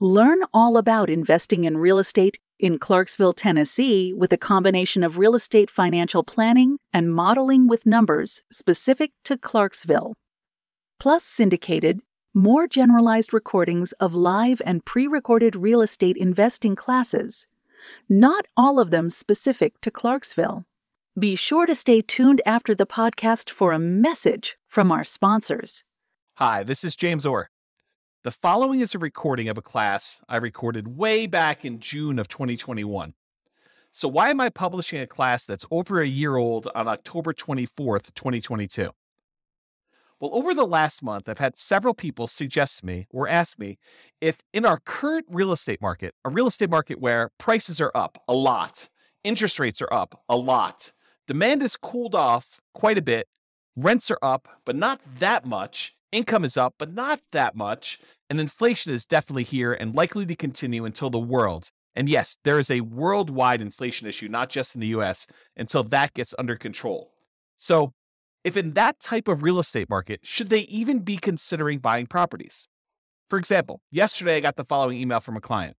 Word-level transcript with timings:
Learn 0.00 0.40
all 0.52 0.76
about 0.76 1.08
investing 1.08 1.62
in 1.64 1.78
real 1.78 2.00
estate 2.00 2.40
in 2.58 2.78
Clarksville, 2.78 3.32
Tennessee, 3.32 4.12
with 4.12 4.32
a 4.32 4.36
combination 4.36 5.04
of 5.04 5.18
real 5.18 5.36
estate 5.36 5.70
financial 5.70 6.24
planning 6.24 6.78
and 6.92 7.14
modeling 7.14 7.68
with 7.68 7.86
numbers 7.86 8.40
specific 8.50 9.12
to 9.22 9.38
Clarksville. 9.38 10.14
Plus, 10.98 11.22
syndicated, 11.22 12.00
more 12.34 12.66
generalized 12.66 13.32
recordings 13.32 13.92
of 14.00 14.14
live 14.14 14.60
and 14.66 14.84
pre 14.84 15.06
recorded 15.06 15.54
real 15.54 15.80
estate 15.80 16.16
investing 16.16 16.74
classes, 16.74 17.46
not 18.08 18.46
all 18.56 18.80
of 18.80 18.90
them 18.90 19.10
specific 19.10 19.80
to 19.80 19.92
Clarksville. 19.92 20.64
Be 21.16 21.36
sure 21.36 21.66
to 21.66 21.74
stay 21.76 22.02
tuned 22.02 22.42
after 22.44 22.74
the 22.74 22.86
podcast 22.86 23.48
for 23.48 23.72
a 23.72 23.78
message 23.78 24.56
from 24.66 24.90
our 24.90 25.04
sponsors. 25.04 25.84
Hi, 26.38 26.64
this 26.64 26.82
is 26.82 26.96
James 26.96 27.24
Orr. 27.24 27.48
The 28.24 28.30
following 28.30 28.80
is 28.80 28.94
a 28.94 28.98
recording 28.98 29.50
of 29.50 29.58
a 29.58 29.60
class 29.60 30.22
I 30.30 30.38
recorded 30.38 30.96
way 30.96 31.26
back 31.26 31.62
in 31.62 31.78
June 31.78 32.18
of 32.18 32.26
2021. 32.26 33.12
So, 33.90 34.08
why 34.08 34.30
am 34.30 34.40
I 34.40 34.48
publishing 34.48 34.98
a 34.98 35.06
class 35.06 35.44
that's 35.44 35.66
over 35.70 36.00
a 36.00 36.06
year 36.06 36.36
old 36.36 36.66
on 36.74 36.88
October 36.88 37.34
24th, 37.34 38.14
2022? 38.14 38.92
Well, 40.18 40.30
over 40.32 40.54
the 40.54 40.66
last 40.66 41.02
month, 41.02 41.28
I've 41.28 41.36
had 41.36 41.58
several 41.58 41.92
people 41.92 42.26
suggest 42.26 42.78
to 42.78 42.86
me 42.86 43.06
or 43.10 43.28
ask 43.28 43.58
me 43.58 43.76
if 44.22 44.38
in 44.54 44.64
our 44.64 44.80
current 44.80 45.26
real 45.28 45.52
estate 45.52 45.82
market, 45.82 46.14
a 46.24 46.30
real 46.30 46.46
estate 46.46 46.70
market 46.70 46.98
where 46.98 47.30
prices 47.36 47.78
are 47.78 47.92
up 47.94 48.22
a 48.26 48.32
lot, 48.32 48.88
interest 49.22 49.58
rates 49.58 49.82
are 49.82 49.92
up 49.92 50.22
a 50.30 50.36
lot, 50.36 50.92
demand 51.26 51.60
has 51.60 51.76
cooled 51.76 52.14
off 52.14 52.58
quite 52.72 52.96
a 52.96 53.02
bit, 53.02 53.28
rents 53.76 54.10
are 54.10 54.18
up, 54.22 54.48
but 54.64 54.76
not 54.76 55.02
that 55.18 55.44
much, 55.44 55.94
income 56.14 56.44
is 56.44 56.56
up, 56.56 56.74
but 56.78 56.94
not 56.94 57.20
that 57.32 57.56
much, 57.56 57.98
and 58.30 58.40
inflation 58.40 58.92
is 58.92 59.04
definitely 59.04 59.42
here 59.42 59.72
and 59.72 59.94
likely 59.94 60.24
to 60.26 60.36
continue 60.36 60.84
until 60.84 61.10
the 61.10 61.18
world, 61.18 61.70
and 61.94 62.08
yes, 62.08 62.36
there 62.44 62.58
is 62.58 62.70
a 62.70 62.80
worldwide 62.80 63.60
inflation 63.60 64.08
issue, 64.08 64.28
not 64.28 64.48
just 64.48 64.74
in 64.74 64.80
the 64.80 64.88
US, 64.88 65.26
until 65.56 65.82
that 65.84 66.14
gets 66.14 66.34
under 66.38 66.56
control. 66.56 67.12
So, 67.56 67.92
if 68.42 68.56
in 68.56 68.72
that 68.72 69.00
type 69.00 69.28
of 69.28 69.42
real 69.42 69.58
estate 69.58 69.88
market, 69.88 70.20
should 70.22 70.50
they 70.50 70.60
even 70.60 71.00
be 71.00 71.16
considering 71.16 71.78
buying 71.78 72.06
properties? 72.06 72.68
For 73.30 73.38
example, 73.38 73.80
yesterday 73.90 74.36
I 74.36 74.40
got 74.40 74.56
the 74.56 74.64
following 74.64 74.98
email 74.98 75.20
from 75.20 75.36
a 75.36 75.40
client. 75.40 75.76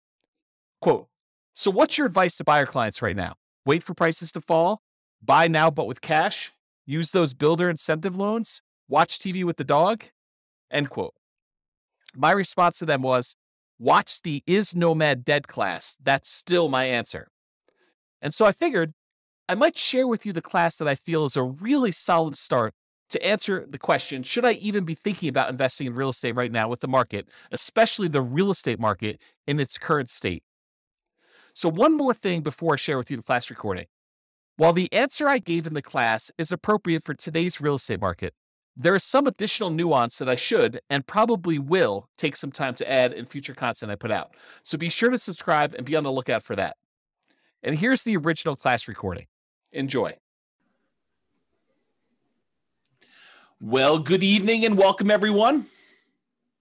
Quote, 0.82 1.08
so 1.54 1.70
what's 1.70 1.98
your 1.98 2.08
advice 2.08 2.38
to 2.38 2.44
buyer 2.44 2.66
clients 2.66 3.02
right 3.02 3.16
now? 3.16 3.36
Wait 3.66 3.84
for 3.84 3.94
prices 3.94 4.32
to 4.32 4.42
fall? 4.42 4.82
Buy 5.22 5.48
now 5.48 5.70
but 5.70 5.88
with 5.88 6.02
cash? 6.02 6.54
Use 6.86 7.12
those 7.12 7.34
builder 7.34 7.70
incentive 7.70 8.16
loans? 8.16 8.62
Watch 8.88 9.20
TV 9.20 9.44
with 9.44 9.58
the 9.58 9.64
dog? 9.64 10.06
End 10.72 10.90
quote. 10.90 11.14
My 12.16 12.32
response 12.32 12.80
to 12.80 12.86
them 12.86 13.02
was, 13.02 13.36
watch 13.78 14.22
the 14.22 14.44
Is 14.48 14.76
Nomad 14.76 15.26
Dead 15.26 15.48
class. 15.48 15.98
That's 16.02 16.30
still 16.30 16.70
my 16.70 16.86
answer. 16.86 17.28
And 18.22 18.34
so 18.34 18.46
I 18.46 18.52
figured 18.52 18.94
I 19.48 19.56
might 19.56 19.78
share 19.78 20.08
with 20.08 20.26
you 20.26 20.34
the 20.34 20.42
class 20.42 20.78
that 20.78 20.88
I 20.88 20.96
feel 20.96 21.26
is 21.26 21.36
a 21.36 21.44
really 21.44 21.92
solid 21.92 22.36
start 22.36 22.74
to 23.10 23.24
answer 23.24 23.66
the 23.70 23.78
question 23.78 24.24
should 24.24 24.46
I 24.46 24.54
even 24.54 24.84
be 24.84 24.96
thinking 24.96 25.30
about 25.30 25.50
investing 25.50 25.88
in 25.88 25.94
real 25.94 26.10
estate 26.10 26.36
right 26.36 26.52
now 26.52 26.68
with 26.68 26.80
the 26.80 26.88
market, 26.88 27.30
especially 27.52 28.08
the 28.08 28.22
real 28.22 28.50
estate 28.50 28.80
market 28.80 29.22
in 29.46 29.60
its 29.60 29.78
current 29.78 30.10
state? 30.10 30.44
So, 31.54 31.70
one 31.70 31.96
more 31.96 32.14
thing 32.14 32.42
before 32.42 32.74
I 32.74 32.78
share 32.78 32.98
with 32.98 33.12
you 33.12 33.18
the 33.18 33.24
class 33.24 33.50
recording. 33.50 33.86
While 34.58 34.74
the 34.74 34.92
answer 34.92 35.28
I 35.28 35.38
gave 35.38 35.68
in 35.68 35.74
the 35.74 35.82
class 35.82 36.32
is 36.38 36.52
appropriate 36.52 37.04
for 37.04 37.14
today's 37.14 37.62
real 37.62 37.76
estate 37.76 38.02
market, 38.02 38.34
there 38.78 38.96
is 38.96 39.04
some 39.04 39.26
additional 39.26 39.70
nuance 39.70 40.18
that 40.18 40.28
I 40.28 40.36
should 40.36 40.82
and 40.90 41.08
probably 41.08 41.58
will 41.58 42.10
take 42.18 42.36
some 42.36 42.52
time 42.52 42.76
to 42.76 42.92
add 42.92 43.14
in 43.14 43.26
future 43.26 43.54
content 43.54 43.92
I 43.92 43.96
put 43.96 44.12
out. 44.12 44.36
So 44.64 44.78
be 44.78 44.90
sure 44.90 45.10
to 45.10 45.18
subscribe 45.18 45.74
and 45.74 45.86
be 45.86 45.96
on 45.96 46.04
the 46.04 46.12
lookout 46.12 46.44
for 46.44 46.56
that. 46.56 46.76
And 47.64 47.78
here's 47.78 48.04
the 48.04 48.18
original 48.18 48.56
class 48.56 48.88
recording. 48.88 49.28
Enjoy. 49.72 50.18
Well, 53.62 54.00
good 54.00 54.24
evening 54.24 54.66
and 54.66 54.78
welcome, 54.78 55.10
everyone. 55.10 55.68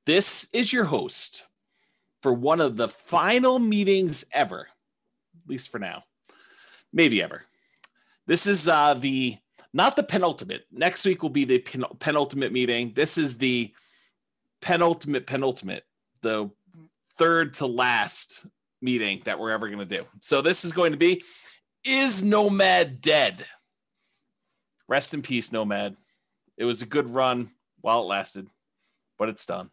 This 0.07 0.49
is 0.53 0.73
your 0.73 0.85
host 0.85 1.47
for 2.23 2.33
one 2.33 2.61
of 2.61 2.77
the 2.77 2.89
final 2.89 3.59
meetings 3.59 4.25
ever, 4.33 4.69
at 5.43 5.49
least 5.49 5.71
for 5.71 5.79
now, 5.79 6.05
maybe 6.93 7.21
ever. 7.21 7.45
This 8.27 8.47
is 8.47 8.69
uh, 8.69 8.95
the 8.95 9.39
not 9.75 9.97
the 9.97 10.05
penultimate. 10.05 10.65
Next 10.71 11.05
week 11.05 11.23
will 11.23 11.31
be 11.31 11.45
the 11.45 11.59
pen- 11.59 11.85
penultimate 11.99 12.53
meeting. 12.53 12.93
This 12.95 13.19
is 13.19 13.39
the 13.39 13.75
penultimate, 14.63 15.27
penultimate, 15.27 15.85
the 16.23 16.49
third 17.19 17.55
to 17.55 17.67
last 17.67 18.47
meeting 18.81 19.21
that 19.25 19.39
we're 19.39 19.51
ever 19.51 19.67
going 19.69 19.81
to 19.81 19.85
do. 19.85 20.05
So 20.23 20.41
this 20.41 20.65
is 20.65 20.73
going 20.73 20.93
to 20.93 20.99
be 20.99 21.23
Is 21.85 22.23
Nomad 22.23 23.01
dead? 23.01 23.45
Rest 24.87 25.13
in 25.13 25.23
peace, 25.23 25.51
Nomad. 25.51 25.97
It 26.57 26.65
was 26.65 26.81
a 26.81 26.87
good 26.87 27.11
run 27.11 27.51
while 27.81 28.03
it 28.03 28.07
lasted, 28.07 28.47
but 29.19 29.29
it's 29.29 29.45
done. 29.45 29.71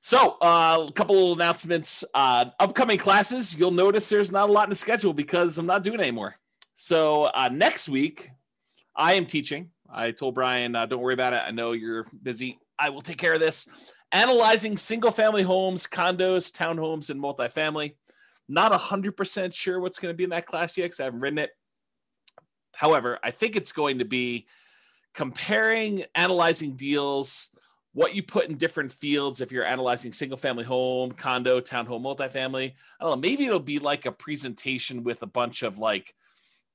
So, 0.00 0.38
uh, 0.40 0.86
a 0.88 0.92
couple 0.92 1.32
of 1.32 1.38
announcements. 1.38 2.04
Uh, 2.14 2.46
upcoming 2.60 2.96
classes, 2.96 3.58
you'll 3.58 3.72
notice 3.72 4.08
there's 4.08 4.30
not 4.30 4.48
a 4.48 4.52
lot 4.52 4.64
in 4.64 4.70
the 4.70 4.76
schedule 4.76 5.12
because 5.12 5.58
I'm 5.58 5.66
not 5.66 5.82
doing 5.82 6.00
anymore. 6.00 6.36
So, 6.74 7.24
uh, 7.24 7.50
next 7.52 7.88
week, 7.88 8.30
I 8.96 9.14
am 9.14 9.26
teaching. 9.26 9.70
I 9.90 10.10
told 10.10 10.34
Brian, 10.34 10.74
uh, 10.74 10.86
don't 10.86 11.00
worry 11.00 11.14
about 11.14 11.32
it. 11.32 11.42
I 11.46 11.50
know 11.50 11.72
you're 11.72 12.06
busy. 12.22 12.58
I 12.78 12.90
will 12.90 13.02
take 13.02 13.18
care 13.18 13.34
of 13.34 13.40
this. 13.40 13.92
Analyzing 14.12 14.76
single 14.76 15.10
family 15.10 15.42
homes, 15.42 15.86
condos, 15.86 16.50
townhomes, 16.50 17.10
and 17.10 17.20
multifamily. 17.20 17.94
Not 18.48 18.72
100% 18.72 19.54
sure 19.54 19.80
what's 19.80 19.98
going 19.98 20.12
to 20.12 20.16
be 20.16 20.24
in 20.24 20.30
that 20.30 20.46
class 20.46 20.76
yet 20.76 20.84
because 20.84 21.00
I 21.00 21.04
haven't 21.04 21.20
written 21.20 21.38
it. 21.38 21.50
However, 22.74 23.18
I 23.22 23.30
think 23.30 23.56
it's 23.56 23.72
going 23.72 23.98
to 23.98 24.04
be 24.04 24.46
comparing, 25.14 26.04
analyzing 26.14 26.76
deals, 26.76 27.50
what 27.92 28.14
you 28.14 28.22
put 28.22 28.46
in 28.46 28.58
different 28.58 28.92
fields 28.92 29.40
if 29.40 29.50
you're 29.50 29.64
analyzing 29.64 30.12
single 30.12 30.36
family 30.36 30.64
home, 30.64 31.12
condo, 31.12 31.60
townhome, 31.60 32.02
multifamily. 32.02 32.74
I 33.00 33.04
don't 33.04 33.10
know. 33.12 33.16
Maybe 33.16 33.46
it'll 33.46 33.58
be 33.58 33.78
like 33.78 34.04
a 34.04 34.12
presentation 34.12 35.02
with 35.02 35.22
a 35.22 35.26
bunch 35.26 35.62
of 35.62 35.78
like 35.78 36.14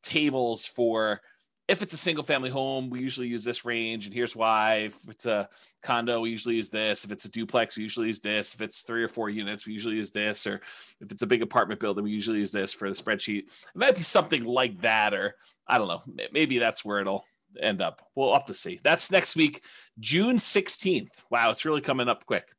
tables 0.02 0.66
for 0.66 1.22
if 1.68 1.82
it's 1.82 1.94
a 1.94 1.98
single 1.98 2.24
family 2.24 2.50
home, 2.50 2.90
we 2.90 3.00
usually 3.00 3.28
use 3.28 3.44
this 3.44 3.64
range, 3.64 4.06
and 4.06 4.14
here's 4.14 4.36
why. 4.36 4.88
If 4.88 5.08
it's 5.08 5.26
a 5.26 5.48
condo, 5.82 6.22
we 6.22 6.30
usually 6.30 6.56
use 6.56 6.70
this. 6.70 7.06
If 7.06 7.12
it's 7.12 7.26
a 7.26 7.32
duplex, 7.32 7.78
we 7.78 7.84
usually 7.84 8.08
use 8.08 8.20
this. 8.20 8.54
If 8.54 8.62
it's 8.62 8.82
three 8.84 9.04
or 9.04 9.08
four 9.08 9.30
units, 9.30 9.66
we 9.66 9.74
usually 9.74 9.96
use 9.96 10.12
this. 10.12 10.46
Or 10.46 10.56
if 11.00 11.12
it's 11.12 11.22
a 11.22 11.28
big 11.28 11.42
apartment 11.42 11.80
building, 11.80 12.04
we 12.04 12.12
usually 12.12 12.40
use 12.40 12.52
this 12.52 12.74
for 12.74 12.90
the 12.90 12.96
spreadsheet. 12.96 13.44
It 13.44 13.76
might 13.76 13.96
be 13.96 14.02
something 14.02 14.44
like 14.44 14.82
that, 14.82 15.14
or 15.14 15.36
I 15.68 15.78
don't 15.78 15.88
know. 15.88 16.02
Maybe 16.34 16.58
that's 16.58 16.84
where 16.84 17.00
it'll 17.00 17.26
end 17.60 17.82
up. 17.82 18.02
We'll 18.16 18.34
have 18.34 18.46
to 18.46 18.54
see. 18.54 18.80
That's 18.84 19.12
next 19.12 19.36
week, 19.36 19.64
June 20.00 20.38
16th. 20.38 21.24
Wow, 21.30 21.52
it's 21.52 21.66
really 21.66 21.82
coming 21.82 22.10
up 22.10 22.26
quick. 22.26 22.50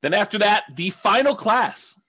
Then 0.00 0.14
after 0.14 0.38
that, 0.38 0.64
the 0.74 0.90
final 0.90 1.36
class, 1.36 2.00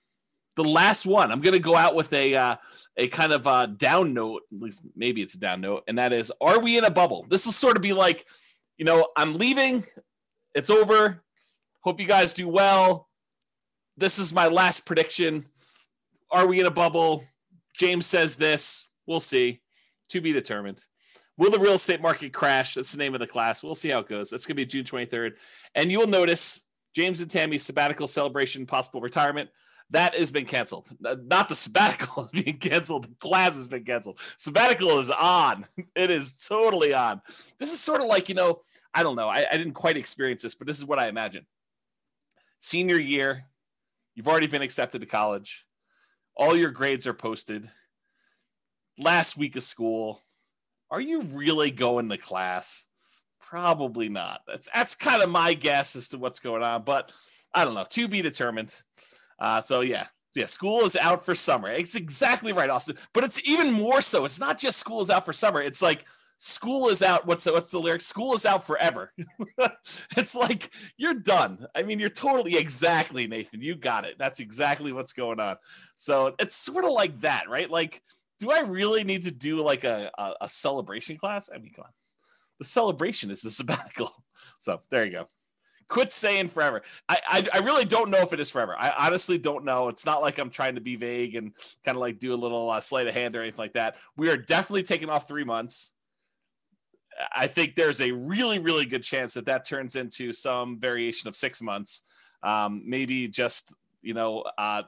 the 0.56 0.64
last 0.64 1.06
one. 1.06 1.32
I'm 1.32 1.42
going 1.42 1.54
to 1.54 1.60
go 1.60 1.76
out 1.76 1.96
with 1.96 2.14
a 2.14 2.36
uh, 2.36 2.56
a 2.98 3.08
kind 3.08 3.32
of 3.32 3.48
a 3.48 3.68
down 3.68 4.14
note, 4.14 4.44
at 4.52 4.62
least 4.62 4.86
maybe 4.96 5.22
it's 5.22 5.36
a 5.36 5.40
down 5.40 5.62
note, 5.62 5.84
and 5.88 5.98
that 5.98 6.14
is, 6.14 6.32
are 6.42 6.60
we 6.60 6.78
in 6.78 6.84
a 6.84 6.92
bubble? 6.92 7.26
This 7.30 7.46
will 7.46 7.54
sort 7.54 7.76
of 7.76 7.82
be 7.82 7.94
like, 7.94 8.26
you 8.78 8.86
know, 8.86 9.08
I'm 9.18 9.38
leaving, 9.38 9.84
it's 10.54 10.70
over. 10.70 11.24
Hope 11.82 12.00
you 12.00 12.08
guys 12.08 12.34
do 12.34 12.48
well. 12.48 13.10
This 13.98 14.20
is 14.20 14.34
my 14.34 14.48
last 14.48 14.86
prediction. 14.86 15.46
Are 16.32 16.48
we 16.48 16.60
in 16.60 16.66
a 16.66 16.72
bubble? 16.72 17.26
James 17.78 18.06
says 18.06 18.38
this. 18.38 18.92
We'll 19.06 19.20
see. 19.20 19.62
To 20.10 20.22
be 20.22 20.32
determined. 20.32 20.82
Will 21.38 21.52
the 21.52 21.60
real 21.60 21.74
estate 21.74 22.02
market 22.02 22.34
crash? 22.34 22.76
That's 22.76 22.92
the 22.92 23.00
name 23.00 23.16
of 23.16 23.20
the 23.20 23.28
class. 23.28 23.64
We'll 23.64 23.76
see 23.76 23.90
how 23.90 24.00
it 24.00 24.08
goes. 24.08 24.30
That's 24.30 24.46
going 24.46 24.56
to 24.56 24.62
be 24.62 24.66
June 24.66 24.84
23rd. 24.84 25.38
And 25.74 25.92
you 25.92 26.00
will 26.00 26.08
notice 26.08 26.62
James 26.96 27.22
and 27.22 27.30
Tammy's 27.30 27.64
sabbatical 27.64 28.08
celebration, 28.08 28.68
possible 28.68 29.02
retirement 29.02 29.50
that 29.90 30.16
has 30.16 30.32
been 30.32 30.46
canceled. 30.46 30.90
Not 31.00 31.50
the 31.50 31.56
sabbatical 31.56 32.26
is 32.26 32.32
being 32.32 32.58
canceled. 32.58 33.06
The 33.06 33.16
class 33.16 33.56
has 33.56 33.68
been 33.68 33.84
canceled. 33.84 34.20
Sabbatical 34.38 35.00
is 35.00 35.10
on. 35.10 35.66
It 35.96 36.10
is 36.10 36.46
totally 36.48 36.94
on. 36.94 37.22
This 37.60 37.72
is 37.72 37.80
sort 37.80 38.02
of 38.02 38.08
like, 38.08 38.28
you 38.28 38.36
know, 38.36 38.62
I 38.94 39.04
don't 39.04 39.16
know. 39.16 39.30
I, 39.30 39.46
I 39.52 39.58
didn't 39.58 39.74
quite 39.74 39.98
experience 39.98 40.42
this, 40.42 40.56
but 40.56 40.66
this 40.66 40.80
is 40.80 40.86
what 40.86 40.98
I 40.98 41.08
imagine. 41.08 41.46
Senior 42.60 42.98
year, 42.98 43.46
you've 44.16 44.28
already 44.28 44.48
been 44.48 44.62
accepted 44.62 45.02
to 45.02 45.08
college. 45.08 45.66
All 46.36 46.58
your 46.58 46.72
grades 46.72 47.06
are 47.06 47.14
posted. 47.14 47.70
Last 48.98 49.38
week 49.38 49.56
of 49.56 49.64
school. 49.64 50.22
Are 50.90 51.02
you 51.02 51.22
really 51.22 51.72
going 51.72 52.10
to 52.10 52.18
class? 52.18 52.88
Probably 53.40 54.10
not. 54.10 54.42
That's 54.48 54.70
that's 54.74 54.96
kind 54.96 55.22
of 55.22 55.30
my 55.30 55.54
guess 55.54 55.96
as 55.96 56.10
to 56.10 56.18
what's 56.18 56.40
going 56.40 56.64
on, 56.64 56.84
but 56.84 57.12
I 57.54 57.66
don't 57.66 57.76
know. 57.76 57.86
To 57.88 58.08
be 58.08 58.22
determined. 58.22 58.82
Uh, 59.44 59.60
so 59.60 59.82
yeah, 59.82 60.08
yeah, 60.36 60.46
school 60.46 60.86
is 60.86 60.96
out 60.96 61.26
for 61.26 61.36
summer. 61.36 61.70
It's 61.70 61.96
exactly 61.96 62.54
right, 62.54 62.70
Austin. 62.70 62.96
But 63.14 63.26
it's 63.26 63.46
even 63.48 63.74
more 63.74 64.00
so. 64.02 64.24
It's 64.24 64.40
not 64.40 64.58
just 64.58 64.80
school 64.80 65.02
is 65.02 65.10
out 65.10 65.26
for 65.26 65.34
summer. 65.34 65.62
It's 65.62 65.82
like 65.82 66.06
school 66.40 66.88
is 66.88 67.04
out. 67.04 67.28
What's 67.28 67.44
the, 67.44 67.52
what's 67.52 67.70
the 67.70 67.80
lyric? 67.80 68.00
School 68.00 68.34
is 68.36 68.46
out 68.46 68.66
forever. 68.66 69.12
it's 70.18 70.34
like 70.34 70.72
you're 70.96 71.14
done. 71.14 71.68
I 71.76 71.84
mean, 71.84 72.00
you're 72.00 72.10
totally 72.10 72.56
exactly 72.56 73.28
Nathan. 73.28 73.62
You 73.62 73.76
got 73.76 74.06
it. 74.06 74.16
That's 74.18 74.40
exactly 74.40 74.94
what's 74.94 75.12
going 75.12 75.42
on. 75.42 75.58
So 75.98 76.34
it's 76.40 76.56
sort 76.56 76.86
of 76.86 76.92
like 76.92 77.20
that, 77.20 77.50
right? 77.50 77.70
Like, 77.70 78.02
do 78.40 78.50
I 78.50 78.62
really 78.62 79.04
need 79.04 79.24
to 79.24 79.32
do 79.32 79.62
like 79.62 79.84
a, 79.84 80.10
a, 80.18 80.34
a 80.42 80.50
celebration 80.50 81.18
class? 81.18 81.50
I 81.54 81.58
mean, 81.58 81.74
come 81.76 81.84
on. 81.84 81.92
The 82.60 82.66
celebration 82.66 83.30
is 83.30 83.42
the 83.42 83.50
sabbatical. 83.52 84.10
So 84.60 84.80
there 84.90 85.04
you 85.04 85.12
go 85.12 85.28
quit 85.88 86.12
saying 86.12 86.50
forever. 86.50 86.82
I, 87.08 87.20
I, 87.28 87.48
I 87.56 87.58
really 87.60 87.86
don't 87.86 88.10
know 88.10 88.22
if 88.22 88.34
it 88.34 88.40
is 88.40 88.50
forever. 88.50 88.76
I 88.78 88.94
honestly 89.08 89.38
don't 89.38 89.66
know. 89.66 89.88
It's 89.90 90.06
not 90.06 90.22
like 90.22 90.38
I'm 90.38 90.50
trying 90.50 90.76
to 90.76 90.82
be 90.82 90.96
vague 90.96 91.36
and 91.36 91.54
kind 91.86 91.96
of 91.96 92.02
like 92.02 92.20
do 92.20 92.34
a 92.34 92.36
little 92.36 92.70
uh, 92.70 92.80
sleight 92.80 93.08
of 93.08 93.14
hand 93.14 93.36
or 93.36 93.42
anything 93.42 93.60
like 93.60 93.74
that. 93.74 93.96
We 94.18 94.30
are 94.30 94.38
definitely 94.38 94.84
taking 94.84 95.10
off 95.10 95.28
three 95.28 95.44
months. 95.44 95.94
I 97.32 97.48
think 97.48 97.76
there's 97.76 98.02
a 98.02 98.12
really 98.12 98.58
really 98.58 98.86
good 98.86 99.04
chance 99.04 99.36
that 99.36 99.46
that 99.46 99.68
turns 99.68 99.96
into 99.96 100.34
some 100.34 100.80
variation 100.80 101.28
of 101.28 101.36
six 101.36 101.62
months. 101.62 102.02
Um, 102.42 102.82
maybe 102.86 103.28
just 103.28 103.76
you 104.04 104.14
know, 104.14 104.44
uh, 104.58 104.84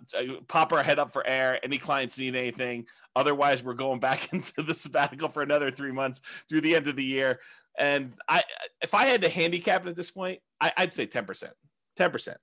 pop 0.47 0.74
our 0.74 0.83
head 0.83 1.00
up 1.00 1.09
for 1.09 1.25
air. 1.25 1.57
Any 1.63 1.77
clients 1.77 2.19
need 2.19 2.36
anything. 2.36 2.86
Otherwise, 3.15 3.63
we're 3.63 3.74
going 3.74 4.00
back 4.00 4.30
into 4.33 4.62
the 4.62 4.74
sabbatical 4.74 5.30
for 5.30 5.42
another 5.42 5.71
three 5.71 5.94
months 5.94 6.21
through 6.47 6.62
the 6.62 6.75
end 6.75 6.88
of 6.88 6.95
the 6.95 7.03
year. 7.03 7.39
And 7.80 8.13
I, 8.27 8.44
if 8.81 8.94
I 8.94 9.06
had 9.06 9.21
to 9.21 9.30
handicap 9.30 9.86
it 9.86 9.89
at 9.89 9.95
this 9.95 10.12
point, 10.12 10.39
I, 10.78 10.84
would 10.84 10.94
say 10.94 11.08
10%. 11.08 11.52
10%. 11.98 12.36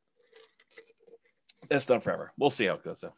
That's 1.69 1.87
done 1.87 2.01
forever. 2.01 2.33
We'll 2.39 2.51
see 2.51 2.67
how 2.67 2.75
it 2.75 2.85
goes 2.85 3.01
though. 3.01 3.15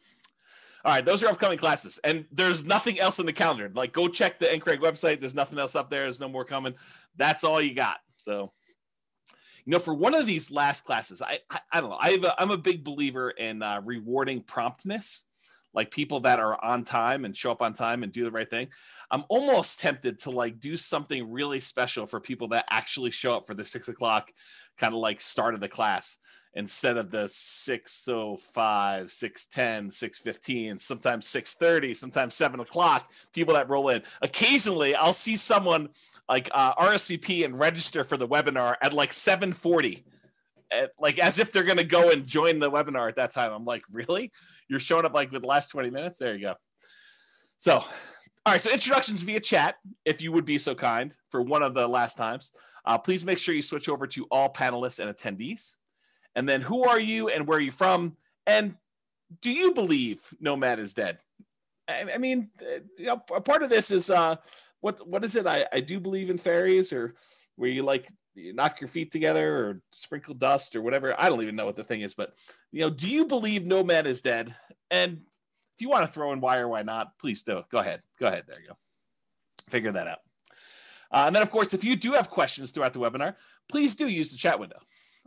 All 0.83 0.93
right, 0.93 1.03
those 1.03 1.23
are 1.23 1.27
upcoming 1.27 1.57
classes, 1.57 1.99
and 2.03 2.25
there's 2.31 2.63
nothing 2.63 2.99
else 2.99 3.17
in 3.17 3.25
the 3.25 3.33
calendar. 3.33 3.71
Like, 3.73 3.91
go 3.91 4.07
check 4.07 4.37
the 4.37 4.45
NCRAG 4.45 4.81
website. 4.81 5.19
There's 5.19 5.33
nothing 5.33 5.57
else 5.57 5.75
up 5.75 5.89
there. 5.89 6.03
There's 6.03 6.21
no 6.21 6.29
more 6.29 6.45
coming. 6.45 6.75
That's 7.15 7.43
all 7.43 7.59
you 7.59 7.73
got. 7.73 7.97
So, 8.17 8.53
you 9.65 9.71
know, 9.71 9.79
for 9.79 9.95
one 9.95 10.13
of 10.13 10.27
these 10.27 10.51
last 10.51 10.85
classes, 10.85 11.23
I 11.23 11.39
I, 11.49 11.59
I 11.73 11.81
don't 11.81 11.89
know. 11.89 12.31
I'm 12.37 12.51
a 12.51 12.57
big 12.57 12.83
believer 12.83 13.31
in 13.31 13.63
uh, 13.63 13.81
rewarding 13.83 14.41
promptness 14.41 15.25
like 15.75 15.91
people 15.91 16.21
that 16.21 16.39
are 16.39 16.63
on 16.63 16.83
time 16.83 17.25
and 17.25 17.35
show 17.35 17.51
up 17.51 17.61
on 17.61 17.73
time 17.73 18.01
and 18.01 18.11
do 18.11 18.23
the 18.23 18.31
right 18.31 18.49
thing. 18.49 18.69
I'm 19.11 19.25
almost 19.27 19.81
tempted 19.81 20.17
to 20.19 20.31
like 20.31 20.59
do 20.59 20.77
something 20.77 21.29
really 21.31 21.59
special 21.59 22.05
for 22.05 22.21
people 22.21 22.47
that 22.49 22.65
actually 22.69 23.11
show 23.11 23.35
up 23.35 23.45
for 23.45 23.53
the 23.53 23.65
six 23.65 23.89
o'clock 23.89 24.31
kind 24.77 24.93
of 24.93 24.99
like 24.99 25.21
start 25.21 25.53
of 25.53 25.59
the 25.59 25.67
class 25.67 26.17
instead 26.53 26.97
of 26.97 27.11
the 27.11 27.27
605 27.27 29.11
610 29.11 29.89
615 29.89 30.77
sometimes 30.77 31.27
630 31.27 31.93
sometimes 31.93 32.33
7 32.33 32.59
o'clock 32.61 33.11
people 33.33 33.53
that 33.55 33.69
roll 33.69 33.89
in 33.89 34.01
occasionally 34.21 34.95
i'll 34.95 35.11
see 35.11 35.35
someone 35.35 35.89
like 36.29 36.49
uh, 36.53 36.73
rsvp 36.75 37.43
and 37.43 37.59
register 37.59 38.03
for 38.03 38.15
the 38.15 38.27
webinar 38.27 38.75
at 38.81 38.93
like 38.93 39.11
740 39.11 40.05
like 40.99 41.19
as 41.19 41.39
if 41.39 41.51
they're 41.51 41.63
going 41.63 41.77
to 41.77 41.83
go 41.83 42.09
and 42.09 42.25
join 42.25 42.59
the 42.59 42.71
webinar 42.71 43.09
at 43.09 43.17
that 43.17 43.31
time 43.31 43.51
i'm 43.51 43.65
like 43.65 43.83
really 43.91 44.31
you're 44.67 44.79
showing 44.79 45.05
up 45.05 45.13
like 45.13 45.31
with 45.31 45.41
the 45.41 45.47
last 45.47 45.69
20 45.69 45.89
minutes. 45.89 46.17
There 46.17 46.33
you 46.33 46.41
go. 46.41 46.55
So, 47.57 47.83
all 48.45 48.53
right. 48.53 48.61
So 48.61 48.71
introductions 48.71 49.23
via 49.23 49.39
chat, 49.39 49.75
if 50.05 50.21
you 50.21 50.31
would 50.31 50.45
be 50.45 50.59
so 50.59 50.75
kind 50.75 51.15
for 51.29 51.41
one 51.41 51.63
of 51.63 51.73
the 51.73 51.87
last 51.87 52.15
times. 52.15 52.51
Uh, 52.85 52.97
please 52.97 53.25
make 53.25 53.39
sure 53.39 53.55
you 53.55 53.63
switch 53.63 53.89
over 53.89 54.05
to 54.05 54.25
all 54.29 54.53
panelists 54.53 54.99
and 54.99 55.13
attendees. 55.13 55.77
And 56.35 56.47
then 56.47 56.61
who 56.61 56.83
are 56.83 56.99
you 56.99 57.29
and 57.29 57.47
where 57.47 57.57
are 57.57 57.61
you 57.61 57.71
from? 57.71 58.17
And 58.45 58.75
do 59.41 59.51
you 59.51 59.73
believe 59.73 60.21
Nomad 60.39 60.77
is 60.77 60.93
dead? 60.93 61.17
I, 61.87 62.05
I 62.13 62.17
mean, 62.19 62.49
uh, 62.61 62.81
you 62.97 63.05
know, 63.05 63.21
a 63.35 63.41
part 63.41 63.63
of 63.63 63.69
this 63.69 63.89
is 63.89 64.09
uh, 64.09 64.35
what 64.81 65.07
what 65.07 65.25
is 65.25 65.35
it? 65.35 65.47
I, 65.47 65.65
I 65.73 65.79
do 65.79 65.99
believe 65.99 66.29
in 66.29 66.37
fairies 66.37 66.93
or 66.93 67.15
where 67.55 67.69
you 67.69 67.81
like 67.81 68.07
you 68.35 68.53
knock 68.53 68.81
your 68.81 68.87
feet 68.87 69.11
together 69.11 69.57
or 69.57 69.81
sprinkle 69.91 70.35
dust 70.35 70.75
or 70.75 70.81
whatever. 70.81 71.15
I 71.17 71.29
don't 71.29 71.41
even 71.41 71.55
know 71.55 71.65
what 71.65 71.77
the 71.77 71.83
thing 71.83 72.01
is, 72.01 72.13
but 72.13 72.33
you 72.71 72.81
know, 72.81 72.89
do 72.89 73.09
you 73.09 73.25
believe 73.25 73.65
Nomad 73.65 74.05
is 74.05 74.21
dead? 74.21 74.55
And 74.91 75.21
if 75.75 75.81
you 75.81 75.89
want 75.89 76.05
to 76.05 76.11
throw 76.11 76.31
in 76.31 76.39
why 76.39 76.57
or 76.57 76.67
why 76.67 76.83
not, 76.83 77.17
please 77.19 77.43
do. 77.43 77.63
Go 77.69 77.79
ahead. 77.79 78.01
Go 78.17 78.27
ahead. 78.27 78.45
There 78.47 78.59
you 78.59 78.69
go. 78.69 78.77
Figure 79.69 79.91
that 79.91 80.07
out. 80.07 80.19
Uh, 81.11 81.25
and 81.27 81.35
then, 81.35 81.41
of 81.41 81.51
course, 81.51 81.73
if 81.73 81.83
you 81.83 81.95
do 81.95 82.13
have 82.13 82.29
questions 82.29 82.71
throughout 82.71 82.93
the 82.93 82.99
webinar, 82.99 83.35
please 83.69 83.95
do 83.95 84.07
use 84.07 84.31
the 84.31 84.37
chat 84.37 84.59
window. 84.59 84.79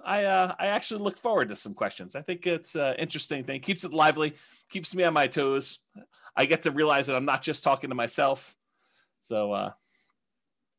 I 0.04 0.24
uh, 0.24 0.54
I 0.58 0.68
actually 0.68 1.02
look 1.02 1.18
forward 1.18 1.48
to 1.48 1.56
some 1.56 1.74
questions. 1.74 2.14
I 2.14 2.22
think 2.22 2.46
it's 2.46 2.76
an 2.76 2.94
interesting 2.98 3.44
thing. 3.44 3.60
Keeps 3.60 3.84
it 3.84 3.92
lively, 3.92 4.34
keeps 4.70 4.94
me 4.94 5.04
on 5.04 5.12
my 5.12 5.26
toes. 5.26 5.80
I 6.36 6.44
get 6.44 6.62
to 6.62 6.70
realize 6.70 7.08
that 7.08 7.16
I'm 7.16 7.24
not 7.24 7.42
just 7.42 7.64
talking 7.64 7.90
to 7.90 7.96
myself. 7.96 8.54
So 9.20 9.52
uh, 9.52 9.72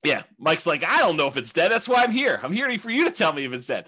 yeah, 0.04 0.24
Mike's 0.38 0.66
like, 0.66 0.86
I 0.86 1.00
don't 1.00 1.18
know 1.18 1.28
if 1.28 1.36
it's 1.36 1.52
dead. 1.52 1.72
That's 1.72 1.90
why 1.90 2.04
I'm 2.04 2.12
here. 2.12 2.40
I'm 2.42 2.54
here 2.54 2.78
for 2.80 2.92
you 2.92 3.06
to 3.06 3.12
tell 3.12 3.34
me 3.34 3.44
if 3.44 3.54
it's 3.54 3.68
dead. 3.68 3.86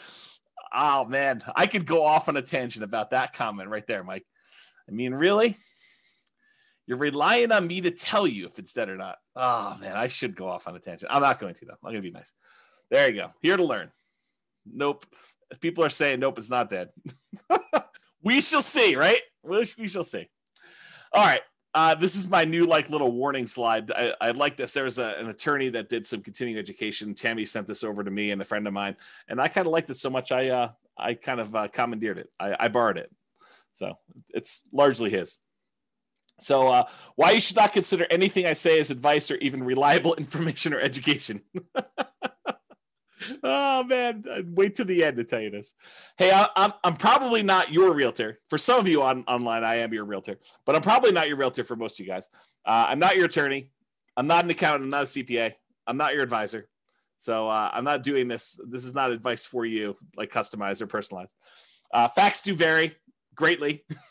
Oh 0.74 1.06
man, 1.06 1.42
I 1.56 1.68
could 1.68 1.86
go 1.86 2.04
off 2.06 2.28
on 2.28 2.36
a 2.36 2.42
tangent 2.42 2.84
about 2.84 3.12
that 3.12 3.34
comment 3.34 3.70
right 3.70 3.86
there, 3.88 4.04
Mike. 4.04 4.26
I 4.88 4.92
mean, 4.92 5.14
really? 5.14 5.56
You're 6.92 7.00
relying 7.00 7.54
on 7.54 7.68
me 7.68 7.80
to 7.80 7.92
tell 7.92 8.28
you 8.28 8.48
if 8.48 8.60
it's 8.60 8.74
dead 8.74 8.90
or 8.90 8.98
not. 8.98 9.16
Oh 9.34 9.78
man, 9.80 9.96
I 9.96 10.10
should 10.10 10.36
go 10.36 10.50
off 10.50 10.68
on 10.68 10.76
a 10.76 10.80
tangent. 10.80 11.10
I'm 11.10 11.22
not 11.22 11.40
going 11.40 11.54
to 11.54 11.66
though. 11.66 11.78
I'm 11.82 11.92
gonna 11.92 12.02
be 12.02 12.12
nice. 12.12 12.34
There 12.90 13.10
you 13.10 13.18
go. 13.18 13.32
Here 13.42 13.56
to 13.56 13.64
learn. 13.64 13.94
Nope. 14.66 15.06
If 15.50 15.62
people 15.62 15.86
are 15.86 15.90
saying 15.90 16.20
nope, 16.20 16.38
it's 16.38 16.50
not 16.50 16.70
dead. 16.70 16.90
we 18.22 18.42
shall 18.42 18.62
see, 18.62 18.98
right? 18.98 19.22
We 19.42 19.88
shall 19.88 20.04
see. 20.04 20.28
All 21.14 21.26
right. 21.26 21.40
Uh, 21.74 21.96
this 21.96 22.18
is 22.18 22.30
my 22.30 22.44
new 22.44 22.66
like 22.66 22.90
little 22.90 23.14
warning 23.14 23.48
slide. 23.48 23.90
I, 23.92 24.14
I 24.20 24.32
like 24.32 24.58
this. 24.58 24.74
There 24.74 24.84
was 24.84 25.00
a, 25.00 25.16
an 25.18 25.30
attorney 25.30 25.70
that 25.70 25.88
did 25.88 26.06
some 26.06 26.22
continuing 26.22 26.60
education. 26.60 27.14
Tammy 27.16 27.46
sent 27.46 27.68
this 27.68 27.86
over 27.86 28.04
to 28.04 28.12
me 28.12 28.32
and 28.32 28.42
a 28.42 28.46
friend 28.46 28.68
of 28.68 28.74
mine, 28.74 28.98
and 29.30 29.40
I 29.40 29.48
kind 29.48 29.66
of 29.66 29.72
liked 29.72 29.90
it 29.90 29.96
so 29.96 30.10
much. 30.10 30.34
I 30.34 30.50
uh, 30.50 30.70
I 30.98 31.14
kind 31.14 31.40
of 31.40 31.56
uh, 31.56 31.70
commandeered 31.70 32.18
it. 32.18 32.30
I, 32.38 32.58
I 32.60 32.68
borrowed 32.68 32.98
it, 32.98 33.10
so 33.72 33.98
it's 34.34 34.68
largely 34.74 35.10
his. 35.10 35.40
So, 36.42 36.68
uh, 36.70 36.86
why 37.16 37.32
you 37.32 37.40
should 37.40 37.56
not 37.56 37.72
consider 37.72 38.08
anything 38.10 38.48
I 38.48 38.54
say 38.54 38.80
as 38.80 38.90
advice 38.90 39.30
or 39.30 39.36
even 39.36 39.64
reliable 39.64 40.14
information 40.24 40.74
or 40.74 40.80
education. 40.80 41.42
oh 43.44 43.84
man, 43.84 44.24
wait 44.48 44.76
to 44.76 44.84
the 44.84 45.04
end 45.04 45.18
to 45.18 45.24
tell 45.24 45.40
you 45.40 45.52
this. 45.52 45.76
Hey, 46.18 46.32
I, 46.32 46.42
am 46.42 46.50
I'm, 46.56 46.74
I'm 46.84 46.96
probably 46.96 47.44
not 47.44 47.72
your 47.72 47.94
realtor. 47.94 48.40
For 48.50 48.58
some 48.58 48.80
of 48.80 48.88
you 48.88 49.04
on 49.04 49.24
online, 49.28 49.64
I 49.64 49.76
am 49.78 49.94
your 49.94 50.06
realtor, 50.06 50.40
but 50.66 50.76
I'm 50.76 50.82
probably 50.82 51.12
not 51.12 51.28
your 51.28 51.38
realtor 51.38 51.64
for 51.64 51.76
most 51.76 52.00
of 52.00 52.06
you 52.06 52.12
guys. 52.12 52.28
Uh, 52.66 52.88
I'm 52.90 53.00
not 53.00 53.16
your 53.16 53.26
attorney. 53.26 53.70
I'm 54.18 54.26
not 54.28 54.44
an 54.44 54.50
accountant. 54.50 54.86
I'm 54.86 54.90
not 54.90 55.04
a 55.04 55.06
CPA. 55.06 55.54
I'm 55.86 55.98
not 55.98 56.14
your 56.14 56.24
advisor. 56.24 56.68
So 57.18 57.48
uh, 57.50 57.70
I'm 57.72 57.84
not 57.84 58.02
doing 58.02 58.28
this. 58.28 58.60
This 58.68 58.84
is 58.84 58.96
not 58.96 59.12
advice 59.12 59.46
for 59.46 59.64
you, 59.64 59.96
like 60.18 60.32
customized 60.32 60.82
or 60.82 60.88
personalized. 60.88 61.36
Uh, 61.94 62.08
facts 62.08 62.42
do 62.42 62.56
vary 62.56 62.96
greatly. 63.36 63.86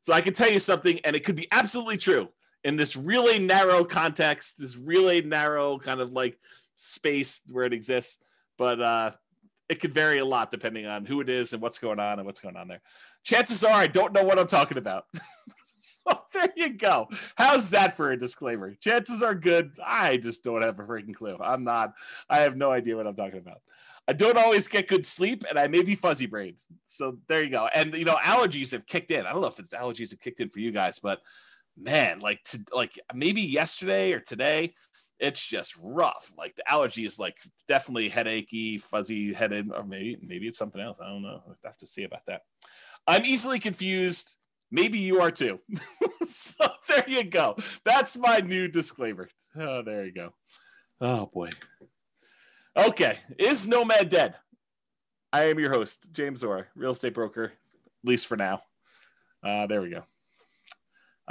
so 0.00 0.12
I 0.12 0.20
can 0.20 0.34
tell 0.34 0.50
you 0.50 0.58
something, 0.58 1.00
and 1.04 1.14
it 1.14 1.24
could 1.24 1.36
be 1.36 1.48
absolutely 1.50 1.96
true 1.96 2.28
in 2.64 2.76
this 2.76 2.96
really 2.96 3.38
narrow 3.38 3.84
context, 3.84 4.58
this 4.58 4.76
really 4.76 5.22
narrow 5.22 5.78
kind 5.78 6.00
of 6.00 6.12
like 6.12 6.38
space 6.74 7.42
where 7.50 7.64
it 7.64 7.72
exists 7.72 8.18
but 8.58 8.80
uh, 8.80 9.12
it 9.70 9.80
could 9.80 9.92
vary 9.92 10.18
a 10.18 10.24
lot 10.24 10.50
depending 10.50 10.84
on 10.84 11.06
who 11.06 11.20
it 11.20 11.30
is 11.30 11.52
and 11.54 11.62
what's 11.62 11.78
going 11.78 12.00
on 12.00 12.18
and 12.18 12.26
what's 12.26 12.40
going 12.40 12.56
on 12.56 12.68
there. 12.68 12.82
Chances 13.22 13.64
are 13.64 13.72
I 13.72 13.86
don't 13.86 14.12
know 14.12 14.24
what 14.24 14.38
I'm 14.38 14.46
talking 14.46 14.76
about. 14.76 15.06
so 15.78 16.22
there 16.34 16.52
you 16.56 16.70
go. 16.70 17.08
How's 17.36 17.70
that 17.70 17.96
for 17.96 18.10
a 18.10 18.18
disclaimer? 18.18 18.74
Chances 18.74 19.22
are 19.22 19.34
good. 19.34 19.78
I 19.84 20.18
just 20.18 20.44
don't 20.44 20.62
have 20.62 20.78
a 20.78 20.82
freaking 20.82 21.14
clue. 21.14 21.38
I'm 21.40 21.64
not, 21.64 21.94
I 22.28 22.40
have 22.40 22.56
no 22.56 22.70
idea 22.70 22.96
what 22.96 23.06
I'm 23.06 23.16
talking 23.16 23.38
about. 23.38 23.60
I 24.08 24.14
don't 24.14 24.38
always 24.38 24.68
get 24.68 24.88
good 24.88 25.04
sleep 25.04 25.44
and 25.48 25.58
I 25.58 25.66
may 25.66 25.82
be 25.82 25.94
fuzzy 25.94 26.24
brained. 26.24 26.60
So 26.84 27.18
there 27.28 27.42
you 27.42 27.50
go. 27.50 27.68
And 27.74 27.92
you 27.92 28.06
know, 28.06 28.16
allergies 28.16 28.72
have 28.72 28.86
kicked 28.86 29.10
in. 29.10 29.26
I 29.26 29.32
don't 29.32 29.42
know 29.42 29.48
if 29.48 29.58
it's 29.58 29.74
allergies 29.74 30.10
have 30.10 30.20
kicked 30.20 30.40
in 30.40 30.48
for 30.48 30.60
you 30.60 30.72
guys, 30.72 30.98
but 30.98 31.20
man, 31.76 32.20
like 32.20 32.42
to 32.44 32.58
like 32.72 32.98
maybe 33.14 33.42
yesterday 33.42 34.12
or 34.12 34.20
today, 34.20 34.74
it's 35.20 35.46
just 35.46 35.74
rough. 35.82 36.32
Like 36.38 36.56
the 36.56 36.70
allergy 36.70 37.04
is 37.04 37.18
like 37.18 37.36
definitely 37.66 38.08
headachy, 38.08 38.80
fuzzy 38.80 39.34
headed, 39.34 39.70
or 39.74 39.84
maybe 39.84 40.18
maybe 40.22 40.48
it's 40.48 40.58
something 40.58 40.80
else. 40.80 40.98
I 41.02 41.08
don't 41.08 41.22
know. 41.22 41.42
I 41.46 41.52
have 41.66 41.76
to 41.78 41.86
see 41.86 42.04
about 42.04 42.24
that. 42.28 42.42
I'm 43.06 43.26
easily 43.26 43.58
confused. 43.58 44.38
Maybe 44.70 44.98
you 44.98 45.20
are 45.20 45.30
too. 45.30 45.60
so 46.22 46.66
there 46.88 47.04
you 47.06 47.24
go. 47.24 47.56
That's 47.84 48.16
my 48.16 48.38
new 48.38 48.68
disclaimer. 48.68 49.28
Oh, 49.54 49.82
there 49.82 50.06
you 50.06 50.12
go. 50.12 50.32
Oh 51.00 51.26
boy. 51.26 51.50
Okay. 52.76 53.18
Is 53.38 53.66
Nomad 53.66 54.08
dead? 54.08 54.34
I 55.32 55.44
am 55.44 55.58
your 55.58 55.70
host, 55.70 56.08
James 56.12 56.40
Zora, 56.40 56.66
real 56.74 56.92
estate 56.92 57.14
broker, 57.14 57.44
at 57.44 57.52
least 58.08 58.26
for 58.26 58.36
now. 58.36 58.62
Uh, 59.42 59.66
there 59.66 59.82
we 59.82 59.90
go. 59.90 60.04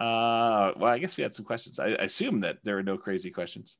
Uh, 0.02 0.74
well, 0.78 0.94
I 0.94 1.00
guess 1.00 1.18
we 1.18 1.24
had 1.24 1.34
some 1.34 1.46
questions. 1.46 1.80
I, 1.80 1.88
I 1.88 2.04
assume 2.04 2.42
that 2.42 2.60
there 2.64 2.78
are 2.78 2.84
no 2.84 2.98
crazy 2.98 3.32
questions. 3.32 3.78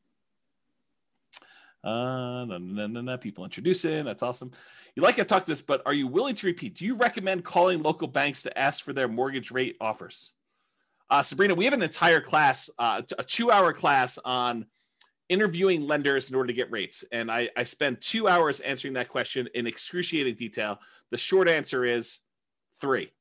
Uh, 1.84 2.46
no, 2.46 2.58
no, 2.58 2.88
no, 2.88 3.02
no, 3.02 3.18
people 3.18 3.44
introducing. 3.44 4.04
That's 4.04 4.24
awesome. 4.24 4.52
You 4.96 5.04
like 5.04 5.20
I've 5.20 5.28
talked 5.28 5.46
this, 5.46 5.62
but 5.62 5.84
are 5.86 5.94
you 5.94 6.08
willing 6.08 6.36
to 6.36 6.48
repeat? 6.48 6.76
Do 6.76 6.86
you 6.86 6.98
recommend 6.98 7.44
calling 7.44 7.84
local 7.84 8.08
banks 8.08 8.44
to 8.44 8.58
ask 8.58 8.84
for 8.84 8.94
their 8.94 9.08
mortgage 9.08 9.52
rate 9.52 9.78
offers? 9.80 10.34
Uh, 11.10 11.22
Sabrina, 11.22 11.54
we 11.54 11.66
have 11.66 11.74
an 11.74 11.84
entire 11.84 12.20
class, 12.20 12.70
uh, 12.80 13.04
a 13.18 13.24
two 13.24 13.52
hour 13.52 13.72
class 13.72 14.18
on 14.26 14.66
interviewing 15.30 15.86
lenders 15.86 16.30
in 16.30 16.36
order 16.36 16.48
to 16.48 16.54
get 16.54 16.72
rates. 16.72 17.04
And 17.12 17.30
I, 17.30 17.50
I 17.56 17.64
spent 17.64 18.02
two 18.02 18.28
hours 18.28 18.62
answering 18.62 18.94
that 18.94 19.10
question 19.10 19.50
in 19.54 19.68
excruciating 19.68 20.36
detail. 20.36 20.80
The 21.12 21.18
short 21.18 21.50
answer 21.50 21.86
is 21.86 22.20
three. 22.80 23.12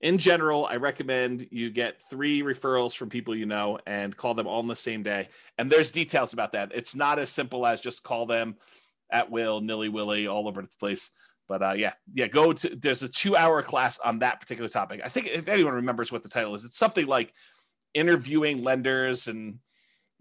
In 0.00 0.18
general, 0.18 0.66
I 0.66 0.76
recommend 0.76 1.46
you 1.50 1.70
get 1.70 2.02
three 2.10 2.42
referrals 2.42 2.94
from 2.94 3.08
people 3.08 3.34
you 3.34 3.46
know 3.46 3.78
and 3.86 4.14
call 4.14 4.34
them 4.34 4.46
all 4.46 4.58
on 4.58 4.66
the 4.66 4.76
same 4.76 5.02
day. 5.02 5.28
And 5.56 5.70
there's 5.70 5.90
details 5.90 6.32
about 6.32 6.52
that. 6.52 6.72
It's 6.74 6.94
not 6.94 7.18
as 7.18 7.30
simple 7.30 7.66
as 7.66 7.80
just 7.80 8.02
call 8.02 8.26
them 8.26 8.56
at 9.10 9.30
will, 9.30 9.60
nilly 9.60 9.88
willy, 9.88 10.26
all 10.26 10.46
over 10.46 10.60
the 10.60 10.68
place. 10.78 11.10
But 11.48 11.62
uh, 11.62 11.72
yeah, 11.72 11.92
yeah, 12.12 12.26
go 12.26 12.52
to. 12.52 12.76
There's 12.76 13.02
a 13.02 13.08
two-hour 13.08 13.62
class 13.62 13.98
on 13.98 14.18
that 14.18 14.40
particular 14.40 14.68
topic. 14.68 15.00
I 15.04 15.08
think 15.08 15.28
if 15.28 15.48
anyone 15.48 15.74
remembers 15.74 16.10
what 16.10 16.22
the 16.22 16.28
title 16.28 16.54
is, 16.54 16.64
it's 16.64 16.78
something 16.78 17.06
like 17.06 17.32
interviewing 17.92 18.62
lenders 18.62 19.26
and 19.26 19.58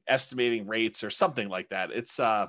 estimating 0.08 0.68
rates 0.68 1.04
or 1.04 1.10
something 1.10 1.50
like 1.50 1.70
that. 1.70 1.92
It's 1.92 2.20
uh, 2.20 2.48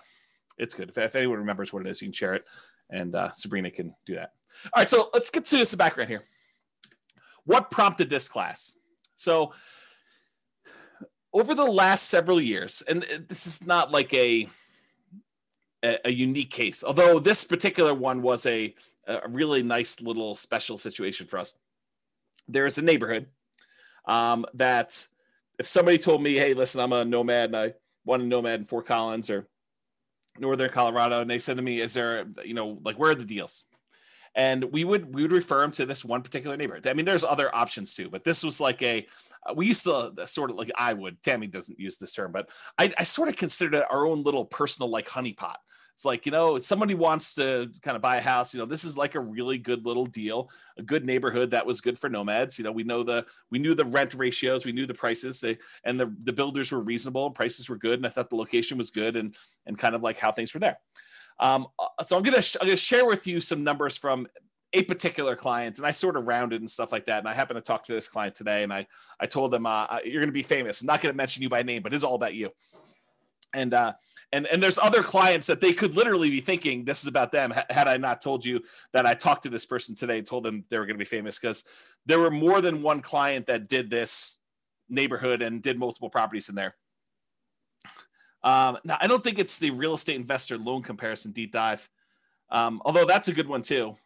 it's 0.58 0.74
good. 0.74 0.90
If, 0.90 0.98
if 0.98 1.16
anyone 1.16 1.38
remembers 1.38 1.72
what 1.72 1.86
it 1.86 1.90
is, 1.90 2.00
you 2.00 2.06
can 2.06 2.12
share 2.12 2.34
it, 2.34 2.44
and 2.90 3.14
uh, 3.14 3.32
Sabrina 3.32 3.70
can 3.70 3.94
do 4.06 4.14
that. 4.14 4.32
All 4.66 4.80
right, 4.80 4.88
so 4.88 5.10
let's 5.12 5.30
get 5.30 5.44
to 5.46 5.64
some 5.66 5.78
background 5.78 6.10
here. 6.10 6.22
What 7.44 7.70
prompted 7.70 8.08
this 8.08 8.28
class? 8.28 8.76
So 9.16 9.52
over 11.32 11.54
the 11.54 11.64
last 11.64 12.08
several 12.08 12.40
years, 12.40 12.82
and 12.88 13.04
this 13.28 13.46
is 13.46 13.66
not 13.66 13.90
like 13.90 14.12
a 14.14 14.48
a, 16.04 16.10
unique 16.10 16.50
case, 16.50 16.82
although 16.82 17.18
this 17.18 17.44
particular 17.44 17.92
one 17.92 18.22
was 18.22 18.46
a, 18.46 18.74
a 19.06 19.28
really 19.28 19.62
nice 19.62 20.00
little 20.00 20.34
special 20.34 20.78
situation 20.78 21.26
for 21.26 21.38
us. 21.38 21.56
There 22.48 22.64
is 22.64 22.78
a 22.78 22.82
neighborhood 22.82 23.26
um, 24.06 24.46
that 24.54 25.06
if 25.58 25.66
somebody 25.66 25.98
told 25.98 26.22
me, 26.22 26.34
hey, 26.34 26.54
listen, 26.54 26.80
I'm 26.80 26.92
a 26.92 27.04
nomad 27.04 27.50
and 27.50 27.56
I 27.56 27.72
want 28.04 28.22
a 28.22 28.26
nomad 28.26 28.60
in 28.60 28.66
Fort 28.66 28.86
Collins 28.86 29.30
or 29.30 29.48
Northern 30.38 30.70
Colorado, 30.70 31.20
and 31.20 31.30
they 31.30 31.38
said 31.38 31.56
to 31.56 31.62
me, 31.62 31.80
is 31.80 31.94
there, 31.94 32.26
you 32.44 32.54
know, 32.54 32.78
like 32.84 32.98
where 32.98 33.12
are 33.12 33.14
the 33.14 33.24
deals? 33.24 33.64
And 34.34 34.64
we 34.64 34.84
would 34.84 35.14
we 35.14 35.22
would 35.22 35.32
refer 35.32 35.60
them 35.60 35.70
to 35.72 35.86
this 35.86 36.04
one 36.04 36.22
particular 36.22 36.56
neighborhood. 36.56 36.86
I 36.86 36.94
mean, 36.94 37.04
there's 37.04 37.24
other 37.24 37.54
options 37.54 37.94
too, 37.94 38.10
but 38.10 38.24
this 38.24 38.42
was 38.42 38.60
like 38.60 38.82
a 38.82 39.06
uh, 39.48 39.54
we 39.54 39.66
used 39.66 39.84
to 39.84 40.12
uh, 40.18 40.26
sort 40.26 40.50
of 40.50 40.56
like 40.56 40.70
I 40.76 40.92
would. 40.92 41.22
Tammy 41.22 41.46
doesn't 41.46 41.78
use 41.78 41.98
this 41.98 42.14
term, 42.14 42.32
but 42.32 42.50
I, 42.78 42.92
I 42.98 43.04
sort 43.04 43.28
of 43.28 43.36
considered 43.36 43.74
it 43.74 43.84
our 43.90 44.06
own 44.06 44.22
little 44.22 44.44
personal 44.44 44.90
like 44.90 45.08
honeypot 45.08 45.56
it's 45.94 46.04
like 46.04 46.26
you 46.26 46.32
know 46.32 46.58
somebody 46.58 46.94
wants 46.94 47.36
to 47.36 47.70
kind 47.82 47.94
of 47.94 48.02
buy 48.02 48.16
a 48.16 48.20
house 48.20 48.52
you 48.52 48.58
know 48.58 48.66
this 48.66 48.84
is 48.84 48.98
like 48.98 49.14
a 49.14 49.20
really 49.20 49.58
good 49.58 49.86
little 49.86 50.04
deal 50.04 50.50
a 50.76 50.82
good 50.82 51.06
neighborhood 51.06 51.52
that 51.52 51.64
was 51.64 51.80
good 51.80 51.98
for 51.98 52.10
nomads 52.10 52.58
you 52.58 52.64
know 52.64 52.72
we 52.72 52.82
know 52.82 53.02
the 53.02 53.24
we 53.50 53.60
knew 53.60 53.74
the 53.74 53.84
rent 53.84 54.12
ratios 54.14 54.66
we 54.66 54.72
knew 54.72 54.86
the 54.86 54.94
prices 54.94 55.40
they, 55.40 55.56
and 55.84 55.98
the, 55.98 56.14
the 56.24 56.32
builders 56.32 56.72
were 56.72 56.80
reasonable 56.80 57.26
and 57.26 57.34
prices 57.34 57.68
were 57.68 57.78
good 57.78 57.98
and 57.98 58.06
i 58.06 58.08
thought 58.08 58.28
the 58.28 58.36
location 58.36 58.76
was 58.76 58.90
good 58.90 59.14
and 59.14 59.36
and 59.66 59.78
kind 59.78 59.94
of 59.94 60.02
like 60.02 60.18
how 60.18 60.32
things 60.32 60.52
were 60.52 60.60
there 60.60 60.78
um, 61.40 61.66
uh, 61.78 62.02
so 62.02 62.16
i'm 62.16 62.22
gonna 62.22 62.42
i'm 62.60 62.66
gonna 62.66 62.76
share 62.76 63.06
with 63.06 63.26
you 63.26 63.40
some 63.40 63.64
numbers 63.64 63.96
from 63.96 64.26
a 64.74 64.82
particular 64.82 65.36
client 65.36 65.78
and 65.78 65.86
I 65.86 65.92
sort 65.92 66.16
of 66.16 66.26
rounded 66.26 66.60
and 66.60 66.68
stuff 66.68 66.90
like 66.90 67.06
that. 67.06 67.20
And 67.20 67.28
I 67.28 67.32
happened 67.32 67.58
to 67.58 67.60
talk 67.62 67.86
to 67.86 67.92
this 67.92 68.08
client 68.08 68.34
today 68.34 68.64
and 68.64 68.72
I, 68.72 68.88
I 69.20 69.26
told 69.26 69.52
them, 69.52 69.66
uh, 69.66 69.86
uh 69.88 69.98
you're 70.04 70.20
going 70.20 70.26
to 70.26 70.32
be 70.32 70.42
famous. 70.42 70.80
I'm 70.80 70.88
not 70.88 71.00
going 71.00 71.12
to 71.12 71.16
mention 71.16 71.44
you 71.44 71.48
by 71.48 71.62
name, 71.62 71.80
but 71.80 71.94
it's 71.94 72.02
all 72.02 72.16
about 72.16 72.34
you. 72.34 72.50
And, 73.54 73.72
uh, 73.72 73.92
and 74.32 74.46
and 74.48 74.60
there's 74.60 74.78
other 74.78 75.02
clients 75.02 75.46
that 75.46 75.60
they 75.60 75.72
could 75.72 75.94
literally 75.94 76.28
be 76.28 76.40
thinking 76.40 76.84
this 76.84 77.02
is 77.02 77.06
about 77.06 77.30
them 77.30 77.52
had 77.70 77.86
i 77.86 77.96
not 77.96 78.20
told 78.20 78.44
you 78.44 78.60
that 78.92 79.06
i 79.06 79.14
talked 79.14 79.44
to 79.44 79.48
this 79.48 79.64
person 79.64 79.94
today 79.94 80.18
and 80.18 80.26
told 80.26 80.44
them 80.44 80.64
they 80.70 80.78
were 80.78 80.86
going 80.86 80.96
to 80.96 80.98
be 80.98 81.04
famous 81.04 81.38
because 81.38 81.64
there 82.04 82.18
were 82.18 82.30
more 82.30 82.60
than 82.60 82.82
one 82.82 83.00
client 83.00 83.46
that 83.46 83.68
did 83.68 83.90
this 83.90 84.40
neighborhood 84.88 85.40
and 85.40 85.62
did 85.62 85.78
multiple 85.78 86.10
properties 86.10 86.48
in 86.48 86.54
there 86.54 86.74
um, 88.44 88.78
now 88.84 88.96
i 89.00 89.08
don't 89.08 89.24
think 89.24 89.40
it's 89.40 89.58
the 89.58 89.70
real 89.72 89.94
estate 89.94 90.16
investor 90.16 90.56
loan 90.56 90.82
comparison 90.82 91.32
deep 91.32 91.50
dive. 91.50 91.88
Um, 92.50 92.80
although 92.84 93.04
that's 93.04 93.26
a 93.26 93.32
good 93.32 93.48
one 93.48 93.62
too. 93.62 93.96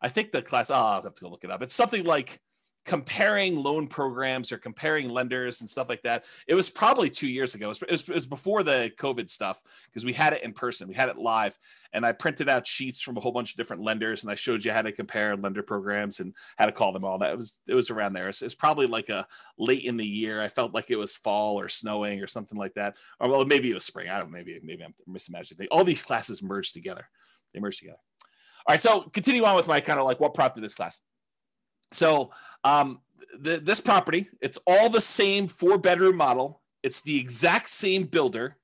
I 0.00 0.08
think 0.08 0.30
the 0.30 0.42
class 0.42 0.70
oh, 0.70 0.74
i'll 0.74 1.02
have 1.02 1.14
to 1.14 1.20
go 1.20 1.28
look 1.28 1.42
it 1.42 1.50
up. 1.50 1.62
It's 1.62 1.74
something 1.74 2.04
like 2.04 2.40
comparing 2.88 3.62
loan 3.62 3.86
programs 3.86 4.50
or 4.50 4.56
comparing 4.56 5.10
lenders 5.10 5.60
and 5.60 5.68
stuff 5.68 5.90
like 5.90 6.00
that. 6.00 6.24
It 6.46 6.54
was 6.54 6.70
probably 6.70 7.10
two 7.10 7.28
years 7.28 7.54
ago. 7.54 7.66
It 7.66 7.82
was, 7.82 8.08
it 8.08 8.14
was 8.14 8.26
before 8.26 8.62
the 8.62 8.90
COVID 8.96 9.28
stuff 9.28 9.62
because 9.84 10.06
we 10.06 10.14
had 10.14 10.32
it 10.32 10.42
in 10.42 10.54
person, 10.54 10.88
we 10.88 10.94
had 10.94 11.10
it 11.10 11.18
live, 11.18 11.58
and 11.92 12.06
I 12.06 12.12
printed 12.12 12.48
out 12.48 12.66
sheets 12.66 13.02
from 13.02 13.18
a 13.18 13.20
whole 13.20 13.30
bunch 13.30 13.50
of 13.50 13.58
different 13.58 13.82
lenders 13.82 14.24
and 14.24 14.32
I 14.32 14.36
showed 14.36 14.64
you 14.64 14.72
how 14.72 14.80
to 14.80 14.90
compare 14.90 15.36
lender 15.36 15.62
programs 15.62 16.18
and 16.20 16.34
how 16.56 16.64
to 16.64 16.72
call 16.72 16.92
them 16.92 17.04
all. 17.04 17.18
That 17.18 17.32
it 17.32 17.36
was 17.36 17.60
it 17.68 17.74
was 17.74 17.90
around 17.90 18.14
there. 18.14 18.30
It's 18.30 18.40
it 18.40 18.56
probably 18.58 18.86
like 18.86 19.10
a 19.10 19.26
late 19.58 19.84
in 19.84 19.98
the 19.98 20.06
year. 20.06 20.40
I 20.40 20.48
felt 20.48 20.72
like 20.72 20.90
it 20.90 20.96
was 20.96 21.14
fall 21.14 21.60
or 21.60 21.68
snowing 21.68 22.22
or 22.22 22.26
something 22.26 22.56
like 22.56 22.72
that. 22.74 22.96
Or 23.20 23.28
well, 23.28 23.44
maybe 23.44 23.70
it 23.70 23.74
was 23.74 23.84
spring. 23.84 24.08
I 24.08 24.16
don't. 24.18 24.32
know. 24.32 24.38
Maybe 24.38 24.58
maybe 24.62 24.82
I'm 24.82 24.94
misimagining. 25.06 25.66
All 25.70 25.84
these 25.84 26.02
classes 26.02 26.42
merged 26.42 26.72
together. 26.72 27.06
They 27.52 27.60
merged 27.60 27.80
together. 27.80 27.98
All 28.66 28.72
right, 28.72 28.80
so 28.80 29.02
continue 29.02 29.44
on 29.44 29.56
with 29.56 29.68
my 29.68 29.80
kind 29.80 29.98
of 29.98 30.06
like 30.06 30.20
what 30.20 30.32
prompted 30.32 30.62
this 30.62 30.74
class. 30.74 31.02
So 31.92 32.30
um, 32.64 33.00
this 33.38 33.80
property, 33.80 34.28
it's 34.40 34.58
all 34.66 34.90
the 34.90 35.00
same 35.00 35.48
four 35.48 35.78
bedroom 35.78 36.16
model. 36.16 36.60
It's 36.82 37.02
the 37.02 37.18
exact 37.18 37.68
same 37.68 38.04
builder. 38.04 38.56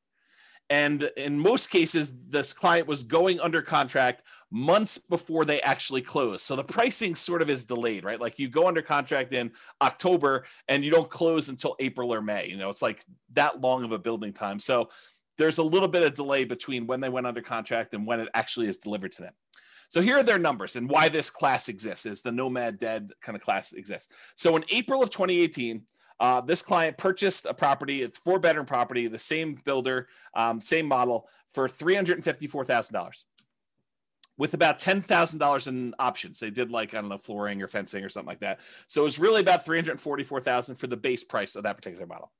And 0.71 1.11
in 1.17 1.39
most 1.39 1.71
cases, 1.71 2.31
this 2.31 2.53
client 2.53 2.89
was 2.89 3.03
going 3.03 3.39
under 3.41 3.61
contract 3.61 4.23
months 4.51 4.99
before 4.99 5.45
they 5.45 5.61
actually 5.61 6.01
close. 6.01 6.43
So 6.43 6.57
the 6.57 6.65
pricing 6.65 7.15
sort 7.15 7.43
of 7.43 7.51
is 7.51 7.67
delayed, 7.67 8.05
right? 8.05 8.21
Like 8.21 8.39
you 8.39 8.49
go 8.49 8.67
under 8.67 8.81
contract 8.81 9.33
in 9.33 9.53
October 9.83 10.45
and 10.69 10.85
you 10.85 10.91
don't 10.91 11.11
close 11.11 11.49
until 11.49 11.77
April 11.81 12.15
or 12.15 12.23
May. 12.23 12.49
You 12.49 12.57
know, 12.57 12.71
it's 12.71 12.81
like 12.81 13.05
that 13.33 13.61
long 13.61 13.85
of 13.85 13.93
a 13.93 13.99
building 13.99 14.33
time. 14.33 14.59
So 14.59 14.89
there's 15.37 15.59
a 15.59 15.63
little 15.63 15.89
bit 15.89 16.03
of 16.03 16.15
delay 16.15 16.45
between 16.45 16.87
when 16.87 17.01
they 17.01 17.09
went 17.09 17.27
under 17.27 17.43
contract 17.43 17.93
and 17.93 18.07
when 18.07 18.21
it 18.21 18.29
actually 18.33 18.69
is 18.69 18.79
delivered 18.79 19.13
to 19.13 19.23
them. 19.23 19.33
So 19.89 20.01
here 20.01 20.19
are 20.19 20.23
their 20.23 20.39
numbers 20.39 20.77
and 20.77 20.91
why 20.91 21.09
this 21.09 21.31
class 21.31 21.69
exists 21.69 22.07
is 22.07 22.23
the 22.23 22.33
nomad 22.33 22.79
dead 22.79 23.11
kind 23.21 23.37
of 23.37 23.43
class 23.43 23.73
exists. 23.73 24.13
So 24.35 24.57
in 24.57 24.65
April 24.71 25.03
of 25.03 25.11
2018, 25.11 25.83
uh, 26.21 26.41
this 26.41 26.63
client 26.63 26.97
purchased 26.97 27.47
a 27.47 27.55
property, 27.55 28.03
it's 28.03 28.19
four 28.19 28.39
bedroom 28.39 28.67
property, 28.67 29.09
the 29.09 29.19
same 29.19 29.59
builder, 29.65 30.09
um, 30.35 30.61
same 30.61 30.87
model 30.87 31.29
for 31.51 31.69
$354,000 31.69 33.25
with 34.37 34.55
about 34.55 34.79
$10,000 34.79 35.69
in 35.69 35.95
options. 35.99 36.41
They 36.41 36.51
did 36.51 36.71
like, 36.71 36.95
I 36.95 37.01
don't 37.01 37.11
know, 37.11 37.19
flooring 37.19 37.63
or 37.63 37.69
fencing 37.69 38.05
or 38.05 38.09
something 38.09 38.29
like 38.29 38.41
that. 38.41 38.61
So 38.87 39.03
it 39.03 39.05
was 39.05 39.19
really 39.19 39.41
about 39.41 39.65
344,000 39.65 40.77
for 40.77 40.87
the 40.87 40.97
base 40.97 41.25
price 41.25 41.57
of 41.57 41.65
that 41.65 41.77
particular 41.77 42.07
model 42.07 42.33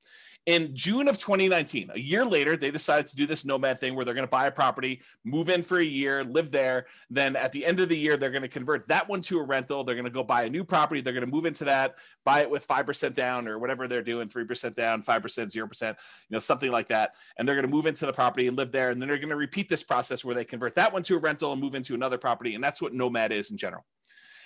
in 0.45 0.75
June 0.75 1.07
of 1.07 1.17
2019, 1.17 1.89
a 1.95 1.99
year 1.99 2.23
later, 2.23 2.55
they 2.55 2.69
decided 2.69 3.07
to 3.07 3.15
do 3.15 3.25
this 3.25 3.45
nomad 3.45 3.79
thing 3.79 3.95
where 3.95 4.05
they're 4.05 4.13
going 4.13 4.27
to 4.27 4.31
buy 4.31 4.45
a 4.45 4.51
property, 4.51 5.01
move 5.23 5.49
in 5.49 5.63
for 5.63 5.79
a 5.79 5.83
year, 5.83 6.23
live 6.23 6.51
there. 6.51 6.85
Then 7.09 7.35
at 7.35 7.51
the 7.51 7.65
end 7.65 7.79
of 7.79 7.89
the 7.89 7.97
year, 7.97 8.15
they're 8.15 8.29
going 8.29 8.43
to 8.43 8.47
convert 8.47 8.87
that 8.89 9.09
one 9.09 9.21
to 9.21 9.39
a 9.39 9.43
rental. 9.43 9.83
They're 9.83 9.95
going 9.95 10.05
to 10.05 10.11
go 10.11 10.23
buy 10.23 10.43
a 10.43 10.49
new 10.49 10.63
property. 10.63 11.01
They're 11.01 11.13
going 11.13 11.25
to 11.25 11.31
move 11.31 11.47
into 11.47 11.65
that, 11.65 11.95
buy 12.23 12.41
it 12.41 12.49
with 12.49 12.67
5% 12.67 13.15
down 13.15 13.47
or 13.47 13.57
whatever 13.57 13.87
they're 13.87 14.03
doing 14.03 14.27
3% 14.27 14.75
down, 14.75 15.01
5%, 15.01 15.21
0%, 15.23 15.87
you 15.89 15.95
know, 16.29 16.39
something 16.39 16.71
like 16.71 16.89
that. 16.89 17.15
And 17.37 17.47
they're 17.47 17.55
going 17.55 17.67
to 17.67 17.71
move 17.71 17.87
into 17.87 18.05
the 18.05 18.13
property 18.13 18.47
and 18.47 18.55
live 18.55 18.71
there. 18.71 18.91
And 18.91 19.01
then 19.01 19.09
they're 19.09 19.17
going 19.17 19.29
to 19.29 19.35
repeat 19.35 19.67
this 19.67 19.81
process 19.81 20.23
where 20.23 20.35
they 20.35 20.45
convert 20.45 20.75
that 20.75 20.93
one 20.93 21.01
to 21.03 21.15
a 21.15 21.19
rental 21.19 21.53
and 21.53 21.61
move 21.61 21.73
into 21.73 21.95
another 21.95 22.19
property. 22.19 22.53
And 22.53 22.63
that's 22.63 22.83
what 22.83 22.93
nomad 22.93 23.31
is 23.31 23.49
in 23.49 23.57
general. 23.57 23.83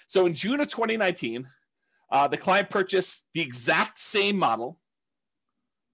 So 0.07 0.25
in 0.25 0.33
June 0.33 0.61
of 0.61 0.69
2019, 0.69 1.49
uh, 2.09 2.27
the 2.29 2.37
client 2.37 2.69
purchased 2.69 3.27
the 3.33 3.41
exact 3.41 3.99
same 3.99 4.37
model 4.37 4.79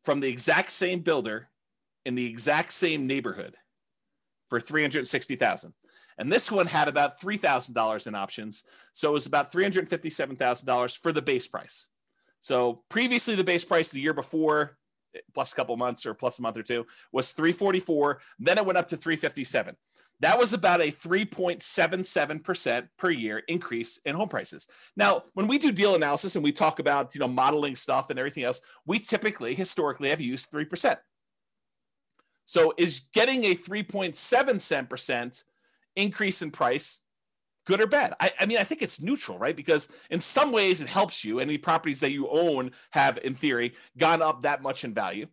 from 0.06 0.20
the 0.20 0.30
exact 0.30 0.72
same 0.72 1.00
builder 1.02 1.50
in 2.06 2.16
the 2.16 2.28
exact 2.28 2.72
same 2.72 3.08
neighborhood 3.08 3.56
for 4.50 4.62
360,000. 4.62 5.74
And 6.18 6.32
this 6.32 6.52
one 6.52 6.68
had 6.68 6.88
about 6.88 7.20
$3,000 7.20 8.08
in 8.08 8.16
options. 8.16 8.64
So 8.94 9.10
it 9.10 9.14
was 9.14 9.26
about 9.26 9.52
$357,000 9.52 10.98
for 10.98 11.12
the 11.12 11.22
base 11.22 11.48
price. 11.48 11.88
So 12.40 12.84
previously 12.90 13.36
the 13.36 13.44
base 13.44 13.66
price 13.66 13.92
the 13.92 14.00
year 14.00 14.14
before 14.14 14.78
plus 15.34 15.54
a 15.54 15.56
couple 15.56 15.76
months 15.78 16.06
or 16.06 16.14
plus 16.14 16.40
a 16.40 16.42
month 16.42 16.58
or 16.58 16.64
two 16.64 16.86
was 17.12 17.32
344, 17.32 18.20
then 18.40 18.58
it 18.58 18.66
went 18.66 18.78
up 18.78 18.88
to 18.88 18.98
357. 18.98 19.76
That 20.22 20.40
was 20.40 20.54
about 20.54 20.82
a 20.82 20.92
3.77% 20.92 22.88
per 22.98 23.10
year 23.10 23.44
increase 23.48 24.00
in 24.06 24.16
home 24.16 24.30
prices. 24.30 24.68
Now, 24.96 25.24
when 25.34 25.48
we 25.48 25.58
do 25.58 25.72
deal 25.72 25.96
analysis 25.96 26.36
and 26.36 26.44
we 26.44 26.52
talk 26.52 26.80
about, 26.80 27.14
you 27.14 27.20
know, 27.20 27.28
modeling 27.28 27.76
stuff 27.76 28.10
and 28.10 28.18
everything 28.18 28.44
else, 28.44 28.62
we 28.86 29.00
typically 29.00 29.56
historically 29.56 30.10
have 30.10 30.22
used 30.22 30.52
3%. 30.52 30.98
So 32.46 32.74
is 32.78 33.08
getting 33.14 33.44
a 33.44 33.56
3.77% 33.56 35.44
increase 35.96 36.42
in 36.42 36.52
price 36.52 37.02
good 37.66 37.82
or 37.82 37.88
bad? 37.88 38.14
I, 38.20 38.32
I, 38.40 38.46
mean, 38.46 38.60
I 38.60 38.64
think 38.64 38.82
it's 38.82 39.02
neutral, 39.02 39.40
right? 39.40 39.56
Because 39.56 39.90
in 40.10 40.20
some 40.20 40.52
ways 40.52 40.82
it 40.82 40.88
helps 40.88 41.26
you. 41.26 41.40
Any 41.40 41.58
properties 41.58 42.00
that 42.02 42.12
you 42.12 42.30
own 42.30 42.72
have, 42.92 43.18
in 43.24 43.34
theory, 43.34 43.74
gone 43.98 44.22
up 44.22 44.44
that 44.44 44.62
much 44.62 44.84
in 44.84 44.94
value. 44.94 45.28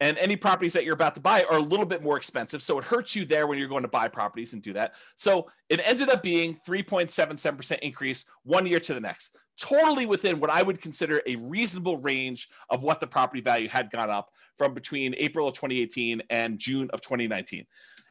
And 0.00 0.18
any 0.18 0.36
properties 0.36 0.72
that 0.72 0.84
you're 0.84 0.94
about 0.94 1.14
to 1.14 1.20
buy 1.20 1.44
are 1.44 1.58
a 1.58 1.62
little 1.62 1.86
bit 1.86 2.02
more 2.02 2.16
expensive. 2.16 2.62
So 2.62 2.78
it 2.78 2.84
hurts 2.84 3.14
you 3.14 3.24
there 3.24 3.46
when 3.46 3.58
you're 3.58 3.68
going 3.68 3.82
to 3.82 3.88
buy 3.88 4.08
properties 4.08 4.52
and 4.52 4.62
do 4.62 4.72
that. 4.72 4.94
So 5.14 5.48
it 5.68 5.80
ended 5.84 6.08
up 6.08 6.22
being 6.22 6.56
3.77% 6.68 7.78
increase 7.78 8.24
one 8.42 8.66
year 8.66 8.80
to 8.80 8.94
the 8.94 9.00
next. 9.00 9.36
Totally 9.58 10.04
within 10.04 10.40
what 10.40 10.50
I 10.50 10.62
would 10.62 10.82
consider 10.82 11.22
a 11.26 11.36
reasonable 11.36 11.98
range 11.98 12.48
of 12.70 12.82
what 12.82 12.98
the 12.98 13.06
property 13.06 13.40
value 13.40 13.68
had 13.68 13.90
gone 13.90 14.10
up 14.10 14.30
from 14.58 14.74
between 14.74 15.14
April 15.16 15.46
of 15.46 15.54
2018 15.54 16.22
and 16.28 16.58
June 16.58 16.90
of 16.92 17.00
2019. 17.00 17.64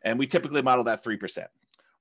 And 0.06 0.18
we 0.18 0.26
typically 0.26 0.62
model 0.62 0.86
that 0.86 1.04
3% 1.04 1.46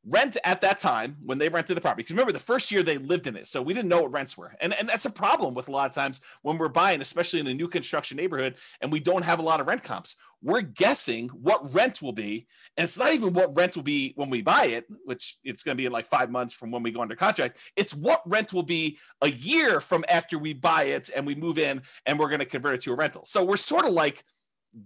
rent 0.04 0.36
at 0.44 0.60
that 0.62 0.78
time 0.78 1.16
when 1.24 1.38
they 1.38 1.48
rented 1.48 1.76
the 1.76 1.80
property. 1.80 2.00
Because 2.00 2.12
remember, 2.12 2.32
the 2.32 2.38
first 2.38 2.72
year 2.72 2.82
they 2.82 2.98
lived 2.98 3.26
in 3.26 3.36
it, 3.36 3.46
so 3.46 3.62
we 3.62 3.72
didn't 3.72 3.88
know 3.88 4.02
what 4.02 4.12
rents 4.12 4.36
were, 4.36 4.54
and 4.60 4.74
and 4.74 4.88
that's 4.88 5.04
a 5.04 5.10
problem 5.10 5.54
with 5.54 5.68
a 5.68 5.70
lot 5.70 5.88
of 5.88 5.94
times 5.94 6.20
when 6.42 6.58
we're 6.58 6.68
buying, 6.68 7.00
especially 7.00 7.40
in 7.40 7.46
a 7.46 7.54
new 7.54 7.68
construction 7.68 8.16
neighborhood, 8.16 8.56
and 8.80 8.90
we 8.90 9.00
don't 9.00 9.24
have 9.24 9.38
a 9.38 9.42
lot 9.42 9.60
of 9.60 9.66
rent 9.66 9.84
comps. 9.84 10.16
We're 10.42 10.62
guessing 10.62 11.28
what 11.28 11.72
rent 11.72 12.02
will 12.02 12.12
be, 12.12 12.46
and 12.76 12.84
it's 12.84 12.98
not 12.98 13.12
even 13.12 13.32
what 13.32 13.56
rent 13.56 13.76
will 13.76 13.84
be 13.84 14.12
when 14.16 14.28
we 14.28 14.42
buy 14.42 14.66
it, 14.66 14.86
which 15.04 15.36
it's 15.44 15.62
going 15.62 15.76
to 15.76 15.80
be 15.80 15.86
in 15.86 15.92
like 15.92 16.06
five 16.06 16.30
months 16.30 16.54
from 16.54 16.72
when 16.72 16.82
we 16.82 16.90
go 16.90 17.00
under 17.00 17.14
contract. 17.14 17.58
It's 17.76 17.94
what 17.94 18.22
rent 18.26 18.52
will 18.52 18.64
be 18.64 18.98
a 19.20 19.28
year 19.28 19.80
from 19.80 20.04
after 20.08 20.38
we 20.38 20.52
buy 20.52 20.84
it 20.84 21.10
and 21.14 21.26
we 21.26 21.36
move 21.36 21.58
in, 21.58 21.82
and 22.06 22.18
we're 22.18 22.28
going 22.28 22.40
to 22.40 22.46
convert 22.46 22.74
it 22.74 22.80
to 22.82 22.92
a 22.92 22.96
rental. 22.96 23.22
So 23.24 23.44
we're 23.44 23.56
sort 23.56 23.84
of 23.84 23.92
like 23.92 24.24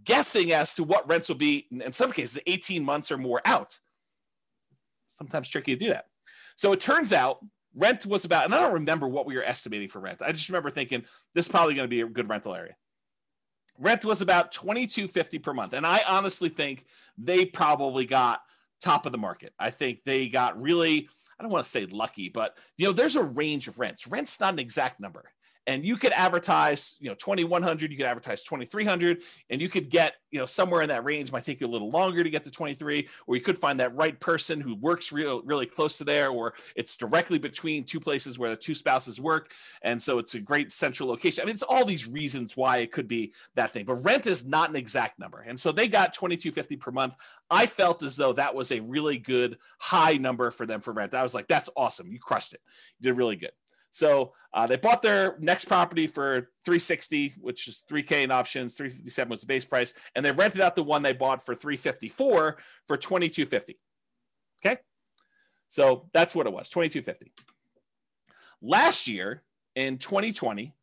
guessing 0.04 0.52
as 0.52 0.74
to 0.74 0.84
what 0.84 1.08
rents 1.08 1.28
will 1.28 1.36
be 1.36 1.66
in 1.70 1.92
some 1.92 2.12
cases 2.12 2.42
18 2.46 2.84
months 2.84 3.10
or 3.10 3.16
more 3.16 3.40
out 3.44 3.78
sometimes 5.16 5.48
tricky 5.48 5.74
to 5.74 5.84
do 5.84 5.90
that. 5.90 6.06
So 6.54 6.72
it 6.72 6.80
turns 6.80 7.12
out 7.12 7.44
rent 7.74 8.06
was 8.06 8.24
about, 8.24 8.44
and 8.44 8.54
I 8.54 8.60
don't 8.60 8.74
remember 8.74 9.08
what 9.08 9.26
we 9.26 9.36
were 9.36 9.44
estimating 9.44 9.88
for 9.88 10.00
rent. 10.00 10.22
I 10.22 10.32
just 10.32 10.48
remember 10.48 10.70
thinking 10.70 11.04
this 11.34 11.46
is 11.46 11.50
probably 11.50 11.74
going 11.74 11.86
to 11.86 11.90
be 11.90 12.00
a 12.00 12.06
good 12.06 12.28
rental 12.28 12.54
area. 12.54 12.76
Rent 13.78 14.04
was 14.04 14.22
about 14.22 14.52
twenty 14.52 14.86
two 14.86 15.06
fifty 15.06 15.38
per 15.38 15.52
month, 15.52 15.74
and 15.74 15.86
I 15.86 16.00
honestly 16.08 16.48
think 16.48 16.86
they 17.18 17.44
probably 17.44 18.06
got 18.06 18.40
top 18.80 19.04
of 19.04 19.12
the 19.12 19.18
market. 19.18 19.52
I 19.58 19.70
think 19.70 20.04
they 20.04 20.28
got 20.28 20.60
really. 20.60 21.08
I 21.38 21.42
don't 21.42 21.52
want 21.52 21.64
to 21.64 21.70
say 21.70 21.84
lucky, 21.84 22.30
but 22.30 22.56
you 22.78 22.86
know, 22.86 22.92
there's 22.92 23.16
a 23.16 23.22
range 23.22 23.68
of 23.68 23.78
rents. 23.78 24.06
Rent's 24.06 24.40
not 24.40 24.54
an 24.54 24.58
exact 24.58 25.00
number 25.00 25.30
and 25.66 25.84
you 25.84 25.96
could 25.96 26.12
advertise 26.12 26.96
you 27.00 27.08
know 27.08 27.14
2100 27.14 27.90
you 27.90 27.96
could 27.96 28.06
advertise 28.06 28.44
2300 28.44 29.22
and 29.50 29.60
you 29.60 29.68
could 29.68 29.90
get 29.90 30.14
you 30.30 30.38
know 30.38 30.46
somewhere 30.46 30.82
in 30.82 30.88
that 30.88 31.04
range 31.04 31.32
might 31.32 31.44
take 31.44 31.60
you 31.60 31.66
a 31.66 31.68
little 31.68 31.90
longer 31.90 32.22
to 32.22 32.30
get 32.30 32.44
to 32.44 32.50
23 32.50 33.08
or 33.26 33.36
you 33.36 33.42
could 33.42 33.58
find 33.58 33.80
that 33.80 33.94
right 33.94 34.18
person 34.20 34.60
who 34.60 34.74
works 34.74 35.12
real 35.12 35.42
really 35.42 35.66
close 35.66 35.98
to 35.98 36.04
there 36.04 36.30
or 36.30 36.54
it's 36.74 36.96
directly 36.96 37.38
between 37.38 37.84
two 37.84 38.00
places 38.00 38.38
where 38.38 38.50
the 38.50 38.56
two 38.56 38.74
spouses 38.74 39.20
work 39.20 39.50
and 39.82 40.00
so 40.00 40.18
it's 40.18 40.34
a 40.34 40.40
great 40.40 40.70
central 40.72 41.08
location. 41.08 41.42
I 41.42 41.46
mean 41.46 41.54
it's 41.54 41.62
all 41.62 41.84
these 41.84 42.08
reasons 42.08 42.56
why 42.56 42.78
it 42.78 42.92
could 42.92 43.08
be 43.08 43.32
that 43.54 43.72
thing 43.72 43.84
but 43.84 43.96
rent 43.96 44.26
is 44.26 44.46
not 44.46 44.70
an 44.70 44.76
exact 44.76 45.18
number 45.18 45.40
and 45.40 45.58
so 45.58 45.72
they 45.72 45.88
got 45.88 46.14
2250 46.14 46.76
per 46.76 46.90
month. 46.90 47.14
I 47.50 47.66
felt 47.66 48.02
as 48.02 48.16
though 48.16 48.32
that 48.34 48.54
was 48.54 48.72
a 48.72 48.80
really 48.80 49.18
good 49.18 49.58
high 49.78 50.14
number 50.14 50.50
for 50.50 50.66
them 50.66 50.80
for 50.80 50.92
rent. 50.92 51.14
I 51.14 51.22
was 51.22 51.34
like 51.34 51.48
that's 51.48 51.70
awesome. 51.76 52.10
You 52.10 52.18
crushed 52.18 52.54
it. 52.54 52.60
You 53.00 53.10
did 53.10 53.18
really 53.18 53.36
good 53.36 53.52
so 53.90 54.34
uh, 54.52 54.66
they 54.66 54.76
bought 54.76 55.02
their 55.02 55.36
next 55.38 55.66
property 55.66 56.06
for 56.06 56.42
360, 56.64 57.34
which 57.40 57.66
is 57.66 57.82
3K 57.90 58.24
in 58.24 58.30
options. 58.30 58.76
357 58.76 59.30
was 59.30 59.40
the 59.40 59.46
base 59.46 59.64
price, 59.64 59.94
and 60.14 60.24
they 60.24 60.32
rented 60.32 60.60
out 60.60 60.76
the 60.76 60.82
one 60.82 61.02
they 61.02 61.12
bought 61.12 61.44
for 61.44 61.54
354 61.54 62.58
for 62.86 62.96
2250. 62.96 63.78
Okay, 64.64 64.80
so 65.68 66.08
that's 66.12 66.34
what 66.34 66.46
it 66.46 66.52
was, 66.52 66.70
2250. 66.70 67.32
Last 68.60 69.08
year 69.08 69.42
in 69.74 69.98
2020, 69.98 70.74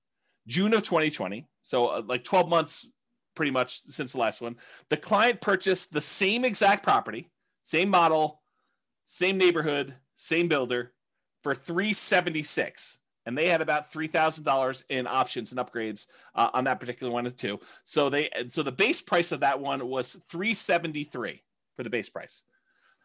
June 0.47 0.73
of 0.73 0.83
2020, 0.83 1.47
so 1.61 1.87
uh, 1.87 2.01
like 2.05 2.23
12 2.23 2.49
months 2.49 2.87
pretty 3.35 3.51
much 3.51 3.81
since 3.81 4.13
the 4.13 4.19
last 4.19 4.41
one, 4.41 4.55
the 4.89 4.97
client 4.97 5.41
purchased 5.41 5.91
the 5.91 6.01
same 6.01 6.45
exact 6.45 6.83
property, 6.83 7.31
same 7.61 7.89
model, 7.89 8.41
same 9.05 9.37
neighborhood, 9.37 9.95
same 10.15 10.47
builder 10.47 10.92
for 11.43 11.53
376 11.53 12.99
and 13.25 13.37
they 13.37 13.47
had 13.47 13.61
about 13.61 13.91
three 13.91 14.07
thousand 14.07 14.43
dollars 14.43 14.83
in 14.89 15.07
options 15.07 15.51
and 15.51 15.59
upgrades 15.59 16.07
uh, 16.35 16.49
on 16.53 16.65
that 16.65 16.79
particular 16.79 17.11
one 17.11 17.29
too. 17.31 17.59
So 17.83 18.09
they 18.09 18.29
so 18.47 18.63
the 18.63 18.71
base 18.71 19.01
price 19.01 19.31
of 19.31 19.41
that 19.41 19.59
one 19.59 19.87
was 19.87 20.13
three 20.13 20.53
seventy 20.53 21.03
three 21.03 21.43
for 21.75 21.83
the 21.83 21.89
base 21.89 22.09
price. 22.09 22.43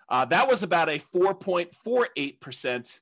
Uh, 0.09 0.25
that 0.27 0.49
was 0.49 0.63
about 0.63 0.89
a 0.89 0.99
four 0.99 1.35
point 1.35 1.75
four 1.75 2.09
eight 2.17 2.41
percent 2.41 3.01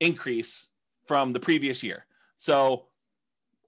increase 0.00 0.68
from 1.06 1.32
the 1.32 1.40
previous 1.40 1.82
year. 1.82 2.06
So 2.36 2.86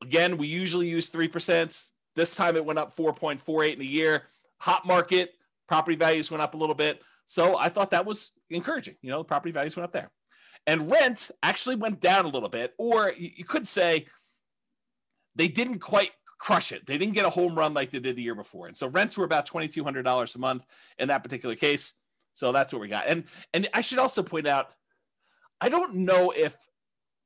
again, 0.02 0.36
we 0.36 0.46
usually 0.46 0.88
use 0.88 1.08
three 1.08 1.28
percent. 1.28 1.90
This 2.14 2.36
time 2.36 2.56
it 2.56 2.64
went 2.64 2.78
up 2.78 2.92
four 2.92 3.12
point 3.12 3.40
four 3.40 3.64
eight 3.64 3.76
in 3.76 3.82
a 3.82 3.88
year. 3.88 4.24
Hot 4.58 4.86
market 4.86 5.34
property 5.66 5.96
values 5.96 6.30
went 6.30 6.42
up 6.42 6.54
a 6.54 6.56
little 6.56 6.74
bit. 6.74 7.02
So 7.26 7.56
I 7.56 7.70
thought 7.70 7.90
that 7.90 8.04
was 8.04 8.32
encouraging. 8.50 8.96
You 9.00 9.10
know, 9.10 9.24
property 9.24 9.50
values 9.50 9.76
went 9.76 9.84
up 9.84 9.92
there. 9.92 10.10
And 10.66 10.90
rent 10.90 11.30
actually 11.42 11.76
went 11.76 12.00
down 12.00 12.24
a 12.24 12.28
little 12.28 12.48
bit, 12.48 12.74
or 12.78 13.12
you 13.16 13.44
could 13.44 13.66
say 13.66 14.06
they 15.34 15.48
didn't 15.48 15.80
quite 15.80 16.12
crush 16.38 16.72
it. 16.72 16.86
They 16.86 16.98
didn't 16.98 17.14
get 17.14 17.24
a 17.24 17.30
home 17.30 17.54
run 17.54 17.74
like 17.74 17.90
they 17.90 17.98
did 17.98 18.16
the 18.16 18.22
year 18.22 18.34
before. 18.34 18.66
And 18.66 18.76
so 18.76 18.86
rents 18.86 19.16
were 19.16 19.24
about 19.24 19.46
$2,200 19.48 20.34
a 20.34 20.38
month 20.38 20.66
in 20.98 21.08
that 21.08 21.22
particular 21.22 21.54
case. 21.54 21.94
So 22.34 22.52
that's 22.52 22.72
what 22.72 22.82
we 22.82 22.88
got. 22.88 23.06
And 23.06 23.24
and 23.52 23.68
I 23.72 23.80
should 23.80 23.98
also 23.98 24.22
point 24.22 24.46
out, 24.46 24.70
I 25.60 25.68
don't 25.68 25.94
know 25.94 26.32
if 26.36 26.56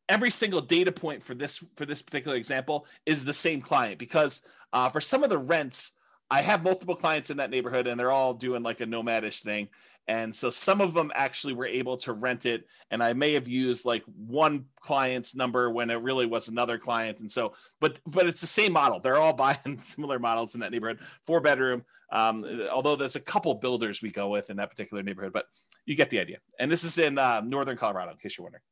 every 0.09 0.31
single 0.31 0.61
data 0.61 0.93
point 0.93 1.23
for 1.23 1.35
this 1.35 1.65
for 1.77 1.87
this 1.87 2.03
particular 2.03 2.37
example 2.37 2.87
is 3.07 3.25
the 3.25 3.33
same 3.33 3.61
client 3.61 3.99
because 3.99 4.43
uh, 4.73 4.89
for 4.89 5.01
some 5.01 5.25
of 5.25 5.31
the 5.31 5.39
rents, 5.39 5.93
I 6.31 6.43
have 6.43 6.63
multiple 6.63 6.95
clients 6.95 7.31
in 7.31 7.39
that 7.39 7.51
neighborhood 7.51 7.87
and 7.87 7.99
they're 7.99 8.11
all 8.11 8.35
doing 8.35 8.63
like 8.63 8.81
a 8.81 8.87
nomadish 8.87 9.41
thing. 9.41 9.69
And 10.09 10.35
so 10.35 10.49
some 10.49 10.81
of 10.81 10.95
them 10.95 11.13
actually 11.15 11.53
were 11.53 11.67
able 11.67 11.99
to 11.99 12.15
rent 12.15 12.47
it. 12.47 12.67
And 12.91 13.03
I 13.03 13.13
may 13.13 13.35
have 13.35 13.47
used 13.47 13.85
like 13.85 14.05
one 14.17 14.65
client's 14.81 15.37
number 15.37 15.71
when 15.71 15.91
it 15.91 16.01
really 16.01 16.25
was 16.25 16.49
another 16.49 16.79
client. 16.79 17.21
And 17.21 17.31
so, 17.31 17.53
but, 17.79 18.01
but 18.07 18.27
it's 18.27 18.41
the 18.41 18.47
same 18.47 18.73
model. 18.73 19.01
They're 19.01 19.19
all 19.19 19.33
buying 19.35 19.79
similar 19.79 20.19
models 20.19 20.55
in 20.55 20.63
that 20.63 20.73
neighborhood, 20.73 21.01
four 21.27 21.41
bedroom. 21.41 21.85
Um, 22.11 22.63
although 22.73 22.97
there's 22.97 23.17
a 23.17 23.21
couple 23.21 23.55
builders 23.55 24.01
we 24.01 24.11
go 24.11 24.29
with 24.29 24.49
in 24.49 24.57
that 24.57 24.71
particular 24.71 25.03
neighborhood, 25.03 25.35
but 25.35 25.45
you 25.85 25.95
get 25.95 26.09
the 26.09 26.21
idea. 26.21 26.39
And 26.59 26.71
this 26.71 26.85
is 26.85 26.99
in 26.99 27.19
uh, 27.19 27.43
Northern 27.43 27.77
Colorado, 27.77 28.13
in 28.13 28.17
case 28.17 28.39
you're 28.39 28.45
wondering. 28.45 28.63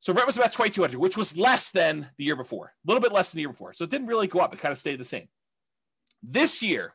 So 0.00 0.12
rent 0.12 0.26
was 0.26 0.36
about 0.36 0.52
2,200, 0.52 0.98
which 0.98 1.16
was 1.16 1.36
less 1.38 1.70
than 1.70 2.10
the 2.18 2.24
year 2.24 2.36
before, 2.36 2.66
a 2.66 2.90
little 2.90 3.00
bit 3.00 3.12
less 3.12 3.32
than 3.32 3.38
the 3.38 3.42
year 3.42 3.48
before. 3.48 3.72
So 3.72 3.84
it 3.84 3.90
didn't 3.90 4.08
really 4.08 4.26
go 4.26 4.40
up. 4.40 4.52
It 4.52 4.60
kind 4.60 4.72
of 4.72 4.78
stayed 4.78 5.00
the 5.00 5.04
same. 5.04 5.28
This 6.26 6.62
year, 6.62 6.94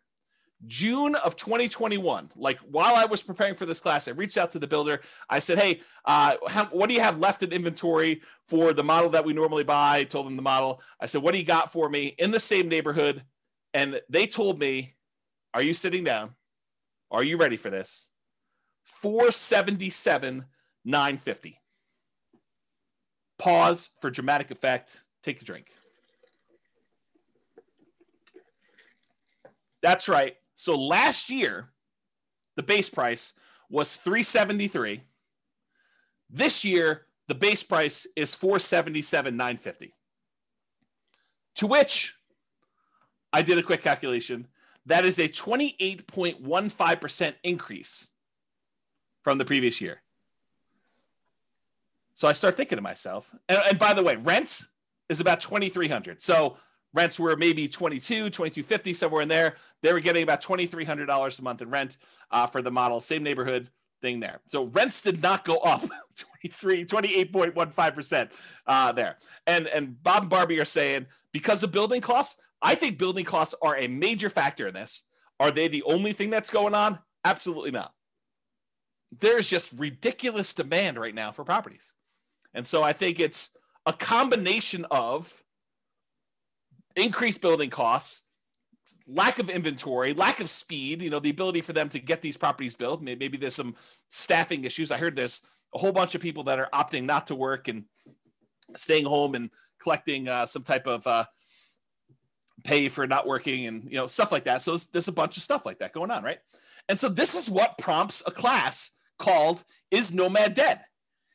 June 0.66 1.16
of 1.16 1.36
2021, 1.36 2.32
like 2.36 2.60
while 2.60 2.96
I 2.96 3.06
was 3.06 3.22
preparing 3.24 3.54
for 3.54 3.66
this 3.66 3.80
class, 3.80 4.08
I 4.08 4.12
reached 4.12 4.38
out 4.38 4.52
to 4.52 4.60
the 4.60 4.68
builder. 4.68 5.02
I 5.30 5.40
said, 5.40 5.60
Hey, 5.60 5.82
uh, 6.04 6.36
how, 6.48 6.66
what 6.66 6.90
do 6.90 6.96
you 6.96 7.02
have 7.02 7.20
left 7.20 7.44
in 7.44 7.52
inventory 7.52 8.22
for 8.46 8.74
the 8.74 8.84
model 8.84 9.12
that 9.12 9.24
we 9.24 9.34
normally 9.34 9.64
buy? 9.64 9.98
I 9.98 10.04
told 10.04 10.26
them 10.26 10.36
the 10.36 10.42
model. 10.42 10.82
I 11.00 11.06
said, 11.06 11.22
What 11.22 11.34
do 11.34 11.40
you 11.40 11.46
got 11.46 11.72
for 11.72 11.88
me 11.90 12.16
in 12.18 12.32
the 12.32 12.40
same 12.40 12.68
neighborhood? 12.68 13.24
And 13.74 14.02
they 14.10 14.26
told 14.26 14.60
me, 14.60 14.96
Are 15.54 15.62
you 15.62 15.74
sitting 15.74 16.04
down? 16.04 16.32
Are 17.12 17.24
you 17.24 17.38
ready 17.38 17.58
for 17.58 17.70
this? 17.70 18.10
477, 18.86 20.46
950. 20.84 21.62
Pause 23.38 23.90
for 24.02 24.10
dramatic 24.10 24.52
effect. 24.52 25.04
Take 25.24 25.42
a 25.42 25.46
drink. 25.46 25.68
That's 29.82 30.10
right. 30.10 30.36
So 30.56 30.78
last 30.78 31.30
year, 31.30 31.70
the 32.56 32.64
base 32.64 32.90
price 32.90 33.34
was 33.70 33.96
373. 33.96 35.04
This 36.30 36.66
year, 36.66 37.06
the 37.28 37.36
base 37.36 37.64
price 37.64 38.06
is 38.16 38.36
477 38.36 39.38
950. 39.38 39.94
To 41.56 41.68
which 41.68 42.16
I 43.32 43.42
did 43.42 43.58
a 43.58 43.64
quick 43.64 43.82
calculation. 43.82 44.48
That 44.86 45.04
is 45.06 45.20
a 45.20 45.28
28.15% 45.28 47.34
increase 47.44 48.12
from 49.22 49.38
the 49.38 49.44
previous 49.46 49.82
year. 49.82 50.02
So 52.14 52.28
I 52.28 52.34
start 52.34 52.58
thinking 52.58 52.76
to 52.78 52.82
myself, 52.82 53.34
and, 53.48 53.60
and 53.70 53.80
by 53.80 53.94
the 53.94 54.04
way, 54.04 54.18
rent 54.18 54.64
is 55.08 55.22
about 55.22 55.40
2300. 55.42 56.22
So 56.22 56.58
rents 56.94 57.20
were 57.20 57.36
maybe 57.36 57.68
22 57.68 58.30
2250 58.30 58.94
somewhere 58.94 59.22
in 59.22 59.28
there. 59.28 59.56
They 59.82 59.94
were 59.94 60.00
getting 60.00 60.24
about 60.24 60.42
$2300 60.42 61.40
a 61.40 61.42
month 61.42 61.62
in 61.62 61.70
rent 61.70 61.98
uh, 62.32 62.48
for 62.48 62.62
the 62.62 62.72
model 62.72 63.00
same 63.00 63.24
neighborhood 63.24 63.70
thing 64.02 64.20
there. 64.20 64.40
So 64.48 64.66
rents 64.66 65.02
did 65.02 65.22
not 65.22 65.46
go 65.46 65.58
up 65.58 65.82
23 66.42 66.86
28.15% 66.86 68.30
uh, 68.66 68.92
there. 68.92 69.18
And 69.46 69.68
and 69.68 70.02
bob 70.02 70.24
and 70.24 70.30
barbie 70.30 70.60
are 70.60 70.66
saying 70.66 71.08
because 71.32 71.64
of 71.64 71.72
building 71.72 72.02
costs 72.02 72.42
i 72.62 72.76
think 72.76 72.98
building 72.98 73.26
costs 73.26 73.56
are 73.62 73.78
a 73.78 73.88
major 73.88 74.30
factor 74.30 74.68
in 74.68 74.74
this. 74.74 75.04
Are 75.40 75.52
they 75.52 75.68
the 75.68 75.84
only 75.84 76.12
thing 76.12 76.30
that's 76.30 76.50
going 76.50 76.76
on? 76.76 77.00
Absolutely 77.24 77.72
not. 77.72 77.94
There's 79.18 79.48
just 79.48 79.74
ridiculous 79.78 80.54
demand 80.54 81.00
right 81.00 81.16
now 81.16 81.32
for 81.32 81.44
properties. 81.44 81.94
And 82.54 82.68
so 82.68 82.84
I 82.84 82.94
think 82.94 83.20
it's 83.20 83.56
a 83.86 83.94
combination 83.94 84.86
of 84.92 85.44
increased 87.00 87.42
building 87.42 87.70
costs, 87.70 88.24
lack 89.08 89.40
of 89.40 89.50
inventory, 89.50 90.14
lack 90.14 90.40
of 90.40 90.50
speed, 90.50 91.02
you 91.02 91.10
know, 91.10 91.20
the 91.20 91.30
ability 91.30 91.62
for 91.62 91.74
them 91.74 91.90
to 91.90 92.00
get 92.00 92.22
these 92.22 92.38
properties 92.38 92.76
built. 92.76 93.02
Maybe 93.02 93.38
there's 93.38 93.56
some 93.56 93.76
staffing 94.10 94.64
issues. 94.64 94.92
I 94.92 94.98
heard 94.98 95.16
there's 95.16 95.42
a 95.74 95.80
whole 95.80 95.92
bunch 95.92 96.16
of 96.16 96.22
people 96.22 96.44
that 96.46 96.60
are 96.60 96.70
opting 96.74 97.04
not 97.04 97.28
to 97.28 97.36
work 97.36 97.68
and 97.68 97.86
staying 98.76 99.06
home 99.06 99.36
and 99.36 99.50
collecting 99.82 100.28
uh, 100.28 100.46
some 100.46 100.64
type 100.64 100.88
of 100.88 101.06
uh, 101.08 101.26
pay 102.64 102.90
for 102.90 103.08
not 103.08 103.28
working 103.28 103.66
and 103.66 103.84
you 103.86 103.98
know 103.98 104.08
stuff 104.08 104.32
like 104.32 104.44
that. 104.46 104.62
So 104.62 104.78
there's 104.92 105.08
a 105.08 105.14
bunch 105.14 105.38
of 105.38 105.44
stuff 105.44 105.66
like 105.66 105.80
that 105.80 105.94
going 105.94 106.12
on, 106.12 106.24
right? 106.24 106.40
And 106.88 107.00
so 107.00 107.10
this 107.10 107.36
is 107.36 107.50
what 107.50 107.78
prompts 107.78 108.24
a 108.26 108.32
class 108.32 108.92
called 109.18 109.64
"Is 109.92 110.14
Nomad 110.14 110.54
Dead?" 110.54 110.82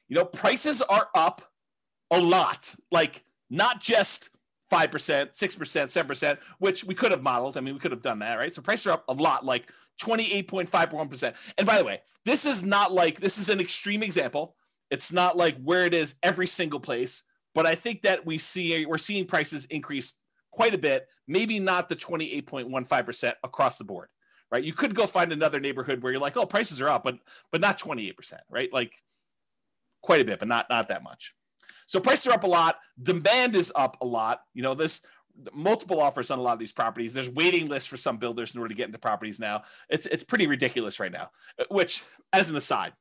You 0.08 0.16
know, 0.16 0.24
prices 0.24 0.82
are 0.82 1.08
up 1.14 1.42
a 2.10 2.20
lot, 2.20 2.74
like 2.90 3.24
not 3.50 3.80
just 3.80 4.30
5%, 4.72 4.90
6%, 4.90 6.06
7%, 6.06 6.38
which 6.58 6.84
we 6.84 6.94
could 6.94 7.10
have 7.10 7.22
modeled. 7.22 7.56
I 7.56 7.60
mean, 7.60 7.74
we 7.74 7.80
could 7.80 7.92
have 7.92 8.02
done 8.02 8.20
that, 8.20 8.36
right? 8.36 8.52
So 8.52 8.62
prices 8.62 8.86
are 8.86 8.92
up 8.92 9.04
a 9.08 9.12
lot, 9.12 9.44
like 9.44 9.70
28.51%. 10.02 11.34
And 11.58 11.66
by 11.66 11.78
the 11.78 11.84
way, 11.84 12.00
this 12.24 12.46
is 12.46 12.64
not 12.64 12.92
like, 12.92 13.20
this 13.20 13.38
is 13.38 13.50
an 13.50 13.60
extreme 13.60 14.02
example. 14.02 14.56
It's 14.90 15.12
not 15.12 15.36
like 15.36 15.56
where 15.62 15.84
it 15.84 15.94
is 15.94 16.16
every 16.22 16.46
single 16.46 16.80
place, 16.80 17.24
but 17.54 17.66
I 17.66 17.74
think 17.74 18.02
that 18.02 18.26
we 18.26 18.38
see, 18.38 18.84
we're 18.86 18.98
seeing 18.98 19.26
prices 19.26 19.66
increase 19.66 20.18
quite 20.50 20.74
a 20.74 20.78
bit, 20.78 21.08
maybe 21.28 21.58
not 21.58 21.88
the 21.88 21.96
28.15% 21.96 23.32
across 23.42 23.78
the 23.78 23.84
board, 23.84 24.08
right? 24.50 24.64
You 24.64 24.72
could 24.72 24.94
go 24.94 25.06
find 25.06 25.32
another 25.32 25.60
neighborhood 25.60 26.02
where 26.02 26.12
you're 26.12 26.20
like, 26.20 26.36
oh, 26.36 26.46
prices 26.46 26.80
are 26.80 26.88
up, 26.88 27.04
but, 27.04 27.18
but 27.52 27.60
not 27.60 27.78
28%, 27.78 28.34
right? 28.50 28.72
Like 28.72 28.94
quite 30.02 30.20
a 30.20 30.24
bit, 30.24 30.38
but 30.38 30.48
not, 30.48 30.66
not 30.70 30.88
that 30.88 31.02
much. 31.02 31.34
So 31.86 32.00
prices 32.00 32.28
are 32.28 32.34
up 32.34 32.44
a 32.44 32.48
lot. 32.48 32.76
Demand 33.00 33.54
is 33.54 33.72
up 33.74 33.98
a 34.00 34.06
lot. 34.06 34.42
You 34.54 34.62
know, 34.62 34.74
this 34.74 35.02
multiple 35.52 36.00
offers 36.00 36.30
on 36.30 36.38
a 36.38 36.42
lot 36.42 36.52
of 36.52 36.58
these 36.58 36.72
properties. 36.72 37.14
There's 37.14 37.30
waiting 37.30 37.68
lists 37.68 37.88
for 37.88 37.96
some 37.96 38.18
builders 38.18 38.54
in 38.54 38.60
order 38.60 38.70
to 38.70 38.76
get 38.76 38.86
into 38.86 38.98
properties 38.98 39.40
now. 39.40 39.62
It's 39.88 40.06
it's 40.06 40.24
pretty 40.24 40.46
ridiculous 40.46 41.00
right 41.00 41.12
now. 41.12 41.30
Which, 41.70 42.04
as 42.32 42.50
an 42.50 42.56
aside, 42.56 42.92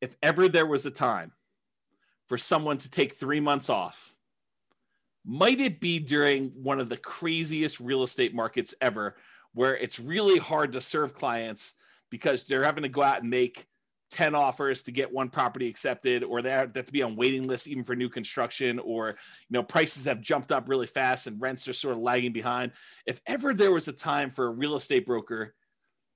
if 0.00 0.16
ever 0.22 0.48
there 0.48 0.66
was 0.66 0.86
a 0.86 0.90
time 0.90 1.32
for 2.28 2.38
someone 2.38 2.78
to 2.78 2.90
take 2.90 3.12
three 3.12 3.40
months 3.40 3.68
off, 3.68 4.14
might 5.24 5.60
it 5.60 5.80
be 5.80 5.98
during 5.98 6.50
one 6.50 6.80
of 6.80 6.88
the 6.88 6.96
craziest 6.96 7.78
real 7.80 8.02
estate 8.02 8.34
markets 8.34 8.74
ever, 8.80 9.16
where 9.52 9.76
it's 9.76 10.00
really 10.00 10.38
hard 10.38 10.72
to 10.72 10.80
serve 10.80 11.14
clients 11.14 11.74
because 12.10 12.44
they're 12.44 12.64
having 12.64 12.82
to 12.82 12.88
go 12.88 13.02
out 13.02 13.20
and 13.20 13.30
make 13.30 13.66
10 14.12 14.34
offers 14.34 14.82
to 14.84 14.92
get 14.92 15.12
one 15.12 15.30
property 15.30 15.68
accepted 15.68 16.22
or 16.22 16.42
they 16.42 16.50
have, 16.50 16.72
to 16.74 16.84
be 16.84 17.02
on 17.02 17.16
waiting 17.16 17.46
lists 17.46 17.66
even 17.66 17.82
for 17.82 17.96
new 17.96 18.10
construction 18.10 18.78
or 18.78 19.08
you 19.08 19.54
know 19.54 19.62
prices 19.62 20.04
have 20.04 20.20
jumped 20.20 20.52
up 20.52 20.68
really 20.68 20.86
fast 20.86 21.26
and 21.26 21.40
rents 21.40 21.66
are 21.66 21.72
sort 21.72 21.96
of 21.96 22.02
lagging 22.02 22.32
behind. 22.32 22.72
If 23.06 23.20
ever 23.26 23.54
there 23.54 23.72
was 23.72 23.88
a 23.88 23.92
time 23.92 24.30
for 24.30 24.46
a 24.46 24.50
real 24.50 24.76
estate 24.76 25.06
broker 25.06 25.54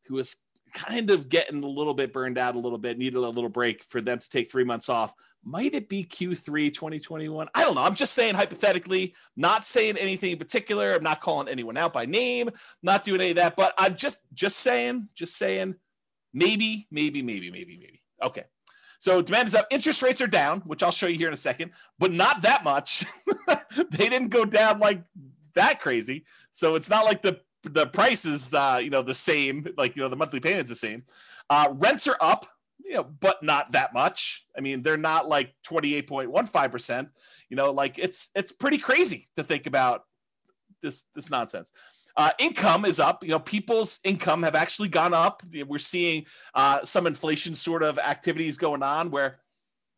who 0.06 0.14
was 0.14 0.36
kind 0.74 1.10
of 1.10 1.30
getting 1.30 1.62
a 1.62 1.66
little 1.66 1.94
bit 1.94 2.12
burned 2.12 2.36
out 2.36 2.54
a 2.54 2.58
little 2.58 2.76
bit 2.76 2.98
needed 2.98 3.16
a 3.16 3.20
little 3.20 3.48
break 3.48 3.82
for 3.82 4.00
them 4.00 4.18
to 4.18 4.28
take 4.28 4.50
three 4.50 4.64
months 4.64 4.90
off 4.90 5.14
might 5.42 5.74
it 5.74 5.88
be 5.88 6.04
q3 6.04 6.74
2021 6.74 7.48
i 7.54 7.62
don't 7.62 7.76
know. 7.76 7.82
I'm 7.82 7.94
just 7.94 8.12
saying 8.12 8.34
hypothetically 8.34 9.14
not 9.36 9.64
saying 9.64 9.96
anything 9.96 10.32
in 10.32 10.38
particular. 10.38 10.92
I'm 10.92 11.02
not 11.02 11.20
calling 11.20 11.48
anyone 11.48 11.78
out 11.78 11.94
by 11.94 12.04
name 12.04 12.50
not 12.82 13.04
doing 13.04 13.20
any 13.20 13.30
of 13.30 13.36
that 13.36 13.56
but 13.56 13.72
i'm 13.78 13.96
just 13.96 14.22
just 14.34 14.58
saying 14.58 15.08
just 15.14 15.36
saying 15.36 15.76
Maybe, 16.36 16.86
maybe, 16.90 17.22
maybe, 17.22 17.50
maybe, 17.50 17.78
maybe. 17.78 18.02
Okay. 18.22 18.44
So 18.98 19.22
demand 19.22 19.48
is 19.48 19.54
up. 19.54 19.66
Interest 19.70 20.02
rates 20.02 20.20
are 20.20 20.26
down, 20.26 20.60
which 20.66 20.82
I'll 20.82 20.90
show 20.90 21.06
you 21.06 21.16
here 21.16 21.28
in 21.28 21.32
a 21.32 21.36
second, 21.36 21.70
but 21.98 22.12
not 22.12 22.42
that 22.42 22.62
much. 22.62 23.06
they 23.90 24.10
didn't 24.10 24.28
go 24.28 24.44
down 24.44 24.78
like 24.78 25.02
that 25.54 25.80
crazy. 25.80 26.26
So 26.50 26.74
it's 26.74 26.90
not 26.90 27.06
like 27.06 27.22
the 27.22 27.40
the 27.62 27.86
price 27.86 28.26
is 28.26 28.52
uh, 28.52 28.78
you 28.82 28.90
know 28.90 29.00
the 29.00 29.14
same, 29.14 29.66
like 29.78 29.96
you 29.96 30.02
know 30.02 30.10
the 30.10 30.16
monthly 30.16 30.40
payment's 30.40 30.68
the 30.68 30.76
same. 30.76 31.04
Uh, 31.48 31.72
rents 31.72 32.06
are 32.06 32.18
up, 32.20 32.44
you 32.84 32.94
know, 32.94 33.04
but 33.04 33.42
not 33.42 33.72
that 33.72 33.94
much. 33.94 34.44
I 34.54 34.60
mean, 34.60 34.82
they're 34.82 34.98
not 34.98 35.26
like 35.26 35.54
twenty 35.62 35.94
eight 35.94 36.06
point 36.06 36.30
one 36.30 36.44
five 36.44 36.70
percent. 36.70 37.08
You 37.48 37.56
know, 37.56 37.70
like 37.70 37.98
it's 37.98 38.30
it's 38.36 38.52
pretty 38.52 38.78
crazy 38.78 39.24
to 39.36 39.42
think 39.42 39.66
about 39.66 40.02
this 40.82 41.04
this 41.14 41.30
nonsense. 41.30 41.72
Uh, 42.16 42.30
income 42.38 42.84
is 42.84 42.98
up. 42.98 43.22
You 43.22 43.30
know, 43.30 43.38
people's 43.38 44.00
income 44.02 44.42
have 44.42 44.54
actually 44.54 44.88
gone 44.88 45.12
up. 45.12 45.42
We're 45.66 45.78
seeing 45.78 46.24
uh, 46.54 46.82
some 46.84 47.06
inflation 47.06 47.54
sort 47.54 47.82
of 47.82 47.98
activities 47.98 48.56
going 48.56 48.82
on 48.82 49.10
where, 49.10 49.38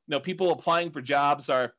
you 0.08 0.12
know, 0.12 0.20
people 0.20 0.50
applying 0.50 0.90
for 0.90 1.00
jobs 1.00 1.48
are 1.48 1.72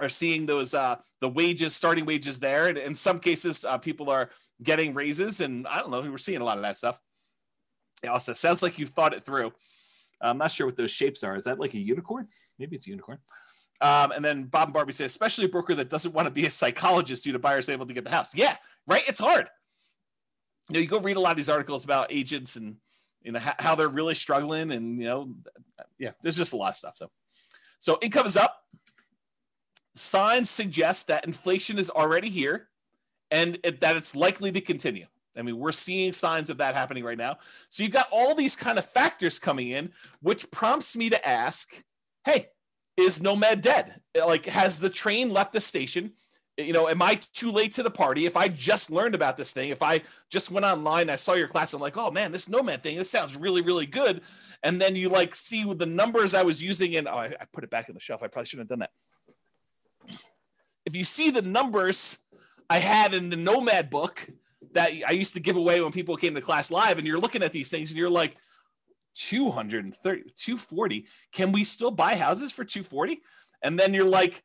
are 0.00 0.08
seeing 0.08 0.46
those 0.46 0.74
uh, 0.74 0.96
the 1.20 1.28
wages, 1.28 1.76
starting 1.76 2.06
wages 2.06 2.40
there, 2.40 2.68
and 2.68 2.78
in 2.78 2.94
some 2.94 3.18
cases, 3.18 3.64
uh, 3.64 3.76
people 3.78 4.08
are 4.08 4.30
getting 4.62 4.94
raises. 4.94 5.40
And 5.40 5.66
I 5.66 5.80
don't 5.80 5.90
know, 5.90 6.00
we're 6.00 6.18
seeing 6.18 6.40
a 6.40 6.44
lot 6.44 6.56
of 6.56 6.62
that 6.62 6.78
stuff. 6.78 6.98
It 8.02 8.08
also 8.08 8.32
sounds 8.32 8.62
like 8.62 8.78
you've 8.78 8.88
thought 8.88 9.14
it 9.14 9.22
through. 9.22 9.52
I'm 10.20 10.38
not 10.38 10.50
sure 10.50 10.66
what 10.66 10.76
those 10.76 10.90
shapes 10.90 11.22
are. 11.24 11.36
Is 11.36 11.44
that 11.44 11.60
like 11.60 11.74
a 11.74 11.78
unicorn? 11.78 12.28
Maybe 12.58 12.76
it's 12.76 12.86
a 12.86 12.90
unicorn. 12.90 13.18
Um, 13.80 14.12
and 14.12 14.24
then 14.24 14.44
Bob 14.44 14.68
and 14.68 14.72
Barbie 14.72 14.92
say, 14.92 15.04
especially 15.04 15.46
a 15.46 15.48
broker 15.48 15.74
that 15.74 15.90
doesn't 15.90 16.14
want 16.14 16.26
to 16.26 16.30
be 16.30 16.46
a 16.46 16.50
psychologist 16.50 17.24
due 17.24 17.32
to 17.32 17.40
buyers 17.40 17.68
able 17.68 17.86
to 17.86 17.92
get 17.92 18.04
the 18.04 18.10
house. 18.10 18.34
Yeah, 18.34 18.56
right? 18.86 19.02
It's 19.06 19.20
hard. 19.20 19.48
You 20.68 20.74
know, 20.74 20.80
you 20.80 20.86
go 20.86 21.00
read 21.00 21.16
a 21.16 21.20
lot 21.20 21.32
of 21.32 21.36
these 21.36 21.48
articles 21.48 21.84
about 21.84 22.12
agents 22.12 22.56
and 22.56 22.76
you 23.22 23.32
know 23.32 23.40
how 23.40 23.74
they're 23.74 23.88
really 23.88 24.14
struggling, 24.14 24.72
and 24.72 24.98
you 24.98 25.04
know, 25.04 25.34
yeah, 25.98 26.10
there's 26.22 26.36
just 26.36 26.52
a 26.52 26.56
lot 26.56 26.70
of 26.70 26.74
stuff. 26.74 26.96
So, 26.96 27.10
so 27.78 27.98
income 28.02 28.26
is 28.26 28.36
up. 28.36 28.56
Signs 29.94 30.50
suggest 30.50 31.08
that 31.08 31.24
inflation 31.24 31.78
is 31.78 31.90
already 31.90 32.28
here, 32.28 32.68
and 33.30 33.58
it, 33.62 33.80
that 33.80 33.96
it's 33.96 34.16
likely 34.16 34.50
to 34.52 34.60
continue. 34.60 35.06
I 35.36 35.42
mean, 35.42 35.58
we're 35.58 35.72
seeing 35.72 36.12
signs 36.12 36.50
of 36.50 36.58
that 36.58 36.74
happening 36.74 37.04
right 37.04 37.16
now. 37.16 37.38
So 37.68 37.82
you've 37.82 37.92
got 37.92 38.08
all 38.10 38.34
these 38.34 38.56
kind 38.56 38.78
of 38.78 38.84
factors 38.84 39.38
coming 39.38 39.68
in, 39.68 39.92
which 40.20 40.50
prompts 40.50 40.96
me 40.96 41.08
to 41.10 41.28
ask, 41.28 41.82
hey, 42.24 42.48
is 42.96 43.22
Nomad 43.22 43.62
dead? 43.62 44.00
Like, 44.14 44.46
has 44.46 44.80
the 44.80 44.90
train 44.90 45.30
left 45.30 45.52
the 45.52 45.60
station? 45.60 46.12
You 46.56 46.72
know, 46.72 46.88
am 46.88 47.00
I 47.00 47.18
too 47.32 47.50
late 47.50 47.72
to 47.74 47.82
the 47.82 47.90
party? 47.90 48.26
If 48.26 48.36
I 48.36 48.48
just 48.48 48.90
learned 48.90 49.14
about 49.14 49.36
this 49.36 49.52
thing, 49.52 49.70
if 49.70 49.82
I 49.82 50.02
just 50.28 50.50
went 50.50 50.66
online, 50.66 51.08
I 51.08 51.16
saw 51.16 51.32
your 51.32 51.48
class, 51.48 51.72
I'm 51.72 51.80
like, 51.80 51.96
oh 51.96 52.10
man, 52.10 52.32
this 52.32 52.48
Nomad 52.48 52.82
thing, 52.82 52.98
this 52.98 53.10
sounds 53.10 53.36
really, 53.36 53.62
really 53.62 53.86
good. 53.86 54.20
And 54.62 54.80
then 54.80 54.94
you 54.94 55.08
like 55.08 55.34
see 55.34 55.64
the 55.72 55.86
numbers 55.86 56.34
I 56.34 56.42
was 56.42 56.62
using, 56.62 56.94
and 56.96 57.08
oh, 57.08 57.12
I, 57.12 57.34
I 57.40 57.46
put 57.52 57.64
it 57.64 57.70
back 57.70 57.88
in 57.88 57.94
the 57.94 58.00
shelf. 58.00 58.22
I 58.22 58.28
probably 58.28 58.46
shouldn't 58.46 58.70
have 58.70 58.78
done 58.78 58.88
that. 60.08 60.18
If 60.84 60.94
you 60.96 61.04
see 61.04 61.30
the 61.30 61.42
numbers 61.42 62.18
I 62.68 62.78
had 62.78 63.14
in 63.14 63.30
the 63.30 63.36
Nomad 63.36 63.90
book 63.90 64.28
that 64.72 64.90
I 65.06 65.12
used 65.12 65.34
to 65.34 65.40
give 65.40 65.56
away 65.56 65.80
when 65.80 65.92
people 65.92 66.16
came 66.16 66.34
to 66.34 66.40
class 66.40 66.70
live, 66.70 66.98
and 66.98 67.06
you're 67.06 67.18
looking 67.18 67.42
at 67.42 67.52
these 67.52 67.70
things 67.70 67.90
and 67.90 67.98
you're 67.98 68.10
like, 68.10 68.36
230, 69.14 70.22
240. 70.36 71.06
Can 71.32 71.52
we 71.52 71.64
still 71.64 71.90
buy 71.90 72.16
houses 72.16 72.52
for 72.52 72.64
240? 72.64 73.20
And 73.62 73.78
then 73.78 73.94
you're 73.94 74.04
like, 74.04 74.42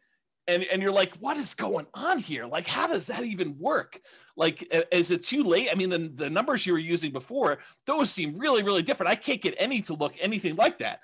and 0.48 0.64
and 0.64 0.82
you're 0.82 0.92
like 0.92 1.16
what 1.18 1.38
is 1.38 1.56
going 1.56 1.88
on 1.94 2.20
here? 2.20 2.46
Like 2.46 2.68
how 2.68 2.88
does 2.88 3.08
that 3.08 3.24
even 3.24 3.58
work? 3.58 4.00
Like 4.36 4.68
is 4.92 5.12
it 5.12 5.24
too 5.24 5.44
late? 5.44 5.70
I 5.72 5.76
mean 5.76 5.90
the, 5.90 6.12
the 6.14 6.30
numbers 6.30 6.66
you 6.66 6.74
were 6.74 6.80
using 6.80 7.12
before 7.12 7.60
those 7.86 8.10
seem 8.10 8.38
really 8.38 8.64
really 8.64 8.84
different. 8.84 9.12
I 9.12 9.16
can't 9.16 9.42
get 9.42 9.56
any 9.58 9.82
to 9.84 9.94
look 9.94 10.16
anything 10.20 10.56
like 10.56 10.80
that. 10.80 11.00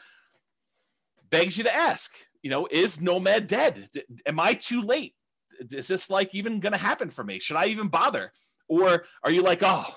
Begs 1.29 1.58
you 1.58 1.63
to 1.63 1.75
ask 1.75 2.13
you 2.41 2.49
know 2.49 2.67
is 2.69 3.01
nomad 3.01 3.47
dead? 3.47 3.88
Am 4.25 4.39
i 4.39 4.53
too 4.53 4.82
late? 4.82 5.13
Is 5.71 5.88
this 5.88 6.10
like 6.10 6.34
even 6.34 6.60
going 6.60 6.73
to 6.73 6.79
happen 6.79 7.10
for 7.10 7.23
me? 7.23 7.39
Should 7.39 7.58
i 7.58 7.67
even 7.67 7.88
bother? 7.88 8.32
Or 8.67 9.06
are 9.23 9.32
you 9.32 9.41
like 9.41 9.60
oh 9.62 9.95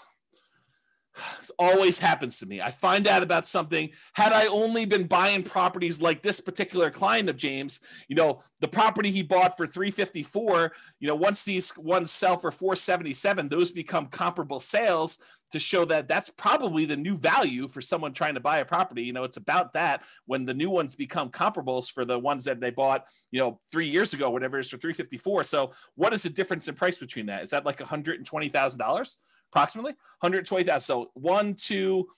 always 1.58 1.98
happens 1.98 2.38
to 2.38 2.46
me. 2.46 2.60
I 2.60 2.70
find 2.70 3.06
out 3.06 3.22
about 3.22 3.46
something. 3.46 3.90
Had 4.14 4.32
I 4.32 4.46
only 4.46 4.86
been 4.86 5.06
buying 5.06 5.42
properties 5.42 6.00
like 6.00 6.22
this 6.22 6.40
particular 6.40 6.90
client 6.90 7.28
of 7.28 7.36
James, 7.36 7.80
you 8.08 8.16
know, 8.16 8.42
the 8.60 8.68
property 8.68 9.10
he 9.10 9.22
bought 9.22 9.56
for 9.56 9.66
354, 9.66 10.72
you 11.00 11.08
know, 11.08 11.14
once 11.14 11.44
these 11.44 11.76
ones 11.78 12.10
sell 12.10 12.36
for 12.36 12.50
477, 12.50 13.48
those 13.48 13.72
become 13.72 14.06
comparable 14.06 14.60
sales 14.60 15.18
to 15.52 15.58
show 15.58 15.84
that 15.84 16.08
that's 16.08 16.28
probably 16.30 16.84
the 16.84 16.96
new 16.96 17.16
value 17.16 17.68
for 17.68 17.80
someone 17.80 18.12
trying 18.12 18.34
to 18.34 18.40
buy 18.40 18.58
a 18.58 18.64
property. 18.64 19.02
You 19.02 19.12
know, 19.12 19.24
it's 19.24 19.36
about 19.36 19.74
that 19.74 20.02
when 20.26 20.44
the 20.44 20.54
new 20.54 20.70
ones 20.70 20.96
become 20.96 21.30
comparables 21.30 21.90
for 21.90 22.04
the 22.04 22.18
ones 22.18 22.44
that 22.44 22.60
they 22.60 22.70
bought, 22.70 23.04
you 23.30 23.40
know, 23.40 23.60
three 23.70 23.88
years 23.88 24.12
ago, 24.12 24.30
whatever 24.30 24.58
it 24.58 24.60
is 24.60 24.70
for 24.70 24.76
354. 24.76 25.44
So 25.44 25.70
what 25.94 26.12
is 26.12 26.22
the 26.24 26.30
difference 26.30 26.66
in 26.68 26.74
price 26.74 26.98
between 26.98 27.26
that? 27.26 27.44
Is 27.44 27.50
that 27.50 27.64
like 27.64 27.78
$120,000? 27.78 29.16
Approximately 29.52 29.92
120,000. 30.20 30.80
So 30.80 31.10
one, 31.14 31.54
two, 31.54 32.08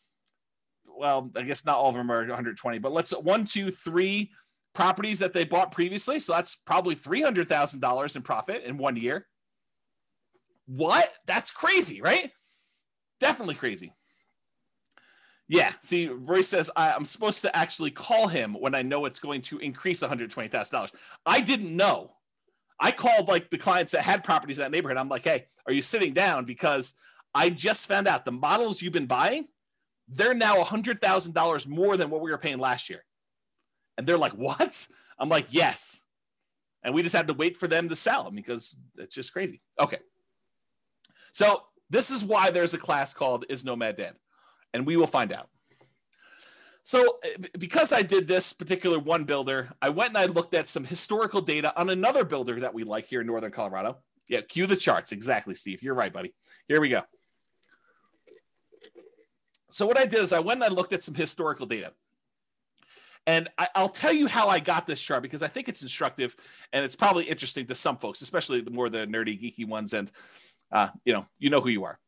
well, 0.86 1.30
I 1.36 1.42
guess 1.42 1.64
not 1.64 1.76
all 1.76 1.90
of 1.90 1.94
them 1.94 2.10
are 2.10 2.20
120, 2.20 2.78
but 2.78 2.92
let's 2.92 3.10
one, 3.12 3.44
two, 3.44 3.70
three 3.70 4.30
properties 4.74 5.18
that 5.20 5.32
they 5.32 5.44
bought 5.44 5.72
previously. 5.72 6.20
So 6.20 6.32
that's 6.34 6.56
probably 6.56 6.94
$300,000 6.94 8.16
in 8.16 8.22
profit 8.22 8.64
in 8.64 8.78
one 8.78 8.96
year. 8.96 9.26
What? 10.66 11.08
That's 11.26 11.50
crazy, 11.50 12.02
right? 12.02 12.30
Definitely 13.20 13.54
crazy. 13.54 13.92
Yeah. 15.48 15.72
See, 15.80 16.08
Roy 16.08 16.42
says 16.42 16.70
I, 16.76 16.94
am 16.94 17.06
supposed 17.06 17.40
to 17.42 17.56
actually 17.56 17.90
call 17.90 18.28
him 18.28 18.52
when 18.52 18.74
I 18.74 18.82
know 18.82 19.06
it's 19.06 19.18
going 19.18 19.40
to 19.42 19.58
increase 19.58 20.02
$120,000. 20.02 20.94
I 21.24 21.40
didn't 21.40 21.74
know. 21.74 22.12
I 22.78 22.92
called 22.92 23.28
like 23.28 23.50
the 23.50 23.58
clients 23.58 23.92
that 23.92 24.02
had 24.02 24.22
properties 24.22 24.58
in 24.58 24.62
that 24.62 24.70
neighborhood. 24.70 24.98
I'm 24.98 25.08
like, 25.08 25.24
hey, 25.24 25.46
are 25.66 25.72
you 25.72 25.82
sitting 25.82 26.12
down? 26.12 26.44
Because 26.44 26.94
I 27.38 27.50
just 27.50 27.86
found 27.86 28.08
out 28.08 28.24
the 28.24 28.32
models 28.32 28.82
you've 28.82 28.92
been 28.92 29.06
buying, 29.06 29.46
they're 30.08 30.34
now 30.34 30.56
$100,000 30.56 31.68
more 31.68 31.96
than 31.96 32.10
what 32.10 32.20
we 32.20 32.32
were 32.32 32.38
paying 32.38 32.58
last 32.58 32.90
year. 32.90 33.04
And 33.96 34.06
they're 34.06 34.18
like, 34.18 34.32
what? 34.32 34.88
I'm 35.20 35.28
like, 35.28 35.46
yes. 35.50 36.02
And 36.82 36.94
we 36.94 37.02
just 37.02 37.14
had 37.14 37.28
to 37.28 37.34
wait 37.34 37.56
for 37.56 37.68
them 37.68 37.88
to 37.90 37.96
sell 37.96 38.30
because 38.32 38.74
it's 38.96 39.14
just 39.14 39.32
crazy. 39.32 39.62
Okay. 39.78 39.98
So 41.30 41.62
this 41.88 42.10
is 42.10 42.24
why 42.24 42.50
there's 42.50 42.74
a 42.74 42.78
class 42.78 43.14
called 43.14 43.44
Is 43.48 43.64
Nomad 43.64 43.96
Dead? 43.96 44.14
And 44.74 44.84
we 44.84 44.96
will 44.96 45.06
find 45.06 45.32
out. 45.32 45.48
So, 46.82 47.20
because 47.58 47.92
I 47.92 48.02
did 48.02 48.26
this 48.26 48.52
particular 48.52 48.98
one 48.98 49.24
builder, 49.24 49.68
I 49.80 49.90
went 49.90 50.10
and 50.10 50.18
I 50.18 50.26
looked 50.26 50.54
at 50.54 50.66
some 50.66 50.84
historical 50.84 51.42
data 51.42 51.78
on 51.78 51.90
another 51.90 52.24
builder 52.24 52.60
that 52.60 52.74
we 52.74 52.82
like 52.82 53.06
here 53.06 53.20
in 53.20 53.26
Northern 53.26 53.52
Colorado. 53.52 53.98
Yeah, 54.28 54.40
cue 54.40 54.66
the 54.66 54.74
charts. 54.74 55.12
Exactly, 55.12 55.54
Steve. 55.54 55.82
You're 55.82 55.94
right, 55.94 56.12
buddy. 56.12 56.34
Here 56.66 56.80
we 56.80 56.88
go. 56.88 57.02
So, 59.70 59.86
what 59.86 59.98
I 59.98 60.04
did 60.04 60.20
is 60.20 60.32
I 60.32 60.40
went 60.40 60.62
and 60.62 60.72
I 60.72 60.74
looked 60.74 60.92
at 60.92 61.02
some 61.02 61.14
historical 61.14 61.66
data. 61.66 61.92
And 63.26 63.48
I, 63.58 63.68
will 63.76 63.90
tell 63.90 64.12
you 64.12 64.26
how 64.26 64.48
I 64.48 64.58
got 64.58 64.86
this 64.86 65.02
chart 65.02 65.22
because 65.22 65.42
I 65.42 65.48
think 65.48 65.68
it's 65.68 65.82
instructive 65.82 66.34
and 66.72 66.82
it's 66.82 66.96
probably 66.96 67.24
interesting 67.24 67.66
to 67.66 67.74
some 67.74 67.98
folks, 67.98 68.22
especially 68.22 68.62
the 68.62 68.70
more 68.70 68.88
the 68.88 69.06
nerdy, 69.06 69.38
geeky 69.38 69.68
ones. 69.68 69.92
And, 69.92 70.10
uh, 70.72 70.88
you 71.04 71.12
know, 71.12 71.26
you 71.38 71.50
know 71.50 71.60
who 71.60 71.68
you 71.68 71.84
are. 71.84 71.98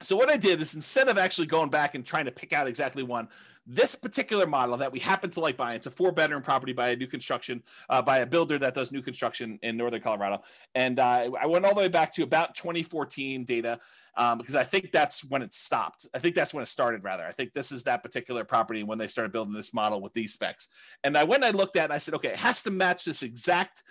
So 0.00 0.16
what 0.16 0.30
I 0.30 0.36
did 0.36 0.60
is 0.60 0.74
instead 0.74 1.08
of 1.08 1.16
actually 1.16 1.46
going 1.46 1.70
back 1.70 1.94
and 1.94 2.04
trying 2.04 2.24
to 2.24 2.32
pick 2.32 2.52
out 2.52 2.66
exactly 2.66 3.04
one, 3.04 3.28
this 3.66 3.94
particular 3.94 4.46
model 4.46 4.76
that 4.78 4.92
we 4.92 4.98
happen 4.98 5.30
to 5.30 5.40
like 5.40 5.56
buying, 5.56 5.76
it's 5.76 5.86
a 5.86 5.90
four 5.90 6.12
bedroom 6.12 6.42
property 6.42 6.72
by 6.72 6.90
a 6.90 6.96
new 6.96 7.06
construction, 7.06 7.62
uh, 7.88 8.02
by 8.02 8.18
a 8.18 8.26
builder 8.26 8.58
that 8.58 8.74
does 8.74 8.92
new 8.92 9.02
construction 9.02 9.58
in 9.62 9.76
Northern 9.76 10.00
Colorado. 10.00 10.42
And 10.74 10.98
uh, 10.98 11.30
I 11.40 11.46
went 11.46 11.64
all 11.64 11.74
the 11.74 11.80
way 11.80 11.88
back 11.88 12.12
to 12.14 12.22
about 12.22 12.54
2014 12.54 13.44
data 13.44 13.78
um, 14.16 14.38
because 14.38 14.54
I 14.54 14.64
think 14.64 14.90
that's 14.92 15.24
when 15.24 15.42
it 15.42 15.54
stopped. 15.54 16.06
I 16.14 16.18
think 16.18 16.34
that's 16.34 16.52
when 16.52 16.62
it 16.62 16.66
started 16.66 17.04
rather. 17.04 17.24
I 17.24 17.30
think 17.30 17.52
this 17.52 17.72
is 17.72 17.84
that 17.84 18.02
particular 18.02 18.44
property 18.44 18.82
when 18.82 18.98
they 18.98 19.06
started 19.06 19.32
building 19.32 19.54
this 19.54 19.72
model 19.72 20.00
with 20.00 20.12
these 20.12 20.32
specs. 20.32 20.68
And 21.04 21.16
I 21.16 21.24
went 21.24 21.44
and 21.44 21.54
I 21.54 21.58
looked 21.58 21.76
at 21.76 21.82
it 21.82 21.84
and 21.84 21.92
I 21.92 21.98
said, 21.98 22.14
okay, 22.14 22.28
it 22.28 22.36
has 22.36 22.62
to 22.64 22.70
match 22.70 23.04
this 23.04 23.22
exact 23.22 23.82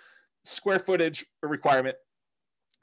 square 0.44 0.78
footage 0.78 1.24
requirement 1.42 1.96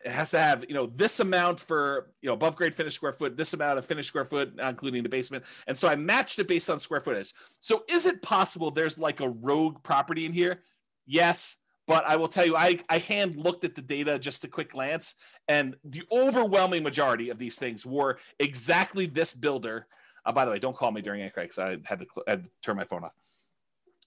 it 0.06 0.12
has 0.12 0.32
to 0.32 0.40
have 0.40 0.66
you 0.68 0.74
know 0.74 0.86
this 0.86 1.20
amount 1.20 1.60
for 1.60 2.12
you 2.22 2.28
know 2.28 2.34
above 2.34 2.56
grade 2.56 2.74
finished 2.74 2.96
square 2.96 3.12
foot 3.12 3.36
this 3.36 3.54
amount 3.54 3.78
of 3.78 3.86
finished 3.86 4.10
square 4.10 4.26
foot 4.26 4.54
including 4.60 5.04
the 5.04 5.10
basement. 5.10 5.44
And 5.68 5.78
so 5.78 5.88
i 5.88 5.96
matched 5.96 6.40
it 6.40 6.48
based 6.48 6.70
on 6.70 6.80
square 6.80 7.00
footage. 7.00 7.34
So 7.60 7.84
is 7.90 8.06
it 8.06 8.22
possible 8.22 8.72
there's 8.72 8.98
like 8.98 9.20
a 9.20 9.30
rogue 9.30 9.84
property 9.84 10.26
in 10.26 10.34
here? 10.34 10.62
Yes 11.06 11.58
but 11.90 12.06
i 12.06 12.16
will 12.16 12.28
tell 12.28 12.46
you 12.46 12.56
i 12.56 12.78
i 12.88 13.00
hand 13.00 13.36
looked 13.36 13.66
at 13.66 13.76
the 13.76 13.82
data 13.82 14.20
just 14.20 14.46
a 14.46 14.48
quick 14.48 14.72
glance 14.72 15.16
and 15.48 15.76
the 15.84 16.04
overwhelming 16.12 16.84
majority 16.84 17.30
of 17.30 17.40
these 17.40 17.58
things 17.58 17.86
were 17.86 18.20
exactly 18.40 19.08
this 19.08 19.34
builder. 19.34 19.88
Uh, 20.26 20.32
by 20.32 20.46
the 20.46 20.52
way 20.52 20.60
don't 20.60 20.76
call 20.76 20.92
me 20.92 21.02
during 21.02 21.28
because 21.36 21.58
i 21.58 21.78
had 21.84 22.00
to, 22.00 22.06
I 22.28 22.32
had 22.32 22.46
to 22.46 22.52
turn 22.62 22.78
my 22.78 22.84
phone 22.84 23.04
off 23.04 23.18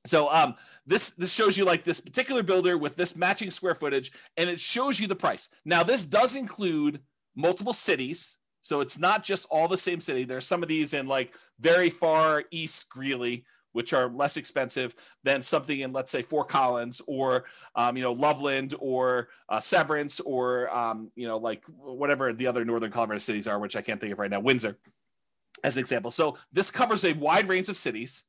so 0.04 0.32
um, 0.32 0.54
this 0.86 1.12
this 1.14 1.32
shows 1.32 1.56
you 1.56 1.64
like 1.64 1.84
this 1.84 2.00
particular 2.00 2.42
builder 2.42 2.76
with 2.76 2.96
this 2.96 3.16
matching 3.16 3.50
square 3.50 3.74
footage, 3.74 4.12
and 4.36 4.50
it 4.50 4.60
shows 4.60 4.98
you 4.98 5.06
the 5.06 5.16
price. 5.16 5.48
Now 5.64 5.82
this 5.82 6.06
does 6.06 6.34
include 6.34 7.00
multiple 7.36 7.72
cities, 7.72 8.38
so 8.60 8.80
it's 8.80 8.98
not 8.98 9.22
just 9.22 9.46
all 9.50 9.68
the 9.68 9.76
same 9.76 10.00
city. 10.00 10.24
There's 10.24 10.46
some 10.46 10.62
of 10.62 10.68
these 10.68 10.92
in 10.92 11.06
like 11.06 11.34
very 11.60 11.88
far 11.88 12.44
east 12.50 12.88
Greeley, 12.88 13.44
which 13.72 13.92
are 13.92 14.08
less 14.08 14.36
expensive 14.36 14.94
than 15.22 15.40
something 15.40 15.78
in 15.78 15.92
let's 15.92 16.10
say 16.10 16.22
Fort 16.22 16.48
Collins 16.48 17.00
or 17.06 17.44
um, 17.76 17.96
you 17.96 18.02
know 18.02 18.12
Loveland 18.12 18.74
or 18.80 19.28
uh, 19.48 19.60
Severance 19.60 20.18
or 20.18 20.74
um, 20.74 21.12
you 21.14 21.28
know 21.28 21.38
like 21.38 21.64
whatever 21.66 22.32
the 22.32 22.48
other 22.48 22.64
northern 22.64 22.90
Colorado 22.90 23.18
cities 23.18 23.46
are, 23.46 23.60
which 23.60 23.76
I 23.76 23.82
can't 23.82 24.00
think 24.00 24.12
of 24.12 24.18
right 24.18 24.30
now. 24.30 24.40
Windsor, 24.40 24.78
as 25.62 25.76
an 25.76 25.80
example. 25.80 26.10
So 26.10 26.38
this 26.52 26.72
covers 26.72 27.04
a 27.04 27.12
wide 27.12 27.48
range 27.48 27.68
of 27.68 27.76
cities. 27.76 28.24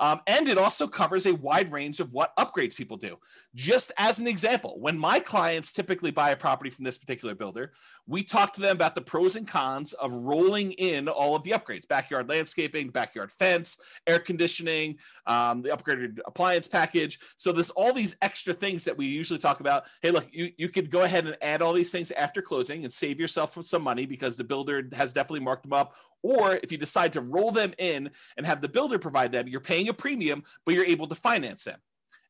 Um, 0.00 0.20
and 0.26 0.48
it 0.48 0.58
also 0.58 0.88
covers 0.88 1.26
a 1.26 1.34
wide 1.34 1.70
range 1.70 2.00
of 2.00 2.12
what 2.12 2.36
upgrades 2.36 2.76
people 2.76 2.96
do. 2.96 3.18
Just 3.54 3.92
as 3.98 4.18
an 4.18 4.26
example, 4.26 4.76
when 4.80 4.98
my 4.98 5.20
clients 5.20 5.72
typically 5.72 6.10
buy 6.10 6.30
a 6.30 6.36
property 6.36 6.70
from 6.70 6.84
this 6.84 6.98
particular 6.98 7.34
builder, 7.34 7.72
we 8.06 8.24
talk 8.24 8.52
to 8.54 8.60
them 8.60 8.74
about 8.74 8.94
the 8.94 9.00
pros 9.00 9.36
and 9.36 9.46
cons 9.46 9.92
of 9.94 10.12
rolling 10.12 10.72
in 10.72 11.08
all 11.08 11.36
of 11.36 11.44
the 11.44 11.52
upgrades 11.52 11.86
backyard 11.86 12.28
landscaping, 12.28 12.90
backyard 12.90 13.30
fence, 13.30 13.78
air 14.06 14.18
conditioning, 14.18 14.98
um, 15.26 15.62
the 15.62 15.68
upgraded 15.68 16.18
appliance 16.26 16.66
package. 16.66 17.20
So 17.36 17.52
there's 17.52 17.70
all 17.70 17.92
these 17.92 18.16
extra 18.20 18.52
things 18.52 18.84
that 18.84 18.96
we 18.96 19.06
usually 19.06 19.38
talk 19.38 19.60
about. 19.60 19.84
Hey, 20.02 20.10
look, 20.10 20.28
you, 20.32 20.50
you 20.56 20.68
could 20.68 20.90
go 20.90 21.02
ahead 21.02 21.26
and 21.26 21.36
add 21.40 21.62
all 21.62 21.72
these 21.72 21.92
things 21.92 22.10
after 22.10 22.42
closing 22.42 22.82
and 22.82 22.92
save 22.92 23.20
yourself 23.20 23.52
some 23.62 23.82
money 23.82 24.06
because 24.06 24.36
the 24.36 24.44
builder 24.44 24.88
has 24.92 25.12
definitely 25.12 25.40
marked 25.40 25.62
them 25.62 25.72
up 25.72 25.94
or 26.24 26.58
if 26.62 26.72
you 26.72 26.78
decide 26.78 27.12
to 27.12 27.20
roll 27.20 27.52
them 27.52 27.74
in 27.78 28.10
and 28.36 28.46
have 28.46 28.62
the 28.62 28.68
builder 28.68 28.98
provide 28.98 29.30
them, 29.30 29.46
you're 29.46 29.60
paying 29.60 29.88
a 29.88 29.94
premium, 29.94 30.42
but 30.64 30.74
you're 30.74 30.86
able 30.86 31.06
to 31.06 31.14
finance 31.14 31.64
them. 31.64 31.78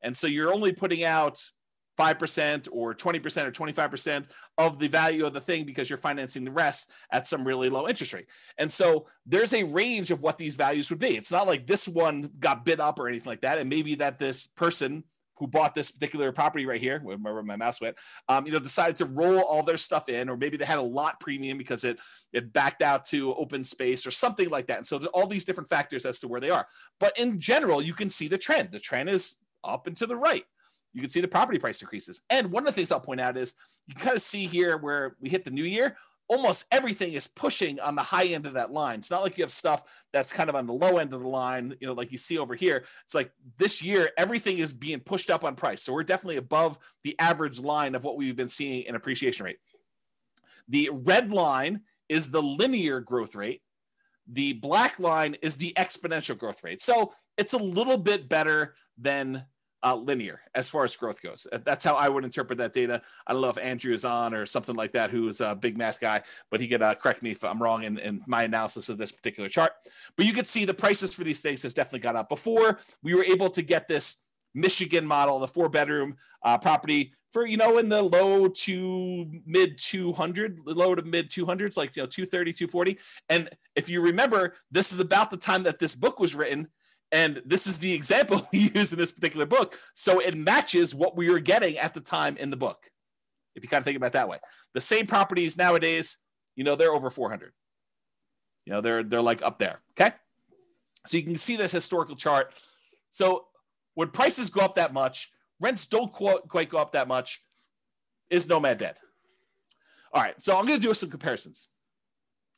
And 0.02 0.14
so 0.14 0.26
you're 0.26 0.52
only 0.52 0.72
putting 0.72 1.04
out 1.04 1.40
5% 1.96 2.68
or 2.72 2.92
20% 2.92 3.46
or 3.46 3.52
25% 3.52 4.26
of 4.58 4.80
the 4.80 4.88
value 4.88 5.24
of 5.24 5.32
the 5.32 5.40
thing 5.40 5.64
because 5.64 5.88
you're 5.88 5.96
financing 5.96 6.44
the 6.44 6.50
rest 6.50 6.90
at 7.12 7.28
some 7.28 7.46
really 7.46 7.68
low 7.68 7.88
interest 7.88 8.12
rate. 8.12 8.28
And 8.58 8.70
so 8.70 9.06
there's 9.26 9.54
a 9.54 9.62
range 9.62 10.10
of 10.10 10.20
what 10.20 10.38
these 10.38 10.56
values 10.56 10.90
would 10.90 10.98
be. 10.98 11.16
It's 11.16 11.30
not 11.30 11.46
like 11.46 11.68
this 11.68 11.86
one 11.86 12.30
got 12.40 12.64
bid 12.64 12.80
up 12.80 12.98
or 12.98 13.08
anything 13.08 13.30
like 13.30 13.42
that. 13.42 13.58
And 13.58 13.70
maybe 13.70 13.94
that 13.96 14.18
this 14.18 14.48
person 14.48 15.04
who 15.36 15.46
bought 15.46 15.74
this 15.74 15.90
particular 15.90 16.32
property 16.32 16.66
right 16.66 16.80
here, 16.80 17.00
where 17.00 17.42
my 17.42 17.56
mouse 17.56 17.80
went, 17.80 17.96
um, 18.28 18.46
you 18.46 18.52
know, 18.52 18.58
decided 18.58 18.96
to 18.96 19.04
roll 19.04 19.40
all 19.40 19.62
their 19.62 19.76
stuff 19.76 20.08
in, 20.08 20.28
or 20.28 20.36
maybe 20.36 20.56
they 20.56 20.64
had 20.64 20.78
a 20.78 20.82
lot 20.82 21.20
premium 21.20 21.58
because 21.58 21.84
it 21.84 21.98
it 22.32 22.52
backed 22.52 22.82
out 22.82 23.04
to 23.06 23.34
open 23.34 23.64
space 23.64 24.06
or 24.06 24.10
something 24.10 24.48
like 24.48 24.66
that. 24.68 24.78
And 24.78 24.86
so 24.86 24.98
all 25.06 25.26
these 25.26 25.44
different 25.44 25.68
factors 25.68 26.06
as 26.06 26.20
to 26.20 26.28
where 26.28 26.40
they 26.40 26.50
are. 26.50 26.66
But 27.00 27.18
in 27.18 27.40
general, 27.40 27.82
you 27.82 27.94
can 27.94 28.10
see 28.10 28.28
the 28.28 28.38
trend. 28.38 28.70
The 28.72 28.80
trend 28.80 29.08
is 29.08 29.36
up 29.62 29.86
and 29.86 29.96
to 29.96 30.06
the 30.06 30.16
right. 30.16 30.44
You 30.92 31.00
can 31.00 31.10
see 31.10 31.20
the 31.20 31.28
property 31.28 31.58
price 31.58 31.82
increases. 31.82 32.22
And 32.30 32.52
one 32.52 32.62
of 32.62 32.66
the 32.66 32.72
things 32.72 32.92
I'll 32.92 33.00
point 33.00 33.20
out 33.20 33.36
is 33.36 33.56
you 33.88 33.94
kind 33.94 34.14
of 34.14 34.22
see 34.22 34.46
here 34.46 34.76
where 34.76 35.16
we 35.20 35.28
hit 35.28 35.44
the 35.44 35.50
new 35.50 35.64
year, 35.64 35.96
almost 36.28 36.66
everything 36.72 37.12
is 37.12 37.26
pushing 37.26 37.78
on 37.80 37.94
the 37.94 38.02
high 38.02 38.26
end 38.26 38.46
of 38.46 38.54
that 38.54 38.72
line. 38.72 38.98
It's 38.98 39.10
not 39.10 39.22
like 39.22 39.36
you 39.36 39.44
have 39.44 39.50
stuff 39.50 39.84
that's 40.12 40.32
kind 40.32 40.48
of 40.48 40.56
on 40.56 40.66
the 40.66 40.72
low 40.72 40.98
end 40.98 41.12
of 41.12 41.20
the 41.20 41.28
line, 41.28 41.74
you 41.80 41.86
know, 41.86 41.92
like 41.92 42.12
you 42.12 42.18
see 42.18 42.38
over 42.38 42.54
here. 42.54 42.84
It's 43.04 43.14
like 43.14 43.30
this 43.58 43.82
year, 43.82 44.10
everything 44.16 44.58
is 44.58 44.72
being 44.72 45.00
pushed 45.00 45.30
up 45.30 45.44
on 45.44 45.54
price. 45.54 45.82
So 45.82 45.92
we're 45.92 46.02
definitely 46.02 46.38
above 46.38 46.78
the 47.02 47.18
average 47.18 47.60
line 47.60 47.94
of 47.94 48.04
what 48.04 48.16
we've 48.16 48.36
been 48.36 48.48
seeing 48.48 48.84
in 48.84 48.94
appreciation 48.94 49.44
rate. 49.44 49.58
The 50.68 50.90
red 50.92 51.30
line 51.30 51.82
is 52.08 52.30
the 52.30 52.42
linear 52.42 53.00
growth 53.00 53.34
rate. 53.34 53.60
The 54.26 54.54
black 54.54 54.98
line 54.98 55.36
is 55.42 55.56
the 55.58 55.74
exponential 55.76 56.38
growth 56.38 56.64
rate. 56.64 56.80
So 56.80 57.12
it's 57.36 57.52
a 57.52 57.58
little 57.58 57.98
bit 57.98 58.28
better 58.28 58.74
than 58.96 59.44
uh, 59.84 59.94
linear 59.94 60.40
as 60.54 60.70
far 60.70 60.82
as 60.82 60.96
growth 60.96 61.22
goes. 61.22 61.46
Uh, 61.52 61.58
that's 61.62 61.84
how 61.84 61.94
I 61.94 62.08
would 62.08 62.24
interpret 62.24 62.58
that 62.58 62.72
data. 62.72 63.02
I 63.26 63.32
don't 63.32 63.42
know 63.42 63.50
if 63.50 63.58
Andrew 63.58 63.92
is 63.92 64.04
on 64.04 64.34
or 64.34 64.46
something 64.46 64.74
like 64.74 64.92
that, 64.92 65.10
who's 65.10 65.40
a 65.40 65.54
big 65.54 65.76
math 65.76 66.00
guy, 66.00 66.22
but 66.50 66.60
he 66.60 66.68
could 66.68 66.82
uh, 66.82 66.94
correct 66.94 67.22
me 67.22 67.30
if 67.30 67.44
I'm 67.44 67.62
wrong 67.62 67.84
in, 67.84 67.98
in 67.98 68.22
my 68.26 68.44
analysis 68.44 68.88
of 68.88 68.98
this 68.98 69.12
particular 69.12 69.48
chart. 69.48 69.72
But 70.16 70.26
you 70.26 70.32
can 70.32 70.44
see 70.44 70.64
the 70.64 70.74
prices 70.74 71.14
for 71.14 71.22
these 71.22 71.42
things 71.42 71.62
has 71.62 71.74
definitely 71.74 72.00
gone 72.00 72.16
up. 72.16 72.28
Before 72.28 72.80
we 73.02 73.14
were 73.14 73.24
able 73.24 73.50
to 73.50 73.62
get 73.62 73.86
this 73.86 74.24
Michigan 74.54 75.04
model, 75.04 75.38
the 75.38 75.48
four 75.48 75.68
bedroom 75.68 76.16
uh, 76.44 76.56
property 76.58 77.12
for, 77.30 77.44
you 77.44 77.56
know, 77.56 77.78
in 77.78 77.88
the 77.88 78.00
low 78.00 78.48
to 78.48 79.30
mid 79.44 79.76
200, 79.76 80.60
low 80.64 80.94
to 80.94 81.02
mid 81.02 81.28
200s, 81.28 81.76
like, 81.76 81.94
you 81.96 82.02
know, 82.02 82.06
230, 82.06 82.52
240. 82.52 82.98
And 83.28 83.50
if 83.74 83.90
you 83.90 84.00
remember, 84.00 84.54
this 84.70 84.92
is 84.92 85.00
about 85.00 85.30
the 85.30 85.36
time 85.36 85.64
that 85.64 85.80
this 85.80 85.94
book 85.94 86.20
was 86.20 86.34
written. 86.34 86.68
And 87.14 87.40
this 87.46 87.68
is 87.68 87.78
the 87.78 87.92
example 87.92 88.46
we 88.52 88.70
use 88.74 88.92
in 88.92 88.98
this 88.98 89.12
particular 89.12 89.46
book. 89.46 89.78
So 89.94 90.18
it 90.18 90.36
matches 90.36 90.94
what 90.94 91.16
we 91.16 91.30
were 91.30 91.38
getting 91.38 91.78
at 91.78 91.94
the 91.94 92.00
time 92.00 92.36
in 92.36 92.50
the 92.50 92.56
book. 92.56 92.90
If 93.54 93.62
you 93.62 93.68
kind 93.68 93.80
of 93.80 93.84
think 93.84 93.96
about 93.96 94.12
that 94.12 94.28
way, 94.28 94.38
the 94.74 94.80
same 94.80 95.06
properties 95.06 95.56
nowadays, 95.56 96.18
you 96.56 96.64
know, 96.64 96.74
they're 96.74 96.92
over 96.92 97.10
400. 97.10 97.52
You 98.66 98.72
know, 98.72 98.80
they're 98.80 99.04
they're 99.04 99.22
like 99.22 99.42
up 99.42 99.58
there. 99.58 99.80
Okay. 99.92 100.12
So 101.06 101.16
you 101.16 101.22
can 101.22 101.36
see 101.36 101.54
this 101.54 101.70
historical 101.70 102.16
chart. 102.16 102.52
So 103.10 103.44
when 103.94 104.08
prices 104.08 104.50
go 104.50 104.62
up 104.62 104.74
that 104.74 104.92
much, 104.92 105.30
rents 105.60 105.86
don't 105.86 106.12
quite 106.12 106.68
go 106.68 106.78
up 106.78 106.92
that 106.92 107.06
much. 107.06 107.44
Is 108.28 108.48
Nomad 108.48 108.78
dead? 108.78 108.96
All 110.12 110.20
right. 110.20 110.40
So 110.42 110.58
I'm 110.58 110.66
going 110.66 110.80
to 110.80 110.84
do 110.84 110.92
some 110.94 111.10
comparisons 111.10 111.68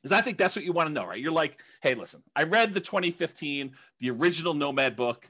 because 0.06 0.20
I 0.20 0.22
think 0.22 0.38
that's 0.38 0.54
what 0.54 0.64
you 0.64 0.70
want 0.70 0.88
to 0.88 0.92
know, 0.92 1.04
right? 1.04 1.20
You're 1.20 1.32
like, 1.32 1.60
hey, 1.82 1.96
listen, 1.96 2.22
I 2.36 2.44
read 2.44 2.74
the 2.74 2.80
2015, 2.80 3.72
the 3.98 4.10
original 4.10 4.54
Nomad 4.54 4.94
book, 4.94 5.28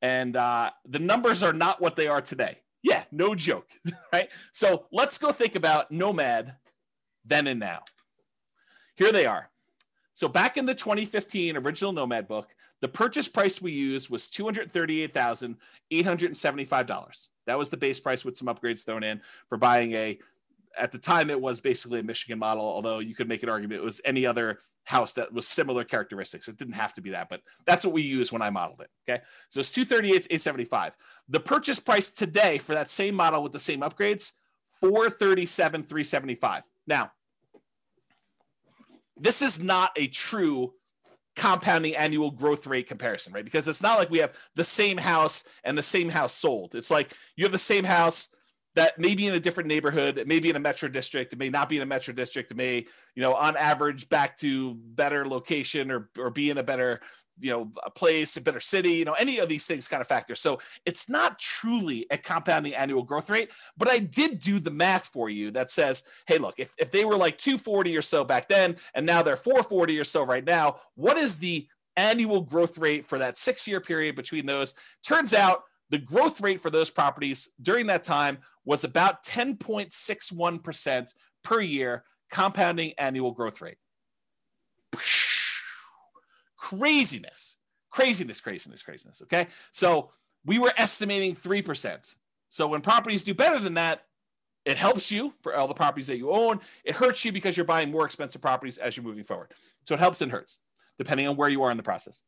and 0.00 0.36
uh, 0.36 0.70
the 0.86 1.00
numbers 1.00 1.42
are 1.42 1.52
not 1.52 1.80
what 1.80 1.96
they 1.96 2.06
are 2.06 2.20
today. 2.20 2.58
Yeah, 2.84 3.02
no 3.10 3.34
joke, 3.34 3.66
right? 4.12 4.28
So 4.52 4.86
let's 4.92 5.18
go 5.18 5.32
think 5.32 5.56
about 5.56 5.90
Nomad 5.90 6.54
then 7.24 7.48
and 7.48 7.58
now. 7.58 7.80
Here 8.94 9.10
they 9.10 9.26
are. 9.26 9.50
So 10.14 10.28
back 10.28 10.56
in 10.56 10.66
the 10.66 10.74
2015 10.76 11.56
original 11.56 11.90
Nomad 11.90 12.28
book, 12.28 12.54
the 12.80 12.86
purchase 12.86 13.26
price 13.26 13.60
we 13.60 13.72
used 13.72 14.08
was 14.08 14.30
$238,875. 14.30 17.28
That 17.46 17.58
was 17.58 17.70
the 17.70 17.76
base 17.76 17.98
price 17.98 18.24
with 18.24 18.36
some 18.36 18.46
upgrades 18.46 18.86
thrown 18.86 19.02
in 19.02 19.20
for 19.48 19.58
buying 19.58 19.94
a 19.94 20.20
at 20.78 20.92
the 20.92 20.98
time 20.98 21.30
it 21.30 21.40
was 21.40 21.60
basically 21.60 22.00
a 22.00 22.02
Michigan 22.02 22.38
model, 22.38 22.64
although 22.64 22.98
you 22.98 23.14
could 23.14 23.28
make 23.28 23.42
an 23.42 23.48
argument 23.48 23.80
it 23.80 23.84
was 23.84 24.00
any 24.04 24.26
other 24.26 24.58
house 24.84 25.12
that 25.14 25.32
was 25.32 25.46
similar 25.46 25.84
characteristics. 25.84 26.48
It 26.48 26.56
didn't 26.56 26.74
have 26.74 26.94
to 26.94 27.00
be 27.00 27.10
that, 27.10 27.28
but 27.28 27.40
that's 27.66 27.84
what 27.84 27.94
we 27.94 28.02
used 28.02 28.32
when 28.32 28.42
I 28.42 28.50
modeled 28.50 28.80
it. 28.80 28.90
Okay. 29.08 29.22
So 29.48 29.60
it's 29.60 29.72
238, 29.72 30.26
875. 30.30 30.96
The 31.28 31.40
purchase 31.40 31.78
price 31.78 32.10
today 32.10 32.58
for 32.58 32.74
that 32.74 32.88
same 32.88 33.14
model 33.14 33.42
with 33.42 33.52
the 33.52 33.60
same 33.60 33.80
upgrades, 33.80 34.32
437, 34.80 35.82
375. 35.84 36.64
Now, 36.86 37.12
this 39.16 39.42
is 39.42 39.62
not 39.62 39.92
a 39.96 40.08
true 40.08 40.74
compounding 41.36 41.96
annual 41.96 42.30
growth 42.30 42.66
rate 42.66 42.88
comparison, 42.88 43.32
right? 43.32 43.44
Because 43.44 43.68
it's 43.68 43.82
not 43.82 43.98
like 43.98 44.10
we 44.10 44.18
have 44.18 44.36
the 44.54 44.64
same 44.64 44.98
house 44.98 45.44
and 45.64 45.78
the 45.78 45.82
same 45.82 46.08
house 46.08 46.34
sold. 46.34 46.74
It's 46.74 46.90
like 46.90 47.12
you 47.36 47.44
have 47.44 47.52
the 47.52 47.58
same 47.58 47.84
house 47.84 48.34
that 48.74 48.98
may 48.98 49.14
be 49.14 49.26
in 49.26 49.34
a 49.34 49.40
different 49.40 49.68
neighborhood, 49.68 50.18
it 50.18 50.26
may 50.26 50.40
be 50.40 50.50
in 50.50 50.56
a 50.56 50.60
metro 50.60 50.88
district, 50.88 51.32
it 51.32 51.38
may 51.38 51.50
not 51.50 51.68
be 51.68 51.76
in 51.76 51.82
a 51.82 51.86
metro 51.86 52.14
district, 52.14 52.50
it 52.50 52.56
may, 52.56 52.86
you 53.14 53.22
know, 53.22 53.34
on 53.34 53.56
average 53.56 54.08
back 54.08 54.36
to 54.38 54.74
better 54.74 55.26
location 55.26 55.90
or 55.90 56.08
or 56.18 56.30
be 56.30 56.50
in 56.50 56.58
a 56.58 56.62
better, 56.62 57.00
you 57.38 57.50
know, 57.50 57.70
a 57.84 57.90
place, 57.90 58.36
a 58.36 58.40
better 58.40 58.60
city, 58.60 58.92
you 58.92 59.04
know, 59.04 59.14
any 59.14 59.38
of 59.38 59.48
these 59.48 59.66
things 59.66 59.88
kind 59.88 60.00
of 60.00 60.06
factor. 60.06 60.34
So 60.34 60.58
it's 60.86 61.08
not 61.08 61.38
truly 61.38 62.06
a 62.10 62.16
compounding 62.16 62.74
annual 62.74 63.02
growth 63.02 63.28
rate, 63.28 63.50
but 63.76 63.88
I 63.88 63.98
did 63.98 64.40
do 64.40 64.58
the 64.58 64.70
math 64.70 65.06
for 65.06 65.28
you 65.28 65.50
that 65.52 65.70
says, 65.70 66.04
hey, 66.26 66.38
look, 66.38 66.54
if, 66.58 66.74
if 66.78 66.90
they 66.90 67.04
were 67.04 67.16
like 67.16 67.38
240 67.38 67.96
or 67.96 68.02
so 68.02 68.24
back 68.24 68.48
then, 68.48 68.76
and 68.94 69.04
now 69.04 69.22
they're 69.22 69.36
440 69.36 69.98
or 69.98 70.04
so 70.04 70.22
right 70.24 70.44
now, 70.44 70.76
what 70.94 71.16
is 71.18 71.38
the 71.38 71.66
annual 71.96 72.40
growth 72.40 72.78
rate 72.78 73.04
for 73.04 73.18
that 73.18 73.36
six 73.36 73.68
year 73.68 73.80
period 73.80 74.14
between 74.14 74.46
those? 74.46 74.74
Turns 75.02 75.34
out 75.34 75.64
the 75.92 75.98
growth 75.98 76.40
rate 76.40 76.60
for 76.60 76.70
those 76.70 76.90
properties 76.90 77.50
during 77.60 77.86
that 77.86 78.02
time 78.02 78.38
was 78.64 78.82
about 78.82 79.22
10.61% 79.22 81.14
per 81.44 81.60
year, 81.60 82.04
compounding 82.30 82.94
annual 82.96 83.30
growth 83.32 83.60
rate. 83.60 83.76
Craziness, 86.56 87.58
craziness, 87.90 88.40
craziness, 88.40 88.82
craziness. 88.82 89.20
Okay. 89.22 89.48
So 89.70 90.10
we 90.46 90.58
were 90.58 90.72
estimating 90.78 91.34
3%. 91.34 92.14
So 92.48 92.68
when 92.68 92.80
properties 92.80 93.22
do 93.22 93.34
better 93.34 93.58
than 93.58 93.74
that, 93.74 94.06
it 94.64 94.78
helps 94.78 95.12
you 95.12 95.34
for 95.42 95.54
all 95.54 95.68
the 95.68 95.74
properties 95.74 96.06
that 96.06 96.16
you 96.16 96.30
own. 96.30 96.60
It 96.84 96.94
hurts 96.94 97.22
you 97.26 97.32
because 97.32 97.54
you're 97.54 97.66
buying 97.66 97.90
more 97.90 98.06
expensive 98.06 98.40
properties 98.40 98.78
as 98.78 98.96
you're 98.96 99.04
moving 99.04 99.24
forward. 99.24 99.52
So 99.84 99.94
it 99.94 100.00
helps 100.00 100.22
and 100.22 100.32
hurts 100.32 100.58
depending 100.96 101.28
on 101.28 101.36
where 101.36 101.50
you 101.50 101.62
are 101.64 101.70
in 101.70 101.76
the 101.76 101.82
process. 101.82 102.22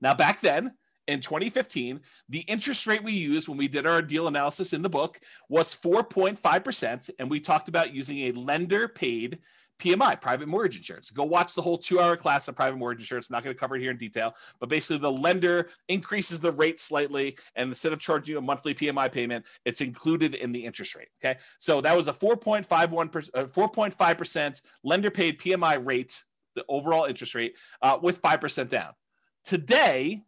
Now, 0.00 0.14
back 0.14 0.40
then, 0.40 0.74
in 1.08 1.20
2015, 1.20 2.00
the 2.28 2.40
interest 2.40 2.86
rate 2.86 3.02
we 3.02 3.12
used 3.12 3.48
when 3.48 3.58
we 3.58 3.68
did 3.68 3.86
our 3.86 4.02
deal 4.02 4.28
analysis 4.28 4.72
in 4.72 4.82
the 4.82 4.88
book 4.88 5.18
was 5.48 5.74
4.5%. 5.74 7.10
And 7.18 7.30
we 7.30 7.40
talked 7.40 7.68
about 7.68 7.94
using 7.94 8.20
a 8.20 8.32
lender 8.32 8.88
paid 8.88 9.40
PMI, 9.80 10.20
private 10.20 10.46
mortgage 10.46 10.76
insurance. 10.76 11.10
Go 11.10 11.24
watch 11.24 11.54
the 11.54 11.62
whole 11.62 11.76
two 11.76 11.98
hour 11.98 12.16
class 12.16 12.48
on 12.48 12.54
private 12.54 12.76
mortgage 12.76 13.02
insurance. 13.02 13.28
I'm 13.28 13.34
not 13.34 13.42
going 13.42 13.54
to 13.54 13.58
cover 13.58 13.74
it 13.74 13.80
here 13.80 13.90
in 13.90 13.96
detail, 13.96 14.32
but 14.60 14.68
basically 14.68 14.98
the 14.98 15.10
lender 15.10 15.70
increases 15.88 16.38
the 16.38 16.52
rate 16.52 16.78
slightly. 16.78 17.36
And 17.56 17.68
instead 17.68 17.92
of 17.92 17.98
charging 17.98 18.34
you 18.34 18.38
a 18.38 18.42
monthly 18.42 18.74
PMI 18.74 19.10
payment, 19.10 19.44
it's 19.64 19.80
included 19.80 20.34
in 20.34 20.52
the 20.52 20.64
interest 20.64 20.94
rate. 20.94 21.08
Okay. 21.22 21.38
So 21.58 21.80
that 21.80 21.96
was 21.96 22.06
a 22.06 22.12
4.51%, 22.12 23.30
uh, 23.34 23.44
4.5% 23.44 24.62
lender 24.84 25.10
paid 25.10 25.40
PMI 25.40 25.84
rate, 25.84 26.22
the 26.54 26.64
overall 26.68 27.06
interest 27.06 27.34
rate, 27.34 27.56
uh, 27.80 27.98
with 28.00 28.22
5% 28.22 28.68
down. 28.68 28.92
Today, 29.44 30.22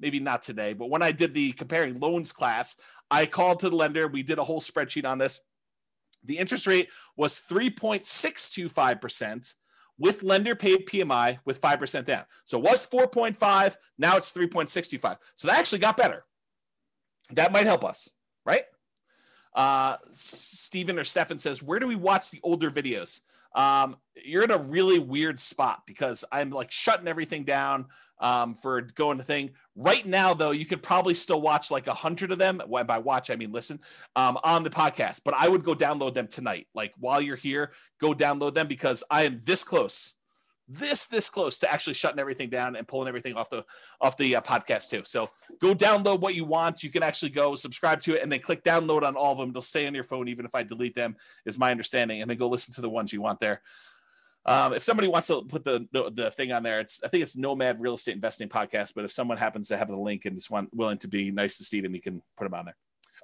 maybe 0.00 0.18
not 0.18 0.42
today, 0.42 0.72
but 0.72 0.90
when 0.90 1.02
I 1.02 1.12
did 1.12 1.34
the 1.34 1.52
comparing 1.52 2.00
loans 2.00 2.32
class, 2.32 2.76
I 3.10 3.26
called 3.26 3.60
to 3.60 3.70
the 3.70 3.76
lender. 3.76 4.08
We 4.08 4.22
did 4.22 4.38
a 4.38 4.44
whole 4.44 4.60
spreadsheet 4.60 5.04
on 5.04 5.18
this. 5.18 5.40
The 6.24 6.38
interest 6.38 6.66
rate 6.66 6.88
was 7.16 7.42
3.625% 7.48 9.54
with 9.98 10.22
lender 10.22 10.56
paid 10.56 10.86
PMI 10.86 11.40
with 11.44 11.60
5% 11.60 12.04
down. 12.04 12.24
So 12.44 12.58
it 12.58 12.64
was 12.64 12.86
4.5, 12.86 13.76
now 13.98 14.16
it's 14.16 14.32
3.65. 14.32 15.18
So 15.36 15.48
that 15.48 15.58
actually 15.58 15.80
got 15.80 15.96
better. 15.96 16.24
That 17.32 17.52
might 17.52 17.66
help 17.66 17.84
us, 17.84 18.10
right? 18.44 18.64
Uh, 19.54 19.96
Stephen 20.10 20.98
or 20.98 21.04
Stefan 21.04 21.38
says, 21.38 21.62
Where 21.62 21.78
do 21.78 21.86
we 21.86 21.94
watch 21.96 22.30
the 22.30 22.40
older 22.42 22.70
videos? 22.70 23.20
Um, 23.54 23.96
you're 24.24 24.44
in 24.44 24.50
a 24.50 24.58
really 24.58 24.98
weird 24.98 25.38
spot 25.38 25.82
because 25.86 26.24
I'm 26.30 26.50
like 26.50 26.70
shutting 26.70 27.08
everything 27.08 27.44
down 27.44 27.86
um, 28.20 28.54
for 28.54 28.80
going 28.82 29.18
to 29.18 29.24
thing. 29.24 29.50
Right 29.74 30.04
now, 30.04 30.34
though, 30.34 30.50
you 30.50 30.66
could 30.66 30.82
probably 30.82 31.14
still 31.14 31.40
watch 31.40 31.70
like 31.70 31.86
a 31.86 31.94
hundred 31.94 32.30
of 32.32 32.38
them. 32.38 32.60
When 32.66 32.86
by 32.86 32.98
watch, 32.98 33.30
I 33.30 33.36
mean 33.36 33.52
listen 33.52 33.80
um, 34.14 34.38
on 34.44 34.62
the 34.62 34.70
podcast. 34.70 35.22
But 35.24 35.34
I 35.34 35.48
would 35.48 35.64
go 35.64 35.74
download 35.74 36.14
them 36.14 36.28
tonight. 36.28 36.68
Like 36.74 36.92
while 36.98 37.20
you're 37.20 37.36
here, 37.36 37.72
go 38.00 38.12
download 38.12 38.54
them 38.54 38.68
because 38.68 39.02
I 39.10 39.24
am 39.24 39.40
this 39.44 39.64
close, 39.64 40.14
this 40.70 41.06
this 41.06 41.28
close 41.28 41.58
to 41.58 41.72
actually 41.72 41.94
shutting 41.94 42.18
everything 42.18 42.48
down 42.48 42.76
and 42.76 42.86
pulling 42.86 43.08
everything 43.08 43.34
off 43.34 43.50
the 43.50 43.64
off 44.00 44.16
the 44.16 44.36
uh, 44.36 44.40
podcast 44.40 44.90
too. 44.90 45.02
So 45.04 45.28
go 45.60 45.74
download 45.74 46.20
what 46.20 46.34
you 46.34 46.44
want. 46.44 46.82
You 46.82 46.90
can 46.90 47.02
actually 47.02 47.30
go 47.30 47.54
subscribe 47.54 48.00
to 48.02 48.14
it 48.14 48.22
and 48.22 48.30
then 48.30 48.40
click 48.40 48.62
download 48.62 49.02
on 49.02 49.16
all 49.16 49.32
of 49.32 49.38
them. 49.38 49.52
They'll 49.52 49.62
stay 49.62 49.86
on 49.86 49.94
your 49.94 50.04
phone 50.04 50.28
even 50.28 50.44
if 50.44 50.54
I 50.54 50.62
delete 50.62 50.94
them. 50.94 51.16
Is 51.44 51.58
my 51.58 51.70
understanding, 51.70 52.22
and 52.22 52.30
then 52.30 52.38
go 52.38 52.48
listen 52.48 52.74
to 52.74 52.80
the 52.80 52.90
ones 52.90 53.12
you 53.12 53.20
want 53.20 53.40
there. 53.40 53.62
Um, 54.46 54.72
if 54.72 54.82
somebody 54.82 55.06
wants 55.06 55.26
to 55.26 55.42
put 55.42 55.64
the, 55.64 55.86
the, 55.92 56.10
the 56.10 56.30
thing 56.30 56.50
on 56.50 56.62
there, 56.62 56.80
it's 56.80 57.02
I 57.04 57.08
think 57.08 57.22
it's 57.22 57.36
Nomad 57.36 57.80
Real 57.80 57.94
Estate 57.94 58.14
Investing 58.14 58.48
Podcast. 58.48 58.94
But 58.94 59.04
if 59.04 59.12
someone 59.12 59.36
happens 59.36 59.68
to 59.68 59.76
have 59.76 59.88
the 59.88 59.96
link 59.96 60.24
and 60.24 60.36
just 60.36 60.50
want 60.50 60.74
willing 60.74 60.98
to 60.98 61.08
be 61.08 61.30
nice 61.30 61.58
to 61.58 61.64
see 61.64 61.80
them, 61.80 61.94
you 61.94 62.00
can 62.00 62.22
put 62.36 62.44
them 62.44 62.54
on 62.54 62.66
there. 62.66 62.76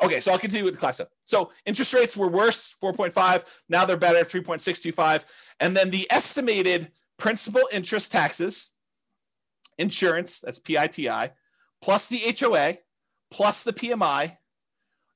Okay, 0.03 0.21
so 0.21 0.33
I'll 0.33 0.39
continue 0.39 0.65
with 0.65 0.75
the 0.75 0.81
class. 0.81 1.01
So 1.25 1.51
interest 1.65 1.95
rates 1.95 2.17
were 2.17 2.29
worse, 2.29 2.77
4.5. 2.83 3.45
Now 3.69 3.87
they're 3.87 3.97
better, 3.97 4.21
3.625. 4.21 5.25
And 5.59 5.75
then 5.75 5.91
the 5.91 6.07
estimated 6.11 6.91
principal 7.19 7.69
interest 7.73 8.13
taxes, 8.13 8.73
insurance, 9.79 10.41
that's 10.41 10.59
PITI, 10.59 11.31
plus 11.83 12.09
the 12.09 12.21
HOA, 12.39 12.79
plus 13.31 13.63
the 13.63 13.73
PMI. 13.73 14.37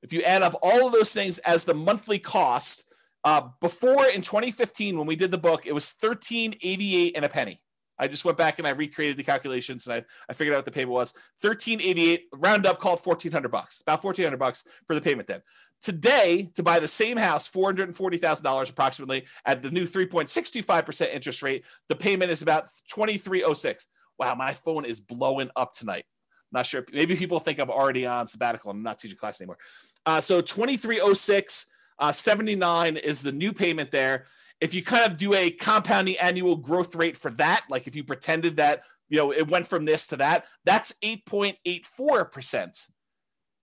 If 0.01 0.13
you 0.13 0.21
add 0.23 0.41
up 0.41 0.55
all 0.61 0.87
of 0.87 0.93
those 0.93 1.13
things 1.13 1.37
as 1.39 1.63
the 1.63 1.73
monthly 1.73 2.19
cost, 2.19 2.85
uh, 3.23 3.49
before 3.59 4.07
in 4.07 4.21
2015, 4.21 4.97
when 4.97 5.07
we 5.07 5.15
did 5.15 5.31
the 5.31 5.37
book, 5.37 5.65
it 5.65 5.73
was 5.73 5.93
1388 5.99 7.15
and 7.15 7.25
a 7.25 7.29
penny. 7.29 7.61
I 8.01 8.07
just 8.07 8.25
went 8.25 8.37
back 8.37 8.57
and 8.57 8.67
I 8.67 8.71
recreated 8.71 9.15
the 9.15 9.23
calculations 9.23 9.85
and 9.85 9.97
I, 9.97 10.03
I 10.27 10.33
figured 10.33 10.55
out 10.55 10.59
what 10.59 10.65
the 10.65 10.71
payment 10.71 10.91
was 10.91 11.13
1388 11.39 12.29
round 12.33 12.65
up 12.65 12.79
called 12.79 12.99
1400 12.99 13.49
bucks 13.49 13.81
about 13.81 14.03
1400 14.03 14.37
bucks 14.37 14.65
for 14.87 14.95
the 14.95 15.01
payment 15.01 15.27
then 15.27 15.43
today 15.81 16.49
to 16.55 16.63
buy 16.63 16.79
the 16.79 16.87
same 16.87 17.17
house 17.17 17.49
$440,000 17.49 18.69
approximately 18.69 19.25
at 19.45 19.61
the 19.61 19.71
new 19.71 19.83
3.65% 19.83 21.13
interest 21.13 21.41
rate. 21.41 21.65
The 21.87 21.95
payment 21.95 22.31
is 22.31 22.41
about 22.41 22.67
2306 22.89 23.87
wow 24.19 24.35
my 24.35 24.53
phone 24.53 24.85
is 24.85 24.99
blowing 24.99 25.49
up 25.55 25.73
tonight. 25.73 26.05
Not 26.51 26.65
sure 26.65 26.85
maybe 26.93 27.15
people 27.15 27.39
think 27.39 27.59
I'm 27.59 27.71
already 27.71 28.05
on 28.05 28.27
sabbatical. 28.27 28.71
I'm 28.71 28.83
not 28.83 28.99
teaching 28.99 29.17
class 29.17 29.41
anymore. 29.41 29.57
Uh, 30.05 30.21
so 30.21 30.41
2306 30.41 31.65
uh, 31.99 32.11
79 32.11 32.97
is 32.97 33.21
the 33.21 33.31
new 33.31 33.53
payment 33.53 33.91
there. 33.91 34.25
If 34.59 34.73
you 34.75 34.83
kind 34.83 35.09
of 35.09 35.17
do 35.17 35.33
a 35.33 35.49
compounding 35.51 36.17
annual 36.17 36.55
growth 36.55 36.95
rate 36.95 37.17
for 37.17 37.31
that, 37.31 37.65
like 37.69 37.87
if 37.87 37.95
you 37.95 38.03
pretended 38.03 38.57
that, 38.57 38.83
you 39.09 39.17
know, 39.17 39.31
it 39.31 39.49
went 39.49 39.67
from 39.67 39.85
this 39.85 40.07
to 40.07 40.17
that, 40.17 40.45
that's 40.65 40.93
8.84% 41.03 42.87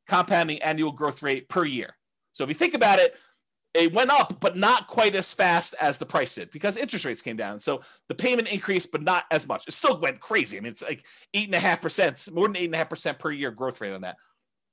compounding 0.06 0.62
annual 0.62 0.92
growth 0.92 1.22
rate 1.22 1.48
per 1.48 1.64
year. 1.64 1.97
So 2.38 2.44
if 2.44 2.50
you 2.50 2.54
think 2.54 2.74
about 2.74 3.00
it, 3.00 3.16
it 3.74 3.92
went 3.92 4.10
up, 4.10 4.38
but 4.38 4.56
not 4.56 4.86
quite 4.86 5.16
as 5.16 5.34
fast 5.34 5.74
as 5.80 5.98
the 5.98 6.06
price 6.06 6.36
did 6.36 6.52
because 6.52 6.76
interest 6.76 7.04
rates 7.04 7.20
came 7.20 7.36
down. 7.36 7.58
So 7.58 7.80
the 8.06 8.14
payment 8.14 8.46
increased, 8.46 8.92
but 8.92 9.02
not 9.02 9.24
as 9.32 9.48
much. 9.48 9.66
It 9.66 9.72
still 9.72 10.00
went 10.00 10.20
crazy. 10.20 10.56
I 10.56 10.60
mean, 10.60 10.70
it's 10.70 10.84
like 10.84 11.04
eight 11.34 11.46
and 11.46 11.54
a 11.56 11.58
half 11.58 11.80
percent, 11.80 12.28
more 12.32 12.46
than 12.46 12.56
eight 12.56 12.66
and 12.66 12.74
a 12.76 12.78
half 12.78 12.90
percent 12.90 13.18
per 13.18 13.32
year 13.32 13.50
growth 13.50 13.80
rate 13.80 13.92
on 13.92 14.02
that. 14.02 14.18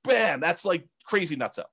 Bam, 0.04 0.38
that's 0.38 0.64
like 0.64 0.86
crazy 1.04 1.34
nuts 1.34 1.58
up. 1.58 1.72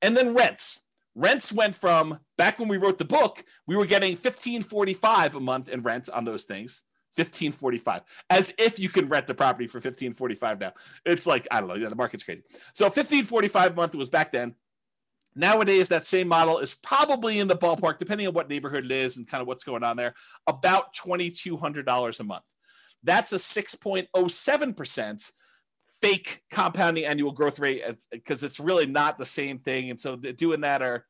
And 0.00 0.16
then 0.16 0.34
rents 0.34 0.80
rents 1.14 1.52
went 1.52 1.76
from 1.76 2.20
back 2.38 2.58
when 2.58 2.68
we 2.68 2.78
wrote 2.78 2.96
the 2.96 3.04
book, 3.04 3.44
we 3.66 3.76
were 3.76 3.84
getting 3.84 4.12
1545 4.12 5.36
a 5.36 5.40
month 5.40 5.68
in 5.68 5.82
rent 5.82 6.08
on 6.08 6.24
those 6.24 6.44
things. 6.44 6.84
1545 7.16 8.02
as 8.28 8.52
if 8.58 8.80
you 8.80 8.88
can 8.88 9.08
rent 9.08 9.28
the 9.28 9.34
property 9.34 9.68
for 9.68 9.76
1545 9.76 10.58
now 10.58 10.72
it's 11.04 11.28
like 11.28 11.46
i 11.52 11.60
don't 11.60 11.68
know 11.68 11.76
yeah, 11.76 11.88
the 11.88 11.94
market's 11.94 12.24
crazy 12.24 12.42
so 12.72 12.86
1545 12.86 13.70
a 13.70 13.74
month 13.76 13.94
was 13.94 14.10
back 14.10 14.32
then 14.32 14.56
nowadays 15.36 15.88
that 15.88 16.04
same 16.04 16.28
model 16.28 16.58
is 16.58 16.74
probably 16.74 17.38
in 17.38 17.48
the 17.48 17.56
ballpark 17.56 17.98
depending 17.98 18.26
on 18.26 18.34
what 18.34 18.48
neighborhood 18.48 18.84
it 18.84 18.90
is 18.90 19.16
and 19.16 19.26
kind 19.28 19.40
of 19.40 19.46
what's 19.46 19.64
going 19.64 19.82
on 19.82 19.96
there 19.96 20.14
about 20.46 20.94
$2200 20.94 22.20
a 22.20 22.24
month 22.24 22.44
that's 23.04 23.32
a 23.32 23.36
6.07% 23.36 25.32
fake 26.00 26.42
compounding 26.50 27.04
annual 27.04 27.32
growth 27.32 27.58
rate 27.58 27.82
because 28.10 28.42
it's 28.44 28.60
really 28.60 28.86
not 28.86 29.16
the 29.16 29.24
same 29.24 29.58
thing. 29.58 29.90
And 29.90 30.00
so 30.00 30.16
doing 30.16 30.62
that 30.62 30.82
are 30.82 31.06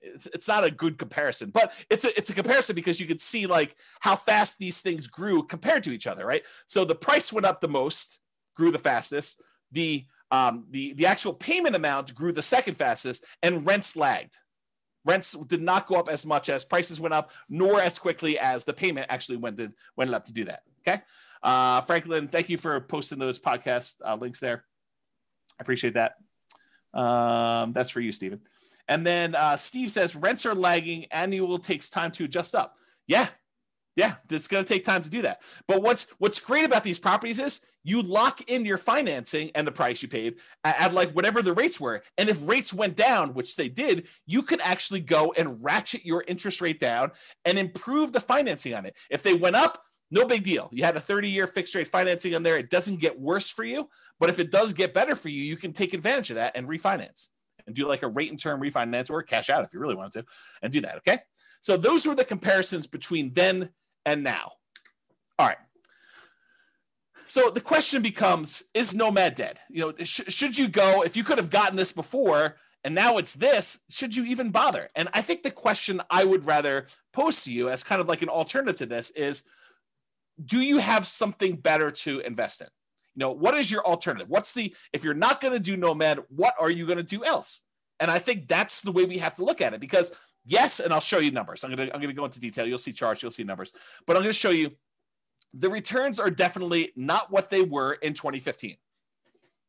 it's, 0.00 0.46
not 0.46 0.62
a 0.62 0.70
good 0.70 0.98
comparison, 0.98 1.50
but 1.50 1.72
it's 1.90 2.04
a 2.04 2.16
it's 2.16 2.30
a 2.30 2.34
comparison 2.34 2.76
because 2.76 3.00
you 3.00 3.06
can 3.06 3.18
see 3.18 3.46
like 3.46 3.76
how 4.00 4.14
fast 4.14 4.58
these 4.58 4.80
things 4.80 5.08
grew 5.08 5.42
compared 5.42 5.82
to 5.84 5.90
each 5.90 6.06
other, 6.06 6.24
right? 6.24 6.44
So 6.66 6.84
the 6.84 6.94
price 6.94 7.32
went 7.32 7.46
up 7.46 7.60
the 7.60 7.66
most, 7.66 8.20
grew 8.54 8.70
the 8.70 8.78
fastest. 8.78 9.42
The 9.72 10.04
um, 10.30 10.66
the 10.70 10.92
the 10.94 11.06
actual 11.06 11.34
payment 11.34 11.76
amount 11.76 12.14
grew 12.14 12.32
the 12.32 12.42
second 12.42 12.74
fastest, 12.74 13.24
and 13.42 13.66
rents 13.66 13.96
lagged. 13.96 14.38
Rents 15.04 15.32
did 15.46 15.62
not 15.62 15.86
go 15.86 15.94
up 15.96 16.08
as 16.08 16.26
much 16.26 16.48
as 16.48 16.64
prices 16.64 17.00
went 17.00 17.14
up, 17.14 17.30
nor 17.48 17.80
as 17.80 17.98
quickly 17.98 18.38
as 18.38 18.64
the 18.64 18.72
payment 18.72 19.06
actually 19.08 19.36
went 19.36 19.56
to, 19.58 19.72
went 19.96 20.12
up 20.12 20.24
to 20.24 20.32
do 20.32 20.44
that. 20.44 20.62
Okay, 20.86 21.00
uh, 21.42 21.80
Franklin, 21.82 22.28
thank 22.28 22.48
you 22.48 22.56
for 22.58 22.80
posting 22.80 23.18
those 23.18 23.38
podcast 23.38 23.96
uh, 24.04 24.16
links 24.16 24.40
there. 24.40 24.64
I 25.58 25.62
appreciate 25.62 25.94
that. 25.94 26.16
Um, 26.92 27.72
that's 27.72 27.90
for 27.90 28.00
you, 28.00 28.10
Stephen. 28.10 28.40
And 28.88 29.04
then 29.06 29.34
uh, 29.34 29.56
Steve 29.56 29.90
says 29.90 30.16
rents 30.16 30.46
are 30.46 30.54
lagging. 30.54 31.06
Annual 31.10 31.58
takes 31.58 31.90
time 31.90 32.10
to 32.12 32.24
adjust 32.24 32.54
up. 32.54 32.76
Yeah, 33.06 33.26
yeah, 33.96 34.16
it's 34.30 34.46
going 34.46 34.64
to 34.64 34.72
take 34.72 34.84
time 34.84 35.02
to 35.02 35.10
do 35.10 35.22
that. 35.22 35.42
But 35.66 35.82
what's 35.82 36.10
what's 36.18 36.38
great 36.38 36.66
about 36.66 36.84
these 36.84 36.98
properties 36.98 37.38
is 37.38 37.60
you 37.82 38.02
lock 38.02 38.42
in 38.50 38.64
your 38.64 38.76
financing 38.76 39.50
and 39.54 39.66
the 39.66 39.72
price 39.72 40.02
you 40.02 40.08
paid 40.08 40.36
at, 40.64 40.80
at, 40.80 40.92
like 40.92 41.12
whatever 41.12 41.40
the 41.40 41.54
rates 41.54 41.80
were. 41.80 42.02
And 42.18 42.28
if 42.28 42.46
rates 42.46 42.74
went 42.74 42.96
down, 42.96 43.32
which 43.32 43.56
they 43.56 43.68
did, 43.68 44.08
you 44.26 44.42
could 44.42 44.60
actually 44.60 45.00
go 45.00 45.32
and 45.32 45.62
ratchet 45.64 46.04
your 46.04 46.24
interest 46.26 46.60
rate 46.60 46.78
down 46.78 47.12
and 47.44 47.58
improve 47.58 48.12
the 48.12 48.20
financing 48.20 48.74
on 48.74 48.86
it. 48.86 48.96
If 49.08 49.22
they 49.22 49.34
went 49.34 49.56
up, 49.56 49.78
no 50.10 50.26
big 50.26 50.44
deal. 50.44 50.68
You 50.72 50.84
had 50.84 50.96
a 50.96 51.00
30 51.00 51.30
year 51.30 51.46
fixed 51.46 51.74
rate 51.74 51.88
financing 51.88 52.34
on 52.34 52.42
there. 52.42 52.58
It 52.58 52.70
doesn't 52.70 53.00
get 53.00 53.18
worse 53.18 53.48
for 53.50 53.64
you. 53.64 53.88
But 54.20 54.30
if 54.30 54.38
it 54.38 54.50
does 54.50 54.72
get 54.72 54.94
better 54.94 55.14
for 55.14 55.28
you, 55.28 55.42
you 55.42 55.56
can 55.56 55.72
take 55.72 55.94
advantage 55.94 56.30
of 56.30 56.36
that 56.36 56.52
and 56.54 56.68
refinance 56.68 57.28
and 57.66 57.74
do 57.74 57.88
like 57.88 58.02
a 58.02 58.08
rate 58.08 58.30
and 58.30 58.38
term 58.38 58.60
refinance 58.60 59.10
or 59.10 59.22
cash 59.22 59.48
out 59.48 59.64
if 59.64 59.72
you 59.72 59.80
really 59.80 59.94
wanted 59.94 60.12
to 60.20 60.24
and 60.60 60.72
do 60.72 60.80
that. 60.82 60.98
Okay. 60.98 61.18
So 61.60 61.76
those 61.76 62.06
were 62.06 62.14
the 62.14 62.24
comparisons 62.24 62.86
between 62.86 63.32
then 63.32 63.70
and 64.06 64.24
now. 64.24 64.52
All 65.38 65.46
right. 65.46 65.58
So 67.26 67.50
the 67.50 67.60
question 67.60 68.00
becomes 68.00 68.62
Is 68.72 68.94
Nomad 68.94 69.34
dead? 69.34 69.58
You 69.68 69.80
know, 69.80 70.04
sh- 70.04 70.22
should 70.28 70.56
you 70.56 70.68
go 70.68 71.02
if 71.02 71.16
you 71.16 71.24
could 71.24 71.38
have 71.38 71.50
gotten 71.50 71.76
this 71.76 71.92
before 71.92 72.56
and 72.84 72.94
now 72.94 73.18
it's 73.18 73.34
this? 73.34 73.80
Should 73.90 74.16
you 74.16 74.24
even 74.26 74.50
bother? 74.50 74.88
And 74.94 75.08
I 75.12 75.20
think 75.20 75.42
the 75.42 75.50
question 75.50 76.00
I 76.08 76.24
would 76.24 76.46
rather 76.46 76.86
pose 77.12 77.42
to 77.44 77.52
you 77.52 77.68
as 77.68 77.82
kind 77.82 78.00
of 78.00 78.08
like 78.08 78.22
an 78.22 78.28
alternative 78.28 78.76
to 78.76 78.86
this 78.86 79.10
is 79.10 79.42
Do 80.42 80.60
you 80.60 80.78
have 80.78 81.04
something 81.04 81.56
better 81.56 81.90
to 81.90 82.20
invest 82.20 82.60
in? 82.60 82.68
You 83.16 83.20
know, 83.20 83.32
what 83.32 83.56
is 83.56 83.70
your 83.70 83.84
alternative? 83.84 84.30
What's 84.30 84.54
the, 84.54 84.74
if 84.92 85.02
you're 85.02 85.14
not 85.14 85.40
going 85.40 85.54
to 85.54 85.60
do 85.60 85.76
Nomad, 85.76 86.22
what 86.28 86.54
are 86.60 86.70
you 86.70 86.86
going 86.86 86.98
to 86.98 87.02
do 87.02 87.24
else? 87.24 87.62
And 87.98 88.10
I 88.10 88.18
think 88.18 88.46
that's 88.46 88.82
the 88.82 88.92
way 88.92 89.06
we 89.06 89.18
have 89.18 89.34
to 89.36 89.44
look 89.44 89.62
at 89.62 89.72
it 89.72 89.80
because 89.80 90.12
yes, 90.46 90.80
and 90.80 90.92
I'll 90.92 91.00
show 91.00 91.18
you 91.18 91.30
numbers. 91.30 91.64
I'm 91.64 91.74
going 91.74 91.88
to, 91.88 91.94
I'm 91.94 92.00
to 92.00 92.12
go 92.12 92.24
into 92.24 92.40
detail. 92.40 92.66
You'll 92.66 92.78
see 92.78 92.92
charts, 92.92 93.22
you'll 93.22 93.30
see 93.30 93.44
numbers, 93.44 93.72
but 94.06 94.16
I'm 94.16 94.22
going 94.22 94.32
to 94.32 94.38
show 94.38 94.50
you 94.50 94.70
the 95.52 95.70
returns 95.70 96.20
are 96.20 96.30
definitely 96.30 96.92
not 96.96 97.30
what 97.30 97.50
they 97.50 97.62
were 97.62 97.94
in 97.94 98.14
2015. 98.14 98.76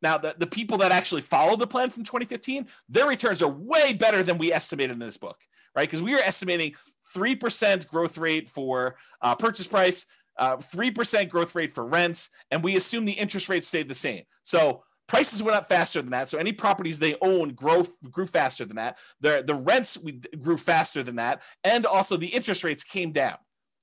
Now, 0.01 0.17
the, 0.17 0.36
the 0.38 0.47
people 0.47 0.78
that 0.80 0.91
actually 0.91 1.21
follow 1.21 1.55
the 1.55 1.67
plan 1.67 1.89
from 1.89 2.03
2015, 2.03 2.67
their 2.89 3.07
returns 3.07 3.41
are 3.41 3.49
way 3.49 3.93
better 3.93 4.21
than 4.21 4.38
we 4.38 4.53
estimated 4.53 4.91
in 4.91 4.99
this 4.99 5.17
book, 5.17 5.38
right? 5.75 5.88
Because 5.88 6.03
we 6.03 6.13
were 6.13 6.21
estimating 6.21 6.75
3% 7.15 7.88
growth 7.88 8.17
rate 8.17 8.47
for 8.47 8.95
uh, 9.21 9.36
purchase 9.36 9.67
price, 9.67 10.05
uh, 10.38 10.57
3% 10.57 11.30
growth 11.30 11.55
rate 11.55 11.71
for 11.71 11.86
rents, 11.86 12.30
and 12.51 12.63
we 12.63 12.75
assume 12.75 13.05
the 13.05 13.13
interest 13.13 13.49
rate 13.49 13.63
stayed 13.63 13.88
the 13.88 13.95
same. 13.95 14.23
So 14.43 14.84
prices 15.08 15.41
went 15.41 15.58
up 15.58 15.66
faster 15.66 16.01
than 16.01 16.12
that. 16.12 16.28
So 16.28 16.38
any 16.38 16.51
properties 16.51 16.99
they 16.99 17.16
own 17.22 17.49
grow 17.49 17.86
grew 18.12 18.26
faster 18.26 18.66
than 18.66 18.76
that. 18.76 18.97
The 19.22 19.43
the 19.45 19.55
rents 19.55 19.97
grew 20.41 20.58
faster 20.58 21.03
than 21.03 21.16
that, 21.16 21.41
and 21.64 21.86
also 21.86 22.18
the 22.18 22.28
interest 22.28 22.64
rates 22.64 22.84
came 22.84 23.12
down. 23.12 23.38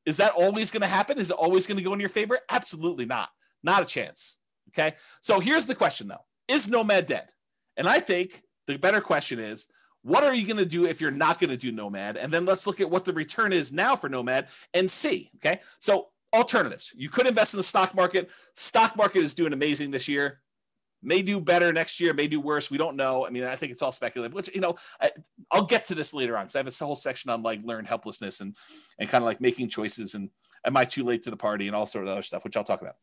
Is 0.07 0.19
that 0.19 0.33
always 0.33 0.71
going 0.71 0.83
to 0.83 0.87
happen? 0.87 1.19
Is 1.19 1.31
it 1.31 1.37
always 1.37 1.67
going 1.67 1.79
to 1.79 1.85
go 1.85 1.95
in 1.95 2.01
your 2.01 2.09
favor? 2.09 2.39
Absolutely 2.51 3.07
not. 3.07 3.31
Not 3.63 3.83
a 3.83 3.87
chance. 3.87 4.39
Okay. 4.71 4.97
So 5.21 5.41
here's 5.41 5.67
the 5.67 5.75
question 5.75 6.09
though: 6.09 6.25
Is 6.49 6.69
Nomad 6.69 7.07
dead? 7.07 7.29
And 7.77 7.89
I 7.89 8.01
think 8.01 8.43
the 8.67 8.77
better 8.77 9.01
question 9.01 9.39
is. 9.39 9.67
What 10.07 10.23
are 10.23 10.35
you 10.35 10.47
going 10.47 10.59
to 10.59 10.67
do 10.67 10.85
if 10.85 11.01
you're 11.01 11.11
not 11.11 11.41
going 11.41 11.49
to 11.49 11.57
do 11.57 11.73
Nomad? 11.73 12.19
And 12.19 12.31
then 12.31 12.45
let's 12.45 12.67
look 12.67 12.79
at 12.79 12.91
what 12.91 13.07
the 13.07 13.15
return 13.15 13.55
is 13.55 13.73
now 13.73 13.97
for 13.97 14.11
Nomad 14.11 14.49
and 14.75 14.91
see. 14.91 15.31
Okay. 15.37 15.61
So 15.79 16.09
alternatives. 16.35 16.93
You 16.95 17.09
could 17.09 17.27
invest 17.27 17.55
in 17.55 17.59
the 17.59 17.65
stock 17.65 17.95
market. 17.95 18.29
Stock 18.55 18.97
market 18.97 19.23
is 19.23 19.35
doing 19.35 19.53
amazing 19.53 19.93
this 19.93 20.09
year. 20.09 20.43
May 21.05 21.23
do 21.23 21.41
better 21.41 21.73
next 21.73 22.01
year, 22.01 22.15
may 22.15 22.27
do 22.27 22.41
worse. 22.41 22.71
We 22.71 22.79
don't 22.79 22.97
know. 22.97 23.27
I 23.27 23.31
mean, 23.31 23.45
I 23.45 23.57
think 23.57 23.73
it's 23.73 23.83
all 23.83 23.93
speculative. 23.93 24.35
Which 24.35 24.53
you 24.55 24.61
know, 24.61 24.77
I, 25.01 25.11
will 25.53 25.65
get 25.65 25.85
to 25.85 25.95
this 25.95 26.15
later 26.15 26.37
on 26.37 26.45
because 26.45 26.57
I 26.57 26.61
have 26.61 26.69
a 26.69 26.85
whole 26.85 26.97
section 26.97 27.31
on 27.31 27.43
like 27.43 27.61
learned 27.65 27.87
helplessness 27.87 28.41
and 28.41 28.57
and 28.99 29.09
kind 29.09 29.23
of 29.23 29.27
like 29.27 29.41
making 29.41 29.69
choices 29.69 30.15
and 30.15 30.31
am 30.65 30.77
I 30.77 30.85
too 30.85 31.05
late 31.05 31.23
to 31.23 31.31
the 31.31 31.37
party 31.37 31.67
and 31.67 31.77
all 31.77 31.87
sort 31.87 32.07
of 32.07 32.13
other 32.13 32.23
stuff, 32.23 32.45
which 32.45 32.57
I'll 32.57 32.65
talk 32.65 32.83
about. 32.83 32.97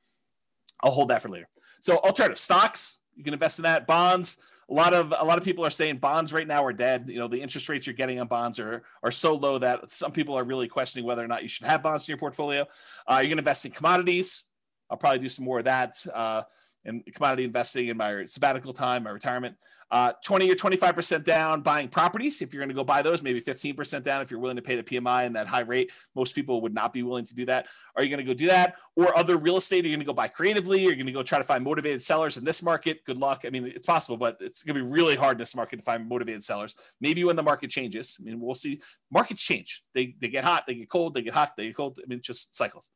I'll 0.83 0.91
hold 0.91 1.09
that 1.09 1.21
for 1.21 1.29
later. 1.29 1.47
So 1.79 1.97
alternative 1.97 2.39
stocks, 2.39 2.99
you 3.15 3.23
can 3.23 3.33
invest 3.33 3.59
in 3.59 3.63
that. 3.63 3.87
Bonds, 3.87 4.37
a 4.69 4.73
lot 4.73 4.93
of 4.93 5.13
a 5.17 5.25
lot 5.25 5.37
of 5.37 5.43
people 5.43 5.65
are 5.65 5.69
saying 5.69 5.97
bonds 5.97 6.33
right 6.33 6.47
now 6.47 6.63
are 6.63 6.73
dead. 6.73 7.05
You 7.07 7.19
know, 7.19 7.27
the 7.27 7.41
interest 7.41 7.67
rates 7.69 7.85
you're 7.85 7.93
getting 7.93 8.19
on 8.19 8.27
bonds 8.27 8.59
are 8.59 8.83
are 9.03 9.11
so 9.11 9.35
low 9.35 9.57
that 9.59 9.91
some 9.91 10.11
people 10.11 10.35
are 10.35 10.43
really 10.43 10.67
questioning 10.67 11.05
whether 11.05 11.23
or 11.23 11.27
not 11.27 11.43
you 11.43 11.49
should 11.49 11.67
have 11.67 11.83
bonds 11.83 12.07
in 12.07 12.13
your 12.13 12.17
portfolio. 12.17 12.65
Uh, 13.07 13.15
you're 13.15 13.23
going 13.23 13.31
to 13.31 13.39
invest 13.39 13.65
in 13.65 13.71
commodities. 13.71 14.45
I'll 14.89 14.97
probably 14.97 15.19
do 15.19 15.29
some 15.29 15.45
more 15.45 15.59
of 15.59 15.65
that. 15.65 15.95
Uh, 16.13 16.43
in 16.85 17.01
commodity 17.13 17.43
investing 17.43 17.87
in 17.87 17.97
my 17.97 18.25
sabbatical 18.25 18.73
time, 18.73 19.03
my 19.03 19.11
retirement. 19.11 19.55
Uh, 19.91 20.13
20 20.23 20.49
or 20.49 20.55
25% 20.55 21.25
down 21.25 21.59
buying 21.59 21.89
properties. 21.89 22.41
If 22.41 22.53
you're 22.53 22.61
going 22.61 22.69
to 22.69 22.75
go 22.75 22.85
buy 22.85 23.01
those, 23.01 23.21
maybe 23.21 23.41
15% 23.41 24.03
down 24.03 24.21
if 24.21 24.31
you're 24.31 24.39
willing 24.39 24.55
to 24.55 24.61
pay 24.61 24.77
the 24.77 24.83
PMI 24.83 25.25
and 25.25 25.35
that 25.35 25.47
high 25.47 25.61
rate. 25.61 25.91
Most 26.15 26.33
people 26.33 26.61
would 26.61 26.73
not 26.73 26.93
be 26.93 27.03
willing 27.03 27.25
to 27.25 27.35
do 27.35 27.45
that. 27.47 27.67
Are 27.97 28.01
you 28.01 28.07
going 28.07 28.25
to 28.25 28.33
go 28.33 28.33
do 28.33 28.47
that? 28.47 28.77
Or 28.95 29.17
other 29.17 29.35
real 29.35 29.57
estate? 29.57 29.83
Are 29.83 29.89
you 29.89 29.93
going 29.93 29.99
to 29.99 30.05
go 30.05 30.13
buy 30.13 30.29
creatively? 30.29 30.79
Are 30.79 30.83
You're 30.83 30.95
going 30.95 31.07
to 31.07 31.11
go 31.11 31.23
try 31.23 31.39
to 31.39 31.43
find 31.43 31.61
motivated 31.61 32.01
sellers 32.01 32.37
in 32.37 32.45
this 32.45 32.63
market. 32.63 33.03
Good 33.03 33.17
luck. 33.17 33.41
I 33.45 33.49
mean, 33.49 33.65
it's 33.65 33.85
possible, 33.85 34.15
but 34.15 34.37
it's 34.39 34.63
going 34.63 34.77
to 34.77 34.85
be 34.85 34.89
really 34.89 35.17
hard 35.17 35.35
in 35.35 35.39
this 35.39 35.55
market 35.55 35.75
to 35.77 35.83
find 35.83 36.07
motivated 36.07 36.41
sellers. 36.41 36.73
Maybe 37.01 37.25
when 37.25 37.35
the 37.35 37.43
market 37.43 37.69
changes. 37.69 38.15
I 38.17 38.23
mean, 38.23 38.39
we'll 38.39 38.55
see. 38.55 38.79
Markets 39.11 39.41
change. 39.41 39.83
They, 39.93 40.15
they 40.21 40.29
get 40.29 40.45
hot, 40.45 40.63
they 40.67 40.75
get 40.75 40.89
cold, 40.89 41.15
they 41.15 41.21
get 41.21 41.33
hot, 41.33 41.51
they 41.57 41.65
get 41.65 41.75
cold. 41.75 41.99
I 42.01 42.07
mean, 42.07 42.21
just 42.21 42.55
cycles. 42.55 42.89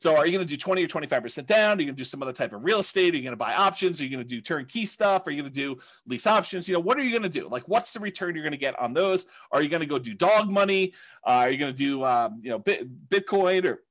So 0.00 0.16
are 0.16 0.24
you 0.24 0.32
going 0.32 0.46
to 0.46 0.48
do 0.48 0.56
20 0.56 0.82
or 0.82 0.86
25% 0.86 1.44
down? 1.44 1.76
Are 1.76 1.80
you 1.82 1.86
going 1.86 1.94
to 1.94 2.00
do 2.00 2.04
some 2.04 2.22
other 2.22 2.32
type 2.32 2.54
of 2.54 2.64
real 2.64 2.78
estate? 2.78 3.12
Are 3.12 3.18
you 3.18 3.22
going 3.22 3.34
to 3.34 3.36
buy 3.36 3.52
options? 3.52 4.00
Are 4.00 4.04
you 4.04 4.08
going 4.08 4.26
to 4.26 4.28
do 4.28 4.40
turnkey 4.40 4.86
stuff? 4.86 5.26
Are 5.26 5.30
you 5.30 5.42
going 5.42 5.52
to 5.52 5.54
do 5.54 5.78
lease 6.06 6.26
options? 6.26 6.66
You 6.66 6.72
know, 6.72 6.80
what 6.80 6.96
are 6.96 7.02
you 7.02 7.10
going 7.10 7.30
to 7.30 7.40
do? 7.40 7.46
Like, 7.48 7.68
what's 7.68 7.92
the 7.92 8.00
return 8.00 8.34
you're 8.34 8.42
going 8.42 8.52
to 8.52 8.58
get 8.58 8.80
on 8.80 8.94
those? 8.94 9.26
Are 9.52 9.62
you 9.62 9.68
going 9.68 9.80
to 9.80 9.86
go 9.86 9.98
do 9.98 10.14
dog 10.14 10.48
money? 10.48 10.94
Uh, 11.22 11.44
are 11.44 11.50
you 11.50 11.58
going 11.58 11.74
to 11.74 11.76
do, 11.76 12.02
um, 12.02 12.40
you 12.42 12.48
know, 12.48 12.60
Bitcoin 12.60 13.66
or 13.66 13.82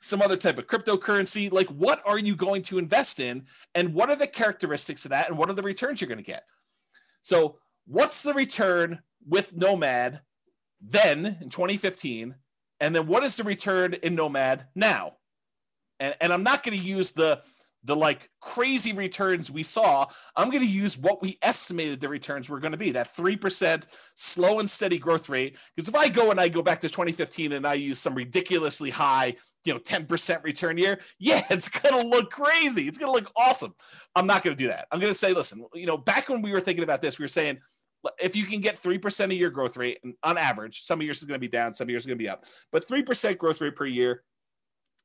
some 0.00 0.20
other 0.20 0.36
type 0.36 0.58
of 0.58 0.66
cryptocurrency? 0.66 1.50
Like, 1.50 1.68
what 1.68 2.02
are 2.04 2.18
you 2.18 2.36
going 2.36 2.60
to 2.64 2.76
invest 2.76 3.18
in? 3.18 3.46
And 3.74 3.94
what 3.94 4.10
are 4.10 4.16
the 4.16 4.26
characteristics 4.26 5.06
of 5.06 5.12
that? 5.12 5.30
And 5.30 5.38
what 5.38 5.48
are 5.48 5.54
the 5.54 5.62
returns 5.62 6.02
you're 6.02 6.08
going 6.08 6.18
to 6.18 6.24
get? 6.24 6.44
So, 7.22 7.56
what's 7.86 8.22
the 8.22 8.34
return 8.34 9.00
with 9.26 9.56
Nomad 9.56 10.20
then 10.82 11.38
in 11.40 11.48
2015? 11.48 12.34
And 12.80 12.94
then 12.94 13.06
what 13.06 13.22
is 13.22 13.36
the 13.36 13.44
return 13.44 13.94
in 13.94 14.14
Nomad 14.14 14.66
now? 14.74 15.14
And, 16.02 16.14
and 16.20 16.32
I'm 16.32 16.42
not 16.42 16.62
going 16.62 16.78
to 16.78 16.84
use 16.84 17.12
the 17.12 17.40
the 17.84 17.96
like 17.96 18.30
crazy 18.40 18.92
returns 18.92 19.50
we 19.50 19.64
saw. 19.64 20.06
I'm 20.36 20.50
going 20.50 20.62
to 20.62 20.70
use 20.70 20.96
what 20.96 21.20
we 21.20 21.38
estimated 21.42 22.00
the 22.00 22.08
returns 22.08 22.48
were 22.48 22.60
going 22.60 22.72
to 22.72 22.78
be 22.78 22.92
that 22.92 23.12
3% 23.12 23.86
slow 24.14 24.60
and 24.60 24.70
steady 24.70 24.98
growth 24.98 25.28
rate. 25.28 25.58
Because 25.74 25.88
if 25.88 25.94
I 25.96 26.08
go 26.08 26.30
and 26.30 26.40
I 26.40 26.48
go 26.48 26.62
back 26.62 26.78
to 26.80 26.88
2015 26.88 27.50
and 27.50 27.66
I 27.66 27.74
use 27.74 27.98
some 27.98 28.14
ridiculously 28.14 28.90
high, 28.90 29.34
you 29.64 29.72
know, 29.72 29.80
10% 29.80 30.44
return 30.44 30.78
year, 30.78 31.00
yeah, 31.18 31.42
it's 31.50 31.68
going 31.68 32.00
to 32.00 32.08
look 32.08 32.30
crazy. 32.30 32.86
It's 32.86 32.98
going 32.98 33.12
to 33.12 33.20
look 33.20 33.32
awesome. 33.34 33.74
I'm 34.14 34.28
not 34.28 34.44
going 34.44 34.56
to 34.56 34.62
do 34.62 34.68
that. 34.68 34.86
I'm 34.92 35.00
going 35.00 35.12
to 35.12 35.18
say, 35.18 35.32
listen, 35.32 35.66
you 35.74 35.86
know, 35.86 35.96
back 35.96 36.28
when 36.28 36.40
we 36.40 36.52
were 36.52 36.60
thinking 36.60 36.84
about 36.84 37.02
this, 37.02 37.18
we 37.18 37.24
were 37.24 37.28
saying, 37.28 37.58
if 38.20 38.36
you 38.36 38.44
can 38.44 38.60
get 38.60 38.76
3% 38.76 39.30
a 39.30 39.34
year 39.34 39.50
growth 39.50 39.76
rate 39.76 39.98
on 40.22 40.38
average, 40.38 40.82
some 40.82 41.02
years 41.02 41.18
is 41.18 41.24
going 41.24 41.38
to 41.38 41.40
be 41.40 41.48
down, 41.48 41.72
some 41.72 41.88
years 41.88 42.02
is 42.02 42.06
going 42.06 42.18
to 42.18 42.22
be 42.22 42.28
up, 42.28 42.44
but 42.70 42.86
3% 42.86 43.38
growth 43.38 43.60
rate 43.60 43.76
per 43.76 43.86
year 43.86 44.22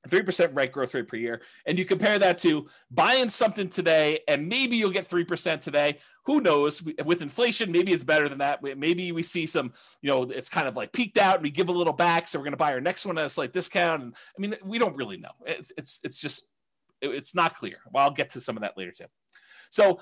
3% 0.08 0.56
rate 0.56 0.72
growth 0.72 0.94
rate 0.94 1.08
per 1.08 1.18
year. 1.18 1.42
And 1.66 1.78
you 1.78 1.86
compare 1.86 2.18
that 2.20 2.38
to 2.40 2.68
buying 2.92 3.30
something 3.30 3.70
today 3.70 4.20
and 4.28 4.48
maybe 4.48 4.78
you'll 4.78 4.92
get 4.92 5.06
3% 5.06 5.60
today. 5.60 5.98
Who 6.26 6.42
knows? 6.42 6.84
With 7.06 7.22
inflation, 7.22 7.72
maybe 7.72 7.92
it's 7.92 8.04
better 8.04 8.30
than 8.30 8.40
that. 8.40 8.62
Maybe 8.64 9.12
we 9.12 9.24
see 9.24 9.46
some, 9.46 9.74
you 10.02 10.10
know, 10.10 10.24
it's 10.24 10.50
kind 10.50 10.68
of 10.68 10.76
like 10.76 10.92
peaked 10.92 11.18
out 11.18 11.36
and 11.36 11.44
we 11.44 11.52
give 11.52 11.70
a 11.70 11.74
little 11.74 11.94
back. 11.94 12.28
So 12.28 12.40
we're 12.40 12.44
going 12.44 12.52
to 12.52 12.58
buy 12.58 12.74
our 12.74 12.82
next 12.82 13.06
one 13.06 13.18
at 13.18 13.26
a 13.26 13.30
slight 13.30 13.54
discount. 13.54 14.02
And 14.02 14.16
I 14.38 14.42
mean, 14.42 14.56
we 14.64 14.80
don't 14.80 14.96
really 14.96 15.18
know. 15.18 15.32
It's, 15.46 15.72
it's, 15.78 16.02
it's 16.04 16.22
just, 16.22 16.50
it's 17.02 17.36
not 17.36 17.56
clear. 17.56 17.78
Well, 17.92 18.04
I'll 18.04 18.12
get 18.12 18.30
to 18.32 18.42
some 18.42 18.58
of 18.58 18.62
that 18.62 18.78
later 18.78 18.92
too. 18.92 19.06
So 19.70 20.00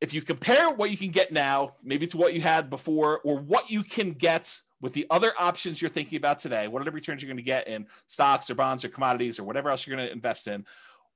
if 0.00 0.14
you 0.14 0.22
compare 0.22 0.70
what 0.70 0.90
you 0.90 0.96
can 0.96 1.10
get 1.10 1.32
now, 1.32 1.76
maybe 1.82 2.06
to 2.08 2.16
what 2.16 2.34
you 2.34 2.40
had 2.40 2.70
before 2.70 3.20
or 3.24 3.40
what 3.40 3.70
you 3.70 3.82
can 3.82 4.12
get 4.12 4.60
with 4.80 4.92
the 4.92 5.06
other 5.10 5.32
options 5.38 5.82
you're 5.82 5.88
thinking 5.88 6.16
about 6.16 6.38
today, 6.38 6.68
what 6.68 6.80
are 6.80 6.84
the 6.84 6.90
returns 6.90 7.22
you're 7.22 7.28
going 7.28 7.36
to 7.36 7.42
get 7.42 7.68
in 7.68 7.86
stocks 8.06 8.50
or 8.50 8.54
bonds 8.54 8.84
or 8.84 8.88
commodities 8.88 9.38
or 9.38 9.44
whatever 9.44 9.70
else 9.70 9.86
you're 9.86 9.96
going 9.96 10.06
to 10.06 10.12
invest 10.12 10.46
in? 10.46 10.64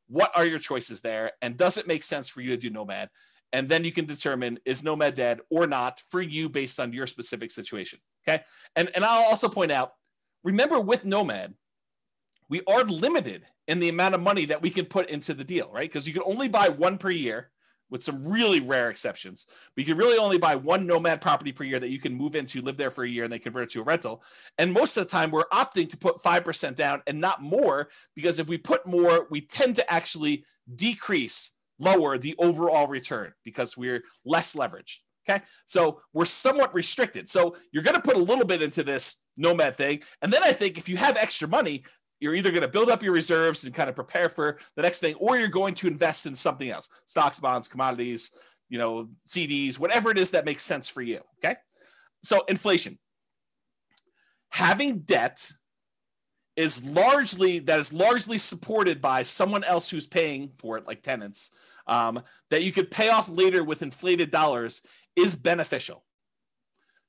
What 0.08 0.32
are 0.34 0.44
your 0.44 0.58
choices 0.58 1.00
there? 1.00 1.32
And 1.40 1.56
does 1.56 1.78
it 1.78 1.86
make 1.86 2.02
sense 2.02 2.28
for 2.28 2.40
you 2.40 2.50
to 2.50 2.56
do 2.56 2.70
Nomad? 2.70 3.08
And 3.52 3.68
then 3.68 3.84
you 3.84 3.92
can 3.92 4.06
determine 4.06 4.58
is 4.64 4.82
Nomad 4.82 5.14
dead 5.14 5.40
or 5.50 5.66
not 5.66 6.00
for 6.00 6.20
you 6.20 6.48
based 6.48 6.80
on 6.80 6.92
your 6.92 7.06
specific 7.06 7.50
situation. 7.50 8.00
Okay. 8.26 8.42
And, 8.74 8.90
and 8.94 9.04
I'll 9.04 9.24
also 9.24 9.48
point 9.48 9.72
out 9.72 9.92
remember 10.42 10.80
with 10.80 11.04
Nomad, 11.04 11.54
we 12.48 12.62
are 12.66 12.84
limited 12.84 13.44
in 13.68 13.78
the 13.78 13.88
amount 13.88 14.14
of 14.14 14.20
money 14.20 14.46
that 14.46 14.62
we 14.62 14.70
can 14.70 14.86
put 14.86 15.08
into 15.08 15.34
the 15.34 15.44
deal, 15.44 15.70
right? 15.72 15.88
Because 15.88 16.06
you 16.06 16.12
can 16.12 16.22
only 16.24 16.48
buy 16.48 16.68
one 16.68 16.98
per 16.98 17.10
year 17.10 17.50
with 17.92 18.02
some 18.02 18.26
really 18.26 18.58
rare 18.58 18.90
exceptions. 18.90 19.46
But 19.76 19.86
you 19.86 19.94
can 19.94 19.98
really 20.02 20.18
only 20.18 20.38
buy 20.38 20.56
one 20.56 20.86
nomad 20.86 21.20
property 21.20 21.52
per 21.52 21.62
year 21.62 21.78
that 21.78 21.90
you 21.90 22.00
can 22.00 22.14
move 22.14 22.34
into, 22.34 22.62
live 22.62 22.78
there 22.78 22.90
for 22.90 23.04
a 23.04 23.08
year, 23.08 23.24
and 23.24 23.32
then 23.32 23.38
convert 23.38 23.64
it 23.64 23.68
to 23.74 23.82
a 23.82 23.84
rental. 23.84 24.24
And 24.58 24.72
most 24.72 24.96
of 24.96 25.04
the 25.04 25.10
time, 25.10 25.30
we're 25.30 25.48
opting 25.52 25.88
to 25.90 25.96
put 25.98 26.16
5% 26.16 26.74
down 26.74 27.02
and 27.06 27.20
not 27.20 27.42
more, 27.42 27.90
because 28.16 28.40
if 28.40 28.48
we 28.48 28.56
put 28.56 28.86
more, 28.86 29.26
we 29.30 29.42
tend 29.42 29.76
to 29.76 29.92
actually 29.92 30.44
decrease, 30.74 31.52
lower 31.78 32.16
the 32.16 32.34
overall 32.38 32.86
return 32.86 33.32
because 33.44 33.76
we're 33.76 34.02
less 34.24 34.54
leveraged. 34.54 35.00
Okay. 35.28 35.44
So 35.66 36.00
we're 36.12 36.24
somewhat 36.24 36.74
restricted. 36.74 37.28
So 37.28 37.56
you're 37.70 37.84
going 37.84 37.96
to 37.96 38.02
put 38.02 38.16
a 38.16 38.20
little 38.20 38.44
bit 38.44 38.62
into 38.62 38.82
this 38.82 39.18
nomad 39.36 39.76
thing. 39.76 40.02
And 40.20 40.32
then 40.32 40.42
I 40.42 40.52
think 40.52 40.78
if 40.78 40.88
you 40.88 40.96
have 40.96 41.16
extra 41.16 41.46
money, 41.46 41.84
you're 42.22 42.34
either 42.36 42.50
going 42.50 42.62
to 42.62 42.68
build 42.68 42.88
up 42.88 43.02
your 43.02 43.12
reserves 43.12 43.64
and 43.64 43.74
kind 43.74 43.88
of 43.88 43.96
prepare 43.96 44.28
for 44.28 44.58
the 44.76 44.82
next 44.82 45.00
thing, 45.00 45.16
or 45.16 45.36
you're 45.36 45.48
going 45.48 45.74
to 45.74 45.88
invest 45.88 46.24
in 46.24 46.34
something 46.34 46.70
else 46.70 46.88
stocks, 47.04 47.40
bonds, 47.40 47.68
commodities, 47.68 48.30
you 48.68 48.78
know, 48.78 49.08
CDs, 49.26 49.78
whatever 49.78 50.10
it 50.10 50.18
is 50.18 50.30
that 50.30 50.44
makes 50.44 50.62
sense 50.62 50.88
for 50.88 51.02
you. 51.02 51.20
Okay. 51.44 51.56
So, 52.22 52.44
inflation. 52.48 52.98
Having 54.50 55.00
debt 55.00 55.50
is 56.54 56.88
largely 56.88 57.58
that 57.58 57.78
is 57.78 57.92
largely 57.92 58.38
supported 58.38 59.00
by 59.00 59.22
someone 59.22 59.64
else 59.64 59.90
who's 59.90 60.06
paying 60.06 60.52
for 60.54 60.78
it, 60.78 60.86
like 60.86 61.02
tenants, 61.02 61.50
um, 61.86 62.22
that 62.50 62.62
you 62.62 62.70
could 62.70 62.90
pay 62.90 63.08
off 63.08 63.28
later 63.28 63.64
with 63.64 63.82
inflated 63.82 64.30
dollars 64.30 64.82
is 65.16 65.34
beneficial. 65.34 66.04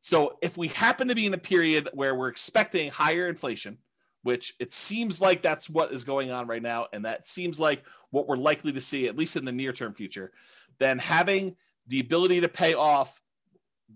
So 0.02 0.38
if 0.42 0.58
we 0.58 0.70
happen 0.70 1.08
to 1.08 1.16
be 1.16 1.26
in 1.26 1.34
a 1.34 1.38
period 1.38 1.90
where 1.94 2.16
we're 2.16 2.28
expecting 2.28 2.92
higher 2.92 3.28
inflation, 3.28 3.78
which 4.24 4.56
it 4.60 4.72
seems 4.72 5.22
like 5.22 5.42
that's 5.42 5.70
what 5.70 5.92
is 5.92 6.04
going 6.04 6.32
on 6.32 6.48
right 6.48 6.62
now. 6.62 6.88
And 6.92 7.06
that 7.06 7.28
seems 7.28 7.60
like 7.60 7.84
what 8.10 8.28
we're 8.28 8.38
likely 8.38 8.72
to 8.72 8.82
see, 8.82 9.08
at 9.08 9.18
least 9.18 9.36
in 9.36 9.46
the 9.46 9.52
near 9.52 9.74
term 9.74 9.94
future. 9.94 10.32
Then 10.80 10.98
having 10.98 11.56
the 11.88 12.00
ability 12.00 12.42
to 12.42 12.50
pay 12.50 12.74
off 12.74 13.22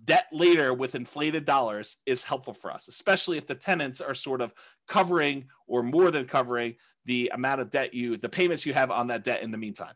debt 0.04 0.28
later 0.32 0.74
with 0.74 0.96
inflated 0.96 1.46
dollars 1.46 1.98
is 2.06 2.26
helpful 2.26 2.54
for 2.54 2.72
us, 2.72 2.88
especially 2.88 3.38
if 3.38 3.48
the 3.48 3.56
tenants 3.56 4.02
are 4.02 4.14
sort 4.14 4.42
of 4.42 4.54
covering 4.88 5.46
or 5.66 5.82
more 5.82 6.12
than 6.12 6.26
covering 6.26 6.76
the 7.06 7.32
amount 7.34 7.62
of 7.62 7.70
debt 7.70 7.94
you, 7.94 8.18
the 8.18 8.30
payments 8.30 8.66
you 8.66 8.74
have 8.74 8.92
on 8.92 9.08
that 9.08 9.24
debt 9.24 9.42
in 9.42 9.52
the 9.52 9.58
meantime. 9.58 9.94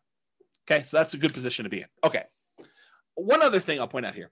Okay, 0.70 0.84
so 0.84 0.98
that's 0.98 1.14
a 1.14 1.18
good 1.18 1.34
position 1.34 1.64
to 1.64 1.70
be 1.70 1.82
in. 1.82 1.88
Okay. 2.04 2.24
One 3.16 3.42
other 3.42 3.60
thing 3.60 3.80
I'll 3.80 3.88
point 3.88 4.06
out 4.06 4.16
here 4.16 4.32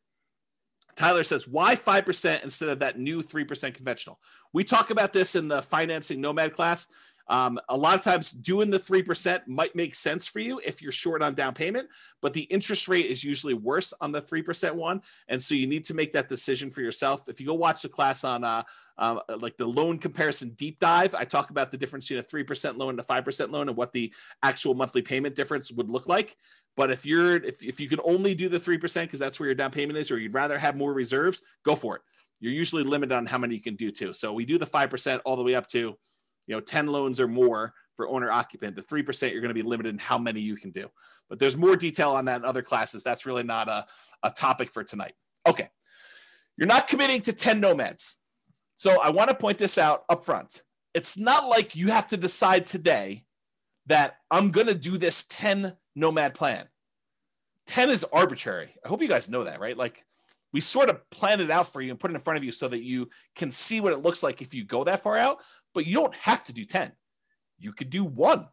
Tyler 0.99 1.23
says, 1.23 1.47
why 1.47 1.75
5% 1.75 2.43
instead 2.43 2.67
of 2.67 2.79
that 2.79 2.99
new 2.99 3.21
3% 3.21 3.73
conventional? 3.73 4.19
We 4.51 4.65
talk 4.65 4.89
about 4.89 5.13
this 5.13 5.33
in 5.33 5.47
the 5.47 5.61
financing 5.61 6.19
nomad 6.19 6.53
class. 6.53 6.89
Um, 7.29 7.59
a 7.69 7.77
lot 7.77 7.95
of 7.95 8.01
times 8.01 8.31
doing 8.31 8.71
the 8.71 8.79
3% 8.79 9.47
might 9.47 9.75
make 9.75 9.93
sense 9.93 10.27
for 10.27 10.39
you 10.39 10.59
if 10.65 10.81
you're 10.81 10.91
short 10.91 11.21
on 11.21 11.35
down 11.35 11.53
payment, 11.53 11.87
but 12.21 12.33
the 12.33 12.41
interest 12.41 12.87
rate 12.87 13.05
is 13.05 13.23
usually 13.23 13.53
worse 13.53 13.93
on 14.01 14.11
the 14.11 14.19
3% 14.19 14.73
one. 14.73 15.01
And 15.27 15.41
so 15.41 15.53
you 15.53 15.67
need 15.67 15.85
to 15.85 15.93
make 15.93 16.11
that 16.13 16.27
decision 16.27 16.71
for 16.71 16.81
yourself. 16.81 17.29
If 17.29 17.39
you 17.39 17.45
go 17.45 17.53
watch 17.53 17.83
the 17.83 17.89
class 17.89 18.23
on 18.23 18.43
uh, 18.43 18.63
uh, 18.97 19.19
like 19.39 19.57
the 19.57 19.67
loan 19.67 19.99
comparison 19.99 20.49
deep 20.49 20.79
dive, 20.79 21.13
I 21.13 21.23
talk 21.23 21.51
about 21.51 21.71
the 21.71 21.77
difference 21.77 22.07
between 22.09 22.43
a 22.43 22.45
3% 22.45 22.77
loan 22.77 22.91
and 22.91 22.99
a 22.99 23.03
5% 23.03 23.51
loan 23.51 23.69
and 23.69 23.77
what 23.77 23.93
the 23.93 24.11
actual 24.41 24.73
monthly 24.73 25.03
payment 25.03 25.35
difference 25.35 25.71
would 25.71 25.91
look 25.91 26.09
like. 26.09 26.35
But 26.75 26.91
if 26.91 27.05
you're 27.05 27.35
if, 27.35 27.61
if 27.61 27.81
you 27.81 27.89
can 27.89 27.99
only 28.05 28.33
do 28.33 28.47
the 28.47 28.57
three 28.57 28.77
percent 28.77 29.09
because 29.09 29.19
that's 29.19 29.37
where 29.37 29.47
your 29.47 29.55
down 29.55 29.69
payment 29.69 29.99
is, 29.99 30.11
or 30.11 30.17
you'd 30.17 30.33
rather 30.33 30.57
have 30.57 30.77
more 30.77 30.93
reserves, 30.93 31.41
go 31.65 31.75
for 31.75 31.97
it. 31.97 32.01
You're 32.39 32.53
usually 32.53 32.83
limited 32.83 33.13
on 33.13 33.25
how 33.25 33.37
many 33.37 33.55
you 33.55 33.61
can 33.61 33.75
do 33.75 33.91
too. 33.91 34.13
So 34.13 34.31
we 34.31 34.45
do 34.45 34.57
the 34.57 34.65
five 34.65 34.89
percent 34.89 35.21
all 35.25 35.35
the 35.35 35.43
way 35.43 35.55
up 35.55 35.67
to, 35.67 35.97
you 36.49 36.55
know, 36.55 36.61
ten 36.61 36.87
loans 36.87 37.21
or 37.21 37.27
more 37.27 37.75
for 37.95 38.09
owner 38.09 38.31
occupant. 38.31 38.75
The 38.75 38.81
three 38.81 39.03
percent 39.03 39.33
you're 39.33 39.41
going 39.41 39.53
to 39.53 39.63
be 39.63 39.67
limited 39.67 39.93
in 39.93 39.99
how 39.99 40.17
many 40.17 40.41
you 40.41 40.55
can 40.55 40.71
do. 40.71 40.89
But 41.29 41.37
there's 41.37 41.55
more 41.55 41.75
detail 41.75 42.11
on 42.11 42.25
that 42.25 42.37
in 42.37 42.45
other 42.45 42.63
classes. 42.63 43.03
That's 43.03 43.27
really 43.27 43.43
not 43.43 43.69
a, 43.69 43.85
a 44.23 44.31
topic 44.31 44.71
for 44.71 44.83
tonight. 44.83 45.13
Okay, 45.47 45.69
you're 46.57 46.67
not 46.67 46.87
committing 46.87 47.21
to 47.21 47.33
ten 47.33 47.59
nomads. 47.59 48.17
So 48.77 48.99
I 48.99 49.11
want 49.11 49.29
to 49.29 49.35
point 49.35 49.59
this 49.59 49.77
out 49.77 50.05
up 50.09 50.25
front. 50.25 50.63
It's 50.95 51.19
not 51.19 51.47
like 51.47 51.75
you 51.75 51.89
have 51.89 52.07
to 52.07 52.17
decide 52.17 52.65
today 52.65 53.25
that 53.85 54.15
I'm 54.31 54.49
going 54.49 54.67
to 54.67 54.75
do 54.75 54.97
this 54.97 55.25
10 55.27 55.75
nomad 55.95 56.33
plan. 56.33 56.65
10 57.67 57.89
is 57.89 58.05
arbitrary. 58.05 58.73
I 58.83 58.87
hope 58.87 59.01
you 59.01 59.07
guys 59.07 59.29
know 59.29 59.43
that, 59.43 59.59
right? 59.59 59.77
Like 59.77 60.03
we 60.53 60.61
sort 60.61 60.89
of 60.89 61.07
plan 61.09 61.41
it 61.41 61.51
out 61.51 61.71
for 61.71 61.81
you 61.81 61.91
and 61.91 61.99
put 61.99 62.11
it 62.11 62.15
in 62.15 62.19
front 62.19 62.37
of 62.37 62.43
you 62.43 62.51
so 62.51 62.67
that 62.67 62.81
you 62.81 63.09
can 63.35 63.51
see 63.51 63.81
what 63.81 63.93
it 63.93 64.01
looks 64.01 64.23
like 64.23 64.41
if 64.41 64.53
you 64.53 64.63
go 64.63 64.83
that 64.83 65.03
far 65.03 65.17
out, 65.17 65.39
but 65.73 65.85
you 65.85 65.95
don't 65.95 66.15
have 66.15 66.45
to 66.45 66.53
do 66.53 66.65
10. 66.65 66.91
You 67.59 67.73
could 67.73 67.89
do 67.89 68.03
one. 68.03 68.47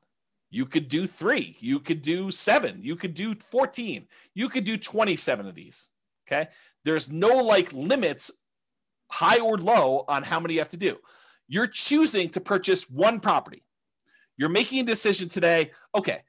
You 0.50 0.66
could 0.66 0.88
do 0.88 1.06
three. 1.06 1.56
You 1.60 1.80
could 1.80 2.02
do 2.02 2.30
seven. 2.30 2.80
You 2.82 2.96
could 2.96 3.14
do 3.14 3.34
14. 3.34 4.06
You 4.34 4.48
could 4.48 4.64
do 4.64 4.76
27 4.76 5.46
of 5.46 5.54
these. 5.54 5.90
Okay. 6.26 6.48
There's 6.84 7.10
no 7.10 7.42
like 7.42 7.72
limits, 7.72 8.30
high 9.10 9.40
or 9.40 9.56
low, 9.56 10.04
on 10.08 10.22
how 10.22 10.40
many 10.40 10.54
you 10.54 10.60
have 10.60 10.68
to 10.70 10.76
do. 10.76 10.98
You're 11.48 11.66
choosing 11.66 12.28
to 12.30 12.40
purchase 12.40 12.90
one 12.90 13.20
property. 13.20 13.62
You're 14.36 14.48
making 14.48 14.80
a 14.80 14.84
decision 14.84 15.28
today. 15.28 15.70
Okay, 15.94 16.22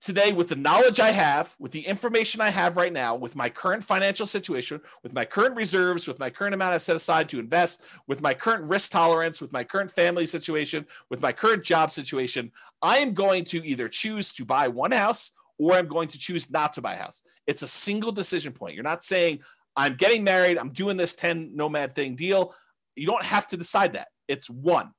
today 0.00 0.32
with 0.32 0.48
the 0.48 0.56
knowledge 0.56 1.00
I 1.00 1.10
have, 1.10 1.54
with 1.58 1.72
the 1.72 1.86
information 1.86 2.40
I 2.40 2.50
have 2.50 2.76
right 2.76 2.92
now, 2.92 3.16
with 3.16 3.34
my 3.34 3.50
current 3.50 3.82
financial 3.82 4.26
situation, 4.26 4.80
with 5.02 5.12
my 5.12 5.24
current 5.24 5.56
reserves, 5.56 6.06
with 6.06 6.18
my 6.18 6.30
current 6.30 6.54
amount 6.54 6.74
I've 6.74 6.82
set 6.82 6.96
aside 6.96 7.28
to 7.30 7.38
invest, 7.38 7.82
with 8.06 8.22
my 8.22 8.34
current 8.34 8.64
risk 8.64 8.92
tolerance, 8.92 9.40
with 9.40 9.52
my 9.52 9.64
current 9.64 9.90
family 9.90 10.26
situation, 10.26 10.86
with 11.10 11.20
my 11.20 11.32
current 11.32 11.64
job 11.64 11.90
situation, 11.90 12.52
I 12.80 12.98
am 12.98 13.12
going 13.12 13.44
to 13.46 13.66
either 13.66 13.88
choose 13.88 14.32
to 14.34 14.44
buy 14.44 14.68
one 14.68 14.92
house 14.92 15.32
or 15.58 15.74
I'm 15.74 15.88
going 15.88 16.08
to 16.08 16.18
choose 16.18 16.50
not 16.50 16.74
to 16.74 16.82
buy 16.82 16.94
a 16.94 16.98
house. 16.98 17.22
It's 17.46 17.62
a 17.62 17.68
single 17.68 18.12
decision 18.12 18.52
point. 18.52 18.74
You're 18.74 18.84
not 18.84 19.02
saying, 19.02 19.40
I'm 19.76 19.94
getting 19.94 20.22
married, 20.22 20.58
I'm 20.58 20.72
doing 20.72 20.96
this 20.96 21.16
10 21.16 21.56
nomad 21.56 21.92
thing 21.92 22.14
deal. 22.14 22.54
You 22.94 23.06
don't 23.06 23.24
have 23.24 23.48
to 23.48 23.56
decide 23.56 23.94
that. 23.94 24.08
It's 24.28 24.48
one. 24.48 24.92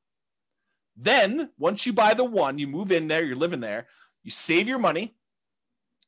Then, 0.97 1.51
once 1.57 1.85
you 1.85 1.93
buy 1.93 2.13
the 2.13 2.25
one, 2.25 2.57
you 2.57 2.67
move 2.67 2.91
in 2.91 3.07
there, 3.07 3.23
you're 3.23 3.37
living 3.37 3.61
there 3.61 3.87
you 4.23 4.31
save 4.31 4.67
your 4.67 4.79
money, 4.79 5.15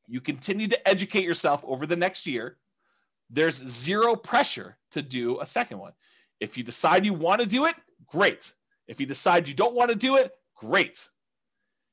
you 0.07 0.21
continue 0.21 0.67
to 0.67 0.87
educate 0.87 1.23
yourself 1.23 1.63
over 1.67 1.85
the 1.85 1.95
next 1.95 2.27
year. 2.27 2.57
There's 3.29 3.55
zero 3.55 4.15
pressure 4.15 4.77
to 4.91 5.01
do 5.01 5.39
a 5.39 5.45
second 5.45 5.79
one. 5.79 5.93
If 6.39 6.57
you 6.57 6.63
decide 6.63 7.05
you 7.05 7.13
want 7.13 7.41
to 7.41 7.47
do 7.47 7.65
it, 7.65 7.75
great. 8.07 8.53
If 8.87 8.99
you 8.99 9.05
decide 9.05 9.47
you 9.47 9.53
don't 9.53 9.75
want 9.75 9.89
to 9.89 9.95
do 9.95 10.17
it, 10.17 10.33
great. 10.55 11.09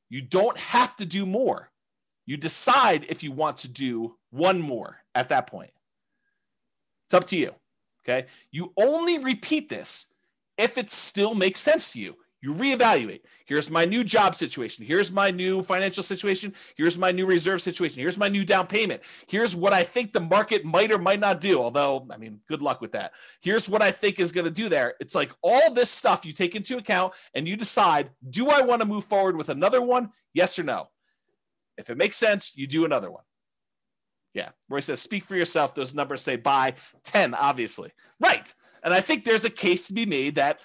You 0.09 0.23
don't 0.23 0.59
have 0.59 0.97
to 0.97 1.07
do 1.07 1.27
more. 1.27 1.71
You 2.27 2.37
decide 2.37 3.07
if 3.09 3.23
you 3.23 3.31
want 3.31 3.59
to 3.59 3.69
do 3.69 4.16
one 4.31 4.61
more 4.61 4.99
at 5.14 5.29
that 5.29 5.47
point. 5.47 5.71
It's 7.07 7.14
up 7.14 7.27
to 7.29 7.37
you. 7.37 7.55
Okay. 8.03 8.27
You 8.51 8.73
only 8.77 9.19
repeat 9.19 9.69
this 9.69 10.07
if 10.57 10.77
it 10.77 10.91
still 10.91 11.35
makes 11.35 11.61
sense 11.61 11.93
to 11.93 12.01
you. 12.01 12.16
You 12.41 12.55
reevaluate. 12.55 13.22
Here's 13.47 13.68
my 13.68 13.84
new 13.84 14.05
job 14.05 14.34
situation. 14.34 14.84
Here's 14.84 15.11
my 15.11 15.32
new 15.32 15.62
financial 15.62 16.05
situation. 16.05 16.55
Here's 16.76 16.97
my 16.97 17.11
new 17.11 17.26
reserve 17.26 17.61
situation. 17.61 18.01
Here's 18.01 18.16
my 18.16 18.28
new 18.28 18.45
down 18.45 18.68
payment. 18.68 19.03
Here's 19.26 19.57
what 19.57 19.72
I 19.72 19.82
think 19.82 20.12
the 20.12 20.20
market 20.20 20.64
might 20.64 20.93
or 20.93 20.99
might 20.99 21.18
not 21.18 21.41
do. 21.41 21.61
Although, 21.61 22.07
I 22.11 22.16
mean, 22.16 22.41
good 22.47 22.62
luck 22.62 22.80
with 22.80 22.93
that. 22.93 23.14
Here's 23.41 23.68
what 23.68 23.82
I 23.82 23.91
think 23.91 24.20
is 24.20 24.30
going 24.30 24.45
to 24.45 24.53
do 24.53 24.68
there. 24.68 24.95
It's 25.01 25.16
like 25.16 25.32
all 25.43 25.72
this 25.74 25.91
stuff 25.91 26.24
you 26.24 26.32
take 26.32 26.55
into 26.55 26.76
account 26.76 27.12
and 27.34 27.49
you 27.49 27.57
decide 27.57 28.11
do 28.28 28.51
I 28.51 28.62
want 28.62 28.82
to 28.82 28.89
move 28.89 29.05
forward 29.05 29.36
with 29.36 29.49
another 29.49 29.82
one? 29.82 30.11
Yes 30.32 30.59
or 30.61 30.62
no? 30.62 30.91
If 31.76 31.91
it 31.91 31.97
makes 31.97 32.16
sense, 32.16 32.53
you 32.57 32.68
do 32.68 32.84
another 32.84 33.11
one. 33.11 33.24
Yeah. 34.32 34.51
Roy 34.68 34.80
says, 34.80 35.01
speak 35.01 35.24
for 35.24 35.34
yourself. 35.34 35.74
Those 35.74 35.95
numbers 35.95 36.22
say 36.22 36.36
buy 36.36 36.74
10, 37.03 37.34
obviously. 37.34 37.91
Right. 38.20 38.53
And 38.84 38.95
I 38.95 39.01
think 39.01 39.24
there's 39.24 39.45
a 39.45 39.51
case 39.51 39.89
to 39.89 39.95
be 39.95 40.07
made 40.07 40.36
that 40.36 40.61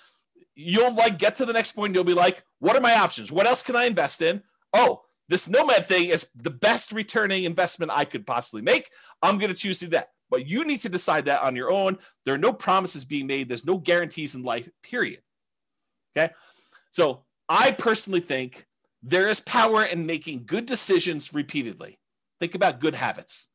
you'll 0.56 0.94
like 0.94 1.18
get 1.18 1.36
to 1.36 1.46
the 1.46 1.54
next 1.54 1.74
point 1.74 1.90
and 1.90 1.96
you'll 1.96 2.04
be 2.04 2.14
like, 2.14 2.44
what 2.60 2.76
are 2.76 2.82
my 2.82 2.96
options? 2.96 3.32
What 3.32 3.48
else 3.48 3.64
can 3.64 3.76
I 3.76 3.86
invest 3.86 4.22
in? 4.22 4.44
Oh, 4.74 5.02
this 5.30 5.50
Nomad 5.50 5.86
thing 5.86 6.10
is 6.10 6.30
the 6.36 6.50
best 6.50 6.92
returning 6.92 7.44
investment 7.44 7.92
I 7.94 8.06
could 8.06 8.28
possibly 8.28 8.62
make. 8.62 8.90
I'm 9.22 9.38
going 9.38 9.52
to 9.52 9.58
choose 9.58 9.80
to 9.80 9.86
do 9.86 9.92
that. 9.92 10.10
But 10.30 10.48
you 10.48 10.66
need 10.66 10.80
to 10.80 10.90
decide 10.90 11.26
that 11.26 11.44
on 11.44 11.56
your 11.56 11.72
own. 11.72 11.98
There 12.26 12.34
are 12.34 12.40
no 12.40 12.54
promises 12.54 13.06
being 13.06 13.28
made, 13.28 13.50
there's 13.50 13.66
no 13.66 13.78
guarantees 13.78 14.36
in 14.36 14.44
life, 14.44 14.68
period. 14.82 15.22
Okay. 16.16 16.34
So 16.92 17.24
I 17.50 17.72
personally 17.72 18.20
think 18.20 18.66
there 19.02 19.28
is 19.28 19.40
power 19.42 19.84
in 19.84 20.06
making 20.06 20.46
good 20.46 20.66
decisions 20.66 21.34
repeatedly. 21.34 22.00
Think 22.40 22.56
about 22.56 22.80
good 22.80 22.96
habits. 22.96 23.50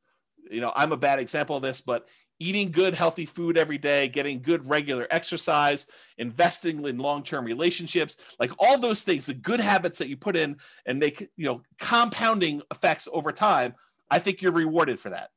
You 0.51 0.61
know, 0.61 0.73
I'm 0.75 0.93
a 0.93 0.97
bad 0.97 1.19
example 1.19 1.57
of 1.57 1.63
this, 1.63 1.81
but 1.81 2.09
eating 2.41 2.71
good, 2.71 2.95
healthy 2.95 3.27
food 3.27 3.59
every 3.59 3.79
day, 3.79 4.09
getting 4.09 4.41
good, 4.43 4.67
regular 4.67 5.07
exercise, 5.11 5.87
investing 6.19 6.85
in 6.87 6.99
long 6.99 7.23
term 7.23 7.45
relationships, 7.45 8.17
like 8.39 8.51
all 8.59 8.79
those 8.79 9.03
things, 9.03 9.27
the 9.27 9.35
good 9.35 9.61
habits 9.61 9.99
that 9.99 10.09
you 10.09 10.17
put 10.17 10.37
in 10.37 10.57
and 10.87 10.99
make, 10.99 11.21
you 11.37 11.47
know, 11.47 11.63
compounding 11.79 12.63
effects 12.71 13.09
over 13.13 13.33
time, 13.33 13.75
I 14.11 14.19
think 14.19 14.41
you're 14.43 14.53
rewarded 14.53 14.99
for 15.01 15.11
that. 15.11 15.31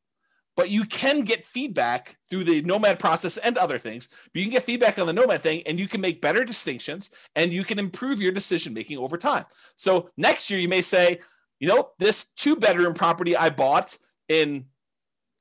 but 0.56 0.70
you 0.70 0.84
can 0.86 1.22
get 1.22 1.46
feedback 1.46 2.18
through 2.30 2.44
the 2.44 2.62
nomad 2.64 3.00
process 3.00 3.38
and 3.38 3.58
other 3.58 3.78
things 3.78 4.08
but 4.08 4.40
you 4.40 4.44
can 4.44 4.52
get 4.52 4.64
feedback 4.64 5.00
on 5.00 5.08
the 5.08 5.14
nomad 5.14 5.42
thing 5.42 5.64
and 5.66 5.80
you 5.80 5.88
can 5.88 6.02
make 6.02 6.22
better 6.22 6.44
distinctions 6.44 7.10
and 7.36 7.52
you 7.52 7.64
can 7.64 7.80
improve 7.80 8.22
your 8.22 8.32
decision 8.32 8.74
making 8.74 8.98
over 8.98 9.18
time 9.18 9.46
so 9.76 10.10
next 10.18 10.50
year 10.50 10.60
you 10.60 10.68
may 10.68 10.82
say 10.82 11.20
you 11.60 11.68
know 11.68 11.90
this 12.00 12.32
two 12.32 12.56
bedroom 12.56 12.94
property 12.94 13.36
i 13.36 13.50
bought 13.50 13.98
in 14.28 14.66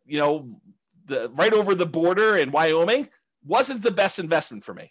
you 0.07 0.19
know 0.19 0.49
the 1.11 1.31
right 1.35 1.53
over 1.53 1.75
the 1.75 1.87
border 1.87 2.37
in 2.37 2.51
wyoming 2.51 3.09
wasn't 3.45 3.83
the 3.83 3.91
best 3.91 4.19
investment 4.19 4.65
for 4.65 4.75
me. 4.75 4.89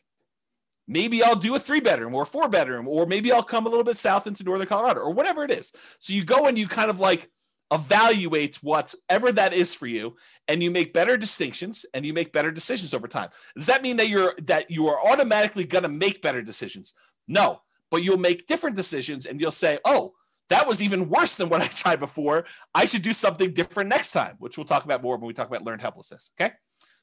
Maybe 0.88 1.24
i'll 1.24 1.36
do 1.36 1.56
a 1.56 1.60
three 1.60 1.80
bedroom 1.80 2.16
or 2.16 2.26
four 2.26 2.50
bedroom 2.50 2.88
or 2.88 3.06
maybe 3.06 3.32
i'll 3.32 3.44
come 3.44 3.66
a 3.66 3.70
little 3.70 3.84
bit 3.84 3.98
south 3.98 4.28
into 4.28 4.44
northern 4.44 4.68
colorado 4.68 5.02
or 5.02 5.14
whatever 5.14 5.44
it 5.44 5.52
is. 5.52 5.74
So 5.98 6.14
you 6.14 6.24
go 6.24 6.46
and 6.46 6.58
you 6.58 6.68
kind 6.68 6.90
of 6.90 7.00
like 7.00 7.30
evaluate 7.72 8.58
whatever 8.58 9.32
that 9.32 9.54
is 9.54 9.76
for 9.76 9.86
you 9.86 10.16
and 10.48 10.64
you 10.64 10.72
make 10.72 10.92
better 10.94 11.18
distinctions 11.18 11.86
and 11.94 12.04
you 12.06 12.14
make 12.14 12.34
better 12.34 12.50
decisions 12.50 12.96
over 12.96 13.08
time. 13.08 13.30
Does 13.56 13.68
that 13.68 13.84
mean 13.84 13.98
that 13.98 14.10
you're 14.10 14.34
that 14.44 14.72
you 14.72 14.88
are 14.88 15.00
automatically 15.12 15.66
going 15.66 15.84
to 15.84 15.90
make 15.90 16.22
better 16.22 16.42
decisions? 16.42 16.94
No 17.28 17.62
but 17.90 18.04
you'll 18.04 18.18
make 18.18 18.48
different 18.48 18.76
decisions 18.76 19.26
and 19.26 19.40
you'll 19.40 19.52
say 19.52 19.80
oh 19.86 20.14
that 20.50 20.68
was 20.68 20.82
even 20.82 21.10
worse 21.10 21.36
than 21.36 21.50
what 21.50 21.62
i 21.62 21.68
tried 21.68 22.00
before 22.00 22.45
i 22.74 22.86
should 22.86 23.02
do 23.02 23.14
something 23.14 23.54
different 23.54 23.89
next 23.89 24.12
time 24.12 24.36
which 24.39 24.58
we'll 24.58 24.66
talk 24.66 24.86
about 24.86 25.02
more 25.02 25.18
when 25.18 25.28
we 25.28 25.34
talk 25.34 25.47
about 25.47 25.64
learned 25.64 25.82
helplessness 25.82 26.32
okay 26.39 26.54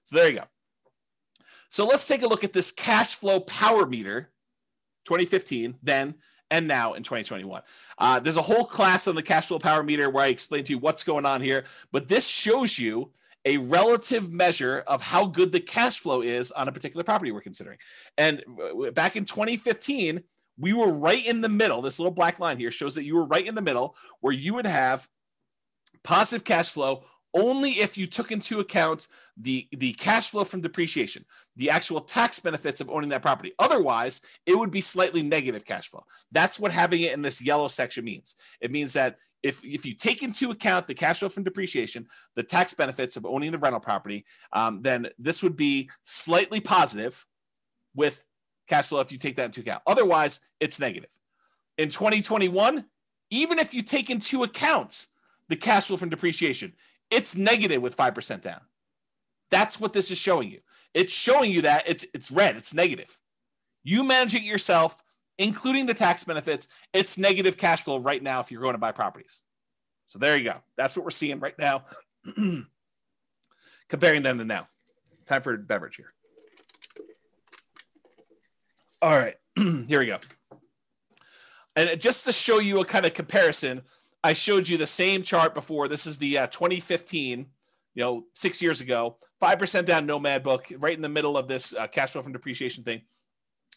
so 0.04 0.16
there 0.16 0.28
you 0.28 0.36
go 0.36 0.44
so 1.68 1.86
let's 1.86 2.06
take 2.06 2.22
a 2.22 2.26
look 2.26 2.44
at 2.44 2.52
this 2.52 2.72
cash 2.72 3.14
flow 3.14 3.40
power 3.40 3.86
meter 3.86 4.30
2015 5.06 5.76
then 5.82 6.14
and 6.50 6.68
now 6.68 6.92
in 6.92 7.02
2021. 7.02 7.62
Uh, 7.98 8.20
there's 8.20 8.36
a 8.36 8.42
whole 8.42 8.64
class 8.64 9.08
on 9.08 9.14
the 9.14 9.22
cash 9.22 9.46
flow 9.48 9.58
power 9.58 9.82
meter 9.82 10.08
where 10.10 10.24
I 10.24 10.28
explain 10.28 10.64
to 10.64 10.72
you 10.72 10.78
what's 10.78 11.04
going 11.04 11.26
on 11.26 11.40
here, 11.40 11.64
but 11.92 12.08
this 12.08 12.28
shows 12.28 12.78
you 12.78 13.10
a 13.44 13.56
relative 13.58 14.32
measure 14.32 14.82
of 14.86 15.00
how 15.00 15.26
good 15.26 15.52
the 15.52 15.60
cash 15.60 16.00
flow 16.00 16.20
is 16.20 16.50
on 16.52 16.66
a 16.66 16.72
particular 16.72 17.04
property 17.04 17.30
we're 17.30 17.40
considering. 17.40 17.78
And 18.18 18.42
back 18.92 19.14
in 19.14 19.24
2015, 19.24 20.22
we 20.58 20.72
were 20.72 20.92
right 20.92 21.24
in 21.26 21.40
the 21.40 21.48
middle. 21.48 21.82
This 21.82 21.98
little 21.98 22.12
black 22.12 22.38
line 22.40 22.58
here 22.58 22.70
shows 22.70 22.94
that 22.94 23.04
you 23.04 23.14
were 23.14 23.26
right 23.26 23.46
in 23.46 23.54
the 23.54 23.62
middle 23.62 23.96
where 24.20 24.32
you 24.32 24.54
would 24.54 24.66
have 24.66 25.08
positive 26.02 26.44
cash 26.44 26.70
flow 26.70 27.04
only 27.34 27.72
if 27.72 27.98
you 27.98 28.06
took 28.06 28.32
into 28.32 28.60
account 28.60 29.08
the, 29.36 29.68
the 29.72 29.92
cash 29.94 30.30
flow 30.30 30.44
from 30.44 30.62
depreciation, 30.62 31.24
the 31.56 31.68
actual 31.68 32.00
tax 32.00 32.40
benefits 32.40 32.80
of 32.80 32.88
owning 32.88 33.10
that 33.10 33.20
property. 33.20 33.52
Otherwise, 33.58 34.22
it 34.46 34.58
would 34.58 34.70
be 34.70 34.80
slightly 34.80 35.22
negative 35.22 35.64
cash 35.64 35.88
flow. 35.88 36.04
That's 36.32 36.58
what 36.58 36.72
having 36.72 37.02
it 37.02 37.12
in 37.12 37.20
this 37.20 37.42
yellow 37.42 37.68
section 37.68 38.04
means. 38.04 38.36
It 38.60 38.70
means 38.70 38.94
that 38.94 39.18
if, 39.42 39.62
if 39.64 39.84
you 39.84 39.94
take 39.94 40.22
into 40.22 40.50
account 40.50 40.86
the 40.86 40.94
cash 40.94 41.18
flow 41.18 41.28
from 41.28 41.44
depreciation, 41.44 42.06
the 42.36 42.42
tax 42.42 42.72
benefits 42.72 43.16
of 43.16 43.26
owning 43.26 43.52
the 43.52 43.58
rental 43.58 43.80
property, 43.80 44.24
um, 44.52 44.80
then 44.80 45.08
this 45.18 45.42
would 45.42 45.56
be 45.56 45.90
slightly 46.02 46.60
positive 46.60 47.26
with 47.94 48.25
cash 48.66 48.88
flow 48.88 49.00
if 49.00 49.12
you 49.12 49.18
take 49.18 49.36
that 49.36 49.46
into 49.46 49.60
account. 49.60 49.82
Otherwise, 49.86 50.40
it's 50.60 50.80
negative. 50.80 51.10
In 51.78 51.88
2021, 51.88 52.84
even 53.30 53.58
if 53.58 53.74
you 53.74 53.82
take 53.82 54.10
into 54.10 54.42
account 54.42 55.06
the 55.48 55.56
cash 55.56 55.86
flow 55.86 55.96
from 55.96 56.08
depreciation, 56.08 56.72
it's 57.10 57.36
negative 57.36 57.82
with 57.82 57.96
5% 57.96 58.40
down. 58.40 58.60
That's 59.50 59.78
what 59.78 59.92
this 59.92 60.10
is 60.10 60.18
showing 60.18 60.50
you. 60.50 60.60
It's 60.94 61.12
showing 61.12 61.50
you 61.50 61.62
that 61.62 61.86
it's 61.86 62.06
it's 62.14 62.30
red, 62.30 62.56
it's 62.56 62.72
negative. 62.72 63.18
You 63.84 64.02
manage 64.02 64.34
it 64.34 64.42
yourself, 64.42 65.02
including 65.38 65.86
the 65.86 65.94
tax 65.94 66.24
benefits, 66.24 66.68
it's 66.92 67.18
negative 67.18 67.56
cash 67.56 67.82
flow 67.82 67.98
right 67.98 68.22
now 68.22 68.40
if 68.40 68.50
you're 68.50 68.62
going 68.62 68.74
to 68.74 68.78
buy 68.78 68.92
properties. 68.92 69.42
So 70.06 70.18
there 70.18 70.36
you 70.36 70.44
go. 70.44 70.56
That's 70.76 70.96
what 70.96 71.04
we're 71.04 71.10
seeing 71.10 71.38
right 71.38 71.58
now. 71.58 71.84
Comparing 73.88 74.22
them 74.22 74.38
to 74.38 74.44
now. 74.44 74.68
Time 75.26 75.42
for 75.42 75.56
beverage 75.56 75.96
here. 75.96 76.12
All 79.06 79.16
right, 79.16 79.36
here 79.86 80.00
we 80.00 80.06
go. 80.06 80.18
And 81.76 82.00
just 82.00 82.24
to 82.24 82.32
show 82.32 82.58
you 82.58 82.80
a 82.80 82.84
kind 82.84 83.06
of 83.06 83.14
comparison, 83.14 83.82
I 84.24 84.32
showed 84.32 84.68
you 84.68 84.78
the 84.78 84.86
same 84.88 85.22
chart 85.22 85.54
before. 85.54 85.86
This 85.86 86.08
is 86.08 86.18
the 86.18 86.38
uh, 86.38 86.46
2015, 86.48 87.46
you 87.94 88.02
know, 88.02 88.24
six 88.34 88.60
years 88.60 88.80
ago, 88.80 89.16
5% 89.40 89.84
down 89.84 90.06
Nomad 90.06 90.42
book, 90.42 90.72
right 90.80 90.96
in 90.96 91.02
the 91.02 91.08
middle 91.08 91.36
of 91.38 91.46
this 91.46 91.72
uh, 91.72 91.86
cash 91.86 92.14
flow 92.14 92.22
from 92.22 92.32
depreciation 92.32 92.82
thing. 92.82 93.02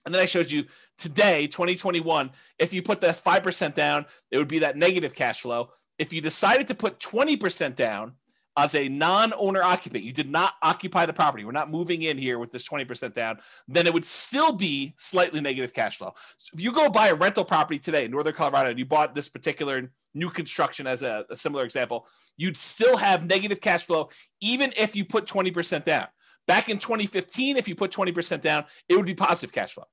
And 0.03 0.15
then 0.15 0.23
I 0.23 0.25
showed 0.25 0.49
you 0.49 0.65
today, 0.97 1.45
2021, 1.45 2.31
if 2.57 2.73
you 2.73 2.81
put 2.81 2.99
that 3.01 3.21
5% 3.23 3.75
down, 3.75 4.07
it 4.31 4.39
would 4.39 4.47
be 4.47 4.59
that 4.59 4.77
negative 4.77 5.13
cash 5.13 5.41
flow. 5.41 5.69
If 5.99 6.11
you 6.11 6.21
decided 6.21 6.69
to 6.69 6.73
put 6.73 6.97
20% 6.97 7.75
down, 7.75 8.13
as 8.57 8.75
a 8.75 8.89
non-owner 8.89 9.63
occupant, 9.63 10.03
you 10.03 10.11
did 10.11 10.29
not 10.29 10.53
occupy 10.61 11.05
the 11.05 11.13
property. 11.13 11.45
We're 11.45 11.51
not 11.51 11.71
moving 11.71 12.01
in 12.01 12.17
here 12.17 12.39
with 12.39 12.51
this 12.51 12.67
20% 12.67 13.13
down, 13.13 13.39
then 13.67 13.87
it 13.87 13.93
would 13.93 14.05
still 14.05 14.53
be 14.53 14.93
slightly 14.97 15.39
negative 15.41 15.73
cash 15.73 15.97
flow. 15.97 16.13
So 16.37 16.51
if 16.53 16.61
you 16.61 16.73
go 16.73 16.89
buy 16.89 17.07
a 17.07 17.15
rental 17.15 17.45
property 17.45 17.79
today 17.79 18.05
in 18.05 18.11
Northern 18.11 18.33
Colorado 18.33 18.69
and 18.69 18.79
you 18.79 18.85
bought 18.85 19.13
this 19.13 19.29
particular 19.29 19.91
new 20.13 20.29
construction 20.29 20.87
as 20.87 21.03
a, 21.03 21.25
a 21.29 21.35
similar 21.35 21.63
example, 21.63 22.07
you'd 22.37 22.57
still 22.57 22.97
have 22.97 23.25
negative 23.25 23.61
cash 23.61 23.83
flow 23.83 24.09
even 24.41 24.73
if 24.77 24.95
you 24.95 25.05
put 25.05 25.25
20% 25.25 25.83
down. 25.83 26.07
Back 26.47 26.67
in 26.67 26.79
2015, 26.79 27.57
if 27.57 27.67
you 27.67 27.75
put 27.75 27.91
20% 27.91 28.41
down, 28.41 28.65
it 28.87 28.95
would 28.95 29.05
be 29.05 29.13
positive 29.13 29.53
cash 29.53 29.73
flow. 29.73 29.85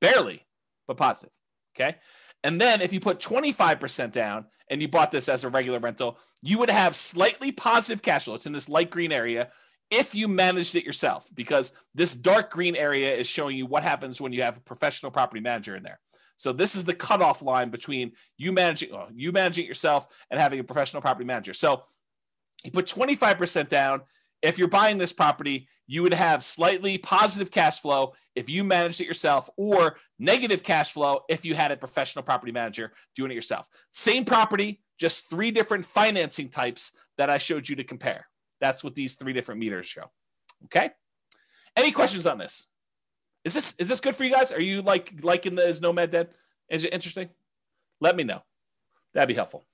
Barely, 0.00 0.44
but 0.86 0.98
positive. 0.98 1.32
Okay. 1.74 1.96
And 2.44 2.60
then 2.60 2.80
if 2.80 2.92
you 2.92 3.00
put 3.00 3.20
25% 3.20 4.12
down 4.12 4.46
and 4.68 4.82
you 4.82 4.88
bought 4.88 5.10
this 5.10 5.28
as 5.28 5.44
a 5.44 5.48
regular 5.48 5.78
rental, 5.78 6.18
you 6.42 6.58
would 6.58 6.70
have 6.70 6.96
slightly 6.96 7.52
positive 7.52 8.02
cash 8.02 8.24
flow. 8.24 8.34
It's 8.34 8.46
in 8.46 8.52
this 8.52 8.68
light 8.68 8.90
green 8.90 9.12
area 9.12 9.50
if 9.92 10.14
you 10.14 10.26
managed 10.26 10.74
it 10.74 10.86
yourself, 10.86 11.28
because 11.34 11.74
this 11.94 12.16
dark 12.16 12.50
green 12.50 12.74
area 12.74 13.14
is 13.14 13.26
showing 13.26 13.58
you 13.58 13.66
what 13.66 13.82
happens 13.82 14.22
when 14.22 14.32
you 14.32 14.40
have 14.40 14.56
a 14.56 14.60
professional 14.60 15.12
property 15.12 15.42
manager 15.42 15.76
in 15.76 15.82
there. 15.82 16.00
So 16.36 16.52
this 16.52 16.74
is 16.74 16.84
the 16.84 16.94
cutoff 16.94 17.42
line 17.42 17.68
between 17.68 18.12
you 18.38 18.52
managing 18.52 18.90
well, 18.90 19.08
you 19.14 19.32
managing 19.32 19.66
it 19.66 19.68
yourself 19.68 20.06
and 20.30 20.40
having 20.40 20.58
a 20.60 20.64
professional 20.64 21.02
property 21.02 21.26
manager. 21.26 21.52
So 21.52 21.82
you 22.64 22.70
put 22.70 22.86
25% 22.86 23.68
down. 23.68 24.00
If 24.42 24.58
you're 24.58 24.68
buying 24.68 24.98
this 24.98 25.12
property, 25.12 25.68
you 25.86 26.02
would 26.02 26.14
have 26.14 26.42
slightly 26.42 26.98
positive 26.98 27.50
cash 27.50 27.80
flow 27.80 28.14
if 28.34 28.48
you 28.48 28.64
managed 28.64 29.00
it 29.00 29.06
yourself, 29.06 29.48
or 29.56 29.96
negative 30.18 30.62
cash 30.62 30.92
flow 30.92 31.20
if 31.28 31.44
you 31.44 31.54
had 31.54 31.70
a 31.70 31.76
professional 31.76 32.22
property 32.22 32.50
manager 32.50 32.92
doing 33.14 33.30
it 33.30 33.34
yourself. 33.34 33.68
Same 33.90 34.24
property, 34.24 34.80
just 34.98 35.28
three 35.28 35.50
different 35.50 35.84
financing 35.84 36.48
types 36.48 36.96
that 37.18 37.30
I 37.30 37.38
showed 37.38 37.68
you 37.68 37.76
to 37.76 37.84
compare. 37.84 38.26
That's 38.60 38.82
what 38.82 38.94
these 38.94 39.16
three 39.16 39.32
different 39.32 39.60
meters 39.60 39.86
show. 39.86 40.10
Okay. 40.64 40.90
Any 41.76 41.92
questions 41.92 42.26
on 42.26 42.38
this? 42.38 42.68
Is 43.44 43.54
this 43.54 43.78
is 43.78 43.88
this 43.88 44.00
good 44.00 44.14
for 44.14 44.24
you 44.24 44.30
guys? 44.30 44.52
Are 44.52 44.62
you 44.62 44.82
like 44.82 45.12
liking 45.22 45.56
the 45.56 45.66
is 45.66 45.80
Nomad 45.80 46.10
Dead? 46.10 46.28
Is 46.68 46.84
it 46.84 46.94
interesting? 46.94 47.28
Let 48.00 48.16
me 48.16 48.24
know. 48.24 48.42
That'd 49.12 49.28
be 49.28 49.34
helpful. 49.34 49.64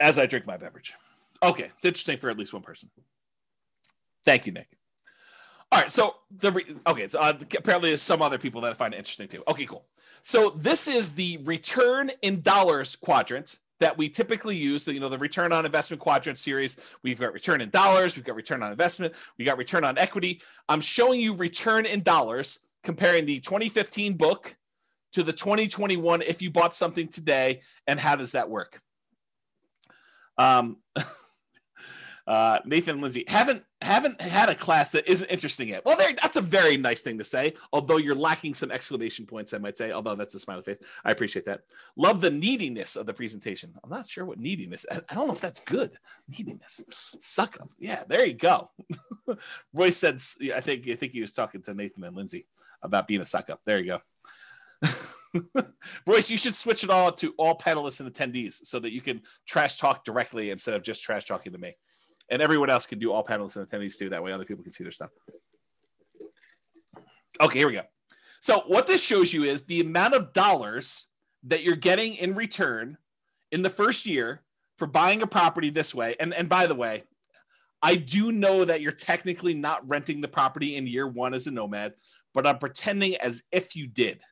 As 0.00 0.18
I 0.18 0.26
drink 0.26 0.46
my 0.46 0.56
beverage. 0.56 0.94
Okay, 1.42 1.70
it's 1.76 1.84
interesting 1.84 2.16
for 2.16 2.30
at 2.30 2.38
least 2.38 2.52
one 2.52 2.62
person. 2.62 2.90
Thank 4.24 4.46
you, 4.46 4.52
Nick. 4.52 4.68
All 5.72 5.80
right, 5.80 5.92
so 5.92 6.16
the 6.30 6.50
re- 6.50 6.76
okay, 6.86 7.06
so 7.06 7.20
uh, 7.20 7.32
apparently 7.56 7.90
there's 7.90 8.02
some 8.02 8.22
other 8.22 8.38
people 8.38 8.60
that 8.62 8.72
I 8.72 8.74
find 8.74 8.92
it 8.92 8.98
interesting 8.98 9.28
too. 9.28 9.44
Okay, 9.46 9.66
cool. 9.66 9.86
So 10.22 10.50
this 10.50 10.88
is 10.88 11.12
the 11.12 11.38
return 11.44 12.10
in 12.22 12.42
dollars 12.42 12.96
quadrant 12.96 13.56
that 13.78 13.96
we 13.96 14.08
typically 14.08 14.56
use. 14.56 14.84
The, 14.84 14.94
you 14.94 15.00
know, 15.00 15.08
the 15.08 15.16
return 15.16 15.52
on 15.52 15.64
investment 15.64 16.00
quadrant 16.00 16.38
series. 16.38 16.76
We've 17.02 17.20
got 17.20 17.32
return 17.32 17.60
in 17.60 17.70
dollars. 17.70 18.16
We've 18.16 18.24
got 18.24 18.36
return 18.36 18.62
on 18.62 18.72
investment. 18.72 19.14
We 19.38 19.44
got 19.44 19.58
return 19.58 19.84
on 19.84 19.96
equity. 19.96 20.42
I'm 20.68 20.80
showing 20.80 21.20
you 21.20 21.34
return 21.34 21.86
in 21.86 22.02
dollars, 22.02 22.66
comparing 22.82 23.24
the 23.26 23.40
2015 23.40 24.14
book 24.14 24.56
to 25.12 25.22
the 25.22 25.32
2021. 25.32 26.22
If 26.22 26.42
you 26.42 26.50
bought 26.50 26.74
something 26.74 27.08
today, 27.08 27.62
and 27.86 27.98
how 27.98 28.16
does 28.16 28.32
that 28.32 28.50
work? 28.50 28.80
Um. 30.40 30.78
Uh, 32.30 32.60
Nathan 32.64 32.92
and 32.92 33.02
Lindsay 33.02 33.24
haven't 33.26 33.64
haven't 33.80 34.20
had 34.20 34.48
a 34.48 34.54
class 34.54 34.92
that 34.92 35.08
isn't 35.08 35.28
interesting 35.28 35.68
yet. 35.70 35.84
Well, 35.84 35.96
there 35.96 36.12
that's 36.12 36.36
a 36.36 36.40
very 36.40 36.76
nice 36.76 37.02
thing 37.02 37.18
to 37.18 37.24
say. 37.24 37.54
Although 37.72 37.96
you're 37.96 38.14
lacking 38.14 38.54
some 38.54 38.70
exclamation 38.70 39.26
points, 39.26 39.52
I 39.52 39.58
might 39.58 39.76
say. 39.76 39.90
Although 39.90 40.14
that's 40.14 40.36
a 40.36 40.38
smiley 40.38 40.62
face, 40.62 40.78
I 41.04 41.10
appreciate 41.10 41.46
that. 41.46 41.62
Love 41.96 42.20
the 42.20 42.30
neediness 42.30 42.94
of 42.94 43.06
the 43.06 43.14
presentation. 43.14 43.74
I'm 43.82 43.90
not 43.90 44.08
sure 44.08 44.24
what 44.24 44.38
neediness. 44.38 44.86
I, 44.92 45.00
I 45.08 45.14
don't 45.14 45.26
know 45.26 45.32
if 45.32 45.40
that's 45.40 45.58
good. 45.58 45.96
Neediness, 46.28 46.82
suck 47.18 47.58
them. 47.58 47.70
Yeah, 47.80 48.04
there 48.06 48.24
you 48.24 48.34
go. 48.34 48.70
Roy 49.74 49.90
said, 49.90 50.22
I 50.54 50.60
think 50.60 50.88
I 50.88 50.94
think 50.94 51.10
he 51.10 51.22
was 51.22 51.32
talking 51.32 51.62
to 51.62 51.74
Nathan 51.74 52.04
and 52.04 52.16
Lindsay 52.16 52.46
about 52.80 53.08
being 53.08 53.22
a 53.22 53.26
suck 53.26 53.50
up. 53.50 53.60
There 53.64 53.80
you 53.80 53.98
go. 54.82 54.88
Royce, 56.06 56.30
you 56.30 56.36
should 56.36 56.54
switch 56.54 56.84
it 56.84 56.90
all 56.90 57.12
to 57.12 57.34
all 57.38 57.56
panelists 57.56 58.00
and 58.00 58.12
attendees 58.12 58.64
so 58.64 58.78
that 58.78 58.92
you 58.92 59.00
can 59.00 59.22
trash 59.46 59.78
talk 59.78 60.04
directly 60.04 60.50
instead 60.50 60.74
of 60.74 60.82
just 60.82 61.02
trash 61.02 61.24
talking 61.24 61.52
to 61.52 61.58
me 61.58 61.76
and 62.30 62.40
everyone 62.40 62.70
else 62.70 62.86
can 62.86 62.98
do 62.98 63.12
all 63.12 63.24
panelists 63.24 63.56
and 63.56 63.68
attendees 63.68 63.98
too. 63.98 64.08
That 64.08 64.22
way, 64.22 64.32
other 64.32 64.44
people 64.44 64.62
can 64.62 64.72
see 64.72 64.84
their 64.84 64.92
stuff. 64.92 65.10
Okay, 67.42 67.58
here 67.58 67.66
we 67.66 67.74
go. 67.74 67.82
So, 68.40 68.62
what 68.66 68.86
this 68.86 69.02
shows 69.02 69.32
you 69.32 69.44
is 69.44 69.64
the 69.64 69.80
amount 69.80 70.14
of 70.14 70.32
dollars 70.32 71.08
that 71.44 71.62
you're 71.62 71.76
getting 71.76 72.14
in 72.14 72.34
return 72.34 72.96
in 73.50 73.62
the 73.62 73.70
first 73.70 74.06
year 74.06 74.42
for 74.78 74.86
buying 74.86 75.20
a 75.20 75.26
property 75.26 75.70
this 75.70 75.94
way, 75.94 76.14
and, 76.20 76.32
and 76.32 76.48
by 76.48 76.66
the 76.66 76.74
way, 76.74 77.02
I 77.82 77.96
do 77.96 78.30
know 78.30 78.64
that 78.64 78.80
you're 78.80 78.92
technically 78.92 79.54
not 79.54 79.86
renting 79.88 80.20
the 80.20 80.28
property 80.28 80.76
in 80.76 80.86
year 80.86 81.06
one 81.06 81.34
as 81.34 81.46
a 81.46 81.50
nomad, 81.50 81.94
but 82.32 82.46
I'm 82.46 82.58
pretending 82.58 83.16
as 83.16 83.42
if 83.52 83.74
you 83.74 83.86
did. 83.86 84.22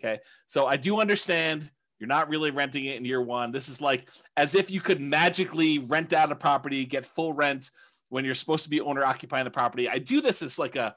Okay. 0.00 0.20
So 0.46 0.66
I 0.66 0.76
do 0.76 1.00
understand 1.00 1.70
you're 1.98 2.08
not 2.08 2.28
really 2.28 2.50
renting 2.50 2.84
it 2.84 2.96
in 2.96 3.04
year 3.04 3.22
one. 3.22 3.52
This 3.52 3.68
is 3.68 3.80
like 3.80 4.08
as 4.36 4.54
if 4.54 4.70
you 4.70 4.80
could 4.80 5.00
magically 5.00 5.78
rent 5.78 6.12
out 6.12 6.32
a 6.32 6.36
property, 6.36 6.84
get 6.84 7.06
full 7.06 7.32
rent 7.32 7.70
when 8.08 8.24
you're 8.24 8.34
supposed 8.34 8.64
to 8.64 8.70
be 8.70 8.80
owner 8.80 9.04
occupying 9.04 9.44
the 9.44 9.50
property. 9.50 9.88
I 9.88 9.98
do 9.98 10.20
this 10.20 10.42
as 10.42 10.58
like 10.58 10.76
a 10.76 10.94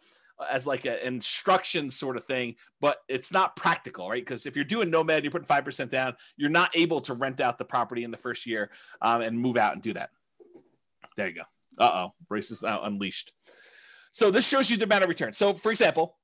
as 0.51 0.67
like 0.67 0.85
an 0.85 0.99
instruction 1.03 1.89
sort 1.89 2.15
of 2.15 2.23
thing, 2.23 2.55
but 2.79 2.97
it's 3.07 3.31
not 3.31 3.55
practical, 3.55 4.09
right? 4.09 4.23
Because 4.23 4.45
if 4.45 4.55
you're 4.55 4.65
doing 4.65 4.89
nomad, 4.89 5.23
you're 5.23 5.31
putting 5.31 5.47
five 5.47 5.65
percent 5.65 5.89
down, 5.91 6.15
you're 6.35 6.49
not 6.49 6.75
able 6.75 7.01
to 7.01 7.13
rent 7.13 7.41
out 7.41 7.57
the 7.57 7.65
property 7.65 8.03
in 8.03 8.11
the 8.11 8.17
first 8.17 8.45
year 8.45 8.69
um, 9.01 9.21
and 9.21 9.39
move 9.39 9.57
out 9.57 9.73
and 9.73 9.81
do 9.81 9.93
that. 9.93 10.09
There 11.15 11.27
you 11.27 11.35
go. 11.35 11.43
Uh 11.79 12.07
oh, 12.07 12.13
Royce 12.29 12.51
is 12.51 12.63
now 12.63 12.83
unleashed. 12.83 13.31
So 14.11 14.31
this 14.31 14.47
shows 14.47 14.69
you 14.69 14.77
the 14.77 14.85
amount 14.85 15.03
of 15.03 15.09
return. 15.09 15.33
So 15.33 15.53
for 15.53 15.71
example, 15.71 16.16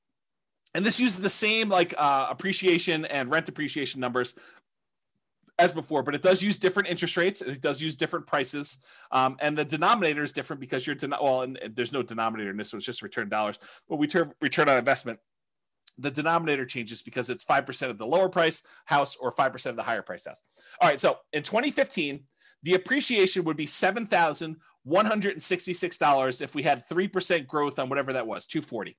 and 0.74 0.86
this 0.86 1.00
uses 1.00 1.22
the 1.22 1.30
same 1.30 1.70
like 1.70 1.94
uh, 1.98 2.28
appreciation 2.30 3.06
and 3.06 3.30
rent 3.30 3.50
appreciation 3.50 4.02
numbers 4.02 4.36
as 5.60 5.74
before, 5.74 6.02
but 6.02 6.16
it 6.16 6.22
does 6.22 6.42
use 6.42 6.58
different 6.58 6.90
interest 6.90 7.16
rates. 7.16 7.42
It 7.42 7.62
does 7.62 7.82
use 7.82 7.96
different 7.96 8.26
prices, 8.26 8.78
um, 9.12 9.38
and 9.40 9.58
the 9.58 9.66
denominator 9.66 10.24
is 10.24 10.34
different 10.34 10.60
because 10.60 10.88
you're 10.88 10.96
den- 10.96 11.14
well, 11.22 11.44
and 11.44 11.60
there's 11.76 11.94
no 11.94 12.02
denominator 12.02 12.50
in 12.50 12.58
this, 12.58 12.72
so 12.72 12.78
it's 12.78 12.86
just 12.86 13.02
return 13.04 13.30
dollars. 13.30 13.60
But 13.88 13.98
we 13.98 14.08
turn 14.08 14.32
return 14.42 14.68
on 14.68 14.78
investment. 14.78 15.20
The 16.00 16.10
denominator 16.10 16.66
changes 16.66 17.04
because 17.04 17.30
it's 17.30 17.44
five 17.44 17.68
percent 17.68 17.92
of 17.92 18.00
the 18.00 18.08
lower 18.08 18.30
price 18.30 18.64
house 18.86 19.16
or 19.16 19.32
five 19.32 19.52
percent 19.52 19.72
of 19.72 19.78
the 19.78 19.84
higher 19.84 20.02
price 20.02 20.26
house. 20.26 20.42
All 20.82 20.90
right, 20.90 21.00
so 21.00 21.20
in 21.34 21.44
2015, 21.44 22.24
the 22.64 22.74
appreciation 22.74 23.44
would 23.44 23.58
be 23.58 23.68
seven 23.68 24.08
thousand 24.08 24.58
one 24.84 25.06
hundred 25.06 25.34
and 25.34 25.42
sixty-six 25.42 26.00
dollars 26.00 26.42
if 26.42 26.56
we 26.56 26.64
had 26.64 26.88
three 26.90 27.08
percent 27.08 27.48
growth 27.48 27.78
on 27.78 27.90
whatever 27.90 28.14
that 28.14 28.26
was, 28.26 28.48
two 28.48 28.62
forty. 28.62 28.98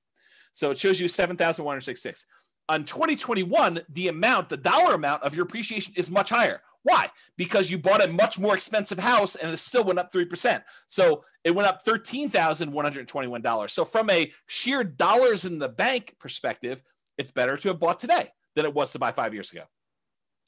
So 0.55 0.71
it 0.71 0.79
shows 0.79 0.99
you 0.99 1.07
seven 1.07 1.37
thousand 1.37 1.65
one 1.65 1.73
hundred 1.73 1.81
sixty-six 1.81 2.25
on 2.67 2.83
2021, 2.83 3.81
the 3.89 4.07
amount, 4.07 4.49
the 4.49 4.57
dollar 4.57 4.95
amount 4.95 5.23
of 5.23 5.35
your 5.35 5.45
appreciation 5.45 5.93
is 5.95 6.09
much 6.09 6.29
higher. 6.29 6.61
Why? 6.83 7.09
Because 7.37 7.69
you 7.69 7.77
bought 7.77 8.03
a 8.03 8.11
much 8.11 8.39
more 8.39 8.53
expensive 8.53 8.99
house 8.99 9.35
and 9.35 9.51
it 9.51 9.57
still 9.57 9.83
went 9.83 9.99
up 9.99 10.11
3%. 10.11 10.63
So 10.87 11.23
it 11.43 11.55
went 11.55 11.67
up 11.67 11.83
$13,121. 11.83 13.69
So, 13.69 13.85
from 13.85 14.09
a 14.09 14.31
sheer 14.47 14.83
dollars 14.83 15.45
in 15.45 15.59
the 15.59 15.69
bank 15.69 16.15
perspective, 16.19 16.83
it's 17.17 17.31
better 17.31 17.57
to 17.57 17.69
have 17.69 17.79
bought 17.79 17.99
today 17.99 18.29
than 18.55 18.65
it 18.65 18.73
was 18.73 18.91
to 18.91 18.99
buy 18.99 19.11
five 19.11 19.33
years 19.33 19.51
ago. 19.51 19.63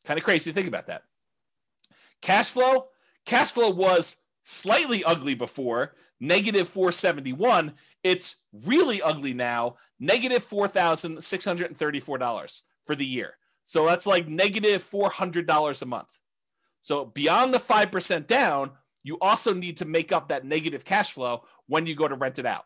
Kind 0.06 0.20
of 0.20 0.24
crazy 0.24 0.52
to 0.52 0.56
think 0.56 0.68
about 0.68 0.88
that. 0.88 1.04
Cash 2.22 2.52
flow, 2.52 2.88
cash 3.26 3.52
flow 3.52 3.72
was 3.72 4.18
slightly 4.44 5.04
ugly 5.04 5.34
before, 5.34 5.96
negative 6.20 6.68
471. 6.68 7.74
It's 8.08 8.38
really 8.54 9.02
ugly 9.02 9.34
now, 9.34 9.76
negative 10.00 10.48
$4,634 10.48 12.62
for 12.86 12.96
the 12.96 13.06
year. 13.06 13.34
So 13.66 13.86
that's 13.86 14.08
like 14.08 14.30
negative 14.30 14.82
$400 14.82 15.82
a 15.82 15.86
month. 15.86 16.18
So 16.80 17.04
beyond 17.04 17.54
the 17.54 17.58
5% 17.58 18.26
down, 18.26 18.72
you 19.04 19.18
also 19.20 19.54
need 19.54 19.76
to 19.78 19.86
make 19.86 20.14
up 20.14 20.30
that 20.30 20.46
negative 20.46 20.86
cash 20.86 21.12
flow 21.12 21.44
when 21.68 21.86
you 21.86 21.96
go 21.96 22.08
to 22.08 22.16
rent 22.16 22.40
it 22.40 22.46
out. 22.46 22.64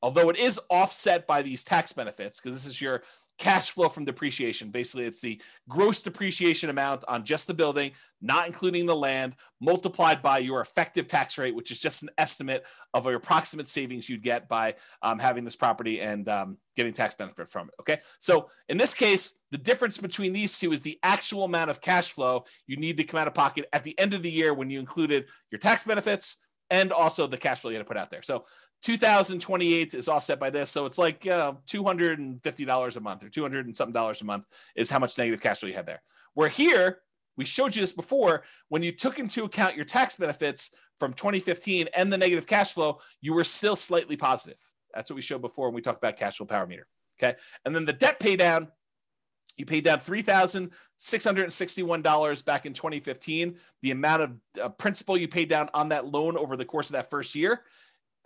Although 0.00 0.30
it 0.30 0.38
is 0.38 0.60
offset 0.70 1.26
by 1.26 1.42
these 1.42 1.64
tax 1.64 1.92
benefits, 1.92 2.40
because 2.40 2.54
this 2.54 2.66
is 2.66 2.80
your 2.80 3.02
cash 3.38 3.70
flow 3.70 3.88
from 3.88 4.04
depreciation. 4.04 4.70
Basically, 4.70 5.04
it's 5.04 5.20
the 5.20 5.40
gross 5.68 6.02
depreciation 6.02 6.70
amount 6.70 7.04
on 7.08 7.24
just 7.24 7.46
the 7.46 7.54
building, 7.54 7.92
not 8.20 8.46
including 8.46 8.86
the 8.86 8.94
land, 8.94 9.34
multiplied 9.60 10.22
by 10.22 10.38
your 10.38 10.60
effective 10.60 11.08
tax 11.08 11.36
rate, 11.38 11.54
which 11.54 11.70
is 11.70 11.80
just 11.80 12.02
an 12.02 12.10
estimate 12.18 12.64
of 12.94 13.04
your 13.04 13.16
approximate 13.16 13.66
savings 13.66 14.08
you'd 14.08 14.22
get 14.22 14.48
by 14.48 14.74
um, 15.02 15.18
having 15.18 15.44
this 15.44 15.56
property 15.56 16.00
and 16.00 16.28
um, 16.28 16.58
getting 16.76 16.92
tax 16.92 17.14
benefit 17.14 17.48
from 17.48 17.68
it. 17.68 17.74
Okay. 17.80 17.98
So 18.18 18.48
in 18.68 18.78
this 18.78 18.94
case, 18.94 19.40
the 19.50 19.58
difference 19.58 19.98
between 19.98 20.32
these 20.32 20.58
two 20.58 20.72
is 20.72 20.82
the 20.82 20.98
actual 21.02 21.44
amount 21.44 21.70
of 21.70 21.80
cash 21.80 22.12
flow 22.12 22.44
you 22.66 22.76
need 22.76 22.96
to 22.98 23.04
come 23.04 23.18
out 23.18 23.28
of 23.28 23.34
pocket 23.34 23.66
at 23.72 23.84
the 23.84 23.98
end 23.98 24.14
of 24.14 24.22
the 24.22 24.30
year 24.30 24.54
when 24.54 24.70
you 24.70 24.78
included 24.78 25.26
your 25.50 25.58
tax 25.58 25.84
benefits 25.84 26.38
and 26.70 26.90
also 26.90 27.26
the 27.26 27.36
cash 27.36 27.60
flow 27.60 27.70
you 27.70 27.76
had 27.76 27.84
to 27.84 27.88
put 27.88 27.98
out 27.98 28.10
there. 28.10 28.22
So 28.22 28.44
2028 28.82 29.94
is 29.94 30.08
offset 30.08 30.40
by 30.40 30.50
this. 30.50 30.70
So 30.70 30.86
it's 30.86 30.98
like 30.98 31.26
uh, 31.26 31.54
$250 31.66 32.96
a 32.96 33.00
month 33.00 33.24
or 33.24 33.28
200 33.28 33.66
and 33.66 33.76
something 33.76 33.92
dollars 33.92 34.20
a 34.20 34.24
month 34.24 34.46
is 34.74 34.90
how 34.90 34.98
much 34.98 35.16
negative 35.16 35.40
cash 35.40 35.60
flow 35.60 35.68
you 35.68 35.74
had 35.74 35.86
there. 35.86 36.02
Where 36.34 36.48
here, 36.48 36.98
we 37.36 37.44
showed 37.44 37.76
you 37.76 37.82
this 37.82 37.92
before, 37.92 38.42
when 38.68 38.82
you 38.82 38.92
took 38.92 39.18
into 39.18 39.44
account 39.44 39.76
your 39.76 39.84
tax 39.84 40.16
benefits 40.16 40.74
from 40.98 41.12
2015 41.14 41.88
and 41.94 42.12
the 42.12 42.18
negative 42.18 42.46
cash 42.46 42.72
flow, 42.72 42.98
you 43.20 43.34
were 43.34 43.44
still 43.44 43.76
slightly 43.76 44.16
positive. 44.16 44.58
That's 44.94 45.08
what 45.08 45.16
we 45.16 45.22
showed 45.22 45.40
before 45.40 45.68
when 45.68 45.76
we 45.76 45.80
talked 45.80 45.98
about 45.98 46.16
cash 46.16 46.36
flow 46.36 46.46
power 46.46 46.66
meter. 46.66 46.86
Okay. 47.22 47.38
And 47.64 47.74
then 47.74 47.84
the 47.84 47.92
debt 47.92 48.20
pay 48.20 48.36
down, 48.36 48.68
you 49.56 49.64
paid 49.64 49.84
down 49.84 50.00
$3,661 50.00 52.44
back 52.44 52.66
in 52.66 52.74
2015. 52.74 53.56
The 53.80 53.92
amount 53.92 54.22
of 54.22 54.32
uh, 54.60 54.68
principal 54.70 55.16
you 55.16 55.28
paid 55.28 55.48
down 55.48 55.70
on 55.72 55.90
that 55.90 56.06
loan 56.06 56.36
over 56.36 56.56
the 56.56 56.64
course 56.64 56.88
of 56.88 56.94
that 56.94 57.10
first 57.10 57.36
year 57.36 57.62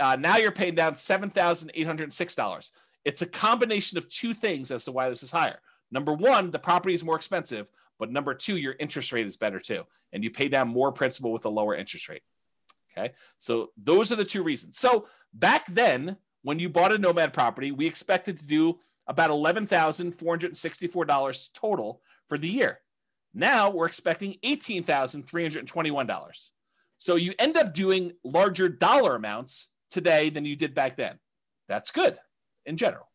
uh, 0.00 0.16
now 0.18 0.36
you're 0.36 0.52
paying 0.52 0.74
down 0.74 0.94
$7,806. 0.94 2.72
It's 3.04 3.22
a 3.22 3.26
combination 3.26 3.98
of 3.98 4.08
two 4.08 4.34
things 4.34 4.70
as 4.70 4.84
to 4.84 4.92
why 4.92 5.08
this 5.08 5.22
is 5.22 5.30
higher. 5.30 5.60
Number 5.90 6.12
one, 6.12 6.50
the 6.50 6.58
property 6.58 6.94
is 6.94 7.04
more 7.04 7.16
expensive, 7.16 7.70
but 7.98 8.10
number 8.10 8.34
two, 8.34 8.56
your 8.56 8.74
interest 8.78 9.12
rate 9.12 9.26
is 9.26 9.36
better 9.36 9.60
too. 9.60 9.84
And 10.12 10.24
you 10.24 10.30
pay 10.30 10.48
down 10.48 10.68
more 10.68 10.92
principal 10.92 11.32
with 11.32 11.44
a 11.44 11.48
lower 11.48 11.74
interest 11.74 12.08
rate. 12.08 12.22
Okay. 12.96 13.12
So 13.38 13.70
those 13.76 14.10
are 14.10 14.16
the 14.16 14.24
two 14.24 14.42
reasons. 14.42 14.78
So 14.78 15.06
back 15.32 15.66
then, 15.66 16.16
when 16.42 16.58
you 16.58 16.68
bought 16.68 16.92
a 16.92 16.98
nomad 16.98 17.32
property, 17.32 17.70
we 17.72 17.86
expected 17.86 18.36
to 18.38 18.46
do 18.46 18.78
about 19.06 19.30
$11,464 19.30 21.52
total 21.52 22.00
for 22.28 22.38
the 22.38 22.48
year. 22.48 22.80
Now 23.34 23.70
we're 23.70 23.86
expecting 23.86 24.36
$18,321. 24.44 26.48
So 26.98 27.16
you 27.16 27.34
end 27.38 27.56
up 27.56 27.72
doing 27.74 28.14
larger 28.24 28.68
dollar 28.68 29.14
amounts 29.14 29.68
today 29.88 30.30
than 30.30 30.44
you 30.44 30.56
did 30.56 30.74
back 30.74 30.96
then. 30.96 31.18
That's 31.68 31.90
good 31.90 32.18
in 32.64 32.76
general. 32.76 33.08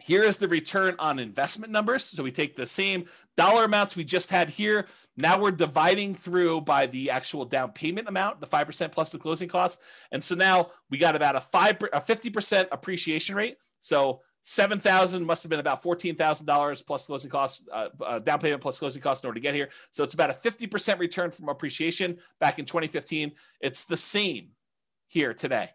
Here 0.00 0.22
is 0.22 0.38
the 0.38 0.48
return 0.48 0.94
on 0.98 1.18
investment 1.18 1.72
numbers. 1.72 2.04
So 2.04 2.22
we 2.22 2.30
take 2.30 2.54
the 2.54 2.66
same 2.66 3.06
dollar 3.36 3.64
amounts 3.64 3.96
we 3.96 4.04
just 4.04 4.30
had 4.30 4.50
here. 4.50 4.86
Now 5.16 5.40
we're 5.40 5.50
dividing 5.50 6.14
through 6.14 6.60
by 6.60 6.86
the 6.86 7.10
actual 7.10 7.44
down 7.44 7.72
payment 7.72 8.06
amount, 8.06 8.40
the 8.40 8.46
5% 8.46 8.92
plus 8.92 9.10
the 9.10 9.18
closing 9.18 9.48
costs. 9.48 9.82
And 10.12 10.22
so 10.22 10.34
now 10.34 10.68
we 10.90 10.98
got 10.98 11.16
about 11.16 11.36
a 11.36 11.40
5 11.40 11.76
a 11.92 12.00
50% 12.00 12.68
appreciation 12.70 13.34
rate. 13.34 13.56
So 13.80 14.20
7,000 14.42 15.26
must 15.26 15.42
have 15.42 15.50
been 15.50 15.58
about 15.58 15.82
$14,000 15.82 16.86
plus 16.86 17.06
closing 17.06 17.30
costs, 17.30 17.66
uh, 17.72 17.88
uh, 18.04 18.18
down 18.20 18.38
payment 18.38 18.62
plus 18.62 18.78
closing 18.78 19.02
costs 19.02 19.24
in 19.24 19.28
order 19.28 19.40
to 19.40 19.42
get 19.42 19.56
here. 19.56 19.70
So 19.90 20.04
it's 20.04 20.14
about 20.14 20.30
a 20.30 20.34
50% 20.34 21.00
return 21.00 21.32
from 21.32 21.48
appreciation 21.48 22.18
back 22.38 22.60
in 22.60 22.64
2015. 22.64 23.32
It's 23.60 23.86
the 23.86 23.96
same 23.96 24.50
here 25.08 25.34
today 25.34 25.70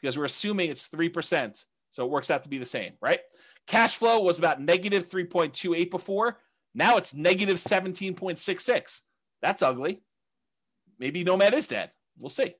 because 0.00 0.16
we're 0.18 0.24
assuming 0.24 0.70
it's 0.70 0.88
3%. 0.88 1.64
So 1.90 2.04
it 2.04 2.10
works 2.10 2.30
out 2.30 2.42
to 2.42 2.48
be 2.48 2.58
the 2.58 2.64
same, 2.64 2.92
right? 3.00 3.20
Cash 3.66 3.96
flow 3.96 4.20
was 4.20 4.38
about 4.38 4.60
negative 4.60 5.08
3.28 5.08 5.90
before. 5.90 6.38
Now 6.74 6.96
it's 6.96 7.14
negative 7.14 7.56
17.66. 7.56 9.02
That's 9.42 9.62
ugly. 9.62 10.02
Maybe 10.98 11.24
Nomad 11.24 11.54
is 11.54 11.68
dead. 11.68 11.90
We'll 12.18 12.30
see. 12.30 12.54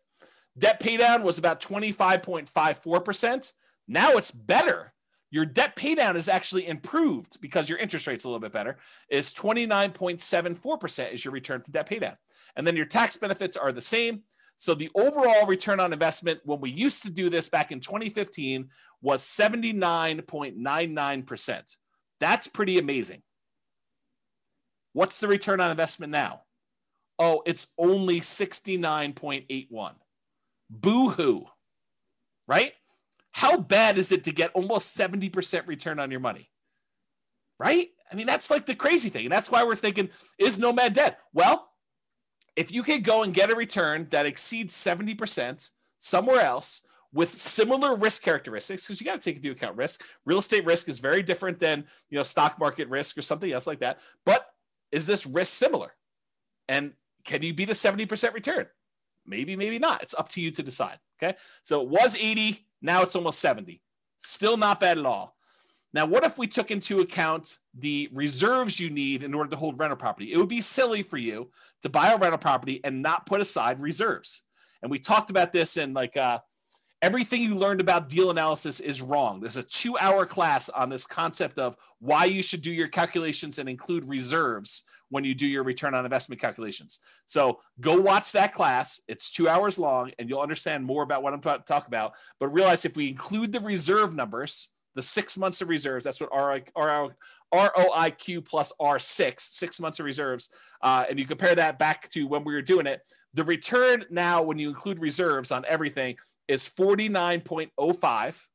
Debt 0.56 0.80
paydown 0.80 1.22
was 1.22 1.38
about 1.38 1.61
25.54%. 1.61 3.52
Now 3.86 4.12
it's 4.12 4.30
better. 4.30 4.92
Your 5.30 5.44
debt 5.44 5.76
paydown 5.76 6.16
is 6.16 6.28
actually 6.28 6.66
improved 6.66 7.40
because 7.40 7.68
your 7.68 7.78
interest 7.78 8.06
rate's 8.06 8.24
a 8.24 8.28
little 8.28 8.40
bit 8.40 8.52
better. 8.52 8.78
Is 9.11 9.32
29.74% 9.32 11.12
is 11.12 11.24
your 11.24 11.32
return 11.32 11.61
from 11.62 11.72
debt 11.72 11.88
paydown. 11.88 12.16
And 12.56 12.66
then 12.66 12.76
your 12.76 12.86
tax 12.86 13.16
benefits 13.16 13.56
are 13.56 13.72
the 13.72 13.80
same. 13.80 14.22
So 14.59 14.74
the 14.74 14.90
overall 14.94 15.46
return 15.46 15.80
on 15.80 15.92
investment 15.92 16.40
when 16.44 16.61
we 16.61 16.70
used 16.70 17.02
to 17.04 17.12
do 17.12 17.30
this 17.30 17.48
back 17.48 17.72
in 17.72 17.80
2015 17.80 18.68
was 19.00 19.22
79.99%. 19.22 21.76
That's 22.18 22.48
pretty 22.48 22.78
amazing. 22.78 23.22
What's 24.92 25.20
the 25.20 25.28
return 25.28 25.61
on 25.61 25.70
investment 25.70 26.11
now? 26.11 26.42
Oh, 27.20 27.42
it's 27.46 27.68
only 27.78 28.20
69.81. 28.20 29.94
Boo 30.70 31.09
hoo, 31.11 31.46
right? 32.48 32.72
How 33.30 33.59
bad 33.59 33.96
is 33.96 34.11
it 34.11 34.24
to 34.24 34.32
get 34.32 34.50
almost 34.54 34.98
70% 34.98 35.68
return 35.68 36.00
on 36.00 36.11
your 36.11 36.20
money? 36.20 36.50
Right? 37.61 37.90
I 38.11 38.16
mean, 38.16 38.26
that's 38.26 38.50
like 38.50 38.66
the 38.66 38.74
crazy 38.74 39.09
thing. 39.09 39.26
And 39.26 39.32
that's 39.32 39.52
why 39.52 39.62
we're 39.62 39.76
thinking, 39.76 40.11
is 40.38 40.59
Nomad 40.59 40.94
dead? 40.94 41.16
Well, 41.32 41.70
if 42.59 42.72
you 42.72 42.82
could 42.82 43.04
go 43.04 43.22
and 43.22 43.32
get 43.32 43.52
a 43.52 43.54
return 43.54 44.09
that 44.11 44.26
exceeds 44.26 44.74
70% 44.74 45.70
somewhere 45.98 46.40
else 46.40 46.82
with 47.12 47.32
similar 47.32 47.94
risk 47.94 48.24
characteristics, 48.24 48.84
because 48.84 49.00
you 49.00 49.04
got 49.04 49.14
to 49.14 49.20
take 49.20 49.36
into 49.36 49.52
account 49.52 49.76
risk. 49.76 50.02
Real 50.26 50.38
estate 50.38 50.64
risk 50.64 50.88
is 50.88 50.98
very 50.98 51.22
different 51.22 51.61
than 51.61 51.86
you 52.11 52.16
know 52.18 52.24
stock 52.24 52.59
market 52.59 52.88
risk 52.88 53.16
or 53.16 53.22
something 53.22 53.50
else 53.52 53.68
like 53.68 53.78
that. 53.78 54.00
But 54.24 54.44
is 54.90 55.06
this 55.06 55.24
risk 55.24 55.52
similar? 55.52 55.94
And 56.68 56.94
can 57.24 57.42
you 57.42 57.54
beat 57.54 57.70
a 57.70 57.74
70% 57.74 58.34
return? 58.34 58.66
Maybe, 59.24 59.54
maybe 59.54 59.78
not. 59.78 60.02
It's 60.02 60.14
up 60.18 60.28
to 60.30 60.40
you 60.40 60.50
to 60.50 60.62
decide. 60.62 60.98
Okay. 61.22 61.36
So 61.62 61.82
it 61.82 61.88
was 61.88 62.16
80, 62.16 62.66
now 62.82 63.02
it's 63.02 63.14
almost 63.14 63.38
70. 63.38 63.80
Still 64.18 64.56
not 64.56 64.80
bad 64.80 64.98
at 64.98 65.06
all. 65.06 65.36
Now, 65.95 66.05
what 66.05 66.24
if 66.24 66.36
we 66.36 66.47
took 66.47 66.70
into 66.70 67.01
account 67.01 67.59
the 67.74 68.11
reserves 68.12 68.78
you 68.78 68.91
need 68.91 69.22
in 69.22 69.34
order 69.34 69.51
to 69.51 69.57
hold 69.57 69.78
rental 69.78 69.97
property? 69.97 70.32
It 70.32 70.36
would 70.36 70.49
be 70.49 70.61
silly 70.61 71.03
for 71.03 71.16
you 71.16 71.51
to 71.82 71.89
buy 71.89 72.12
a 72.12 72.18
rental 72.18 72.39
property 72.39 72.80
and 72.84 73.03
not 73.03 73.26
put 73.26 73.41
aside 73.41 73.80
reserves. 73.80 74.43
And 74.82 74.91
we 74.91 74.99
talked 74.99 75.30
about 75.30 75.53
this 75.53 75.76
in 75.76 75.95
like 75.95 76.16
uh, 76.16 76.41
everything 77.01 77.43
you 77.43 77.55
learned 77.55 77.80
about 77.80 78.09
deal 78.09 78.30
analysis 78.30 78.80
is 78.80 79.01
wrong. 79.01 79.41
There's 79.41 79.57
a 79.57 79.62
two 79.62 79.97
hour 79.99 80.26
class 80.26 80.68
on 80.68 80.91
this 80.91 81.07
concept 81.07 81.59
of 81.59 81.76
why 82.01 82.26
you 82.26 82.43
should 82.43 82.62
do 82.62 82.72
your 82.72 82.89
calculations 82.89 83.59
and 83.59 83.68
include 83.68 84.05
reserves 84.05 84.84
when 85.11 85.24
you 85.24 85.34
do 85.34 85.47
your 85.47 85.62
return 85.62 85.95
on 85.95 86.05
investment 86.05 86.41
calculations. 86.41 87.01
So 87.24 87.61
go 87.80 87.99
watch 87.99 88.32
that 88.32 88.53
class. 88.53 89.01
It's 89.09 89.32
two 89.32 89.49
hours 89.49 89.78
long 89.78 90.12
and 90.18 90.28
you'll 90.28 90.41
understand 90.41 90.84
more 90.84 91.03
about 91.03 91.22
what 91.22 91.32
I'm 91.32 91.39
about 91.39 91.66
to 91.66 91.72
talk 91.72 91.86
about. 91.86 92.12
But 92.39 92.49
realize 92.49 92.84
if 92.84 92.97
we 92.97 93.09
include 93.09 93.53
the 93.53 93.61
reserve 93.61 94.14
numbers, 94.14 94.68
the 94.99 95.03
six 95.03 95.38
months 95.38 95.62
of 95.62 95.68
reserves, 95.68 96.05
that's 96.05 96.20
what 96.20 96.32
ROIQ 96.32 98.44
plus 98.44 98.72
R6, 98.80 99.40
six 99.40 99.78
months 99.78 100.01
of 100.01 100.07
reserves, 100.07 100.51
uh, 100.82 101.05
and 101.09 101.20
you 101.20 101.24
compare 101.24 101.55
that 101.55 101.78
back 101.78 102.11
to 102.11 102.26
when 102.26 102.42
we 102.42 102.53
were 102.53 102.62
doing 102.62 102.88
it, 102.88 103.03
the 103.32 103.44
return 103.44 104.05
now, 104.11 104.42
when 104.42 104.59
you 104.59 104.68
include 104.68 104.99
reserves 104.99 105.53
on 105.53 105.64
everything, 105.68 106.16
is 106.49 106.68
49.05 106.68 108.46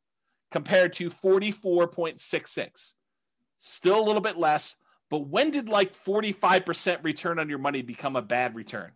compared 0.51 0.91
to 0.91 1.09
44.66. 1.09 2.95
Still 3.57 3.97
a 3.97 4.03
little 4.03 4.21
bit 4.21 4.37
less, 4.37 4.75
but 5.09 5.29
when 5.29 5.49
did 5.49 5.69
like 5.69 5.93
45% 5.93 7.05
return 7.05 7.39
on 7.39 7.47
your 7.47 7.57
money 7.57 7.81
become 7.81 8.17
a 8.17 8.21
bad 8.21 8.53
return? 8.53 8.91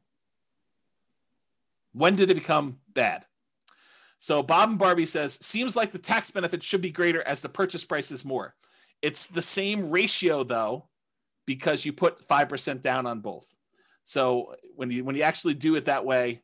When 1.93 2.18
did 2.18 2.30
it 2.30 2.36
become 2.36 2.80
bad? 2.93 3.24
So 4.20 4.41
Bob 4.41 4.70
and 4.70 4.80
Barbie 4.80 5.05
says, 5.05 5.34
seems 5.34 5.76
like 5.76 5.91
the 5.91 5.99
tax 5.99 6.32
benefit 6.32 6.63
should 6.63 6.82
be 6.82 6.91
greater 6.91 7.22
as 7.22 7.41
the 7.41 7.49
purchase 7.49 7.86
price 7.86 8.11
is 8.11 8.26
more. 8.26 8.55
It's 9.01 9.28
the 9.28 9.41
same 9.41 9.91
ratio 9.91 10.43
though, 10.43 10.88
because 11.45 11.86
you 11.86 11.93
put 11.93 12.28
5% 12.28 12.82
down 12.82 13.05
on 13.05 13.20
both. 13.22 13.55
So 14.03 14.55
when 14.76 14.89
you 14.89 15.03
when 15.03 15.15
you 15.15 15.24
actually 15.24 15.53
do 15.53 15.76
it 15.76 15.86
that 15.86 16.05
way, 16.05 16.41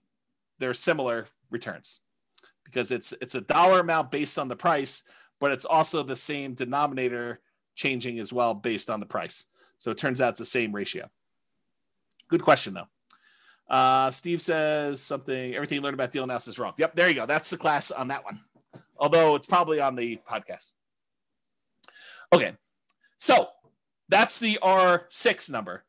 they're 0.59 0.74
similar 0.74 1.28
returns 1.49 2.01
because 2.65 2.91
it's 2.91 3.13
it's 3.21 3.36
a 3.36 3.41
dollar 3.41 3.80
amount 3.80 4.11
based 4.11 4.38
on 4.38 4.49
the 4.49 4.55
price, 4.55 5.03
but 5.39 5.51
it's 5.51 5.65
also 5.65 6.03
the 6.03 6.15
same 6.15 6.53
denominator 6.53 7.39
changing 7.76 8.19
as 8.19 8.34
well 8.34 8.53
based 8.53 8.89
on 8.89 8.99
the 8.99 9.05
price. 9.05 9.45
So 9.78 9.91
it 9.91 9.97
turns 9.97 10.21
out 10.21 10.30
it's 10.30 10.39
the 10.39 10.45
same 10.45 10.74
ratio. 10.74 11.09
Good 12.30 12.41
question, 12.41 12.74
though. 12.74 12.88
Uh, 13.70 14.11
Steve 14.11 14.41
says 14.41 15.01
something, 15.01 15.55
everything 15.55 15.78
you 15.78 15.82
learned 15.82 15.95
about 15.95 16.11
deal 16.11 16.24
analysis 16.24 16.55
is 16.55 16.59
wrong. 16.59 16.74
Yep, 16.78 16.95
there 16.95 17.07
you 17.07 17.16
go. 17.16 17.26
That's 17.26 17.49
the 17.49 17.57
class 17.57 17.91
on 17.91 18.09
that 18.09 18.24
one. 18.24 18.41
Although 18.97 19.36
it's 19.36 19.47
probably 19.47 19.80
on 19.80 19.95
the 19.95 20.20
podcast. 20.30 20.74
Okay, 22.34 22.53
so 23.18 23.47
that's 24.09 24.39
the 24.39 24.59
R6 24.61 25.49
number. 25.49 25.84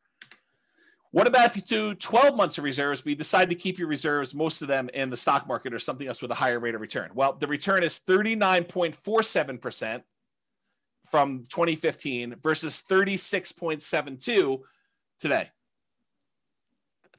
What 1.10 1.26
about 1.28 1.46
if 1.46 1.56
you 1.56 1.62
do 1.62 1.94
12 1.94 2.36
months 2.36 2.58
of 2.58 2.64
reserves, 2.64 3.04
you 3.06 3.14
decide 3.14 3.48
to 3.50 3.54
keep 3.54 3.78
your 3.78 3.86
reserves, 3.86 4.34
most 4.34 4.62
of 4.62 4.68
them 4.68 4.88
in 4.92 5.10
the 5.10 5.16
stock 5.16 5.46
market 5.46 5.72
or 5.72 5.78
something 5.78 6.08
else 6.08 6.20
with 6.20 6.32
a 6.32 6.34
higher 6.34 6.58
rate 6.58 6.74
of 6.74 6.80
return? 6.80 7.10
Well, 7.14 7.34
the 7.34 7.46
return 7.46 7.84
is 7.84 8.00
39.47% 8.00 10.02
from 11.08 11.44
2015 11.44 12.34
versus 12.42 12.82
36.72 12.90 14.60
today. 15.20 15.50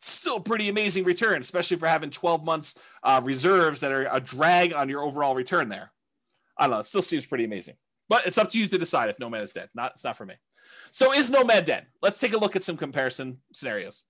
Still 0.06 0.40
pretty 0.40 0.70
amazing 0.70 1.04
return, 1.04 1.42
especially 1.42 1.78
for 1.78 1.88
having 1.88 2.12
12 2.12 2.46
months 2.46 2.78
uh, 3.02 3.22
reserves 3.24 3.80
that 3.80 3.92
are 3.92 4.08
a 4.12 4.20
drag 4.20 4.72
on 4.72 4.88
your 4.88 5.02
overall 5.02 5.34
return 5.34 5.68
there. 5.68 5.92
I 6.56 6.66
don't 6.66 6.72
know. 6.72 6.80
It 6.80 6.86
still 6.86 7.02
seems 7.02 7.26
pretty 7.26 7.44
amazing, 7.44 7.74
but 8.08 8.28
it's 8.28 8.38
up 8.38 8.50
to 8.52 8.60
you 8.60 8.68
to 8.68 8.78
decide 8.78 9.10
if 9.10 9.20
Nomad 9.20 9.42
is 9.42 9.54
dead. 9.54 9.70
Not, 9.74 9.94
it's 9.94 10.04
not 10.04 10.16
for 10.16 10.28
me. 10.28 10.36
So 10.92 11.12
is 11.12 11.32
Nomad 11.32 11.66
dead? 11.66 11.88
Let's 12.04 12.20
take 12.20 12.34
a 12.34 12.38
look 12.38 12.56
at 12.56 12.62
some 12.62 12.78
comparison 12.78 13.40
scenarios. 13.52 14.04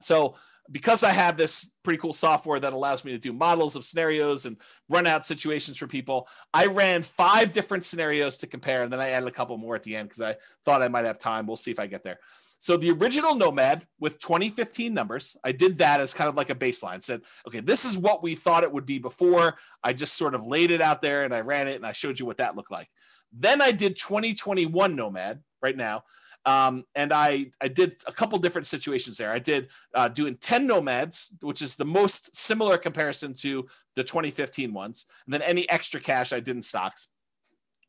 So 0.00 0.36
because 0.70 1.04
I 1.04 1.10
have 1.10 1.36
this 1.36 1.70
pretty 1.82 1.98
cool 1.98 2.14
software 2.14 2.58
that 2.58 2.72
allows 2.72 3.04
me 3.04 3.12
to 3.12 3.18
do 3.18 3.34
models 3.34 3.76
of 3.76 3.84
scenarios 3.84 4.46
and 4.46 4.56
run 4.88 5.06
out 5.06 5.26
situations 5.26 5.76
for 5.76 5.86
people, 5.86 6.28
I 6.54 6.66
ran 6.66 7.02
five 7.02 7.52
different 7.52 7.84
scenarios 7.84 8.38
to 8.38 8.46
compare, 8.46 8.82
and 8.82 8.90
then 8.90 9.00
I 9.00 9.10
added 9.10 9.28
a 9.28 9.32
couple 9.32 9.58
more 9.58 9.74
at 9.74 9.82
the 9.82 9.96
end 9.96 10.08
because 10.08 10.22
I 10.22 10.36
thought 10.64 10.80
I 10.80 10.88
might 10.88 11.04
have 11.04 11.18
time. 11.18 11.46
We'll 11.46 11.56
see 11.56 11.72
if 11.72 11.78
I 11.78 11.88
get 11.88 12.04
there. 12.04 12.20
So 12.60 12.76
the 12.76 12.90
original 12.90 13.34
Nomad 13.34 13.86
with 13.98 14.20
2015 14.20 14.94
numbers, 14.94 15.36
I 15.42 15.50
did 15.50 15.78
that 15.78 16.00
as 16.00 16.14
kind 16.14 16.28
of 16.28 16.36
like 16.36 16.50
a 16.50 16.54
baseline. 16.54 17.02
Said, 17.02 17.22
okay, 17.48 17.60
this 17.60 17.84
is 17.84 17.98
what 17.98 18.22
we 18.22 18.34
thought 18.34 18.64
it 18.64 18.72
would 18.72 18.86
be 18.86 18.98
before. 18.98 19.56
I 19.82 19.94
just 19.94 20.14
sort 20.14 20.34
of 20.34 20.46
laid 20.46 20.70
it 20.70 20.82
out 20.82 21.00
there 21.00 21.24
and 21.24 21.34
I 21.34 21.40
ran 21.40 21.68
it 21.68 21.76
and 21.76 21.86
I 21.86 21.92
showed 21.92 22.20
you 22.20 22.26
what 22.26 22.36
that 22.36 22.56
looked 22.56 22.70
like. 22.70 22.88
Then 23.32 23.62
I 23.62 23.72
did 23.72 23.96
2021 23.96 24.94
Nomad 24.94 25.42
right 25.62 25.76
now 25.76 26.04
um, 26.46 26.84
and 26.94 27.12
I, 27.12 27.50
I 27.60 27.68
did 27.68 27.96
a 28.06 28.12
couple 28.12 28.38
different 28.38 28.66
situations 28.66 29.16
there. 29.16 29.32
I 29.32 29.38
did 29.38 29.70
uh, 29.94 30.08
doing 30.08 30.36
10 30.36 30.66
nomads, 30.66 31.34
which 31.42 31.60
is 31.62 31.76
the 31.76 31.84
most 31.84 32.34
similar 32.34 32.78
comparison 32.78 33.34
to 33.40 33.66
the 33.94 34.04
2015 34.04 34.72
ones. 34.72 35.06
And 35.26 35.34
then 35.34 35.42
any 35.42 35.68
extra 35.68 36.00
cash 36.00 36.32
I 36.32 36.40
did 36.40 36.56
in 36.56 36.62
stocks, 36.62 37.08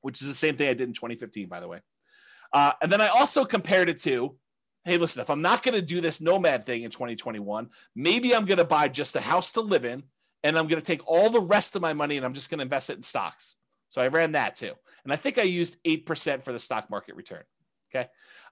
which 0.01 0.21
is 0.21 0.27
the 0.27 0.33
same 0.33 0.55
thing 0.55 0.67
I 0.67 0.73
did 0.73 0.87
in 0.87 0.93
2015, 0.93 1.47
by 1.47 1.59
the 1.59 1.67
way. 1.67 1.79
Uh, 2.53 2.73
and 2.81 2.91
then 2.91 2.99
I 2.99 3.07
also 3.07 3.45
compared 3.45 3.87
it 3.87 3.97
to 3.99 4.35
hey, 4.83 4.97
listen, 4.97 5.21
if 5.21 5.29
I'm 5.29 5.41
not 5.41 5.63
going 5.63 5.75
to 5.75 5.81
do 5.81 6.01
this 6.01 6.21
nomad 6.21 6.63
thing 6.63 6.83
in 6.83 6.91
2021, 6.91 7.69
maybe 7.95 8.35
I'm 8.35 8.45
going 8.45 8.57
to 8.57 8.65
buy 8.65 8.87
just 8.87 9.15
a 9.15 9.21
house 9.21 9.51
to 9.53 9.61
live 9.61 9.85
in 9.85 10.03
and 10.43 10.57
I'm 10.57 10.67
going 10.67 10.81
to 10.81 10.85
take 10.85 11.07
all 11.07 11.29
the 11.29 11.39
rest 11.39 11.75
of 11.75 11.81
my 11.81 11.93
money 11.93 12.17
and 12.17 12.25
I'm 12.25 12.33
just 12.33 12.49
going 12.49 12.59
to 12.59 12.63
invest 12.63 12.89
it 12.89 12.95
in 12.95 13.01
stocks. 13.01 13.57
So 13.89 14.01
I 14.01 14.07
ran 14.07 14.31
that 14.31 14.55
too. 14.55 14.73
And 15.03 15.13
I 15.13 15.17
think 15.17 15.37
I 15.37 15.43
used 15.43 15.83
8% 15.83 16.43
for 16.43 16.51
the 16.51 16.59
stock 16.59 16.89
market 16.89 17.15
return. 17.15 17.43
Okay. 17.93 18.07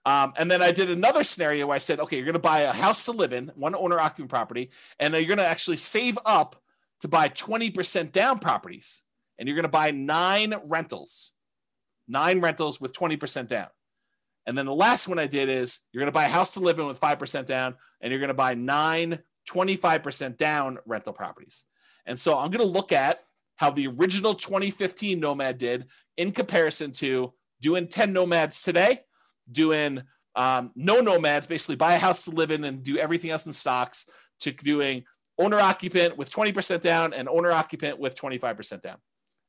Um, 0.06 0.34
and 0.38 0.52
then 0.52 0.62
I 0.62 0.72
did 0.72 0.90
another 0.90 1.24
scenario 1.24 1.68
where 1.68 1.76
I 1.76 1.80
said, 1.80 2.00
okay, 2.00 2.18
you're 2.18 2.26
going 2.26 2.34
to 2.34 2.40
buy 2.40 2.62
a 2.62 2.74
house 2.74 3.06
to 3.06 3.12
live 3.12 3.34
in, 3.34 3.52
one 3.56 3.76
owner 3.76 4.00
occupant 4.00 4.30
property, 4.30 4.70
and 5.00 5.14
you're 5.14 5.26
going 5.26 5.38
to 5.38 5.46
actually 5.46 5.78
save 5.78 6.18
up 6.26 6.62
to 7.02 7.08
buy 7.08 7.30
20% 7.30 8.12
down 8.12 8.40
properties. 8.40 9.04
And 9.38 9.48
you're 9.48 9.56
going 9.56 9.64
to 9.64 9.70
buy 9.70 9.92
nine 9.92 10.54
rentals, 10.68 11.32
nine 12.08 12.42
rentals 12.42 12.82
with 12.82 12.94
20% 12.94 13.48
down. 13.48 13.68
And 14.46 14.58
then 14.58 14.66
the 14.66 14.74
last 14.74 15.08
one 15.08 15.20
I 15.20 15.28
did 15.28 15.50
is 15.50 15.80
you're 15.92 16.02
going 16.02 16.12
to 16.12 16.16
buy 16.16 16.26
a 16.26 16.30
house 16.30 16.54
to 16.54 16.60
live 16.60 16.80
in 16.80 16.88
with 16.88 17.00
5% 17.00 17.46
down, 17.46 17.76
and 18.02 18.12
you're 18.12 18.20
going 18.20 18.30
to 18.30 18.34
buy 18.34 18.56
nine 18.56 19.20
25% 19.50 20.38
down 20.38 20.80
rental 20.86 21.14
properties. 21.14 21.66
And 22.06 22.20
so 22.20 22.38
I'm 22.38 22.52
going 22.52 22.66
to 22.66 22.72
look 22.72 22.92
at 22.92 23.22
how 23.58 23.70
the 23.72 23.88
original 23.88 24.34
2015 24.36 25.20
Nomad 25.20 25.58
did 25.58 25.86
in 26.18 26.32
comparison 26.32 26.92
to 26.94 27.34
doing 27.62 27.88
10 27.88 28.14
Nomads 28.14 28.64
today 28.64 29.00
doing 29.52 30.02
um, 30.36 30.72
no 30.76 31.02
nomads, 31.02 31.48
basically 31.48 31.76
buy 31.76 31.94
a 31.94 32.00
house 32.00 32.26
to 32.26 32.32
live 32.32 32.52
in 32.52 32.64
and 32.64 32.84
do 32.84 32.98
everything 32.98 33.32
else 33.32 33.46
in 33.46 33.54
stocks, 33.54 34.08
to 34.42 34.52
doing 34.52 35.04
owner 35.38 35.60
occupant 35.60 36.18
with 36.18 36.32
20% 36.32 36.82
down 36.82 37.14
and 37.14 37.28
owner 37.28 37.52
occupant 37.52 38.00
with 38.00 38.16
25% 38.16 38.82
down. 38.82 38.98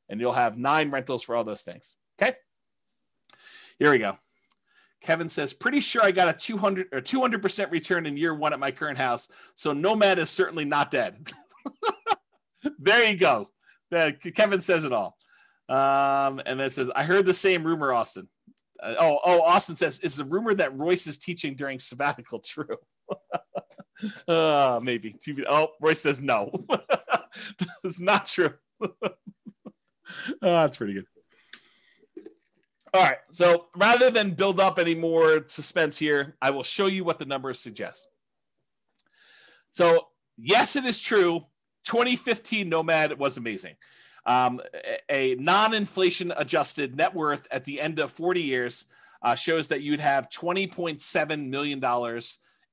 And 0.08 0.20
you'll 0.20 0.32
have 0.32 0.58
nine 0.58 0.90
rentals 0.90 1.22
for 1.22 1.36
all 1.36 1.44
those 1.44 1.62
things. 1.62 1.96
Okay. 2.20 2.34
Here 3.78 3.90
we 3.90 3.98
go. 3.98 4.16
Kevin 5.00 5.28
says, 5.28 5.52
pretty 5.52 5.80
sure 5.80 6.02
I 6.02 6.10
got 6.10 6.28
a 6.28 6.32
200 6.32 6.88
or 6.92 7.00
200% 7.00 7.70
return 7.70 8.06
in 8.06 8.16
year 8.16 8.34
one 8.34 8.52
at 8.52 8.58
my 8.58 8.70
current 8.70 8.98
house. 8.98 9.28
So 9.54 9.72
Nomad 9.72 10.18
is 10.18 10.30
certainly 10.30 10.64
not 10.64 10.90
dead. 10.90 11.28
there 12.78 13.10
you 13.10 13.16
go. 13.16 13.48
Kevin 14.34 14.60
says 14.60 14.84
it 14.84 14.92
all. 14.92 15.16
Um, 15.68 16.40
and 16.44 16.58
then 16.58 16.68
says, 16.70 16.90
I 16.94 17.04
heard 17.04 17.24
the 17.24 17.32
same 17.32 17.64
rumor, 17.64 17.92
Austin. 17.92 18.28
Uh, 18.82 18.94
oh, 18.98 19.20
oh, 19.24 19.42
Austin 19.42 19.76
says, 19.76 20.00
is 20.00 20.16
the 20.16 20.24
rumor 20.24 20.54
that 20.54 20.78
Royce 20.78 21.06
is 21.06 21.18
teaching 21.18 21.54
during 21.54 21.78
sabbatical 21.78 22.40
true? 22.44 22.76
uh, 24.28 24.80
maybe. 24.82 25.16
Oh, 25.48 25.68
Royce 25.80 26.00
says 26.00 26.20
no. 26.20 26.50
It's 27.84 28.00
not 28.00 28.26
true. 28.26 28.54
oh, 28.82 28.90
that's 30.40 30.76
pretty 30.76 30.94
good. 30.94 31.06
All 32.92 33.02
right. 33.02 33.18
So 33.30 33.66
rather 33.76 34.10
than 34.10 34.32
build 34.32 34.58
up 34.58 34.78
any 34.78 34.94
more 34.94 35.44
suspense 35.46 35.98
here, 35.98 36.36
I 36.42 36.50
will 36.50 36.62
show 36.62 36.86
you 36.86 37.04
what 37.04 37.18
the 37.18 37.24
numbers 37.24 37.60
suggest. 37.60 38.08
So, 39.70 40.08
yes, 40.36 40.74
it 40.74 40.84
is 40.84 41.00
true. 41.00 41.46
2015 41.84 42.68
Nomad 42.68 43.18
was 43.18 43.36
amazing. 43.36 43.76
Um, 44.26 44.60
a 45.08 45.36
non 45.36 45.72
inflation 45.72 46.32
adjusted 46.36 46.96
net 46.96 47.14
worth 47.14 47.46
at 47.50 47.64
the 47.64 47.80
end 47.80 47.98
of 47.98 48.10
40 48.10 48.42
years 48.42 48.86
uh, 49.22 49.34
shows 49.34 49.68
that 49.68 49.82
you'd 49.82 50.00
have 50.00 50.28
$20.7 50.28 51.48
million 51.48 52.20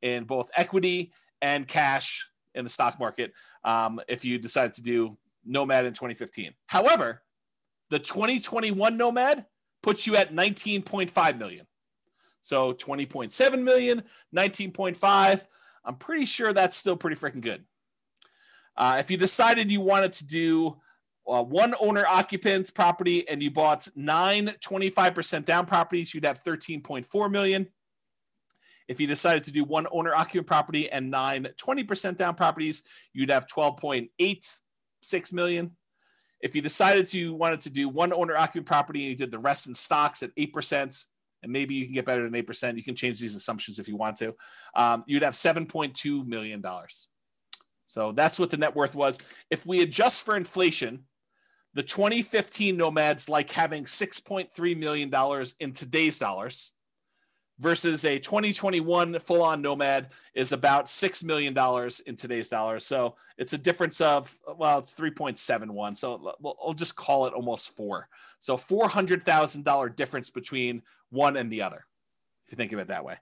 in 0.02 0.24
both 0.26 0.50
equity 0.56 1.12
and 1.42 1.68
cash 1.68 2.30
in 2.56 2.64
the 2.64 2.70
stock 2.70 3.00
market 3.00 3.34
um, 3.64 4.02
if 4.08 4.26
you 4.26 4.40
decided 4.40 4.74
to 4.74 4.82
do 4.82 5.18
Nomad 5.46 5.86
in 5.86 5.94
2015. 5.94 6.54
However, 6.66 7.22
the 7.90 8.00
2021 8.00 8.98
Nomad 8.98 9.46
puts 9.88 10.06
you 10.06 10.18
at 10.18 10.34
19.5 10.34 11.38
million. 11.38 11.66
So 12.42 12.74
20.7 12.74 13.64
million, 13.64 14.04
19.5. 14.36 15.48
I'm 15.86 15.96
pretty 15.96 16.26
sure 16.26 16.52
that's 16.52 16.76
still 16.76 16.98
pretty 16.98 17.16
freaking 17.16 17.40
good. 17.40 17.64
Uh, 18.76 18.98
if 19.00 19.10
you 19.10 19.16
decided 19.16 19.72
you 19.72 19.80
wanted 19.80 20.12
to 20.12 20.28
do 20.28 20.76
uh, 21.26 21.42
one 21.42 21.74
owner 21.80 22.06
occupant 22.06 22.74
property 22.76 23.26
and 23.30 23.42
you 23.42 23.50
bought 23.50 23.88
nine 23.96 24.56
25% 24.62 25.46
down 25.46 25.66
properties, 25.66 26.14
you'd 26.14 26.26
have 26.26 26.44
13.4 26.44 27.32
million. 27.32 27.68
If 28.90 29.00
you 29.00 29.08
decided 29.08 29.44
to 29.44 29.54
do 29.54 29.64
one 29.64 29.88
owner 29.90 30.14
occupant 30.14 30.48
property 30.48 30.92
and 30.92 31.10
nine 31.10 31.48
20% 31.56 32.18
down 32.18 32.36
properties, 32.36 32.84
you'd 33.14 33.30
have 33.30 33.48
12.86 33.48 35.32
million. 35.32 35.77
If 36.42 36.56
you 36.56 36.62
decided 36.62 37.06
to 37.08 37.34
wanted 37.34 37.62
to 37.62 37.70
do 37.70 37.90
one 37.90 38.14
owner 38.14 38.38
occupant 38.38 38.68
property 38.68 39.02
and 39.02 39.10
you 39.10 39.16
did 39.16 39.32
the 39.32 39.40
rest 39.40 39.68
in 39.68 39.74
stocks 39.74 40.22
at 40.24 40.36
8%, 40.36 41.04
and 41.44 41.52
maybe 41.52 41.76
you 41.76 41.86
can 41.86 41.94
get 41.94 42.06
better 42.06 42.24
than 42.24 42.34
8%, 42.34 42.78
you 42.78 42.84
can 42.84 42.96
change 42.96 43.20
these 43.20 43.36
assumptions 43.36 43.80
if 43.80 43.88
you 43.88 43.96
want 43.96 44.18
to, 44.18 44.36
um, 44.76 45.04
you'd 45.08 45.24
have 45.24 45.34
$7.2 45.34 46.26
million. 46.26 46.64
So 47.86 48.12
that's 48.12 48.40
what 48.40 48.50
the 48.50 48.58
net 48.58 48.76
worth 48.76 48.96
was. 48.96 49.20
If 49.50 49.66
we 49.66 49.82
adjust 49.82 50.24
for 50.24 50.36
inflation, 50.36 51.06
the 51.74 51.84
2015 51.84 52.76
nomads 52.76 53.30
like 53.30 53.52
having 53.52 53.86
$6.3 53.86 54.78
million 54.78 55.46
in 55.60 55.72
today's 55.72 56.20
dollars 56.20 56.72
versus 57.60 58.06
a 58.06 58.20
2021 58.20 59.20
full 59.20 59.42
on 59.42 59.62
nomad 59.62 60.10
is 60.34 60.52
about 60.52 60.86
$6 60.86 61.24
million 61.24 61.58
in 62.06 62.16
today's 62.16 62.50
dollars. 62.50 62.86
So 62.86 63.16
it's 63.38 63.54
a 63.54 63.58
difference 63.58 64.00
of, 64.00 64.34
well, 64.58 64.80
it's 64.80 64.96
3.71. 64.96 65.98
So 65.98 66.34
I'll 66.46 66.74
just 66.74 66.96
call 66.96 67.26
it 67.26 67.34
almost 67.34 67.76
four. 67.76 68.08
So 68.40 68.56
$400,000 68.58 69.96
difference 69.96 70.30
between 70.30 70.84
one 71.10 71.38
and 71.38 71.52
the 71.52 71.64
other, 71.64 71.86
if 72.46 72.52
you 72.52 72.56
think 72.56 72.74
of 72.74 72.80
it 72.80 72.88
that 72.88 73.06
way. 73.06 73.18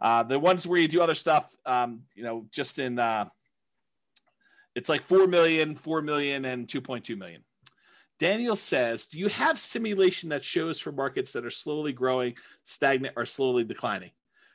Uh, 0.00 0.22
the 0.24 0.38
ones 0.38 0.66
where 0.66 0.80
you 0.80 0.88
do 0.88 1.00
other 1.00 1.14
stuff, 1.14 1.54
um, 1.64 2.02
you 2.14 2.22
know, 2.22 2.46
just 2.50 2.78
in, 2.78 2.98
uh, 2.98 3.26
it's 4.74 4.88
like 4.90 5.00
4 5.00 5.26
million, 5.26 5.74
4 5.74 6.02
million, 6.02 6.44
and 6.44 6.66
2.2 6.66 7.16
million. 7.16 7.42
Daniel 8.18 8.56
says, 8.56 9.08
Do 9.08 9.18
you 9.18 9.28
have 9.28 9.58
simulation 9.58 10.30
that 10.30 10.44
shows 10.44 10.80
for 10.80 10.92
markets 10.92 11.32
that 11.32 11.44
are 11.44 11.50
slowly 11.50 11.92
growing, 11.92 12.36
stagnant, 12.62 13.14
or 13.16 13.26
slowly 13.26 13.64
declining? 13.64 14.10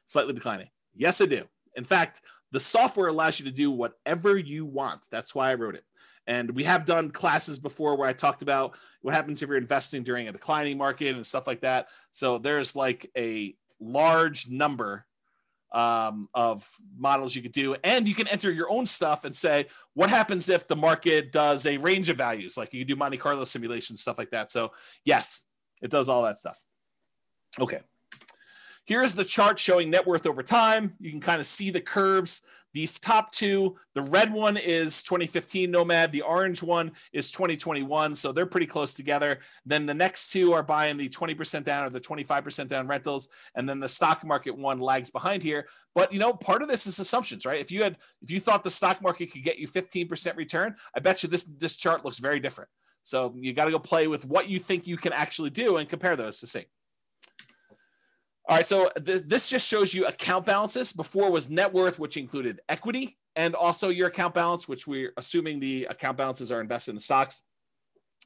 Slightly 0.06 0.34
declining. 0.34 0.70
Yes, 0.96 1.22
I 1.22 1.26
do. 1.26 1.44
In 1.76 1.84
fact, 1.84 2.22
the 2.52 2.60
software 2.60 3.08
allows 3.08 3.40
you 3.40 3.46
to 3.46 3.52
do 3.52 3.72
whatever 3.72 4.38
you 4.38 4.66
want. 4.66 5.08
That's 5.10 5.34
why 5.34 5.52
I 5.52 5.56
wrote 5.56 5.76
it. 5.76 5.86
And 6.28 6.52
we 6.52 6.66
have 6.66 6.86
done 6.86 7.12
classes 7.12 7.60
before 7.60 7.96
where 7.96 8.10
I 8.10 8.14
talked 8.14 8.42
about 8.42 8.78
what 9.02 9.14
happens 9.14 9.42
if 9.42 9.50
you're 9.50 9.58
investing 9.58 10.04
during 10.04 10.28
a 10.28 10.32
declining 10.32 10.78
market 10.78 11.16
and 11.16 11.26
stuff 11.26 11.48
like 11.48 11.62
that. 11.62 11.88
So 12.12 12.38
there's 12.38 12.76
like 12.76 13.10
a 13.18 13.56
large 13.80 14.50
number 14.50 15.06
um, 15.72 16.30
of 16.34 16.70
models 16.98 17.36
you 17.36 17.42
could 17.42 17.52
do. 17.52 17.76
And 17.84 18.08
you 18.08 18.16
can 18.16 18.28
enter 18.28 18.52
your 18.52 18.70
own 18.70 18.86
stuff 18.86 19.26
and 19.26 19.36
say, 19.36 19.68
what 19.94 20.10
happens 20.10 20.50
if 20.50 20.68
the 20.68 20.76
market 20.76 21.32
does 21.32 21.66
a 21.66 21.78
range 21.78 22.10
of 22.10 22.18
values? 22.18 22.58
Like 22.58 22.74
you 22.74 22.82
can 22.82 22.88
do 22.88 22.96
Monte 22.96 23.18
Carlo 23.18 23.44
simulations, 23.44 24.02
stuff 24.02 24.18
like 24.18 24.32
that. 24.32 24.52
So, 24.52 24.72
yes, 25.06 25.46
it 25.82 25.92
does 25.92 26.10
all 26.10 26.24
that 26.24 26.38
stuff. 26.38 26.64
Okay. 27.60 27.80
Here's 28.86 29.16
the 29.16 29.26
chart 29.26 29.60
showing 29.60 29.90
net 29.90 30.08
worth 30.08 30.26
over 30.26 30.44
time. 30.44 30.96
You 31.00 31.12
can 31.12 31.22
kind 31.22 31.40
of 31.40 31.46
see 31.46 31.70
the 31.70 31.82
curves. 31.82 32.42
These 32.74 33.00
top 33.00 33.32
two, 33.32 33.78
the 33.94 34.02
red 34.02 34.32
one 34.34 34.58
is 34.58 35.04
2015 35.04 35.70
Nomad, 35.72 36.12
the 36.12 36.22
orange 36.22 36.64
one 36.64 36.92
is 37.12 37.32
2021. 37.32 38.16
So 38.16 38.32
they're 38.32 38.46
pretty 38.46 38.68
close 38.68 38.94
together. 38.94 39.40
Then 39.66 39.86
the 39.86 39.94
next 39.94 40.32
two 40.32 40.54
are 40.54 40.64
buying 40.64 40.98
the 40.98 41.10
20% 41.10 41.64
down 41.64 41.86
or 41.86 41.90
the 41.90 42.00
25% 42.00 42.68
down 42.68 42.88
rentals. 42.88 43.30
And 43.56 43.68
then 43.68 43.80
the 43.80 43.90
stock 43.90 44.24
market 44.24 44.58
one 44.58 44.80
lags 44.80 45.10
behind 45.10 45.44
here. 45.44 45.68
But 45.94 46.14
you 46.14 46.20
know, 46.20 46.34
part 46.34 46.62
of 46.62 46.68
this 46.68 46.88
is 46.88 47.00
assumptions, 47.00 47.46
right? 47.46 47.60
If 47.60 47.72
you 47.72 47.84
had 47.84 47.98
if 48.22 48.32
you 48.32 48.40
thought 48.40 48.64
the 48.64 48.70
stock 48.70 49.02
market 49.02 49.32
could 49.32 49.44
get 49.44 49.60
you 49.60 49.68
15% 49.68 50.38
return, 50.38 50.76
I 50.96 51.00
bet 51.00 51.24
you 51.24 51.30
this 51.30 51.44
this 51.44 51.78
chart 51.78 52.06
looks 52.06 52.20
very 52.20 52.40
different. 52.40 52.70
So 53.04 53.34
you 53.36 53.54
got 53.54 53.66
to 53.66 53.72
go 53.72 53.80
play 53.80 54.08
with 54.08 54.26
what 54.26 54.48
you 54.48 54.60
think 54.60 54.88
you 54.88 54.98
can 54.98 55.12
actually 55.12 55.50
do 55.50 55.78
and 55.78 55.90
compare 55.90 56.16
those 56.16 56.40
to 56.40 56.48
see. 56.48 56.66
All 58.52 58.58
right, 58.58 58.66
so 58.66 58.92
this, 58.98 59.50
just 59.50 59.66
shows 59.66 59.94
you 59.94 60.06
account 60.08 60.46
balances. 60.46 60.92
Before 60.92 61.32
was 61.32 61.50
net 61.50 61.74
worth, 61.74 61.98
which 62.00 62.18
included 62.18 62.60
equity 62.68 63.18
and 63.38 63.56
also 63.56 63.88
your 63.88 64.10
account 64.10 64.34
balance, 64.34 64.68
which 64.68 64.86
we're 64.86 65.14
assuming 65.16 65.62
the 65.62 65.86
account 65.86 66.18
balances 66.18 66.52
are 66.52 66.60
invested 66.60 66.92
in 66.92 67.00
stocks. 67.00 67.44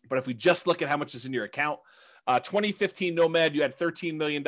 But 0.09 0.17
if 0.17 0.25
we 0.25 0.33
just 0.33 0.65
look 0.65 0.81
at 0.81 0.89
how 0.89 0.97
much 0.97 1.13
is 1.13 1.27
in 1.27 1.33
your 1.33 1.43
account, 1.43 1.79
uh, 2.25 2.39
2015 2.39 3.13
Nomad, 3.13 3.53
you 3.53 3.61
had 3.61 3.77
$13 3.77 4.15
million 4.15 4.43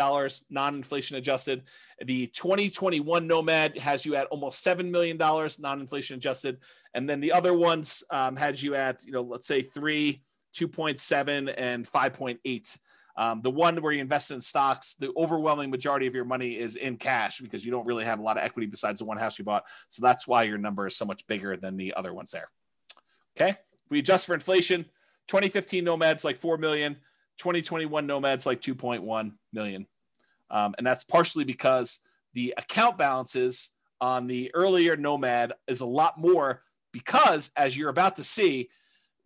non-inflation 0.49 1.15
adjusted. 1.15 1.61
The 2.03 2.25
2021 2.25 3.27
Nomad 3.27 3.77
has 3.77 4.03
you 4.03 4.15
at 4.15 4.25
almost 4.29 4.65
$7 4.65 4.89
million 4.89 5.15
non-inflation 5.15 6.15
adjusted. 6.15 6.57
And 6.95 7.07
then 7.07 7.19
the 7.19 7.33
other 7.33 7.53
ones 7.53 8.03
um, 8.09 8.35
has 8.37 8.63
you 8.63 8.73
at, 8.73 9.05
you 9.05 9.11
know, 9.11 9.21
let's 9.21 9.45
say 9.45 9.61
three, 9.61 10.23
2.7 10.55 11.53
and 11.55 11.85
5.8 11.85 12.77
um, 13.17 13.41
the 13.41 13.49
one 13.49 13.81
where 13.81 13.91
you 13.91 13.99
invest 13.99 14.29
in 14.29 14.39
stocks, 14.39 14.93
the 14.93 15.11
overwhelming 15.17 15.71
majority 15.71 16.05
of 16.05 16.13
your 16.13 16.23
money 16.23 16.55
is 16.55 16.75
in 16.75 16.97
cash 16.97 17.39
because 17.39 17.65
you 17.65 17.71
don't 17.71 17.87
really 17.87 18.05
have 18.05 18.19
a 18.19 18.21
lot 18.21 18.37
of 18.37 18.43
equity 18.43 18.67
besides 18.67 18.99
the 18.99 19.05
one 19.05 19.17
house 19.17 19.39
you 19.39 19.45
bought. 19.45 19.63
So 19.89 20.01
that's 20.01 20.27
why 20.27 20.43
your 20.43 20.59
number 20.59 20.85
is 20.85 20.95
so 20.95 21.05
much 21.05 21.25
bigger 21.25 21.57
than 21.57 21.77
the 21.77 21.95
other 21.95 22.13
ones 22.13 22.29
there. 22.29 22.49
Okay. 23.35 23.49
If 23.49 23.91
we 23.91 23.99
adjust 23.99 24.27
for 24.27 24.35
inflation, 24.35 24.83
2015 25.27 25.83
nomads 25.83 26.23
like 26.23 26.37
4 26.37 26.59
million, 26.59 26.97
2021 27.39 28.05
nomads 28.05 28.45
like 28.45 28.61
2.1 28.61 29.33
million. 29.51 29.87
Um, 30.51 30.75
and 30.77 30.85
that's 30.85 31.03
partially 31.03 31.43
because 31.43 31.99
the 32.33 32.53
account 32.55 32.99
balances 32.99 33.71
on 33.99 34.27
the 34.27 34.51
earlier 34.53 34.95
nomad 34.95 35.53
is 35.67 35.81
a 35.81 35.85
lot 35.87 36.19
more 36.19 36.61
because 36.91 37.51
as 37.57 37.75
you're 37.75 37.89
about 37.89 38.17
to 38.17 38.23
see 38.23 38.69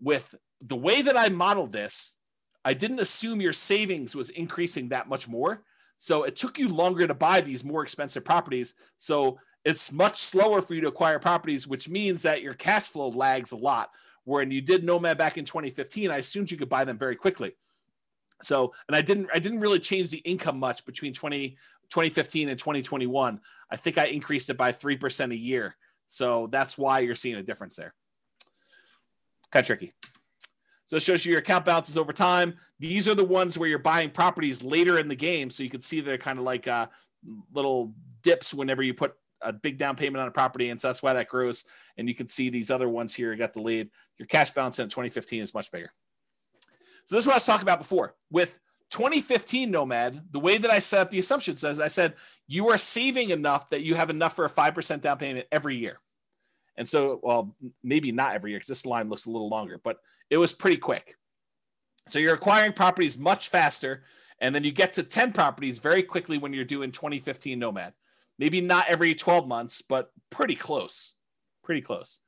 with 0.02 0.34
the 0.62 0.78
way 0.78 1.02
that 1.02 1.18
I 1.18 1.28
modeled 1.28 1.74
this, 1.74 2.16
I 2.64 2.74
didn't 2.74 3.00
assume 3.00 3.42
your 3.42 3.54
savings 3.54 4.16
was 4.16 4.30
increasing 4.30 4.90
that 4.90 5.10
much 5.10 5.28
more. 5.28 5.64
So 5.98 6.24
it 6.24 6.36
took 6.36 6.58
you 6.58 6.68
longer 6.68 7.08
to 7.08 7.14
buy 7.14 7.42
these 7.42 7.64
more 7.64 7.84
expensive 7.84 8.26
properties. 8.26 8.76
So 8.98 9.40
it's 9.64 9.92
much 9.92 10.18
slower 10.18 10.62
for 10.62 10.74
you 10.74 10.82
to 10.82 10.88
acquire 10.88 11.20
properties, 11.20 11.68
which 11.68 11.90
means 11.90 12.24
that 12.24 12.42
your 12.42 12.54
cash 12.54 12.84
flow 12.84 13.10
lags 13.10 13.52
a 13.52 13.58
lot. 13.58 13.92
Where 14.24 14.42
when 14.42 14.52
you 14.52 14.62
did 14.62 14.84
Nomad 14.84 15.18
back 15.18 15.38
in 15.38 15.46
2015, 15.46 16.12
I 16.12 16.18
assumed 16.18 16.52
you 16.52 16.58
could 16.58 16.70
buy 16.70 16.86
them 16.86 16.98
very 16.98 17.16
quickly. 17.16 17.54
So, 18.42 18.74
and 18.88 18.96
I 18.96 19.02
didn't, 19.02 19.30
I 19.34 19.40
didn't 19.40 19.60
really 19.60 19.80
change 19.80 20.10
the 20.10 20.20
income 20.20 20.60
much 20.60 20.86
between 20.86 21.14
20, 21.14 21.50
2015 21.90 22.50
and 22.50 22.58
2021. 22.58 23.40
I 23.70 23.76
think 23.76 23.98
I 23.98 24.06
increased 24.06 24.50
it 24.50 24.58
by 24.58 24.72
3% 24.72 25.32
a 25.32 25.36
year. 25.36 25.76
So 26.08 26.48
that's 26.48 26.78
why 26.78 27.00
you're 27.00 27.16
seeing 27.16 27.36
a 27.36 27.44
difference 27.44 27.76
there. 27.76 27.94
Kind 29.52 29.64
of 29.64 29.68
tricky. 29.68 29.94
So 30.92 30.98
it 30.98 31.04
shows 31.04 31.26
you 31.26 31.32
your 31.32 31.40
account 31.40 31.64
balances 31.64 31.98
over 31.98 32.12
time. 32.12 32.56
These 32.78 33.08
are 33.08 33.16
the 33.16 33.24
ones 33.24 33.58
where 33.58 33.70
you're 33.70 33.80
buying 33.80 34.10
properties 34.10 34.62
later 34.62 35.00
in 35.00 35.08
the 35.08 35.16
game. 35.16 35.50
So 35.50 35.64
you 35.64 35.70
can 35.70 35.80
see 35.80 36.02
they're 36.02 36.18
kind 36.18 36.38
of 36.38 36.44
like 36.44 36.68
uh, 36.68 36.88
little 37.54 37.94
dips 38.24 38.54
whenever 38.54 38.84
you 38.84 38.94
put 38.94 39.14
a 39.40 39.54
big 39.54 39.78
down 39.78 39.96
payment 39.96 40.22
on 40.22 40.28
a 40.28 40.32
property. 40.32 40.70
And 40.70 40.82
so 40.82 40.90
that's 40.90 41.02
why 41.02 41.14
that 41.14 41.30
grows. 41.30 41.64
And 41.96 42.10
you 42.10 42.14
can 42.14 42.28
see 42.28 42.50
these 42.50 42.70
other 42.70 42.90
ones 42.90 43.16
here 43.16 43.32
You 43.32 43.40
got 43.40 43.54
the 43.54 43.62
lead. 43.62 43.90
Your 44.18 44.26
cash 44.26 44.52
balance 44.52 44.80
in 44.80 44.90
2015 44.90 45.42
is 45.42 45.54
much 45.54 45.72
bigger. 45.72 45.94
So 47.06 47.16
this 47.16 47.24
is 47.24 47.28
what 47.28 47.36
I 47.36 47.38
was 47.38 47.46
talking 47.46 47.64
about 47.64 47.80
before. 47.80 48.18
With 48.30 48.60
2015 48.90 49.72
Nomad, 49.72 50.22
the 50.30 50.40
way 50.40 50.58
that 50.58 50.72
I 50.72 50.80
set 50.80 51.00
up 51.00 51.10
the 51.10 51.20
assumptions 51.20 51.64
is 51.64 51.80
I 51.80 51.88
said 51.88 52.16
you 52.48 52.68
are 52.68 52.78
saving 52.78 53.30
enough 53.30 53.70
that 53.70 53.84
you 53.84 53.96
have 53.96 54.10
enough 54.10 54.36
for 54.36 54.44
a 54.44 54.50
5% 54.50 55.00
down 55.00 55.18
payment 55.18 55.48
every 55.54 55.78
year. 55.78 56.02
And 56.78 56.88
so, 56.88 57.20
well, 57.22 57.56
maybe 57.84 58.12
not 58.12 58.34
every 58.34 58.52
year 58.52 58.60
because 58.60 58.70
this 58.70 58.86
line 58.86 59.10
looks 59.10 59.26
a 59.26 59.32
little 59.32 59.50
longer, 59.50 59.80
but 59.84 59.98
it 60.30 60.38
was 60.38 60.54
pretty 60.54 60.78
quick. 60.78 61.16
So 62.08 62.20
you're 62.20 62.34
acquiring 62.34 62.74
properties 62.74 63.18
much 63.18 63.50
faster. 63.50 64.04
And 64.40 64.56
then 64.56 64.64
you 64.64 64.72
get 64.72 64.94
to 64.94 65.04
10 65.04 65.34
properties 65.34 65.78
very 65.78 66.02
quickly 66.02 66.38
when 66.38 66.54
you're 66.54 66.66
doing 66.66 66.92
2015 66.92 67.60
Nomad. 67.60 67.94
Maybe 68.40 68.60
not 68.60 68.90
every 68.90 69.14
12 69.14 69.48
months, 69.48 69.84
but 69.84 70.12
pretty 70.32 70.56
close. 70.56 71.14
Pretty 71.64 71.82
close. 71.82 72.22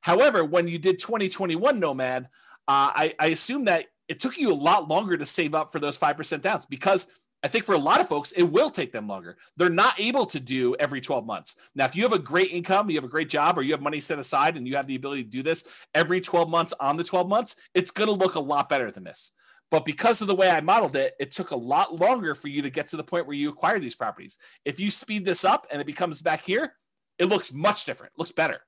However, 0.00 0.44
when 0.44 0.66
you 0.66 0.78
did 0.78 0.98
2021 0.98 1.78
Nomad, 1.78 2.24
uh, 2.66 2.90
I, 2.94 3.14
I 3.18 3.26
assume 3.28 3.66
that 3.66 3.86
it 4.08 4.18
took 4.18 4.36
you 4.36 4.52
a 4.52 4.54
lot 4.54 4.88
longer 4.88 5.16
to 5.16 5.24
save 5.24 5.54
up 5.54 5.70
for 5.70 5.78
those 5.78 5.98
5% 5.98 6.40
downs 6.40 6.66
because 6.66 7.06
I 7.42 7.48
think 7.48 7.64
for 7.64 7.74
a 7.74 7.78
lot 7.78 8.00
of 8.00 8.08
folks, 8.08 8.32
it 8.32 8.44
will 8.44 8.70
take 8.70 8.92
them 8.92 9.08
longer. 9.08 9.36
They're 9.56 9.68
not 9.68 9.98
able 9.98 10.26
to 10.26 10.38
do 10.38 10.76
every 10.76 11.00
12 11.00 11.26
months. 11.26 11.56
Now, 11.74 11.86
if 11.86 11.96
you 11.96 12.04
have 12.04 12.12
a 12.12 12.18
great 12.18 12.52
income, 12.52 12.88
you 12.88 12.96
have 12.96 13.04
a 13.04 13.08
great 13.08 13.28
job, 13.30 13.58
or 13.58 13.62
you 13.62 13.72
have 13.72 13.82
money 13.82 13.98
set 13.98 14.18
aside 14.18 14.56
and 14.56 14.66
you 14.66 14.76
have 14.76 14.86
the 14.86 14.94
ability 14.94 15.24
to 15.24 15.30
do 15.30 15.42
this 15.42 15.64
every 15.94 16.20
12 16.20 16.48
months 16.48 16.72
on 16.78 16.96
the 16.96 17.04
12 17.04 17.28
months, 17.28 17.56
it's 17.74 17.90
going 17.90 18.08
to 18.08 18.14
look 18.14 18.36
a 18.36 18.40
lot 18.40 18.68
better 18.68 18.90
than 18.90 19.04
this. 19.04 19.32
But 19.70 19.84
because 19.84 20.20
of 20.20 20.28
the 20.28 20.34
way 20.34 20.50
I 20.50 20.60
modeled 20.60 20.96
it, 20.96 21.14
it 21.18 21.32
took 21.32 21.50
a 21.50 21.56
lot 21.56 21.98
longer 21.98 22.34
for 22.34 22.48
you 22.48 22.62
to 22.62 22.70
get 22.70 22.88
to 22.88 22.96
the 22.96 23.02
point 23.02 23.26
where 23.26 23.36
you 23.36 23.48
acquire 23.48 23.80
these 23.80 23.96
properties. 23.96 24.38
If 24.64 24.78
you 24.78 24.90
speed 24.90 25.24
this 25.24 25.44
up 25.44 25.66
and 25.70 25.80
it 25.80 25.86
becomes 25.86 26.20
back 26.22 26.44
here, 26.44 26.74
it 27.18 27.26
looks 27.26 27.52
much 27.52 27.86
different, 27.86 28.12
looks 28.18 28.32
better. 28.32 28.60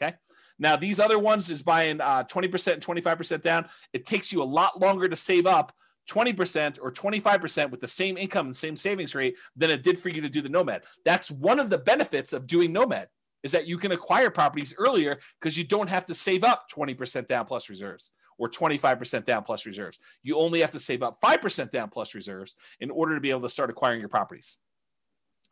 Okay. 0.00 0.16
Now, 0.58 0.76
these 0.76 0.98
other 1.00 1.18
ones 1.18 1.50
is 1.50 1.62
buying 1.62 2.00
uh, 2.00 2.24
20% 2.24 2.72
and 2.72 2.82
25% 2.82 3.40
down. 3.40 3.68
It 3.92 4.04
takes 4.04 4.32
you 4.32 4.42
a 4.42 4.44
lot 4.44 4.80
longer 4.80 5.08
to 5.08 5.16
save 5.16 5.46
up 5.46 5.72
20% 6.08 6.78
or 6.80 6.90
25% 6.90 7.70
with 7.70 7.80
the 7.80 7.88
same 7.88 8.16
income 8.16 8.46
and 8.46 8.56
same 8.56 8.76
savings 8.76 9.14
rate 9.14 9.36
than 9.56 9.70
it 9.70 9.82
did 9.82 9.98
for 9.98 10.08
you 10.08 10.20
to 10.20 10.28
do 10.28 10.42
the 10.42 10.48
Nomad. 10.48 10.82
That's 11.04 11.30
one 11.30 11.58
of 11.58 11.70
the 11.70 11.78
benefits 11.78 12.32
of 12.32 12.46
doing 12.46 12.72
Nomad. 12.72 13.08
is 13.42 13.52
that 13.52 13.68
you 13.68 13.78
can 13.78 13.92
acquire 13.92 14.30
properties 14.30 14.74
earlier 14.78 15.20
because 15.40 15.56
you 15.56 15.64
don't 15.64 15.88
have 15.88 16.06
to 16.06 16.14
save 16.14 16.42
up 16.42 16.66
20% 16.74 17.26
down 17.26 17.44
plus 17.44 17.68
reserves 17.68 18.12
or 18.38 18.48
25% 18.48 19.24
down 19.24 19.42
plus 19.42 19.66
reserves. 19.66 19.98
You 20.22 20.36
only 20.36 20.60
have 20.60 20.70
to 20.72 20.80
save 20.80 21.02
up 21.02 21.20
5% 21.20 21.70
down 21.70 21.90
plus 21.90 22.14
reserves 22.14 22.56
in 22.80 22.90
order 22.90 23.14
to 23.14 23.20
be 23.20 23.30
able 23.30 23.42
to 23.42 23.48
start 23.48 23.70
acquiring 23.70 24.00
your 24.00 24.08
properties. 24.08 24.58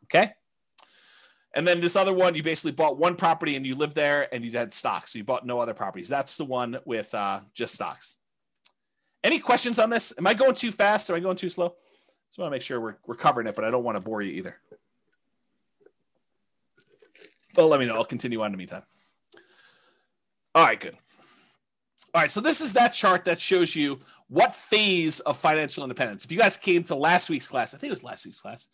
Okay. 0.04 0.32
And 1.54 1.66
then 1.66 1.80
this 1.80 1.96
other 1.96 2.12
one, 2.12 2.34
you 2.34 2.42
basically 2.42 2.72
bought 2.72 2.98
one 2.98 3.16
property 3.16 3.56
and 3.56 3.66
you 3.66 3.74
lived 3.74 3.94
there 3.94 4.32
and 4.32 4.44
you 4.44 4.50
had 4.52 4.72
stocks. 4.72 5.12
So 5.12 5.18
you 5.18 5.24
bought 5.24 5.46
no 5.46 5.58
other 5.58 5.74
properties. 5.74 6.08
That's 6.08 6.36
the 6.36 6.44
one 6.44 6.78
with 6.84 7.14
uh, 7.14 7.40
just 7.54 7.74
stocks. 7.74 8.16
Any 9.26 9.40
questions 9.40 9.80
on 9.80 9.90
this? 9.90 10.12
Am 10.16 10.24
I 10.24 10.34
going 10.34 10.54
too 10.54 10.70
fast? 10.70 11.10
Am 11.10 11.16
I 11.16 11.18
going 11.18 11.36
too 11.36 11.48
slow? 11.48 11.74
Just 12.28 12.38
want 12.38 12.46
to 12.46 12.50
make 12.52 12.62
sure 12.62 12.80
we're, 12.80 12.94
we're 13.08 13.16
covering 13.16 13.48
it, 13.48 13.56
but 13.56 13.64
I 13.64 13.72
don't 13.72 13.82
want 13.82 13.96
to 13.96 14.00
bore 14.00 14.22
you 14.22 14.30
either. 14.34 14.56
Well, 17.56 17.66
let 17.66 17.80
me 17.80 17.86
know. 17.86 17.96
I'll 17.96 18.04
continue 18.04 18.40
on 18.40 18.46
in 18.46 18.52
the 18.52 18.58
meantime. 18.58 18.84
All 20.54 20.64
right, 20.64 20.78
good. 20.78 20.96
All 22.14 22.20
right, 22.20 22.30
so 22.30 22.40
this 22.40 22.60
is 22.60 22.74
that 22.74 22.92
chart 22.92 23.24
that 23.24 23.40
shows 23.40 23.74
you 23.74 23.98
what 24.28 24.54
phase 24.54 25.18
of 25.18 25.36
financial 25.36 25.82
independence. 25.82 26.24
If 26.24 26.30
you 26.30 26.38
guys 26.38 26.56
came 26.56 26.84
to 26.84 26.94
last 26.94 27.28
week's 27.28 27.48
class, 27.48 27.74
I 27.74 27.78
think 27.78 27.88
it 27.88 27.94
was 27.94 28.04
last 28.04 28.26
week's 28.26 28.40
class. 28.40 28.68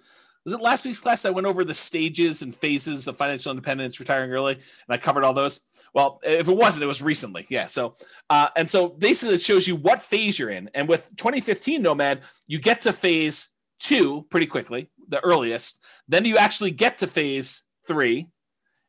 Was 0.44 0.54
it 0.54 0.60
last 0.60 0.84
week's 0.84 0.98
class 0.98 1.24
I 1.24 1.30
went 1.30 1.46
over 1.46 1.64
the 1.64 1.74
stages 1.74 2.42
and 2.42 2.54
phases 2.54 3.06
of 3.06 3.16
financial 3.16 3.50
independence, 3.50 4.00
retiring 4.00 4.32
early, 4.32 4.54
and 4.54 4.62
I 4.88 4.96
covered 4.96 5.22
all 5.22 5.34
those? 5.34 5.64
Well, 5.94 6.20
if 6.24 6.48
it 6.48 6.56
wasn't, 6.56 6.82
it 6.82 6.88
was 6.88 7.02
recently. 7.02 7.46
Yeah. 7.48 7.66
So, 7.66 7.94
uh, 8.28 8.48
and 8.56 8.68
so 8.68 8.88
basically, 8.88 9.36
it 9.36 9.40
shows 9.40 9.68
you 9.68 9.76
what 9.76 10.02
phase 10.02 10.38
you're 10.38 10.50
in. 10.50 10.68
And 10.74 10.88
with 10.88 11.14
2015 11.16 11.82
Nomad, 11.82 12.22
you 12.48 12.58
get 12.58 12.82
to 12.82 12.92
phase 12.92 13.54
two 13.78 14.26
pretty 14.30 14.46
quickly, 14.46 14.90
the 15.08 15.20
earliest. 15.20 15.84
Then 16.08 16.24
you 16.24 16.36
actually 16.38 16.72
get 16.72 16.98
to 16.98 17.06
phase 17.06 17.62
three, 17.86 18.28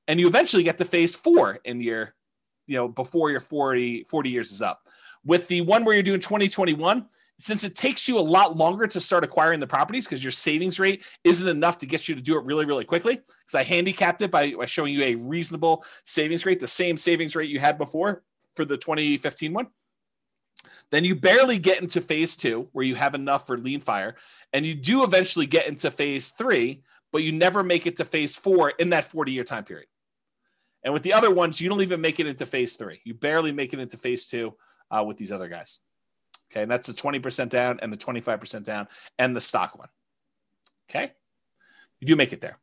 and 0.08 0.20
you 0.20 0.28
eventually 0.28 0.64
get 0.64 0.80
to 0.80 0.86
phase 0.86 1.16
four 1.16 1.60
in 1.64 1.82
your, 1.82 2.16
you 2.66 2.78
know, 2.78 2.88
before 2.88 3.30
your 3.30 3.40
40, 3.40 4.06
40 4.06 4.30
years 4.30 4.52
is 4.52 4.62
up. 4.62 4.82
With 5.24 5.48
the 5.48 5.62
one 5.62 5.86
where 5.86 5.94
you're 5.94 6.04
doing 6.04 6.20
2021, 6.20 7.06
since 7.44 7.66
it 7.66 7.76
takes 7.76 8.08
you 8.08 8.18
a 8.18 8.22
lot 8.22 8.56
longer 8.56 8.88
to 8.88 9.00
start 9.02 9.26
acquiring 9.26 9.60
the 9.60 9.68
properties 9.68 10.06
because 10.06 10.24
your 10.24 10.32
savings 10.32 10.80
rate 10.80 11.04
isn't 11.26 11.48
enough 11.48 11.78
to 11.80 11.86
get 11.86 12.08
you 12.08 12.16
to 12.16 12.22
do 12.22 12.38
it 12.38 12.46
really, 12.46 12.66
really 12.66 12.86
quickly. 12.86 13.16
Because 13.16 13.56
I 13.56 13.64
handicapped 13.64 14.22
it 14.22 14.32
by, 14.32 14.54
by 14.54 14.66
showing 14.66 14.94
you 14.94 15.04
a 15.04 15.16
reasonable 15.16 15.84
savings 16.06 16.46
rate, 16.46 16.62
the 16.62 16.68
same 16.68 16.96
savings 16.96 17.36
rate 17.36 17.50
you 17.50 17.60
had 17.60 17.78
before 17.78 18.24
for 18.56 18.64
the 18.64 18.78
2015 18.78 19.52
one. 19.52 19.68
Then 20.90 21.04
you 21.04 21.16
barely 21.16 21.58
get 21.58 21.82
into 21.82 22.00
phase 22.00 22.38
two, 22.38 22.70
where 22.72 22.86
you 22.86 22.96
have 22.96 23.14
enough 23.14 23.46
for 23.46 23.58
lean 23.58 23.82
fire, 23.82 24.16
and 24.54 24.66
you 24.66 24.76
do 24.76 25.04
eventually 25.04 25.46
get 25.46 25.68
into 25.68 25.92
phase 25.92 26.32
three, 26.32 26.84
but 27.12 27.24
you 27.24 27.34
never 27.34 27.62
make 27.62 27.86
it 27.86 27.98
to 27.98 28.06
phase 28.06 28.38
four 28.38 28.70
in 28.70 28.92
that 28.92 29.04
40 29.04 29.34
year 29.34 29.44
time 29.44 29.66
period. 29.66 29.88
And 30.84 30.94
with 30.94 31.04
the 31.04 31.14
other 31.14 31.34
ones, 31.34 31.60
you 31.60 31.68
don't 31.68 31.82
even 31.82 32.00
make 32.00 32.20
it 32.22 32.28
into 32.28 32.46
phase 32.46 32.78
three. 32.78 33.02
You 33.04 33.16
barely 33.16 33.52
make 33.52 33.74
it 33.74 33.80
into 33.80 33.98
phase 33.98 34.28
two 34.28 34.54
uh, 34.92 35.04
with 35.04 35.18
these 35.18 35.32
other 35.32 35.50
guys. 35.50 35.80
Okay. 36.54 36.62
And 36.62 36.72
that's 36.72 36.88
the 36.88 36.94
20% 36.94 37.50
down 37.50 37.80
and 37.82 37.92
the 37.92 37.98
25% 37.98 38.64
down 38.64 38.88
and 39.18 39.36
the 39.36 39.42
stock 39.42 39.78
one. 39.78 39.90
Okay. 40.90 41.12
You 42.00 42.08
do 42.08 42.16
make 42.16 42.32
it 42.32 42.42
there. 42.42 42.60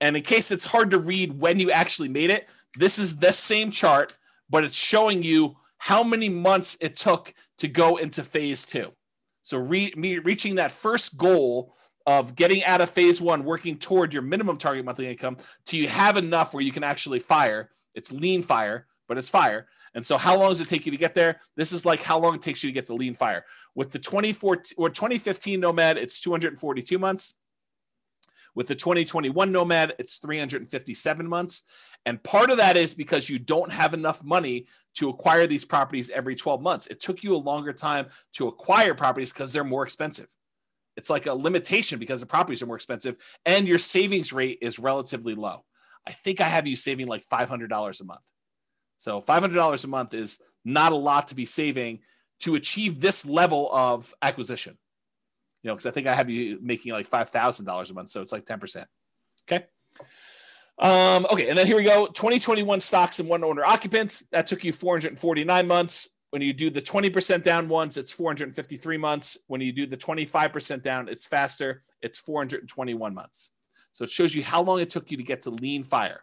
And 0.00 0.16
in 0.16 0.22
case 0.22 0.50
it's 0.50 0.64
hard 0.64 0.92
to 0.92 0.98
read 0.98 1.38
when 1.38 1.58
you 1.58 1.70
actually 1.70 2.08
made 2.08 2.30
it, 2.30 2.48
this 2.78 2.98
is 2.98 3.18
the 3.18 3.32
same 3.32 3.70
chart, 3.70 4.16
but 4.48 4.64
it's 4.64 4.76
showing 4.76 5.22
you 5.22 5.56
how 5.78 6.02
many 6.02 6.28
months 6.28 6.76
it 6.80 6.94
took 6.94 7.34
to 7.58 7.68
go 7.68 7.96
into 7.96 8.22
phase 8.22 8.64
two. 8.64 8.92
So 9.42 9.58
re- 9.58 9.92
reaching 9.96 10.54
that 10.54 10.72
first 10.72 11.18
goal 11.18 11.74
of 12.06 12.36
getting 12.36 12.64
out 12.64 12.80
of 12.80 12.90
phase 12.90 13.20
one, 13.20 13.44
working 13.44 13.76
toward 13.76 14.14
your 14.14 14.22
minimum 14.22 14.56
target 14.56 14.84
monthly 14.84 15.08
income, 15.08 15.36
till 15.66 15.80
you 15.80 15.88
have 15.88 16.16
enough 16.16 16.54
where 16.54 16.62
you 16.62 16.72
can 16.72 16.84
actually 16.84 17.18
fire. 17.18 17.70
It's 17.94 18.12
lean 18.12 18.42
fire, 18.42 18.86
but 19.08 19.18
it's 19.18 19.28
fire. 19.28 19.66
And 19.94 20.06
so, 20.06 20.16
how 20.16 20.38
long 20.38 20.50
does 20.50 20.60
it 20.60 20.68
take 20.68 20.86
you 20.86 20.92
to 20.92 20.98
get 20.98 21.14
there? 21.14 21.40
This 21.56 21.72
is 21.72 21.84
like 21.84 22.02
how 22.02 22.18
long 22.18 22.34
it 22.36 22.42
takes 22.42 22.62
you 22.62 22.70
to 22.70 22.74
get 22.74 22.86
to 22.86 22.94
lean 22.94 23.14
fire. 23.14 23.44
With 23.74 23.90
the 23.90 23.98
2014 23.98 24.76
or 24.76 24.90
2015 24.90 25.60
Nomad, 25.60 25.98
it's 25.98 26.20
242 26.20 26.98
months. 26.98 27.34
With 28.54 28.66
the 28.66 28.74
2021 28.74 29.52
Nomad, 29.52 29.94
it's 29.98 30.16
357 30.18 31.28
months. 31.28 31.62
And 32.04 32.22
part 32.22 32.50
of 32.50 32.56
that 32.56 32.76
is 32.76 32.94
because 32.94 33.28
you 33.28 33.38
don't 33.38 33.72
have 33.72 33.94
enough 33.94 34.24
money 34.24 34.66
to 34.94 35.08
acquire 35.08 35.46
these 35.46 35.64
properties 35.64 36.10
every 36.10 36.34
12 36.34 36.60
months. 36.60 36.86
It 36.88 37.00
took 37.00 37.22
you 37.22 37.34
a 37.34 37.38
longer 37.38 37.72
time 37.72 38.08
to 38.34 38.48
acquire 38.48 38.94
properties 38.94 39.32
because 39.32 39.52
they're 39.52 39.64
more 39.64 39.84
expensive. 39.84 40.26
It's 40.96 41.10
like 41.10 41.26
a 41.26 41.34
limitation 41.34 41.98
because 41.98 42.20
the 42.20 42.26
properties 42.26 42.62
are 42.62 42.66
more 42.66 42.76
expensive 42.76 43.16
and 43.46 43.68
your 43.68 43.78
savings 43.78 44.32
rate 44.32 44.58
is 44.60 44.78
relatively 44.78 45.34
low. 45.34 45.64
I 46.06 46.12
think 46.12 46.40
I 46.40 46.44
have 46.44 46.66
you 46.66 46.76
saving 46.76 47.06
like 47.06 47.22
$500 47.22 48.00
a 48.00 48.04
month. 48.04 48.32
So 49.00 49.18
$500 49.22 49.82
a 49.82 49.88
month 49.88 50.12
is 50.12 50.42
not 50.62 50.92
a 50.92 50.96
lot 50.96 51.28
to 51.28 51.34
be 51.34 51.46
saving 51.46 52.00
to 52.40 52.54
achieve 52.54 53.00
this 53.00 53.24
level 53.24 53.70
of 53.72 54.12
acquisition. 54.20 54.76
You 55.62 55.68
know, 55.68 55.74
because 55.74 55.86
I 55.86 55.90
think 55.90 56.06
I 56.06 56.14
have 56.14 56.28
you 56.28 56.58
making 56.60 56.92
like 56.92 57.08
$5,000 57.08 57.90
a 57.90 57.94
month. 57.94 58.10
So 58.10 58.20
it's 58.20 58.30
like 58.30 58.44
10%. 58.44 58.84
Okay. 59.50 59.64
Um, 60.78 61.26
okay. 61.32 61.48
And 61.48 61.56
then 61.56 61.66
here 61.66 61.76
we 61.76 61.84
go 61.84 62.08
2021 62.08 62.80
stocks 62.80 63.18
and 63.20 63.28
one 63.28 63.42
owner 63.42 63.64
occupants. 63.64 64.26
That 64.32 64.46
took 64.46 64.64
you 64.64 64.72
449 64.72 65.66
months. 65.66 66.10
When 66.28 66.42
you 66.42 66.52
do 66.52 66.68
the 66.68 66.82
20% 66.82 67.42
down 67.42 67.70
ones, 67.70 67.96
it's 67.96 68.12
453 68.12 68.98
months. 68.98 69.38
When 69.46 69.62
you 69.62 69.72
do 69.72 69.86
the 69.86 69.96
25% 69.96 70.82
down, 70.82 71.08
it's 71.08 71.24
faster. 71.24 71.82
It's 72.02 72.18
421 72.18 73.14
months. 73.14 73.48
So 73.92 74.04
it 74.04 74.10
shows 74.10 74.34
you 74.34 74.44
how 74.44 74.60
long 74.60 74.78
it 74.78 74.90
took 74.90 75.10
you 75.10 75.16
to 75.16 75.22
get 75.22 75.40
to 75.42 75.50
lean 75.50 75.84
fire. 75.84 76.22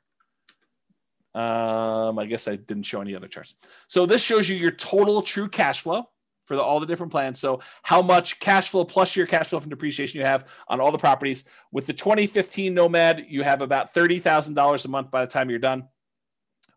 Um, 1.38 2.18
I 2.18 2.26
guess 2.26 2.48
I 2.48 2.56
didn't 2.56 2.84
show 2.84 3.00
any 3.00 3.16
other 3.16 3.28
charts. 3.28 3.54
So 3.86 4.08
this 4.08 4.24
shows 4.24 4.50
you 4.50 4.56
your 4.56 4.72
total 4.72 5.22
true 5.22 5.48
cash 5.48 5.82
flow 5.82 6.10
for 6.46 6.56
the, 6.56 6.64
all 6.64 6.80
the 6.80 6.88
different 6.88 7.12
plans. 7.12 7.38
So 7.38 7.60
how 7.84 8.02
much 8.02 8.40
cash 8.40 8.70
flow 8.70 8.86
plus 8.86 9.16
your 9.16 9.28
cash 9.28 9.50
flow 9.50 9.60
from 9.60 9.70
depreciation 9.70 10.20
you 10.20 10.26
have 10.26 10.50
on 10.68 10.82
all 10.82 10.92
the 10.92 10.98
properties. 10.98 11.48
With 11.72 11.86
the 11.86 11.94
2015 11.94 12.74
Nomad, 12.74 13.28
you 13.30 13.44
have 13.44 13.62
about 13.62 13.94
$30,000 13.94 14.86
a 14.86 14.88
month 14.88 15.12
by 15.12 15.22
the 15.22 15.32
time 15.32 15.52
you're 15.52 15.60
done. 15.60 15.90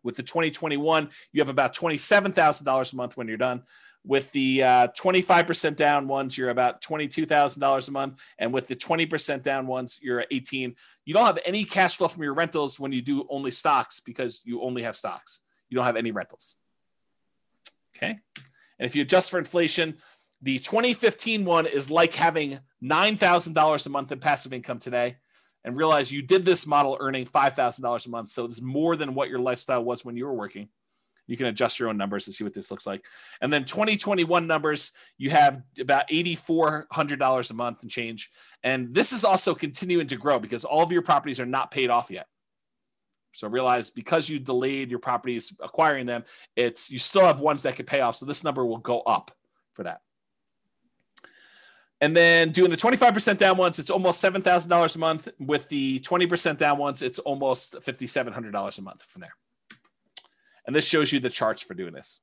With 0.03 0.15
the 0.15 0.23
2021, 0.23 1.09
you 1.31 1.41
have 1.41 1.49
about 1.49 1.75
$27,000 1.75 2.93
a 2.93 2.95
month 2.95 3.17
when 3.17 3.27
you're 3.27 3.37
done. 3.37 3.63
With 4.03 4.31
the 4.31 4.63
uh, 4.63 4.87
25% 4.99 5.75
down 5.75 6.07
ones, 6.07 6.37
you're 6.37 6.49
about 6.49 6.81
$22,000 6.81 7.87
a 7.87 7.91
month. 7.91 8.21
And 8.39 8.51
with 8.51 8.67
the 8.67 8.75
20% 8.75 9.43
down 9.43 9.67
ones, 9.67 9.99
you're 10.01 10.21
at 10.21 10.27
18. 10.31 10.75
You 11.05 11.13
don't 11.13 11.25
have 11.25 11.39
any 11.45 11.65
cash 11.65 11.97
flow 11.97 12.07
from 12.07 12.23
your 12.23 12.33
rentals 12.33 12.79
when 12.79 12.91
you 12.91 13.01
do 13.01 13.27
only 13.29 13.51
stocks 13.51 13.99
because 13.99 14.41
you 14.43 14.61
only 14.61 14.81
have 14.83 14.95
stocks. 14.95 15.41
You 15.69 15.75
don't 15.75 15.85
have 15.85 15.97
any 15.97 16.11
rentals. 16.11 16.55
Okay. 17.95 18.17
And 18.79 18.85
if 18.87 18.95
you 18.95 19.03
adjust 19.03 19.29
for 19.29 19.37
inflation, 19.37 19.97
the 20.41 20.57
2015 20.57 21.45
one 21.45 21.67
is 21.67 21.91
like 21.91 22.15
having 22.15 22.59
$9,000 22.83 23.85
a 23.85 23.89
month 23.89 24.11
in 24.11 24.19
passive 24.19 24.53
income 24.53 24.79
today 24.79 25.17
and 25.63 25.77
realize 25.77 26.11
you 26.11 26.23
did 26.23 26.43
this 26.43 26.65
model 26.65 26.97
earning 26.99 27.25
$5,000 27.25 28.05
a 28.05 28.09
month. 28.09 28.29
So 28.29 28.45
it's 28.45 28.61
more 28.61 28.95
than 28.95 29.13
what 29.13 29.29
your 29.29 29.39
lifestyle 29.39 29.83
was 29.83 30.03
when 30.03 30.17
you 30.17 30.25
were 30.25 30.33
working. 30.33 30.69
You 31.31 31.37
can 31.37 31.45
adjust 31.45 31.79
your 31.79 31.87
own 31.87 31.95
numbers 31.95 32.25
to 32.25 32.33
see 32.33 32.43
what 32.43 32.53
this 32.53 32.71
looks 32.71 32.85
like. 32.85 33.05
And 33.39 33.53
then 33.53 33.63
2021 33.63 34.47
numbers, 34.47 34.91
you 35.17 35.29
have 35.29 35.63
about 35.79 36.09
$8,400 36.09 37.49
a 37.49 37.53
month 37.53 37.83
and 37.83 37.89
change. 37.89 38.29
And 38.63 38.93
this 38.93 39.13
is 39.13 39.23
also 39.23 39.55
continuing 39.55 40.07
to 40.07 40.17
grow 40.17 40.39
because 40.39 40.65
all 40.65 40.83
of 40.83 40.91
your 40.91 41.03
properties 41.03 41.39
are 41.39 41.45
not 41.45 41.71
paid 41.71 41.89
off 41.89 42.11
yet. 42.11 42.27
So 43.31 43.47
realize 43.47 43.91
because 43.91 44.27
you 44.27 44.39
delayed 44.39 44.89
your 44.89 44.99
properties 44.99 45.55
acquiring 45.63 46.05
them, 46.05 46.25
it's 46.57 46.91
you 46.91 46.99
still 46.99 47.25
have 47.25 47.39
ones 47.39 47.63
that 47.63 47.77
could 47.77 47.87
pay 47.87 48.01
off. 48.01 48.15
So 48.17 48.25
this 48.25 48.43
number 48.43 48.65
will 48.65 48.79
go 48.79 48.99
up 48.99 49.31
for 49.73 49.83
that. 49.83 50.01
And 52.01 52.13
then 52.13 52.49
doing 52.51 52.71
the 52.71 52.75
25% 52.75 53.37
down 53.37 53.55
ones, 53.55 53.79
it's 53.79 53.89
almost 53.89 54.21
$7,000 54.21 54.95
a 54.95 54.99
month. 54.99 55.29
With 55.39 55.69
the 55.69 56.01
20% 56.01 56.57
down 56.57 56.77
ones, 56.77 57.01
it's 57.01 57.19
almost 57.19 57.75
$5,700 57.75 58.79
a 58.79 58.81
month 58.81 59.03
from 59.03 59.21
there. 59.21 59.35
And 60.71 60.75
this 60.77 60.87
shows 60.87 61.11
you 61.11 61.19
the 61.19 61.29
charts 61.29 61.61
for 61.61 61.73
doing 61.73 61.91
this. 61.91 62.21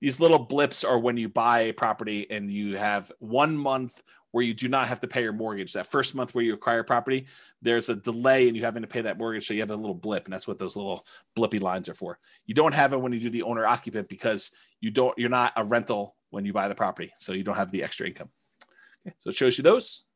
These 0.00 0.18
little 0.18 0.38
blips 0.38 0.82
are 0.82 0.98
when 0.98 1.18
you 1.18 1.28
buy 1.28 1.60
a 1.60 1.74
property 1.74 2.26
and 2.30 2.50
you 2.50 2.78
have 2.78 3.12
one 3.18 3.54
month 3.54 4.02
where 4.30 4.42
you 4.42 4.54
do 4.54 4.66
not 4.66 4.88
have 4.88 5.00
to 5.00 5.06
pay 5.06 5.24
your 5.24 5.34
mortgage. 5.34 5.74
That 5.74 5.84
first 5.84 6.14
month 6.14 6.34
where 6.34 6.42
you 6.42 6.54
acquire 6.54 6.82
property, 6.82 7.26
there's 7.60 7.90
a 7.90 7.96
delay 7.96 8.48
and 8.48 8.56
you 8.56 8.64
having 8.64 8.80
to 8.80 8.88
pay 8.88 9.02
that 9.02 9.18
mortgage. 9.18 9.46
So 9.46 9.52
you 9.52 9.60
have 9.60 9.70
a 9.70 9.76
little 9.76 9.94
blip, 9.94 10.24
and 10.24 10.32
that's 10.32 10.48
what 10.48 10.58
those 10.58 10.74
little 10.74 11.04
blippy 11.36 11.60
lines 11.60 11.86
are 11.90 11.94
for. 11.94 12.18
You 12.46 12.54
don't 12.54 12.72
have 12.72 12.94
it 12.94 13.00
when 13.02 13.12
you 13.12 13.20
do 13.20 13.28
the 13.28 13.42
owner 13.42 13.66
occupant 13.66 14.08
because 14.08 14.50
you 14.80 14.90
don't 14.90 15.18
you're 15.18 15.28
not 15.28 15.52
a 15.54 15.66
rental 15.66 16.14
when 16.30 16.46
you 16.46 16.54
buy 16.54 16.68
the 16.68 16.74
property. 16.74 17.12
So 17.16 17.34
you 17.34 17.44
don't 17.44 17.56
have 17.56 17.72
the 17.72 17.82
extra 17.82 18.06
income. 18.06 18.30
Okay, 19.06 19.14
so 19.18 19.28
it 19.28 19.36
shows 19.36 19.58
you 19.58 19.64
those. 19.64 20.06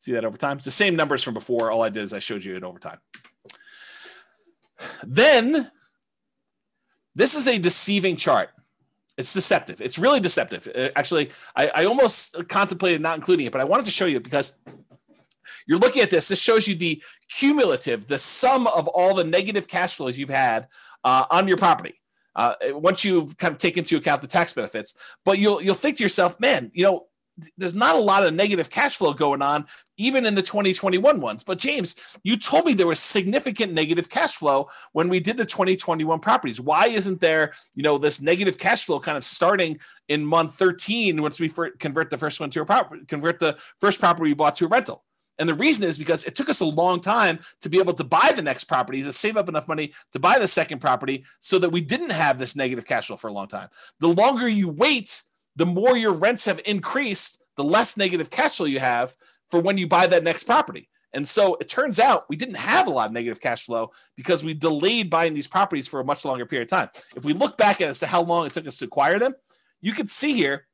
See 0.00 0.10
that 0.14 0.24
over 0.24 0.36
time. 0.36 0.56
It's 0.56 0.64
the 0.64 0.72
same 0.72 0.96
numbers 0.96 1.22
from 1.22 1.34
before. 1.34 1.70
All 1.70 1.82
I 1.82 1.88
did 1.88 2.02
is 2.02 2.12
I 2.12 2.18
showed 2.18 2.42
you 2.42 2.56
it 2.56 2.64
over 2.64 2.80
time. 2.80 2.98
Then 5.04 5.70
this 7.14 7.34
is 7.34 7.46
a 7.46 7.58
deceiving 7.58 8.16
chart. 8.16 8.50
It's 9.18 9.34
deceptive. 9.34 9.80
It's 9.80 9.98
really 9.98 10.20
deceptive. 10.20 10.66
Uh, 10.74 10.88
actually, 10.96 11.30
I, 11.54 11.70
I 11.74 11.84
almost 11.84 12.48
contemplated 12.48 13.00
not 13.00 13.16
including 13.16 13.46
it, 13.46 13.52
but 13.52 13.60
I 13.60 13.64
wanted 13.64 13.84
to 13.84 13.92
show 13.92 14.06
you 14.06 14.20
because 14.20 14.58
you're 15.66 15.78
looking 15.78 16.02
at 16.02 16.10
this. 16.10 16.28
This 16.28 16.40
shows 16.40 16.66
you 16.66 16.74
the 16.74 17.02
cumulative, 17.28 18.08
the 18.08 18.18
sum 18.18 18.66
of 18.66 18.88
all 18.88 19.14
the 19.14 19.24
negative 19.24 19.68
cash 19.68 19.96
flows 19.96 20.18
you've 20.18 20.30
had 20.30 20.68
uh, 21.04 21.26
on 21.30 21.46
your 21.46 21.58
property. 21.58 22.00
Uh, 22.34 22.54
once 22.70 23.04
you've 23.04 23.36
kind 23.36 23.52
of 23.52 23.58
taken 23.58 23.80
into 23.80 23.98
account 23.98 24.22
the 24.22 24.26
tax 24.26 24.54
benefits, 24.54 24.96
but 25.24 25.38
you'll 25.38 25.60
you'll 25.60 25.74
think 25.74 25.98
to 25.98 26.02
yourself, 26.02 26.40
man, 26.40 26.70
you 26.72 26.82
know, 26.82 27.06
there's 27.56 27.74
not 27.74 27.96
a 27.96 28.00
lot 28.00 28.26
of 28.26 28.34
negative 28.34 28.70
cash 28.70 28.96
flow 28.96 29.12
going 29.12 29.42
on 29.42 29.66
even 29.96 30.26
in 30.26 30.34
the 30.34 30.42
2021 30.42 31.20
ones. 31.20 31.44
But 31.44 31.58
james 31.58 31.94
you 32.22 32.36
told 32.36 32.66
me 32.66 32.74
there 32.74 32.86
was 32.86 33.00
significant 33.00 33.72
negative 33.72 34.08
cash 34.08 34.36
flow 34.36 34.68
when 34.92 35.08
we 35.08 35.20
did 35.20 35.36
the 35.36 35.46
2021 35.46 36.20
properties. 36.20 36.60
Why 36.60 36.88
isn't 36.88 37.20
there 37.20 37.52
you 37.74 37.82
know 37.82 37.98
this 37.98 38.20
negative 38.20 38.58
cash 38.58 38.84
flow 38.84 39.00
kind 39.00 39.16
of 39.16 39.24
starting 39.24 39.78
in 40.08 40.24
month 40.24 40.54
13 40.54 41.20
once 41.22 41.40
we 41.40 41.50
convert 41.78 42.10
the 42.10 42.18
first 42.18 42.40
one 42.40 42.50
to 42.50 42.62
a 42.62 42.66
property 42.66 43.04
convert 43.06 43.38
the 43.38 43.56
first 43.80 44.00
property 44.00 44.30
we 44.30 44.34
bought 44.34 44.56
to 44.56 44.66
a 44.66 44.68
rental? 44.68 45.04
And 45.38 45.48
the 45.48 45.54
reason 45.54 45.88
is 45.88 45.98
because 45.98 46.24
it 46.24 46.36
took 46.36 46.48
us 46.48 46.60
a 46.60 46.66
long 46.66 47.00
time 47.00 47.40
to 47.62 47.68
be 47.68 47.78
able 47.78 47.94
to 47.94 48.04
buy 48.04 48.32
the 48.36 48.42
next 48.42 48.64
property, 48.64 49.02
to 49.02 49.12
save 49.12 49.36
up 49.36 49.48
enough 49.48 49.66
money 49.66 49.92
to 50.12 50.20
buy 50.20 50.38
the 50.38 50.46
second 50.46 50.80
property 50.80 51.24
so 51.40 51.58
that 51.58 51.70
we 51.70 51.80
didn't 51.80 52.12
have 52.12 52.38
this 52.38 52.54
negative 52.54 52.86
cash 52.86 53.06
flow 53.06 53.16
for 53.16 53.28
a 53.28 53.32
long 53.32 53.48
time. 53.48 53.68
The 53.98 54.08
longer 54.08 54.46
you 54.46 54.68
wait, 54.68 55.22
the 55.56 55.66
more 55.66 55.96
your 55.96 56.12
rents 56.12 56.46
have 56.46 56.60
increased, 56.64 57.42
the 57.56 57.64
less 57.64 57.96
negative 57.96 58.30
cash 58.30 58.56
flow 58.56 58.66
you 58.66 58.80
have 58.80 59.14
for 59.50 59.60
when 59.60 59.78
you 59.78 59.86
buy 59.86 60.06
that 60.06 60.24
next 60.24 60.44
property. 60.44 60.88
And 61.12 61.28
so 61.28 61.56
it 61.60 61.68
turns 61.68 62.00
out 62.00 62.28
we 62.28 62.36
didn't 62.36 62.56
have 62.56 62.86
a 62.86 62.90
lot 62.90 63.06
of 63.06 63.12
negative 63.12 63.40
cash 63.40 63.66
flow 63.66 63.90
because 64.16 64.42
we 64.42 64.54
delayed 64.54 65.10
buying 65.10 65.34
these 65.34 65.46
properties 65.46 65.86
for 65.86 66.00
a 66.00 66.04
much 66.04 66.24
longer 66.24 66.46
period 66.46 66.72
of 66.72 66.78
time. 66.78 66.88
If 67.14 67.24
we 67.24 67.34
look 67.34 67.58
back 67.58 67.80
at 67.80 67.88
as 67.88 68.00
to 68.00 68.06
how 68.06 68.22
long 68.22 68.46
it 68.46 68.54
took 68.54 68.66
us 68.66 68.78
to 68.78 68.86
acquire 68.86 69.18
them, 69.18 69.34
you 69.80 69.92
can 69.92 70.06
see 70.06 70.32
here 70.32 70.66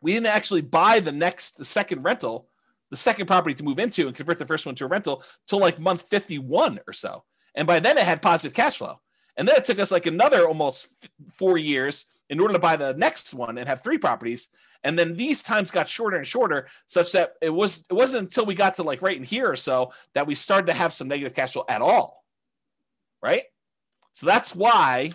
we 0.00 0.12
didn't 0.12 0.26
actually 0.26 0.62
buy 0.62 0.98
the 0.98 1.12
next, 1.12 1.52
the 1.58 1.64
second 1.64 2.02
rental, 2.02 2.48
the 2.90 2.96
second 2.96 3.26
property 3.26 3.54
to 3.54 3.62
move 3.62 3.78
into 3.78 4.08
and 4.08 4.16
convert 4.16 4.38
the 4.38 4.46
first 4.46 4.66
one 4.66 4.74
to 4.74 4.84
a 4.84 4.88
rental 4.88 5.22
till 5.46 5.60
like 5.60 5.78
month 5.78 6.02
51 6.02 6.80
or 6.86 6.92
so. 6.92 7.22
And 7.54 7.66
by 7.66 7.78
then 7.78 7.96
it 7.96 8.04
had 8.04 8.20
positive 8.20 8.54
cash 8.54 8.78
flow. 8.78 9.00
And 9.36 9.48
then 9.48 9.56
it 9.56 9.64
took 9.64 9.78
us 9.78 9.90
like 9.90 10.06
another 10.06 10.46
almost 10.46 11.08
four 11.32 11.56
years 11.56 12.06
in 12.28 12.40
order 12.40 12.52
to 12.52 12.58
buy 12.58 12.76
the 12.76 12.94
next 12.94 13.34
one 13.34 13.58
and 13.58 13.68
have 13.68 13.82
three 13.82 13.98
properties. 13.98 14.48
And 14.84 14.98
then 14.98 15.14
these 15.14 15.42
times 15.42 15.70
got 15.70 15.88
shorter 15.88 16.16
and 16.16 16.26
shorter, 16.26 16.68
such 16.86 17.12
that 17.12 17.34
it 17.40 17.50
was 17.50 17.86
it 17.88 17.94
wasn't 17.94 18.24
until 18.24 18.46
we 18.46 18.54
got 18.54 18.74
to 18.74 18.82
like 18.82 19.00
right 19.00 19.16
in 19.16 19.22
here 19.22 19.50
or 19.50 19.56
so 19.56 19.92
that 20.14 20.26
we 20.26 20.34
started 20.34 20.66
to 20.66 20.72
have 20.72 20.92
some 20.92 21.08
negative 21.08 21.34
cash 21.34 21.52
flow 21.52 21.64
at 21.68 21.82
all. 21.82 22.24
Right. 23.22 23.44
So 24.12 24.26
that's 24.26 24.54
why 24.54 25.12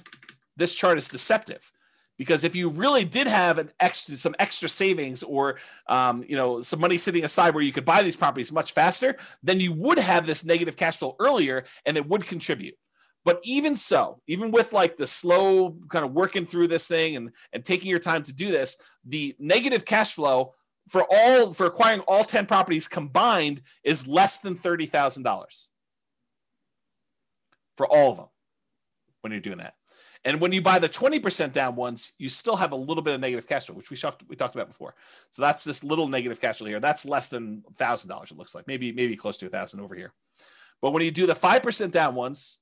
this 0.55 0.73
chart 0.73 0.97
is 0.97 1.09
deceptive. 1.09 1.71
Because 2.17 2.43
if 2.43 2.55
you 2.55 2.69
really 2.69 3.05
did 3.05 3.27
have 3.27 3.59
an 3.59 3.71
extra, 3.79 4.17
some 4.17 4.33
extra 4.39 4.67
savings, 4.67 5.21
or 5.21 5.57
um, 5.87 6.25
you 6.27 6.35
know 6.35 6.61
some 6.61 6.79
money 6.79 6.97
sitting 6.97 7.23
aside 7.23 7.53
where 7.53 7.63
you 7.63 7.71
could 7.71 7.85
buy 7.85 8.01
these 8.01 8.15
properties 8.15 8.51
much 8.51 8.71
faster, 8.71 9.17
then 9.43 9.59
you 9.59 9.71
would 9.73 9.99
have 9.99 10.25
this 10.25 10.43
negative 10.43 10.77
cash 10.77 10.97
flow 10.97 11.15
earlier, 11.19 11.65
and 11.85 11.95
it 11.95 12.07
would 12.07 12.25
contribute. 12.25 12.75
But 13.27 13.41
even 13.43 13.75
so, 13.75 14.21
even 14.25 14.51
with 14.51 14.71
like 14.71 14.95
the 14.95 15.05
slow 15.05 15.75
kind 15.89 16.05
of 16.05 16.13
working 16.13 16.45
through 16.45 16.69
this 16.69 16.87
thing 16.87 17.17
and, 17.17 17.31
and 17.51 17.65
taking 17.65 17.89
your 17.89 17.99
time 17.99 18.23
to 18.23 18.33
do 18.33 18.53
this, 18.53 18.77
the 19.03 19.35
negative 19.37 19.83
cash 19.83 20.13
flow 20.13 20.53
for 20.87 21.05
all 21.11 21.53
for 21.53 21.65
acquiring 21.65 21.99
all 22.07 22.23
10 22.23 22.45
properties 22.45 22.87
combined 22.87 23.63
is 23.83 24.07
less 24.07 24.39
than 24.39 24.55
$30,000 24.55 25.67
for 27.75 27.85
all 27.85 28.11
of 28.11 28.17
them 28.17 28.27
when 29.19 29.33
you're 29.33 29.41
doing 29.41 29.57
that. 29.57 29.73
And 30.23 30.39
when 30.39 30.53
you 30.53 30.61
buy 30.61 30.79
the 30.79 30.87
20% 30.87 31.51
down 31.51 31.75
ones, 31.75 32.13
you 32.17 32.29
still 32.29 32.55
have 32.55 32.71
a 32.71 32.77
little 32.77 33.03
bit 33.03 33.13
of 33.13 33.19
negative 33.19 33.45
cash 33.45 33.65
flow, 33.65 33.75
which 33.75 33.91
we 33.91 33.97
talked, 33.97 34.23
we 34.29 34.37
talked 34.37 34.55
about 34.55 34.69
before. 34.69 34.95
So 35.31 35.41
that's 35.41 35.65
this 35.65 35.83
little 35.83 36.07
negative 36.07 36.39
cash 36.39 36.59
flow 36.59 36.67
here. 36.67 36.79
That's 36.79 37.05
less 37.05 37.27
than 37.27 37.61
$1,000, 37.77 38.31
it 38.31 38.37
looks 38.37 38.55
like. 38.55 38.67
Maybe, 38.67 38.93
maybe 38.93 39.17
close 39.17 39.37
to 39.39 39.47
a 39.47 39.49
1000 39.49 39.81
over 39.81 39.95
here. 39.95 40.13
But 40.81 40.91
when 40.91 41.03
you 41.03 41.11
do 41.11 41.27
the 41.27 41.33
5% 41.33 41.91
down 41.91 42.15
ones, 42.15 42.59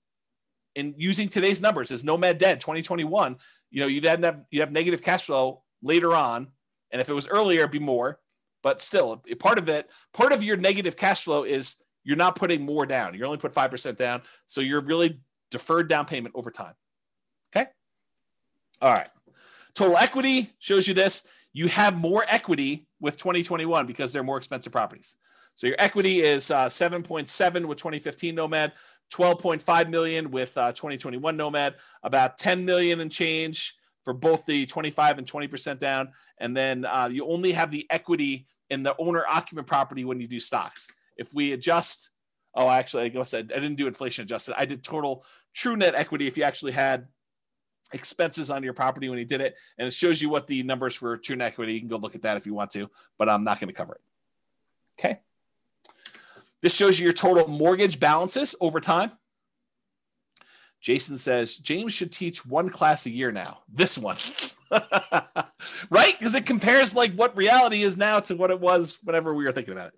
and 0.75 0.93
using 0.97 1.29
today's 1.29 1.61
numbers 1.61 1.91
as 1.91 2.03
Nomad 2.03 2.37
Dead 2.37 2.59
2021, 2.59 3.37
you 3.71 3.81
know, 3.81 3.87
you'd 3.87 4.05
have 4.05 4.41
you 4.51 4.61
have 4.61 4.71
negative 4.71 5.01
cash 5.01 5.25
flow 5.25 5.63
later 5.81 6.15
on, 6.15 6.47
and 6.91 7.01
if 7.01 7.09
it 7.09 7.13
was 7.13 7.27
earlier, 7.27 7.61
it'd 7.61 7.71
be 7.71 7.79
more. 7.79 8.19
But 8.63 8.81
still, 8.81 9.23
part 9.39 9.57
of 9.57 9.69
it, 9.69 9.91
part 10.13 10.31
of 10.31 10.43
your 10.43 10.57
negative 10.57 10.97
cash 10.97 11.23
flow 11.23 11.43
is 11.43 11.75
you're 12.03 12.17
not 12.17 12.35
putting 12.35 12.63
more 12.63 12.85
down. 12.85 13.13
You're 13.13 13.27
only 13.27 13.37
put 13.37 13.53
five 13.53 13.71
percent 13.71 13.97
down, 13.97 14.21
so 14.45 14.61
you're 14.61 14.81
really 14.81 15.19
deferred 15.51 15.87
down 15.87 16.05
payment 16.05 16.35
over 16.35 16.51
time. 16.51 16.73
Okay. 17.55 17.69
All 18.81 18.91
right. 18.91 19.07
Total 19.73 19.97
equity 19.97 20.51
shows 20.59 20.87
you 20.87 20.93
this. 20.93 21.27
You 21.53 21.67
have 21.67 21.97
more 21.97 22.25
equity 22.27 22.87
with 22.99 23.17
2021 23.17 23.85
because 23.85 24.11
they're 24.11 24.23
more 24.23 24.37
expensive 24.37 24.71
properties. 24.71 25.17
So 25.53 25.67
your 25.67 25.77
equity 25.79 26.19
is 26.19 26.51
uh, 26.51 26.65
7.7 26.65 27.65
with 27.65 27.77
2015 27.77 28.35
Nomad, 28.35 28.73
12.5 29.13 29.89
million 29.89 30.31
with 30.31 30.57
uh, 30.57 30.71
2021 30.71 31.37
Nomad, 31.37 31.75
about 32.03 32.37
10 32.37 32.65
million 32.65 32.99
and 32.99 33.11
change 33.11 33.75
for 34.03 34.13
both 34.13 34.45
the 34.45 34.65
25 34.65 35.17
and 35.17 35.27
20% 35.27 35.79
down. 35.79 36.09
And 36.37 36.55
then 36.55 36.85
uh, 36.85 37.09
you 37.11 37.25
only 37.25 37.53
have 37.53 37.71
the 37.71 37.87
equity 37.89 38.45
in 38.69 38.83
the 38.83 38.95
owner 38.97 39.23
occupant 39.27 39.67
property 39.67 40.05
when 40.05 40.19
you 40.19 40.27
do 40.27 40.39
stocks. 40.39 40.91
If 41.17 41.33
we 41.33 41.53
adjust, 41.53 42.09
oh, 42.53 42.69
actually, 42.69 43.03
I 43.03 43.07
guess 43.09 43.33
I, 43.33 43.39
I 43.39 43.41
didn't 43.43 43.75
do 43.75 43.87
inflation 43.87 44.23
adjusted. 44.23 44.55
I 44.57 44.65
did 44.65 44.83
total 44.83 45.25
true 45.53 45.75
net 45.75 45.95
equity 45.95 46.27
if 46.27 46.37
you 46.37 46.43
actually 46.43 46.73
had 46.73 47.07
expenses 47.93 48.49
on 48.51 48.63
your 48.63 48.73
property 48.73 49.09
when 49.09 49.19
you 49.19 49.25
did 49.25 49.41
it. 49.41 49.55
And 49.77 49.87
it 49.87 49.93
shows 49.93 50.21
you 50.21 50.29
what 50.29 50.47
the 50.47 50.63
numbers 50.63 50.95
for 50.95 51.17
true 51.17 51.35
net 51.35 51.47
equity. 51.47 51.73
You 51.73 51.79
can 51.79 51.89
go 51.89 51.97
look 51.97 52.15
at 52.15 52.23
that 52.23 52.37
if 52.37 52.45
you 52.45 52.53
want 52.53 52.71
to, 52.71 52.89
but 53.17 53.29
I'm 53.29 53.43
not 53.43 53.59
going 53.59 53.69
to 53.69 53.73
cover 53.73 53.95
it. 53.95 54.01
Okay. 54.99 55.19
This 56.61 56.75
shows 56.75 56.99
you 56.99 57.05
your 57.05 57.13
total 57.13 57.47
mortgage 57.47 57.99
balances 57.99 58.55
over 58.59 58.79
time. 58.79 59.11
Jason 60.81 61.17
says 61.17 61.57
James 61.57 61.93
should 61.93 62.11
teach 62.11 62.45
one 62.45 62.69
class 62.69 63.05
a 63.05 63.09
year 63.09 63.31
now. 63.31 63.59
This 63.67 63.97
one. 63.97 64.17
right? 64.71 66.15
Because 66.17 66.35
it 66.35 66.45
compares 66.45 66.95
like 66.95 67.13
what 67.13 67.35
reality 67.35 67.81
is 67.81 67.97
now 67.97 68.19
to 68.21 68.35
what 68.35 68.51
it 68.51 68.59
was 68.59 68.99
whenever 69.03 69.33
we 69.33 69.45
were 69.45 69.51
thinking 69.51 69.73
about 69.73 69.87
it. 69.87 69.93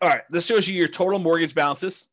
All 0.00 0.08
right, 0.08 0.22
this 0.30 0.46
shows 0.46 0.66
you 0.66 0.74
your 0.74 0.88
total 0.88 1.18
mortgage 1.18 1.54
balances. 1.54 2.08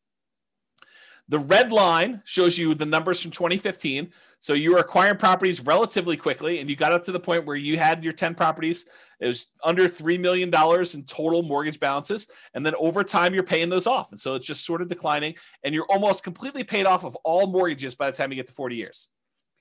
The 1.28 1.38
red 1.38 1.72
line 1.72 2.22
shows 2.24 2.58
you 2.58 2.74
the 2.74 2.84
numbers 2.84 3.22
from 3.22 3.30
2015. 3.30 4.12
So 4.38 4.52
you 4.52 4.72
were 4.72 4.78
acquiring 4.78 5.16
properties 5.16 5.64
relatively 5.64 6.16
quickly, 6.16 6.58
and 6.58 6.68
you 6.68 6.76
got 6.76 6.92
up 6.92 7.02
to 7.04 7.12
the 7.12 7.20
point 7.20 7.46
where 7.46 7.56
you 7.56 7.78
had 7.78 8.04
your 8.04 8.12
10 8.12 8.34
properties. 8.34 8.86
It 9.20 9.26
was 9.26 9.46
under 9.62 9.84
$3 9.84 10.18
million 10.18 10.48
in 10.48 11.04
total 11.04 11.42
mortgage 11.42 11.78
balances. 11.78 12.28
And 12.54 12.64
then 12.64 12.74
over 12.76 13.04
time, 13.04 13.34
you're 13.34 13.42
paying 13.42 13.68
those 13.68 13.86
off. 13.86 14.12
And 14.12 14.20
so 14.20 14.34
it's 14.34 14.46
just 14.46 14.64
sort 14.64 14.82
of 14.82 14.88
declining, 14.88 15.34
and 15.62 15.74
you're 15.74 15.86
almost 15.90 16.24
completely 16.24 16.64
paid 16.64 16.86
off 16.86 17.04
of 17.04 17.16
all 17.16 17.46
mortgages 17.46 17.94
by 17.94 18.10
the 18.10 18.16
time 18.16 18.30
you 18.30 18.36
get 18.36 18.46
to 18.46 18.52
40 18.52 18.76
years 18.76 19.10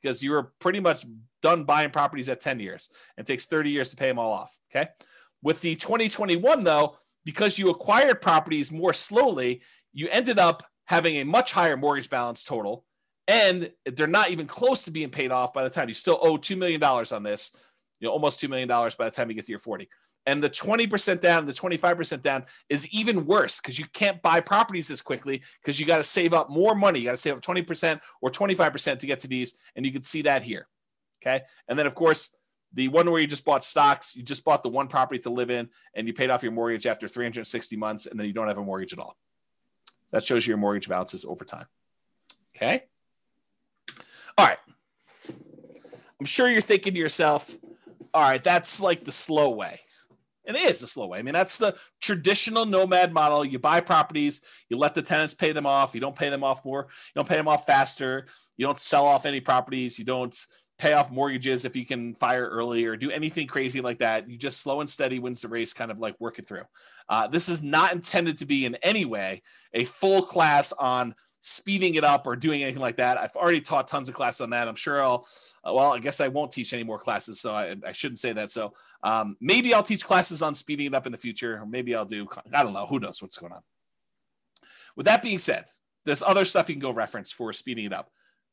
because 0.02 0.24
you 0.24 0.32
were 0.32 0.54
pretty 0.60 0.80
much 0.80 1.06
done 1.42 1.66
buying 1.66 1.90
properties 1.90 2.30
at 2.30 2.40
10 2.40 2.60
years. 2.60 2.90
It 3.18 3.26
takes 3.26 3.46
30 3.46 3.70
years 3.70 3.90
to 3.92 3.98
pay 3.98 4.08
them 4.08 4.20
all 4.20 4.32
off. 4.32 4.58
Okay. 4.72 4.90
With 5.42 5.62
the 5.62 5.76
2021, 5.76 6.64
though, 6.64 6.98
because 7.26 7.60
you 7.60 7.70
acquired 7.70 8.22
properties 8.22 8.72
more 8.72 8.94
slowly, 8.94 9.62
you 9.94 10.08
ended 10.10 10.40
up 10.40 10.64
having 10.88 11.16
a 11.18 11.24
much 11.24 11.52
higher 11.52 11.78
mortgage 11.78 12.10
balance 12.10 12.44
total, 12.44 12.86
and 13.28 13.72
they're 13.86 14.08
not 14.08 14.32
even 14.32 14.48
close 14.48 14.86
to 14.86 14.92
being 14.92 15.10
paid 15.10 15.32
off 15.32 15.54
by 15.54 15.64
the 15.64 15.70
time 15.70 15.88
you 15.88 15.94
still 15.94 16.20
owe 16.22 16.38
$2 16.38 16.58
million 16.58 16.84
on 16.84 17.24
this, 17.24 17.56
you 18.00 18.08
know, 18.08 18.12
almost 18.14 18.42
$2 18.42 18.50
million 18.50 18.68
by 18.68 19.06
the 19.06 19.12
time 19.12 19.30
you 19.30 19.36
get 19.36 19.46
to 19.46 19.52
your 19.52 19.60
40. 19.60 19.90
And 20.26 20.44
the 20.44 20.50
20% 20.50 21.20
down, 21.20 21.46
the 21.46 21.54
25% 21.54 22.22
down 22.22 22.46
is 22.70 22.88
even 22.94 23.26
worse 23.26 23.60
because 23.60 23.80
you 23.80 23.86
can't 23.94 24.22
buy 24.22 24.42
properties 24.42 24.92
as 24.92 25.02
quickly 25.02 25.42
because 25.62 25.80
you 25.80 25.86
got 25.86 25.98
to 25.98 26.04
save 26.04 26.34
up 26.34 26.50
more 26.50 26.76
money. 26.76 27.00
You 27.00 27.06
got 27.06 27.12
to 27.12 27.18
save 27.18 27.36
up 27.36 27.42
20% 27.42 28.00
or 28.22 28.30
25% 28.30 29.00
to 29.00 29.08
get 29.08 29.22
to 29.22 29.28
these. 29.28 29.58
And 29.76 29.86
you 29.86 29.92
can 29.92 30.02
see 30.02 30.24
that 30.24 30.44
here. 30.44 30.68
Okay. 31.22 31.42
And 31.68 31.78
then, 31.78 31.86
of 31.86 31.96
course, 31.96 32.36
the 32.74 32.88
one 32.88 33.10
where 33.10 33.20
you 33.20 33.28
just 33.28 33.46
bought 33.46 33.64
stocks, 33.64 34.16
you 34.16 34.24
just 34.24 34.46
bought 34.46 34.64
the 34.64 34.70
one 34.70 34.88
property 34.88 35.20
to 35.20 35.30
live 35.30 35.50
in 35.50 35.70
and 35.94 36.08
you 36.08 36.14
paid 36.14 36.30
off 36.30 36.44
your 36.44 36.52
mortgage 36.52 36.86
after 36.86 37.08
360 37.08 37.76
months 37.78 38.06
and 38.06 38.20
then 38.20 38.28
you 38.28 38.34
don't 38.34 38.48
have 38.48 38.60
a 38.60 38.64
mortgage 38.64 38.94
at 38.94 39.00
all. 39.00 39.18
That 40.12 40.24
shows 40.24 40.46
you 40.46 40.52
your 40.52 40.58
mortgage 40.58 40.88
balances 40.88 41.26
over 41.26 41.44
time. 41.44 41.66
Okay. 42.56 42.84
All 44.38 44.46
right. 44.46 44.58
I'm 46.20 46.26
sure 46.26 46.50
you're 46.50 46.62
thinking 46.62 46.94
to 46.94 47.00
yourself, 47.00 47.56
all 48.14 48.24
right, 48.24 48.44
that's 48.44 48.82
like 48.82 49.04
the 49.04 49.12
slow 49.12 49.52
way. 49.52 49.80
And 50.46 50.58
it 50.58 50.64
is 50.64 50.80
the 50.80 50.88
slow 50.88 51.08
way. 51.08 51.20
I 51.20 51.22
mean, 51.22 51.34
that's 51.34 51.60
the 51.60 51.76
traditional 52.02 52.66
nomad 52.66 53.14
model. 53.14 53.46
You 53.46 53.60
buy 53.60 53.82
properties, 53.82 54.42
you 54.68 54.78
let 54.78 54.96
the 54.96 55.02
tenants 55.02 55.36
pay 55.36 55.52
them 55.52 55.68
off. 55.68 55.94
You 55.94 56.02
don't 56.02 56.16
pay 56.16 56.30
them 56.30 56.44
off 56.44 56.66
more. 56.66 56.88
You 56.90 57.20
don't 57.20 57.28
pay 57.28 57.36
them 57.36 57.48
off 57.48 57.68
faster. 57.68 58.26
You 58.58 58.66
don't 58.66 58.80
sell 58.80 59.06
off 59.06 59.28
any 59.28 59.42
properties. 59.42 60.00
You 60.00 60.06
don't 60.06 60.36
pay 60.80 60.94
off 60.94 61.12
mortgages 61.12 61.66
if 61.66 61.76
you 61.76 61.86
can 61.86 62.16
fire 62.16 62.48
early 62.48 62.86
or 62.86 62.96
do 62.96 63.12
anything 63.12 63.46
crazy 63.46 63.82
like 63.82 64.00
that. 64.00 64.30
You 64.30 64.38
just 64.38 64.62
slow 64.62 64.80
and 64.80 64.90
steady 64.90 65.20
wins 65.20 65.42
the 65.42 65.50
race, 65.50 65.74
kind 65.74 65.92
of 65.92 66.00
like 66.00 66.20
work 66.20 66.40
it 66.40 66.48
through. 66.48 66.64
Uh, 67.08 67.28
this 67.28 67.50
is 67.50 67.62
not 67.62 67.94
intended 67.94 68.38
to 68.38 68.46
be 68.46 68.66
in 68.66 68.76
any 68.76 69.06
way 69.06 69.42
a 69.74 69.84
full 69.84 70.22
class 70.24 70.72
on 70.74 71.14
speeding 71.42 71.96
it 71.96 72.04
up 72.04 72.28
or 72.28 72.36
doing 72.36 72.64
anything 72.64 72.82
like 72.82 72.98
that. 72.98 73.18
I've 73.18 73.36
already 73.36 73.62
taught 73.62 73.88
tons 73.88 74.10
of 74.10 74.16
classes 74.16 74.42
on 74.42 74.50
that. 74.50 74.68
I'm 74.68 74.76
sure 74.76 75.02
I'll, 75.02 75.26
uh, 75.66 75.74
well, 75.74 75.94
I 75.94 76.00
guess 76.00 76.20
I 76.20 76.28
won't 76.28 76.52
teach 76.52 76.74
any 76.74 76.84
more 76.84 77.00
classes. 77.00 77.40
So 77.40 77.54
I, 77.54 77.76
I 77.86 77.92
shouldn't 77.94 78.20
say 78.20 78.34
that. 78.34 78.52
So 78.52 78.74
um, 79.04 79.38
maybe 79.40 79.74
I'll 79.74 79.84
teach 79.84 80.04
classes 80.04 80.42
on 80.42 80.54
speeding 80.54 80.88
it 80.88 80.94
up 80.94 81.06
in 81.06 81.12
the 81.12 81.18
future, 81.18 81.62
or 81.62 81.66
maybe 81.66 81.96
I'll 81.96 82.06
do, 82.06 82.28
I 82.54 82.64
don't 82.64 82.74
know. 82.74 82.86
Who 82.86 83.00
knows 83.00 83.22
what's 83.22 83.38
going 83.38 83.54
on. 83.54 83.62
With 84.96 85.06
that 85.06 85.22
being 85.22 85.40
said, 85.40 85.66
there's 86.06 86.24
other 86.24 86.44
stuff 86.46 86.68
you 86.68 86.76
can 86.76 86.82
go 86.82 86.92
reference 86.92 87.32
for 87.32 87.54
speeding 87.54 87.86
it 87.86 87.94
up. 87.94 88.12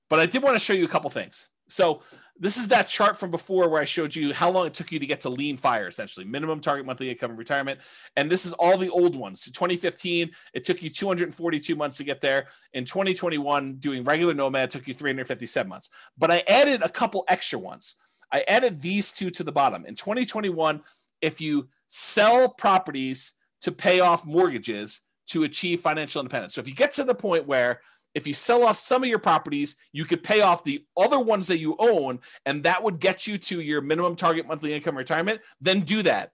But 0.08 0.20
I 0.20 0.26
did 0.26 0.42
want 0.42 0.54
to 0.54 0.64
show 0.64 0.72
you 0.72 0.84
a 0.84 0.88
couple 0.88 1.10
things. 1.10 1.48
So 1.68 2.02
this 2.38 2.56
is 2.56 2.68
that 2.68 2.88
chart 2.88 3.18
from 3.18 3.30
before 3.30 3.68
where 3.68 3.80
I 3.80 3.84
showed 3.84 4.14
you 4.14 4.34
how 4.34 4.50
long 4.50 4.66
it 4.66 4.74
took 4.74 4.92
you 4.92 4.98
to 4.98 5.06
get 5.06 5.20
to 5.20 5.30
lean 5.30 5.56
fire, 5.56 5.86
essentially 5.86 6.26
minimum 6.26 6.60
target 6.60 6.86
monthly 6.86 7.10
income 7.10 7.30
in 7.30 7.36
retirement. 7.36 7.80
And 8.16 8.30
this 8.30 8.44
is 8.44 8.52
all 8.54 8.76
the 8.76 8.90
old 8.90 9.16
ones. 9.16 9.40
So 9.40 9.50
2015, 9.52 10.30
it 10.52 10.64
took 10.64 10.82
you 10.82 10.90
242 10.90 11.76
months 11.76 11.96
to 11.96 12.04
get 12.04 12.20
there. 12.20 12.46
In 12.74 12.84
2021, 12.84 13.76
doing 13.76 14.04
regular 14.04 14.34
nomad 14.34 14.70
took 14.70 14.86
you 14.86 14.94
357 14.94 15.68
months. 15.68 15.90
But 16.18 16.30
I 16.30 16.44
added 16.46 16.82
a 16.82 16.88
couple 16.88 17.24
extra 17.28 17.58
ones. 17.58 17.96
I 18.32 18.44
added 18.48 18.82
these 18.82 19.12
two 19.12 19.30
to 19.30 19.44
the 19.44 19.52
bottom. 19.52 19.86
In 19.86 19.94
2021, 19.94 20.82
if 21.22 21.40
you 21.40 21.68
sell 21.88 22.48
properties 22.48 23.34
to 23.62 23.72
pay 23.72 24.00
off 24.00 24.26
mortgages 24.26 25.02
to 25.28 25.44
achieve 25.44 25.80
financial 25.80 26.20
independence. 26.20 26.54
So 26.54 26.60
if 26.60 26.68
you 26.68 26.74
get 26.74 26.92
to 26.92 27.04
the 27.04 27.14
point 27.14 27.46
where 27.46 27.80
if 28.16 28.26
you 28.26 28.32
sell 28.32 28.64
off 28.64 28.76
some 28.76 29.02
of 29.02 29.10
your 29.10 29.18
properties, 29.18 29.76
you 29.92 30.06
could 30.06 30.22
pay 30.22 30.40
off 30.40 30.64
the 30.64 30.82
other 30.96 31.20
ones 31.20 31.48
that 31.48 31.58
you 31.58 31.76
own, 31.78 32.20
and 32.46 32.62
that 32.62 32.82
would 32.82 32.98
get 32.98 33.26
you 33.26 33.36
to 33.36 33.60
your 33.60 33.82
minimum 33.82 34.16
target 34.16 34.48
monthly 34.48 34.72
income 34.72 34.96
retirement. 34.96 35.42
Then 35.60 35.80
do 35.80 36.02
that. 36.02 36.32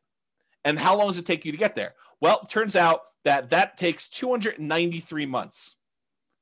And 0.64 0.78
how 0.78 0.96
long 0.96 1.08
does 1.08 1.18
it 1.18 1.26
take 1.26 1.44
you 1.44 1.50
to 1.50 1.58
get 1.58 1.74
there? 1.74 1.94
Well, 2.20 2.38
it 2.44 2.48
turns 2.48 2.76
out 2.76 3.00
that 3.24 3.50
that 3.50 3.76
takes 3.76 4.08
293 4.10 5.26
months 5.26 5.76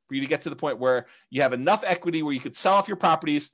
for 0.08 0.14
you 0.14 0.20
to 0.20 0.26
get 0.26 0.42
to 0.42 0.50
the 0.50 0.56
point 0.56 0.78
where 0.78 1.06
you 1.30 1.40
have 1.40 1.54
enough 1.54 1.84
equity 1.86 2.22
where 2.22 2.34
you 2.34 2.40
could 2.40 2.54
sell 2.54 2.74
off 2.74 2.86
your 2.86 2.98
properties, 2.98 3.52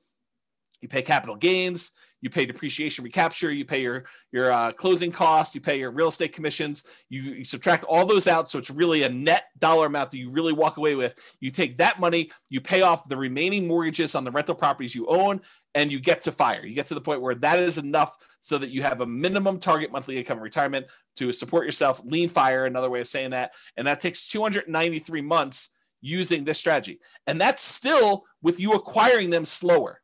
you 0.81 0.89
pay 0.89 1.03
capital 1.03 1.37
gains, 1.37 1.93
you 2.27 2.31
pay 2.31 2.45
depreciation 2.45 3.05
recapture, 3.05 3.53
you 3.53 3.65
pay 3.65 3.83
your 3.83 4.05
your 4.33 4.51
uh, 4.51 4.73
closing 4.73 5.13
costs, 5.13 5.55
you 5.55 5.61
pay 5.61 5.79
your 5.79 5.93
real 5.93 6.09
estate 6.09 6.33
commissions, 6.33 6.85
you, 7.09 7.23
you 7.23 7.45
subtract 7.45 7.85
all 7.85 8.05
those 8.05 8.27
out, 8.27 8.49
so 8.49 8.59
it's 8.59 8.69
really 8.69 9.05
a 9.05 9.09
net 9.09 9.45
dollar 9.61 9.87
amount 9.87 10.11
that 10.11 10.19
you 10.19 10.29
really 10.31 10.53
walk 10.53 10.77
away 10.77 10.97
with. 10.97 11.15
You 11.39 11.53
take 11.53 11.77
that 11.77 12.01
money, 12.01 12.33
you 12.51 12.61
pay 12.61 12.83
off 12.83 13.09
the 13.09 13.17
remaining 13.17 13.69
mortgages 13.69 14.17
on 14.17 14.25
the 14.25 14.33
rental 14.33 14.57
properties 14.57 14.93
you 14.93 15.07
own, 15.07 15.41
and 15.77 15.93
you 15.93 16.01
get 16.01 16.23
to 16.23 16.33
fire. 16.33 16.67
You 16.67 16.75
get 16.75 16.87
to 16.87 16.95
the 16.95 17.01
point 17.01 17.23
where 17.23 17.37
that 17.37 17.61
is 17.61 17.79
enough 17.79 18.17
so 18.41 18.59
that 18.59 18.71
you 18.71 18.83
have 18.83 19.01
a 19.01 19.07
minimum 19.07 19.61
target 19.61 19.93
monthly 19.93 20.19
income 20.19 20.39
in 20.39 20.43
retirement 20.43 20.87
to 21.19 21.31
support 21.31 21.65
yourself. 21.65 22.01
Lean 22.05 22.29
fire, 22.29 22.67
another 22.67 22.91
way 22.91 23.01
of 23.01 23.07
saying 23.07 23.31
that, 23.31 23.55
and 23.77 23.87
that 23.87 24.01
takes 24.01 24.29
293 24.31 25.21
months 25.21 25.77
using 26.01 26.43
this 26.43 26.59
strategy, 26.59 26.99
and 27.29 27.41
that's 27.41 27.63
still 27.63 28.25
with 28.43 28.59
you 28.59 28.73
acquiring 28.73 29.31
them 29.31 29.45
slower 29.45 30.01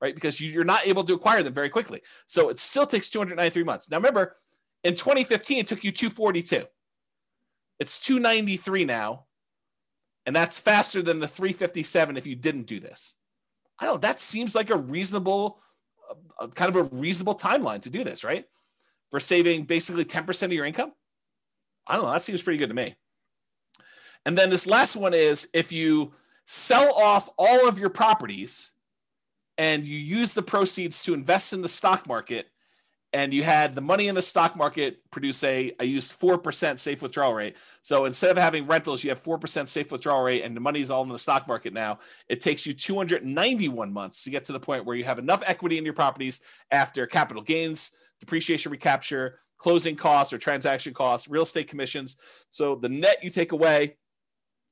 right? 0.00 0.14
Because 0.14 0.40
you, 0.40 0.60
are 0.60 0.64
not 0.64 0.86
able 0.86 1.04
to 1.04 1.14
acquire 1.14 1.42
them 1.42 1.54
very 1.54 1.70
quickly. 1.70 2.02
So 2.26 2.48
it 2.48 2.58
still 2.58 2.86
takes 2.86 3.10
293 3.10 3.64
months. 3.64 3.90
Now, 3.90 3.96
remember, 3.98 4.34
in 4.84 4.94
2015, 4.94 5.58
it 5.58 5.66
took 5.66 5.84
you 5.84 5.92
242. 5.92 6.64
It's 7.78 8.00
293 8.00 8.84
now. 8.84 9.26
And 10.24 10.34
that's 10.34 10.58
faster 10.58 11.02
than 11.02 11.20
the 11.20 11.28
357 11.28 12.16
if 12.16 12.26
you 12.26 12.34
didn't 12.34 12.66
do 12.66 12.80
this. 12.80 13.14
I 13.78 13.86
don't. 13.86 14.02
That 14.02 14.20
seems 14.20 14.54
like 14.54 14.70
a 14.70 14.76
reasonable, 14.76 15.60
uh, 16.40 16.48
kind 16.48 16.74
of 16.74 16.76
a 16.76 16.96
reasonable 16.96 17.34
timeline 17.34 17.82
to 17.82 17.90
do 17.90 18.02
this, 18.02 18.24
right? 18.24 18.44
For 19.10 19.20
saving 19.20 19.64
basically 19.64 20.04
10% 20.04 20.42
of 20.44 20.52
your 20.52 20.64
income. 20.64 20.92
I 21.86 21.94
don't 21.94 22.04
know. 22.04 22.12
That 22.12 22.22
seems 22.22 22.42
pretty 22.42 22.58
good 22.58 22.68
to 22.68 22.74
me. 22.74 22.96
And 24.24 24.36
then 24.36 24.50
this 24.50 24.66
last 24.66 24.96
one 24.96 25.14
is 25.14 25.48
if 25.54 25.72
you 25.72 26.12
sell 26.44 26.92
off 26.94 27.28
all 27.38 27.68
of 27.68 27.78
your 27.78 27.90
properties 27.90 28.72
and 29.58 29.86
you 29.86 29.98
use 29.98 30.34
the 30.34 30.42
proceeds 30.42 31.04
to 31.04 31.14
invest 31.14 31.52
in 31.52 31.62
the 31.62 31.68
stock 31.68 32.06
market 32.06 32.46
and 33.12 33.32
you 33.32 33.42
had 33.42 33.74
the 33.74 33.80
money 33.80 34.08
in 34.08 34.14
the 34.14 34.22
stock 34.22 34.56
market 34.56 34.98
produce 35.10 35.42
a 35.44 35.72
i 35.80 35.84
used 35.84 36.20
4% 36.20 36.78
safe 36.78 37.02
withdrawal 37.02 37.32
rate. 37.32 37.56
So 37.80 38.04
instead 38.04 38.30
of 38.30 38.36
having 38.36 38.66
rentals 38.66 39.02
you 39.02 39.10
have 39.10 39.22
4% 39.22 39.66
safe 39.66 39.90
withdrawal 39.90 40.22
rate 40.22 40.42
and 40.44 40.56
the 40.56 40.60
money 40.60 40.80
is 40.80 40.90
all 40.90 41.02
in 41.02 41.08
the 41.08 41.18
stock 41.18 41.48
market 41.48 41.72
now. 41.72 41.98
It 42.28 42.40
takes 42.40 42.66
you 42.66 42.72
291 42.72 43.92
months 43.92 44.24
to 44.24 44.30
get 44.30 44.44
to 44.44 44.52
the 44.52 44.60
point 44.60 44.84
where 44.84 44.96
you 44.96 45.04
have 45.04 45.18
enough 45.18 45.42
equity 45.46 45.78
in 45.78 45.84
your 45.84 45.94
properties 45.94 46.42
after 46.70 47.06
capital 47.06 47.42
gains 47.42 47.92
depreciation 48.20 48.72
recapture 48.72 49.38
closing 49.58 49.96
costs 49.96 50.32
or 50.32 50.38
transaction 50.38 50.92
costs 50.92 51.28
real 51.28 51.42
estate 51.42 51.68
commissions. 51.68 52.16
So 52.50 52.74
the 52.74 52.88
net 52.88 53.22
you 53.22 53.30
take 53.30 53.52
away 53.52 53.96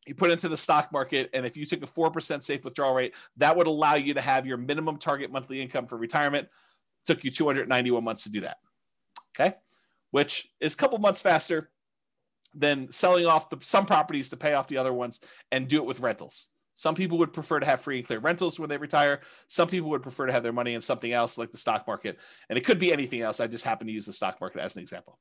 you 0.07 0.15
put 0.15 0.31
into 0.31 0.49
the 0.49 0.57
stock 0.57 0.93
market 0.93 1.31
and 1.33 1.47
if 1.47 1.57
you 1.57 1.65
took 1.65 1.83
a 1.83 1.87
4% 1.87 2.43
safe 2.43 2.65
withdrawal 2.65 2.95
rate 2.95 3.15
that 3.39 3.57
would 3.57 3.67
allow 3.67 3.95
you 3.95 4.15
to 4.15 4.21
have 4.21 4.47
your 4.47 4.57
minimum 4.57 4.99
target 4.99 5.33
monthly 5.33 5.61
income 5.61 5.87
for 5.87 5.97
retirement. 5.97 6.49
Took 7.07 7.25
you 7.25 7.31
291 7.31 8.03
months 8.03 8.25
to 8.25 8.31
do 8.31 8.41
that 8.43 8.57
okay? 9.39 9.57
Which 10.11 10.49
is 10.61 10.75
a 10.75 10.77
couple 10.77 10.99
months 10.99 11.21
faster 11.21 11.71
than 12.55 12.91
selling 12.91 13.27
off 13.27 13.49
the, 13.49 13.59
some 13.61 13.85
properties 13.85 14.31
to 14.31 14.37
pay 14.37 14.55
off 14.55 14.69
the 14.69 14.79
other 14.79 14.93
ones 14.93 15.21
and 15.51 15.67
do 15.67 15.79
it 15.79 15.87
with 15.87 16.01
rentals. 16.01 16.51
Some 16.77 16.95
people 16.95 17.19
would 17.19 17.33
prefer 17.33 17.61
to 17.61 17.67
have 17.67 17.81
free 17.81 17.99
and 17.99 18.07
clear 18.07 18.21
rentals 18.21 18.59
when 18.59 18.69
they 18.69 18.77
retire. 18.77 19.21
Some 19.49 19.69
people 19.69 19.91
would 19.91 20.03
prefer 20.03 20.27
to 20.27 20.33
have 20.33 20.43
their 20.43 20.53
money 20.53 20.75
in 20.75 20.81
something 20.81 21.13
else 21.13 21.37
like 21.37 21.51
the 21.51 21.59
stock 21.59 21.87
market. 21.87 22.19
And 22.49 22.57
it 22.57 22.65
could 22.65 22.79
be 22.79 22.93
anything 22.93 23.21
else. 23.21 23.41
I 23.41 23.47
just 23.47 23.65
happen 23.65 23.87
to 23.87 23.93
use 23.93 24.07
the 24.07 24.13
stock 24.13 24.41
market 24.41 24.61
as 24.61 24.77
an 24.77 24.83
example 24.83 25.19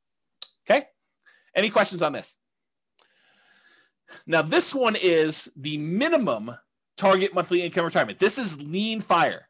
okay? 0.69 0.85
Any 1.55 1.69
questions 1.69 2.03
on 2.03 2.13
this 2.13 2.37
now, 4.25 4.41
this 4.41 4.73
one 4.73 4.95
is 4.95 5.51
the 5.55 5.77
minimum 5.77 6.55
target 6.97 7.33
monthly 7.33 7.61
income 7.61 7.85
retirement. 7.85 8.19
This 8.19 8.37
is 8.37 8.61
lean 8.61 9.01
fire. 9.01 9.49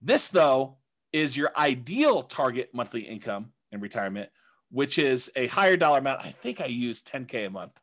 This, 0.00 0.28
though, 0.28 0.76
is 1.12 1.36
your 1.36 1.50
ideal 1.56 2.22
target 2.22 2.70
monthly 2.72 3.02
income 3.02 3.52
in 3.72 3.80
retirement, 3.80 4.30
which 4.70 4.98
is 4.98 5.30
a 5.36 5.46
higher 5.48 5.76
dollar 5.76 5.98
amount. 5.98 6.24
I 6.24 6.30
think 6.30 6.60
I 6.60 6.66
use 6.66 7.02
10K 7.02 7.46
a 7.46 7.50
month. 7.50 7.80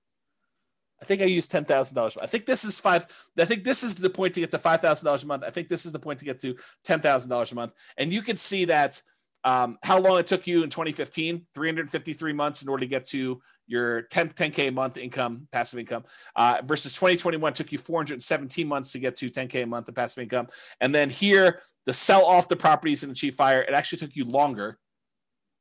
I 1.02 1.06
think 1.06 1.22
I 1.22 1.26
use 1.26 1.46
ten 1.46 1.66
thousand 1.66 1.96
dollars. 1.96 2.18
I 2.18 2.26
think 2.26 2.46
this 2.46 2.64
is 2.64 2.80
five. 2.80 3.06
I 3.38 3.46
think 3.46 3.64
this 3.64 3.84
is 3.84 3.96
the 3.96 4.10
point 4.10 4.34
to 4.36 4.40
get 4.40 4.52
to 4.52 4.58
five 4.58 4.80
thousand 4.80 5.06
dollars 5.06 5.24
a 5.24 5.28
month. 5.28 5.44
I 5.46 5.50
think 5.50 5.68
this 5.68 5.86
is 5.86 5.92
the 5.92 6.00
point 6.00 6.20
to 6.20 6.26
get 6.26 6.40
to 6.40 6.56
ten 6.84 7.02
thousand 7.02 7.30
dollars 7.30 7.52
a 7.52 7.56
month. 7.56 7.74
And 7.98 8.14
you 8.14 8.22
can 8.22 8.38
see 8.38 8.66
that 8.66 9.02
um, 9.44 9.78
how 9.84 10.00
long 10.00 10.20
it 10.20 10.26
took 10.26 10.48
you 10.48 10.64
in 10.64 10.70
2015, 10.72 11.46
353 11.54 12.34
months 12.34 12.64
in 12.64 12.70
order 12.70 12.82
to 12.82 12.88
get 12.88 13.06
to 13.10 13.40
your 13.68 14.04
10, 14.04 14.30
10K 14.30 14.68
a 14.68 14.72
month 14.72 14.98
income, 14.98 15.48
passive 15.52 15.80
income, 15.80 16.04
uh, 16.36 16.62
versus 16.64 16.94
2021 16.94 17.54
took 17.54 17.72
you 17.72 17.78
417 17.78 18.68
months 18.68 18.92
to 18.92 19.00
get 19.00 19.16
to 19.18 19.30
10K 19.30 19.64
a 19.64 19.68
month 19.68 19.90
of 19.90 19.96
passive 19.96 20.24
income. 20.24 20.48
And 20.80 20.94
then 20.94 21.10
here, 21.10 21.62
the 21.86 21.94
sell 21.94 22.26
off 22.26 22.48
the 22.48 22.56
properties 22.56 23.04
and 23.04 23.12
achieve 23.12 23.36
fire, 23.36 23.62
it 23.62 23.74
actually 23.74 24.00
took 24.00 24.16
you 24.16 24.26
longer 24.26 24.78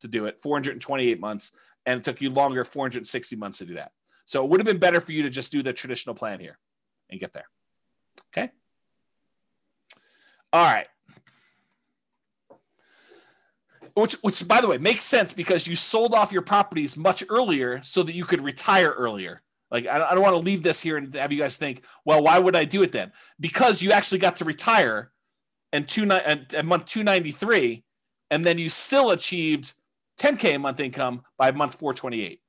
to 0.01 0.09
do 0.09 0.26
it, 0.26 0.40
428 0.40 1.20
months, 1.20 1.52
and 1.86 2.01
it 2.01 2.05
took 2.05 2.20
you 2.20 2.31
longer, 2.31 2.64
460 2.64 3.36
months 3.36 3.59
to 3.59 3.64
do 3.64 3.74
that. 3.74 3.93
So 4.24 4.44
it 4.44 4.51
would 4.51 4.60
have 4.60 4.66
been 4.66 4.78
better 4.78 5.01
for 5.01 5.12
you 5.12 5.22
to 5.22 5.31
just 5.31 5.52
do 5.52 5.62
the 5.62 5.72
traditional 5.72 6.14
plan 6.14 6.40
here 6.40 6.59
and 7.10 7.20
get 7.20 7.32
there. 7.32 7.48
Okay. 8.32 8.51
All 10.52 10.64
right 10.64 10.86
which 13.94 14.14
which 14.22 14.46
by 14.46 14.60
the 14.60 14.68
way 14.68 14.78
makes 14.78 15.02
sense 15.02 15.32
because 15.32 15.66
you 15.66 15.76
sold 15.76 16.14
off 16.14 16.32
your 16.32 16.42
properties 16.42 16.96
much 16.96 17.24
earlier 17.28 17.80
so 17.82 18.02
that 18.02 18.14
you 18.14 18.24
could 18.24 18.42
retire 18.42 18.90
earlier. 18.90 19.42
Like 19.70 19.86
i, 19.86 19.96
I 20.10 20.14
don't 20.14 20.22
want 20.22 20.34
to 20.34 20.38
leave 20.38 20.62
this 20.62 20.82
here 20.82 20.96
and 20.96 21.14
have 21.14 21.32
you 21.32 21.38
guys 21.38 21.56
think 21.56 21.84
well 22.04 22.22
why 22.22 22.38
would 22.38 22.56
i 22.56 22.64
do 22.64 22.82
it 22.82 22.92
then? 22.92 23.12
Because 23.40 23.82
you 23.82 23.92
actually 23.92 24.18
got 24.18 24.36
to 24.36 24.44
retire 24.44 25.12
and 25.72 25.86
two 25.86 26.10
at 26.10 26.64
month 26.64 26.86
293 26.86 27.84
and 28.30 28.44
then 28.44 28.58
you 28.58 28.68
still 28.68 29.10
achieved 29.10 29.74
10k 30.20 30.56
a 30.56 30.58
month 30.58 30.80
income 30.80 31.22
by 31.38 31.50
month 31.50 31.74
428 31.74 32.40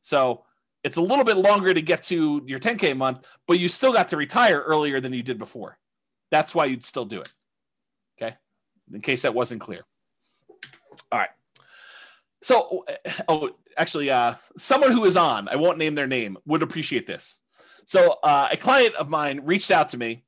so 0.00 0.44
it's 0.82 0.96
a 0.96 1.02
little 1.02 1.24
bit 1.24 1.36
longer 1.36 1.72
to 1.72 1.80
get 1.80 2.02
to 2.04 2.42
your 2.46 2.58
10k 2.58 2.92
a 2.92 2.94
month 2.94 3.26
but 3.46 3.58
you 3.58 3.68
still 3.68 3.92
got 3.92 4.08
to 4.08 4.16
retire 4.16 4.60
earlier 4.60 5.00
than 5.00 5.12
you 5.12 5.22
did 5.22 5.38
before. 5.38 5.78
That's 6.30 6.54
why 6.54 6.64
you'd 6.64 6.84
still 6.84 7.04
do 7.04 7.20
it. 7.20 7.28
Okay? 8.20 8.36
In 8.92 9.00
case 9.00 9.22
that 9.22 9.34
wasn't 9.34 9.60
clear 9.60 9.84
all 11.14 11.20
right. 11.20 11.30
So, 12.42 12.84
oh, 13.28 13.50
actually, 13.76 14.10
uh, 14.10 14.34
someone 14.58 14.90
who 14.90 15.04
is 15.04 15.16
on, 15.16 15.48
I 15.48 15.54
won't 15.54 15.78
name 15.78 15.94
their 15.94 16.08
name, 16.08 16.36
would 16.44 16.62
appreciate 16.62 17.06
this. 17.06 17.40
So, 17.84 18.18
uh, 18.24 18.48
a 18.50 18.56
client 18.56 18.96
of 18.96 19.08
mine 19.08 19.42
reached 19.44 19.70
out 19.70 19.90
to 19.90 19.96
me. 19.96 20.24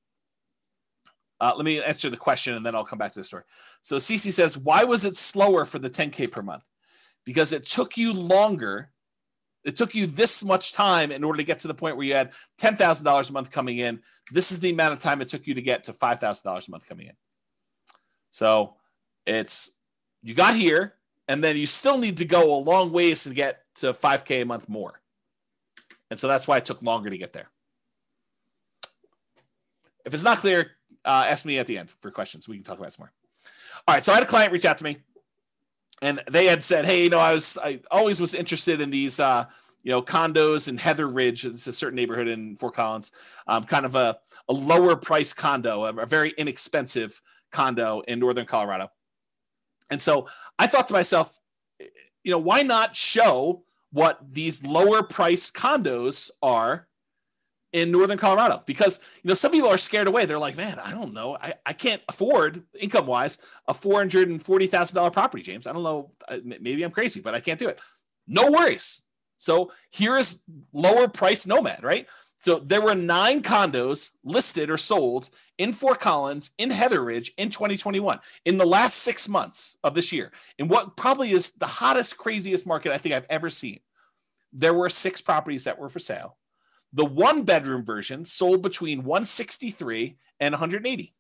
Uh, 1.41 1.53
let 1.57 1.65
me 1.65 1.83
answer 1.83 2.09
the 2.09 2.17
question 2.17 2.55
and 2.55 2.65
then 2.65 2.77
I'll 2.77 2.85
come 2.85 3.01
back 3.01 3.13
to 3.15 3.19
the 3.19 3.25
story. 3.25 3.43
So, 3.81 3.97
Cece 3.97 4.31
says, 4.31 4.57
Why 4.57 4.85
was 4.85 5.05
it 5.05 5.17
slower 5.17 5.65
for 5.65 5.81
the 5.81 5.91
10K 5.91 6.31
per 6.31 6.41
month? 6.41 6.63
Because 7.25 7.53
it 7.53 7.65
took 7.67 7.97
you 7.97 8.13
longer. 8.13 8.91
It 9.65 9.77
took 9.77 9.97
you 9.97 10.07
this 10.07 10.45
much 10.45 10.73
time 10.73 11.11
in 11.11 11.25
order 11.25 11.39
to 11.39 11.45
get 11.45 11.59
to 11.61 11.69
the 11.69 11.75
point 11.75 11.97
where 11.97 12.07
you 12.07 12.15
had 12.15 12.33
$10,000 12.61 13.29
a 13.29 13.33
month 13.33 13.51
coming 13.51 13.79
in. 13.79 14.01
This 14.31 14.53
is 14.53 14.61
the 14.61 14.71
amount 14.71 14.93
of 14.93 15.01
time 15.01 15.21
it 15.21 15.29
took 15.29 15.49
you 15.49 15.55
to 15.55 15.63
get 15.63 15.85
to 15.85 15.93
$5,000 15.93 16.69
a 16.69 16.71
month 16.71 16.89
coming 16.89 17.09
in. 17.09 17.15
So, 18.31 18.77
it's 19.27 19.73
you 20.27 20.35
got 20.35 20.57
here, 20.57 20.95
and 21.29 21.43
then 21.43 21.57
you 21.57 21.67
still 21.67 21.99
need 21.99 22.17
to 22.17 22.25
go 22.25 22.53
a 22.53 22.59
long 22.59 22.91
ways 22.91 23.25
to 23.25 23.35
get 23.35 23.63
to 23.77 23.93
5K 23.93 24.43
a 24.43 24.45
month 24.45 24.69
more. 24.69 25.01
And 26.11 26.19
so 26.19 26.29
that's 26.29 26.49
why 26.49 26.57
it 26.57 26.65
took 26.65 26.83
longer 26.83 27.11
to 27.11 27.19
get 27.19 27.33
there. 27.33 27.49
If 30.05 30.15
it's 30.15 30.25
not 30.25 30.39
clear, 30.39 30.73
uh, 31.05 31.27
ask 31.29 31.45
me 31.45 31.59
at 31.59 31.67
the 31.67 31.79
end 31.79 31.91
for 31.91 32.11
questions. 32.11 32.49
We 32.49 32.57
can 32.57 32.65
talk 32.65 32.79
about 32.79 32.93
some 32.93 33.05
more. 33.05 33.13
All 33.87 33.95
right. 33.95 34.03
So 34.03 34.13
I 34.13 34.17
had 34.17 34.25
a 34.25 34.27
client 34.27 34.53
reach 34.53 34.65
out 34.65 34.79
to 34.79 34.85
me 34.85 34.99
and 36.03 36.21
they 36.31 36.47
had 36.47 36.63
said, 36.63 36.85
Hey, 36.85 37.05
you 37.05 37.11
know, 37.11 37.19
I 37.19 37.33
was, 37.33 37.59
I 37.63 37.81
always 37.91 38.21
was 38.21 38.35
interested 38.35 38.81
in 38.81 38.91
these, 38.91 39.19
uh, 39.21 39.47
you 39.83 39.93
know, 39.93 40.03
condos 40.03 40.69
in 40.69 40.79
Heather 40.79 41.07
Ridge. 41.07 41.45
It's 41.45 41.67
a 41.67 41.73
certain 41.73 41.97
neighborhood 41.97 42.29
in 42.29 42.57
Fort 42.57 42.75
Collins, 42.75 43.13
um, 43.47 43.65
kind 43.65 43.87
of 43.87 43.95
a, 43.95 44.19
a 44.49 44.53
lower 44.53 44.97
price 44.97 45.33
condo, 45.33 45.85
a, 45.85 45.95
a 45.95 46.07
very 46.07 46.31
inexpensive 46.37 47.21
condo 47.53 48.01
in 48.09 48.19
Northern 48.19 48.47
Colorado. 48.47 48.91
And 49.91 50.01
so 50.01 50.29
I 50.59 50.67
thought 50.67 50.87
to 50.89 50.93
myself, 50.93 51.39
you 52.25 52.33
know, 52.33 52.39
why 52.39 52.63
not 52.63 52.97
show 52.97 53.65
what 53.93 54.19
these 54.29 54.67
lower 54.67 55.03
price 55.03 55.51
condos 55.51 56.31
are 56.43 56.89
in 57.73 57.93
northern 57.93 58.19
colorado? 58.19 58.63
Because 58.67 59.01
you 59.23 59.29
know 59.29 59.35
some 59.35 59.53
people 59.53 59.69
are 59.69 59.79
scared 59.79 60.09
away. 60.09 60.27
They're 60.27 60.39
like 60.39 60.57
man 60.57 60.79
i 60.79 60.91
don't 60.91 61.15
know. 61.15 61.37
I, 61.41 61.55
I 61.65 61.73
can't 61.73 62.03
afford 62.09 62.63
income 62.79 63.07
wise 63.07 63.39
a 63.69 63.73
$440000 63.73 65.13
property 65.13 65.43
james. 65.43 65.67
I 65.67 65.73
don't 65.73 65.83
know. 65.83 66.11
Maybe 66.43 66.83
i'm 66.83 66.91
crazy 66.91 67.21
but 67.21 67.35
i 67.35 67.41
can't 67.41 67.61
do 67.61 67.69
it. 67.69 67.81
No 68.27 68.51
worries. 68.51 69.03
So 69.37 69.71
here's 69.91 70.43
lower 70.73 71.09
price 71.09 71.47
nomad 71.47 71.83
right? 71.83 72.09
So 72.39 72.59
there 72.59 72.83
were 72.83 72.95
nine 72.95 73.43
condos 73.43 74.13
listed 74.25 74.69
or 74.69 74.77
sold 74.77 75.31
in 75.59 75.73
Fort 75.73 76.01
Collins, 76.01 76.51
in 76.59 76.71
Heather 76.71 77.03
Ridge 77.03 77.33
in 77.37 77.51
2021, 77.51 78.19
in 78.45 78.59
the 78.59 78.67
last 78.67 78.99
six 78.99 79.29
months 79.29 79.77
of 79.83 79.95
this 79.95 80.13
year, 80.13 80.33
in 80.59 80.69
what 80.69 80.97
probably 80.97 81.33
is 81.33 81.53
the 81.53 81.67
hottest, 81.67 82.17
craziest 82.17 82.67
market 82.67 82.93
I 82.93 82.99
think 82.99 83.15
I've 83.15 83.27
ever 83.31 83.51
seen. 83.51 83.81
There 84.53 84.75
were 84.75 84.89
six 84.89 85.21
properties 85.21 85.65
that 85.65 85.79
were 85.79 85.89
for 85.89 85.99
sale. 85.99 86.37
The 86.93 87.05
one 87.05 87.43
bedroom 87.43 87.85
version 87.85 88.25
sold 88.25 88.63
between 88.63 89.05
163 89.05 90.17
and 90.41 90.53
180. 90.53 91.15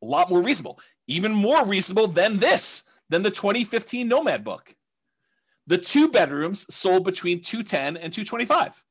A 0.00 0.06
lot 0.06 0.30
more 0.30 0.42
reasonable, 0.42 0.78
even 1.06 1.32
more 1.32 1.64
reasonable 1.66 2.06
than 2.06 2.38
this, 2.38 2.84
than 3.08 3.22
the 3.22 3.30
2015 3.30 4.06
Nomad 4.06 4.44
book. 4.44 4.76
The 5.66 5.78
two 5.78 6.08
bedrooms 6.08 6.72
sold 6.72 7.04
between 7.04 7.40
210 7.40 7.96
and 7.96 8.12
225 8.12 8.84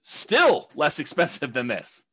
still 0.00 0.70
less 0.74 0.98
expensive 0.98 1.52
than 1.52 1.66
this. 1.66 2.04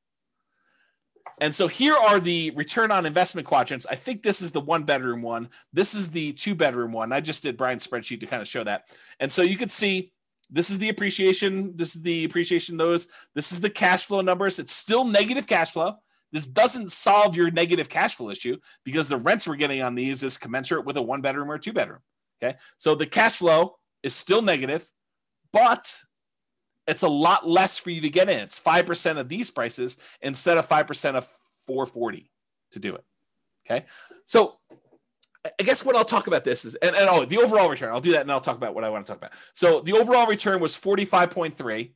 And 1.40 1.54
so 1.54 1.68
here 1.68 1.96
are 1.96 2.20
the 2.20 2.52
return 2.56 2.92
on 2.92 3.06
investment 3.06 3.48
quadrants. 3.48 3.86
I 3.86 3.96
think 3.96 4.24
this 4.24 4.42
is 4.42 4.52
the 4.52 4.62
one 4.62 4.84
bedroom 4.84 5.22
one. 5.22 5.50
This 5.72 5.94
is 5.94 6.10
the 6.10 6.34
two 6.34 6.56
bedroom 6.56 6.92
one. 6.92 7.12
I 7.12 7.22
just 7.22 7.44
did 7.44 7.58
Brian's 7.58 7.86
spreadsheet 7.86 8.22
to 8.22 8.26
kind 8.28 8.42
of 8.42 8.48
show 8.48 8.64
that. 8.64 8.90
And 9.20 9.32
so 9.32 9.44
you 9.44 9.56
can 9.56 9.70
see 9.70 10.12
this 10.50 10.70
is 10.70 10.80
the 10.80 10.90
appreciation. 10.90 11.76
This 11.76 11.96
is 11.96 12.02
the 12.02 12.26
appreciation, 12.26 12.78
those. 12.78 13.08
This 13.36 13.52
is 13.52 13.62
the 13.62 13.70
cash 13.70 14.06
flow 14.06 14.22
numbers. 14.22 14.58
It's 14.58 14.72
still 14.72 15.04
negative 15.04 15.46
cash 15.46 15.72
flow. 15.72 15.98
This 16.32 16.48
doesn't 16.48 16.92
solve 16.92 17.36
your 17.36 17.52
negative 17.52 17.88
cash 17.88 18.16
flow 18.16 18.30
issue 18.30 18.58
because 18.84 19.08
the 19.08 19.18
rents 19.18 19.48
we're 19.48 19.56
getting 19.56 19.82
on 19.82 19.96
these 19.96 20.24
is 20.24 20.38
commensurate 20.38 20.86
with 20.86 20.98
a 20.98 21.02
one 21.02 21.22
bedroom 21.22 21.52
or 21.52 21.58
two 21.58 21.74
bedroom. 21.74 22.00
Okay. 22.42 22.58
So 22.78 22.96
the 22.96 23.06
cash 23.06 23.38
flow 23.38 23.78
is 24.04 24.14
still 24.14 24.42
negative, 24.42 24.90
but 25.54 26.02
it's 26.88 27.04
a 27.04 27.10
lot 27.10 27.48
less 27.48 27.78
for 27.78 27.90
you 27.90 28.02
to 28.02 28.10
get 28.10 28.30
in. 28.30 28.40
It's 28.40 28.60
5% 28.60 29.18
of 29.18 29.30
these 29.30 29.52
prices 29.52 29.98
instead 30.22 30.58
of 30.58 30.68
5% 30.68 31.16
of 31.16 31.26
440 31.68 32.32
to 32.72 32.80
do 32.80 32.96
it. 32.96 33.04
Okay. 33.66 33.86
So 34.26 34.58
I 35.60 35.64
guess 35.64 35.86
what 35.86 35.96
I'll 35.96 36.06
talk 36.06 36.28
about 36.28 36.44
this 36.44 36.66
is, 36.66 36.76
and, 36.76 36.96
and 36.96 37.10
oh, 37.10 37.26
the 37.26 37.38
overall 37.38 37.70
return, 37.70 37.94
I'll 37.94 38.02
do 38.02 38.14
that 38.14 38.22
and 38.22 38.32
I'll 38.32 38.42
talk 38.42 38.58
about 38.58 38.74
what 38.74 38.84
I 38.84 38.90
want 38.90 39.06
to 39.06 39.12
talk 39.12 39.18
about. 39.18 39.34
So 39.54 39.82
the 39.82 39.94
overall 39.94 40.28
return 40.28 40.60
was 40.60 40.78
45.3, 40.78 41.92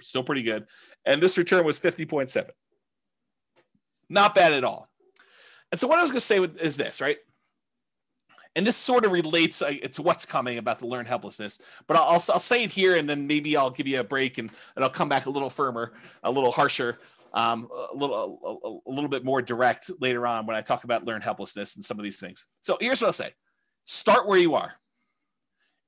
still 0.00 0.22
pretty 0.22 0.42
good. 0.42 0.66
And 1.04 1.22
this 1.22 1.38
return 1.38 1.64
was 1.64 1.78
50.7. 1.78 2.48
Not 4.08 4.34
bad 4.34 4.52
at 4.52 4.64
all. 4.64 4.88
And 5.70 5.78
so 5.78 5.88
what 5.88 5.98
I 5.98 6.02
was 6.02 6.10
going 6.10 6.20
to 6.20 6.26
say 6.26 6.64
is 6.64 6.76
this, 6.76 7.00
right? 7.00 7.18
And 8.56 8.66
this 8.66 8.76
sort 8.76 9.04
of 9.04 9.12
relates 9.12 9.62
uh, 9.62 9.72
to 9.92 10.02
what's 10.02 10.26
coming 10.26 10.58
about 10.58 10.80
the 10.80 10.86
learned 10.86 11.06
helplessness 11.06 11.60
but 11.86 11.96
I'll, 11.96 12.22
I'll, 12.30 12.40
say 12.40 12.64
it 12.64 12.72
here 12.72 12.96
and 12.96 13.08
then 13.08 13.26
maybe 13.26 13.56
i'll 13.56 13.70
give 13.70 13.86
you 13.86 14.00
a 14.00 14.04
break 14.04 14.38
and, 14.38 14.50
and 14.74 14.84
i'll 14.84 14.90
come 14.90 15.08
back 15.08 15.26
a 15.26 15.30
little 15.30 15.50
firmer 15.50 15.92
a 16.24 16.30
little 16.30 16.50
harsher 16.50 16.98
um, 17.36 17.68
a 17.92 17.94
little 17.94 18.80
a, 18.86 18.90
a, 18.90 18.92
little 18.92 19.10
bit 19.10 19.22
more 19.24 19.42
direct 19.42 19.90
later 20.00 20.26
on 20.26 20.46
when 20.46 20.56
i 20.56 20.62
talk 20.62 20.84
about 20.84 21.04
learned 21.04 21.22
helplessness 21.22 21.76
and 21.76 21.84
some 21.84 21.98
of 21.98 22.04
these 22.04 22.18
things. 22.18 22.46
So 22.60 22.78
here's 22.80 23.00
what 23.02 23.08
i'll 23.08 23.12
say. 23.12 23.32
Start 23.84 24.26
where 24.26 24.38
you 24.38 24.54
are. 24.54 24.72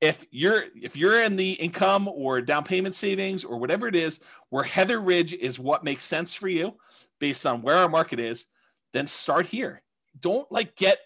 If 0.00 0.26
you're 0.30 0.64
if 0.76 0.96
you're 0.96 1.22
in 1.22 1.36
the 1.36 1.52
income 1.52 2.06
or 2.06 2.40
down 2.40 2.64
payment 2.64 2.94
savings 2.94 3.44
or 3.44 3.58
whatever 3.58 3.88
it 3.88 3.96
is 3.96 4.20
where 4.50 4.62
heather 4.62 5.00
ridge 5.00 5.32
is 5.32 5.58
what 5.58 5.82
makes 5.82 6.04
sense 6.04 6.34
for 6.34 6.48
you 6.48 6.76
based 7.18 7.44
on 7.46 7.62
where 7.62 7.76
our 7.76 7.88
market 7.88 8.20
is 8.20 8.46
then 8.92 9.06
start 9.06 9.46
here. 9.46 9.82
Don't 10.18 10.50
like 10.52 10.76
get 10.76 10.98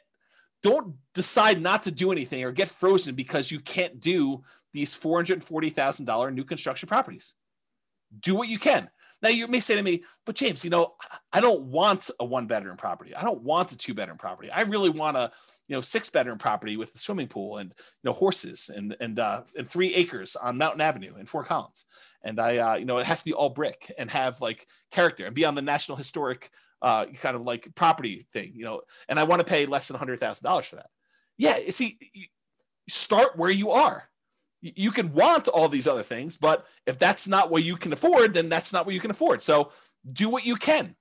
don't 0.63 0.95
decide 1.15 1.61
not 1.61 1.83
to 1.83 1.91
do 1.91 2.13
anything 2.13 2.45
or 2.45 2.53
get 2.53 2.69
frozen 2.69 3.15
because 3.15 3.51
you 3.51 3.61
can't 3.61 4.01
do 4.01 4.43
these 4.73 4.99
$440,000 4.99 6.35
new 6.35 6.45
construction 6.45 6.89
properties. 6.89 7.35
Do 8.19 8.37
what 8.37 8.49
you 8.49 8.59
can. 8.59 8.89
Now 9.23 9.29
you 9.29 9.47
may 9.47 9.61
say 9.61 9.77
to 9.77 9.83
me, 9.83 10.03
but 10.27 10.35
James, 10.35 10.65
you 10.65 10.71
know, 10.71 10.95
I 11.33 11.41
don't 11.41 11.63
want 11.63 12.11
a 12.19 12.25
one 12.25 12.49
bedroom 12.49 12.77
property. 12.77 13.15
I 13.15 13.23
don't 13.23 13.43
want 13.43 13.71
a 13.71 13.77
two 13.77 13.95
bedroom 13.95 14.19
property. 14.19 14.51
I 14.51 14.63
really 14.63 14.91
want 14.91 15.17
a, 15.17 15.31
you 15.69 15.77
know, 15.77 15.81
six 15.81 16.09
bedroom 16.09 16.39
property 16.39 16.77
with 16.77 16.95
a 16.95 16.99
swimming 16.99 17.29
pool 17.29 17.59
and, 17.59 17.71
you 17.71 18.11
know, 18.11 18.13
horses 18.13 18.69
and, 18.75 18.97
and, 18.99 19.21
uh, 19.21 19.43
and 19.57 19.69
three 19.69 19.95
acres 19.95 20.35
on 20.35 20.59
Mountain 20.59 20.81
Avenue 20.81 21.15
in 21.17 21.27
Fort 21.27 21.47
Collins. 21.47 21.87
And 22.25 22.41
I, 22.41 22.59
uh, 22.59 22.75
you 22.75 22.85
know, 22.85 22.99
it 22.99 23.07
has 23.07 23.21
to 23.21 23.25
be 23.25 23.33
all 23.33 23.51
brick 23.51 23.93
and 23.97 24.11
have 24.11 24.41
like 24.41 24.67
character 24.91 25.25
and 25.25 25.35
be 25.35 25.45
on 25.45 25.55
the 25.55 25.63
National 25.63 25.97
Historic 25.97 26.51
uh, 26.83 27.07
kind 27.07 27.37
of 27.37 27.43
like 27.43 27.75
property 27.75 28.27
thing, 28.33 28.53
you 28.55 28.65
know, 28.65 28.83
and 29.09 29.19
I 29.19 29.25
want 29.25 29.41
to 29.41 29.51
pay 29.51 29.67
less 29.67 29.89
than 29.89 29.97
hundred 29.97 30.19
thousand 30.19 30.45
dollars 30.45 30.67
for 30.67 30.77
that. 30.77 30.91
Yeah, 31.39 31.57
see, 31.71 31.99
start 32.89 33.39
where 33.39 33.51
you 33.51 33.71
are. 33.71 34.09
You 34.61 34.91
can 34.91 35.13
want 35.13 35.49
all 35.49 35.69
these 35.69 35.89
other 35.89 36.03
things, 36.03 36.37
but 36.37 36.67
if 36.87 36.99
that's 36.99 37.27
not 37.27 37.51
what 37.51 37.65
you 37.65 37.77
can 37.77 37.93
afford, 37.93 38.35
then 38.35 38.49
that's 38.49 38.73
not 38.73 38.85
what 38.85 38.95
you 38.95 39.01
can 39.01 39.11
afford. 39.11 39.43
So 39.43 39.73
do 40.13 40.29
what 40.29 40.45
you 40.45 40.57
can. 40.57 40.95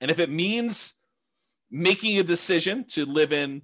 And 0.00 0.10
if 0.10 0.18
it 0.18 0.30
means 0.30 1.00
making 1.70 2.18
a 2.18 2.22
decision 2.22 2.84
to 2.88 3.04
live 3.04 3.32
in 3.32 3.62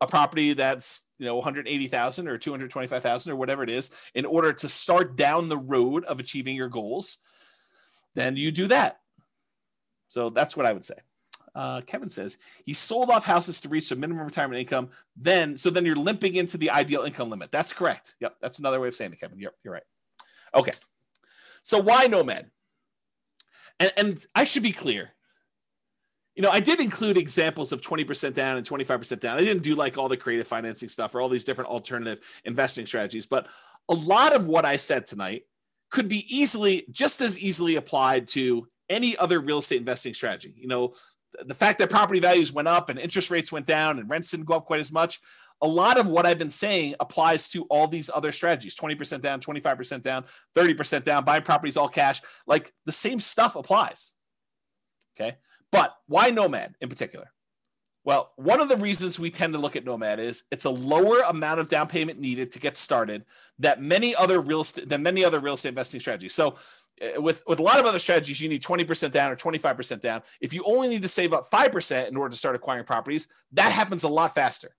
a 0.00 0.06
property 0.06 0.52
that's 0.52 1.06
you 1.18 1.26
know 1.26 1.36
180,000 1.36 2.28
or 2.28 2.38
225,000 2.38 3.32
or 3.32 3.36
whatever 3.36 3.62
it 3.62 3.70
is 3.70 3.90
in 4.14 4.24
order 4.24 4.52
to 4.52 4.68
start 4.68 5.16
down 5.16 5.48
the 5.48 5.58
road 5.58 6.04
of 6.04 6.20
achieving 6.20 6.54
your 6.54 6.68
goals, 6.68 7.18
then 8.14 8.36
you 8.36 8.52
do 8.52 8.68
that. 8.68 8.98
So 10.08 10.30
that's 10.30 10.56
what 10.56 10.66
I 10.66 10.72
would 10.72 10.84
say. 10.84 10.94
Uh, 11.54 11.80
Kevin 11.80 12.08
says 12.08 12.38
he 12.64 12.72
sold 12.72 13.10
off 13.10 13.24
houses 13.24 13.60
to 13.60 13.68
reach 13.68 13.90
a 13.90 13.96
minimum 13.96 14.24
retirement 14.24 14.60
income. 14.60 14.90
Then, 15.16 15.56
so 15.56 15.70
then 15.70 15.84
you're 15.84 15.96
limping 15.96 16.34
into 16.34 16.58
the 16.58 16.70
ideal 16.70 17.02
income 17.02 17.30
limit. 17.30 17.50
That's 17.50 17.72
correct. 17.72 18.14
Yep, 18.20 18.36
that's 18.40 18.58
another 18.58 18.80
way 18.80 18.88
of 18.88 18.94
saying 18.94 19.12
it, 19.12 19.20
Kevin. 19.20 19.38
Yep, 19.38 19.54
you're 19.64 19.74
right. 19.74 19.82
Okay, 20.54 20.72
so 21.62 21.80
why 21.80 22.06
Nomad? 22.06 22.50
And, 23.80 23.92
and 23.96 24.26
I 24.34 24.44
should 24.44 24.62
be 24.62 24.72
clear. 24.72 25.14
You 26.34 26.42
know, 26.42 26.50
I 26.50 26.60
did 26.60 26.80
include 26.80 27.16
examples 27.16 27.72
of 27.72 27.80
20% 27.80 28.32
down 28.32 28.56
and 28.56 28.66
25% 28.66 29.18
down. 29.18 29.36
I 29.36 29.40
didn't 29.40 29.64
do 29.64 29.74
like 29.74 29.98
all 29.98 30.08
the 30.08 30.16
creative 30.16 30.46
financing 30.46 30.88
stuff 30.88 31.14
or 31.14 31.20
all 31.20 31.28
these 31.28 31.44
different 31.44 31.70
alternative 31.70 32.20
investing 32.44 32.86
strategies, 32.86 33.26
but 33.26 33.48
a 33.88 33.94
lot 33.94 34.34
of 34.34 34.46
what 34.46 34.64
I 34.64 34.76
said 34.76 35.06
tonight 35.06 35.46
could 35.90 36.08
be 36.08 36.24
easily, 36.28 36.84
just 36.90 37.20
as 37.20 37.38
easily 37.38 37.74
applied 37.74 38.28
to 38.28 38.68
any 38.88 39.16
other 39.16 39.40
real 39.40 39.58
estate 39.58 39.78
investing 39.78 40.14
strategy. 40.14 40.54
You 40.56 40.68
know, 40.68 40.92
the 41.44 41.54
fact 41.54 41.78
that 41.78 41.90
property 41.90 42.20
values 42.20 42.52
went 42.52 42.68
up 42.68 42.88
and 42.88 42.98
interest 42.98 43.30
rates 43.30 43.52
went 43.52 43.66
down 43.66 43.98
and 43.98 44.08
rents 44.08 44.30
didn't 44.30 44.46
go 44.46 44.54
up 44.54 44.66
quite 44.66 44.80
as 44.80 44.92
much. 44.92 45.20
A 45.60 45.66
lot 45.66 45.98
of 45.98 46.06
what 46.06 46.24
I've 46.24 46.38
been 46.38 46.50
saying 46.50 46.94
applies 47.00 47.50
to 47.50 47.64
all 47.64 47.88
these 47.88 48.10
other 48.14 48.30
strategies 48.30 48.76
20% 48.76 49.20
down, 49.20 49.40
25% 49.40 50.02
down, 50.02 50.24
30% 50.56 51.02
down, 51.02 51.24
buying 51.24 51.42
properties 51.42 51.76
all 51.76 51.88
cash. 51.88 52.20
Like 52.46 52.72
the 52.86 52.92
same 52.92 53.18
stuff 53.18 53.56
applies. 53.56 54.14
Okay. 55.18 55.36
But 55.72 55.94
why 56.06 56.30
Nomad 56.30 56.76
in 56.80 56.88
particular? 56.88 57.32
Well, 58.04 58.32
one 58.36 58.60
of 58.60 58.68
the 58.68 58.76
reasons 58.76 59.18
we 59.18 59.30
tend 59.30 59.52
to 59.52 59.58
look 59.58 59.76
at 59.76 59.84
Nomad 59.84 60.20
is 60.20 60.44
it's 60.50 60.64
a 60.64 60.70
lower 60.70 61.20
amount 61.28 61.60
of 61.60 61.68
down 61.68 61.88
payment 61.88 62.18
needed 62.18 62.52
to 62.52 62.58
get 62.58 62.76
started 62.76 63.24
that 63.58 63.82
many 63.82 64.14
other 64.14 64.40
real 64.40 64.62
estate 64.62 64.88
than 64.88 65.02
many 65.02 65.24
other 65.24 65.40
real 65.40 65.54
estate 65.54 65.70
investing 65.70 66.00
strategies. 66.00 66.34
So 66.34 66.54
with 67.16 67.42
with 67.46 67.58
a 67.58 67.62
lot 67.62 67.80
of 67.80 67.86
other 67.86 67.98
strategies, 67.98 68.40
you 68.40 68.48
need 68.48 68.62
20% 68.62 69.10
down 69.10 69.32
or 69.32 69.36
25% 69.36 70.00
down. 70.00 70.22
If 70.40 70.52
you 70.52 70.62
only 70.66 70.88
need 70.88 71.02
to 71.02 71.08
save 71.08 71.32
up 71.32 71.50
5% 71.50 72.08
in 72.08 72.16
order 72.16 72.30
to 72.30 72.36
start 72.36 72.56
acquiring 72.56 72.84
properties, 72.84 73.28
that 73.52 73.72
happens 73.72 74.04
a 74.04 74.08
lot 74.08 74.34
faster. 74.34 74.74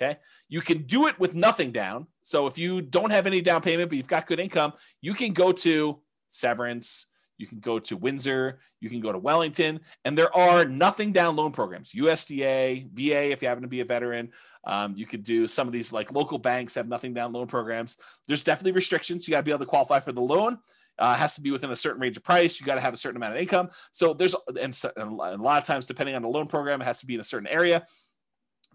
Okay. 0.00 0.18
You 0.48 0.60
can 0.60 0.82
do 0.82 1.06
it 1.06 1.18
with 1.18 1.34
nothing 1.34 1.70
down. 1.70 2.06
So 2.22 2.46
if 2.46 2.58
you 2.58 2.80
don't 2.80 3.10
have 3.10 3.26
any 3.26 3.40
down 3.40 3.60
payment, 3.60 3.90
but 3.90 3.96
you've 3.96 4.08
got 4.08 4.26
good 4.26 4.40
income, 4.40 4.72
you 5.00 5.14
can 5.14 5.32
go 5.32 5.52
to 5.52 6.00
Severance, 6.28 7.06
you 7.36 7.46
can 7.46 7.60
go 7.60 7.78
to 7.78 7.96
Windsor, 7.96 8.60
you 8.80 8.88
can 8.88 9.00
go 9.00 9.12
to 9.12 9.18
Wellington, 9.18 9.80
and 10.04 10.16
there 10.16 10.34
are 10.36 10.64
nothing 10.64 11.12
down 11.12 11.36
loan 11.36 11.52
programs. 11.52 11.92
USDA, 11.92 12.88
VA, 12.92 13.32
if 13.32 13.42
you 13.42 13.48
happen 13.48 13.62
to 13.62 13.68
be 13.68 13.80
a 13.80 13.84
veteran, 13.84 14.30
um, 14.64 14.94
you 14.96 15.06
could 15.06 15.24
do 15.24 15.46
some 15.46 15.66
of 15.66 15.72
these 15.72 15.92
like 15.92 16.12
local 16.12 16.38
banks 16.38 16.74
have 16.74 16.88
nothing 16.88 17.14
down 17.14 17.32
loan 17.32 17.46
programs. 17.46 17.98
There's 18.28 18.44
definitely 18.44 18.72
restrictions. 18.72 19.26
You 19.26 19.32
got 19.32 19.38
to 19.38 19.44
be 19.44 19.50
able 19.50 19.60
to 19.60 19.66
qualify 19.66 20.00
for 20.00 20.12
the 20.12 20.20
loan 20.20 20.58
uh, 20.98 21.14
has 21.14 21.34
to 21.36 21.40
be 21.40 21.50
within 21.50 21.70
a 21.70 21.76
certain 21.76 22.00
range 22.00 22.16
of 22.16 22.24
price. 22.24 22.60
You 22.60 22.66
got 22.66 22.76
to 22.76 22.80
have 22.80 22.94
a 22.94 22.96
certain 22.96 23.16
amount 23.16 23.34
of 23.34 23.40
income. 23.40 23.70
So 23.90 24.14
there's 24.14 24.34
and, 24.48 24.78
and 24.96 25.20
a 25.20 25.36
lot 25.36 25.60
of 25.60 25.64
times, 25.64 25.86
depending 25.86 26.14
on 26.14 26.22
the 26.22 26.28
loan 26.28 26.46
program, 26.46 26.80
it 26.80 26.84
has 26.84 27.00
to 27.00 27.06
be 27.06 27.14
in 27.14 27.20
a 27.20 27.24
certain 27.24 27.48
area. 27.48 27.86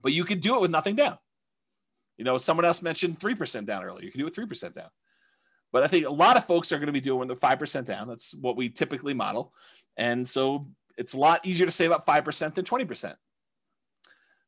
But 0.02 0.14
you 0.14 0.24
can 0.24 0.40
do 0.40 0.56
it 0.56 0.62
with 0.62 0.72
nothing 0.72 0.96
down. 0.96 1.18
You 2.18 2.26
know, 2.26 2.38
someone 2.38 2.66
else 2.66 2.82
mentioned 2.82 3.20
three 3.20 3.36
percent 3.36 3.68
down 3.68 3.84
earlier. 3.84 4.06
You 4.06 4.12
can 4.12 4.20
do 4.20 4.28
it 4.28 4.36
three 4.36 4.48
percent 4.48 4.74
down. 4.74 4.90
But 5.72 5.84
I 5.84 5.88
think 5.88 6.06
a 6.06 6.12
lot 6.12 6.38
of 6.38 6.46
folks 6.46 6.72
are 6.72 6.78
going 6.78 6.88
to 6.88 6.94
be 6.94 7.02
doing 7.02 7.28
the 7.28 7.36
five 7.36 7.60
percent 7.60 7.88
down. 7.88 8.08
That's 8.08 8.34
what 8.36 8.58
we 8.58 8.70
typically 8.70 9.14
model, 9.14 9.54
and 9.96 10.28
so 10.28 10.68
it's 10.98 11.14
a 11.14 11.20
lot 11.20 11.46
easier 11.46 11.66
to 11.66 11.72
save 11.72 11.92
up 11.92 12.06
five 12.06 12.24
percent 12.24 12.56
than 12.56 12.66
twenty 12.66 12.86
percent. 12.86 13.18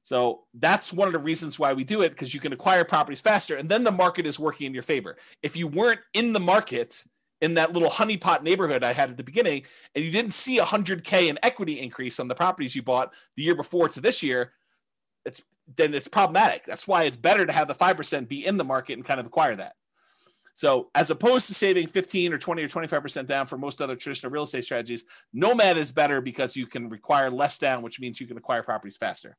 So 0.02 0.46
that's 0.54 0.94
one 0.94 1.08
of 1.08 1.14
the 1.14 1.20
reasons 1.20 1.60
why 1.60 1.74
we 1.74 1.84
do 1.84 2.02
it 2.02 2.10
because 2.10 2.34
you 2.34 2.40
can 2.40 2.54
acquire 2.54 2.84
properties 2.84 3.22
faster 3.22 3.58
and 3.58 3.70
then 3.70 3.84
the 3.84 3.92
market 3.92 4.26
is 4.26 4.40
working 4.40 4.66
in 4.66 4.74
your 4.74 4.82
favor. 4.82 5.18
If 5.44 5.58
you 5.58 5.68
weren't 5.68 6.00
in 6.14 6.34
the 6.34 6.40
market 6.40 7.04
in 7.42 7.54
that 7.56 7.74
little 7.74 7.90
honeypot 7.90 8.44
neighborhood 8.44 8.84
I 8.84 8.94
had 8.94 9.10
at 9.10 9.18
the 9.18 9.24
beginning 9.24 9.64
and 9.96 10.04
you 10.04 10.12
didn't 10.12 10.34
see 10.34 10.60
a 10.60 10.66
100K 10.66 11.28
in 11.28 11.40
equity 11.42 11.80
increase 11.80 12.20
on 12.20 12.28
the 12.28 12.36
properties 12.36 12.76
you 12.76 12.82
bought 12.82 13.14
the 13.36 13.44
year 13.44 13.56
before 13.56 13.90
to 13.90 14.02
this 14.02 14.22
year, 14.22 14.54
it's 15.26 15.42
then 15.76 15.94
it's 15.94 16.08
problematic. 16.08 16.64
That's 16.64 16.88
why 16.88 17.04
it's 17.04 17.18
better 17.18 17.46
to 17.46 17.52
have 17.52 17.68
the 17.68 17.74
5% 17.74 18.28
be 18.28 18.46
in 18.46 18.58
the 18.58 18.64
market 18.64 18.94
and 18.94 19.06
kind 19.06 19.20
of 19.20 19.28
acquire 19.28 19.56
that. 19.56 19.76
So, 20.56 20.90
as 20.94 21.10
opposed 21.10 21.48
to 21.48 21.54
saving 21.54 21.88
15 21.88 22.34
or 22.34 22.38
20 22.38 22.64
or 22.64 22.68
25% 22.68 23.28
down 23.28 23.46
for 23.46 23.58
most 23.58 23.82
other 23.82 23.96
traditional 23.96 24.32
real 24.32 24.44
estate 24.44 24.66
strategies, 24.66 25.06
Nomad 25.32 25.78
is 25.78 25.92
better 25.92 26.20
because 26.20 26.58
you 26.58 26.68
can 26.68 26.90
require 26.90 27.30
less 27.30 27.58
down, 27.60 27.82
which 27.82 28.02
means 28.02 28.20
you 28.20 28.28
can 28.28 28.38
acquire 28.38 28.62
properties 28.62 28.98
faster. 28.98 29.38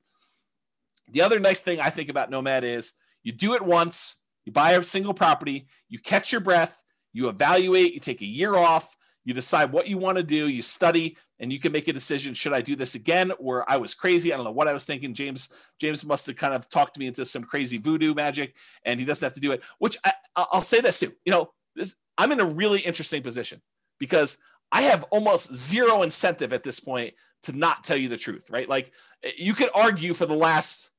The 1.12 1.20
other 1.20 1.38
nice 1.38 1.60
thing 1.60 1.78
I 1.78 1.90
think 1.90 2.08
about 2.08 2.30
Nomad 2.30 2.64
is 2.64 2.94
you 3.22 3.32
do 3.32 3.54
it 3.54 3.60
once, 3.60 4.16
you 4.46 4.52
buy 4.52 4.72
a 4.72 4.82
single 4.82 5.12
property, 5.12 5.66
you 5.90 5.98
catch 5.98 6.32
your 6.32 6.40
breath, 6.40 6.82
you 7.12 7.28
evaluate, 7.28 7.94
you 7.94 8.00
take 8.00 8.20
a 8.20 8.26
year 8.26 8.54
off, 8.54 8.96
you 9.24 9.34
decide 9.34 9.72
what 9.72 9.86
you 9.86 9.98
want 9.98 10.16
to 10.16 10.24
do, 10.24 10.48
you 10.48 10.62
study, 10.62 11.16
and 11.38 11.52
you 11.52 11.58
can 11.58 11.72
make 11.72 11.88
a 11.88 11.92
decision. 11.92 12.34
Should 12.34 12.52
I 12.52 12.62
do 12.62 12.74
this 12.74 12.94
again? 12.94 13.32
Or 13.38 13.70
I 13.70 13.76
was 13.76 13.94
crazy. 13.94 14.32
I 14.32 14.36
don't 14.36 14.44
know 14.44 14.50
what 14.50 14.68
I 14.68 14.72
was 14.72 14.84
thinking. 14.84 15.14
James, 15.14 15.52
James 15.78 16.04
must 16.04 16.26
have 16.26 16.36
kind 16.36 16.54
of 16.54 16.68
talked 16.70 16.98
me 16.98 17.06
into 17.06 17.24
some 17.24 17.42
crazy 17.42 17.78
voodoo 17.78 18.14
magic, 18.14 18.56
and 18.84 18.98
he 18.98 19.06
doesn't 19.06 19.24
have 19.24 19.34
to 19.34 19.40
do 19.40 19.52
it. 19.52 19.62
Which 19.78 19.96
I, 20.04 20.12
will 20.52 20.62
say 20.62 20.80
this 20.80 21.00
too. 21.00 21.12
You 21.24 21.32
know, 21.32 21.52
this, 21.76 21.96
I'm 22.16 22.32
in 22.32 22.40
a 22.40 22.46
really 22.46 22.80
interesting 22.80 23.22
position 23.22 23.60
because 23.98 24.38
I 24.72 24.82
have 24.82 25.04
almost 25.10 25.54
zero 25.54 26.02
incentive 26.02 26.52
at 26.52 26.62
this 26.62 26.80
point 26.80 27.14
to 27.42 27.56
not 27.56 27.84
tell 27.84 27.96
you 27.96 28.08
the 28.08 28.16
truth, 28.16 28.50
right? 28.50 28.68
Like 28.68 28.92
you 29.36 29.54
could 29.54 29.70
argue 29.74 30.14
for 30.14 30.26
the 30.26 30.34
last 30.34 30.90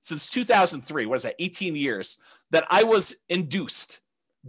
since 0.00 0.30
2003, 0.30 1.06
what 1.06 1.16
is 1.16 1.22
that, 1.22 1.36
18 1.38 1.76
years, 1.76 2.18
that 2.50 2.66
I 2.70 2.84
was 2.84 3.16
induced, 3.28 4.00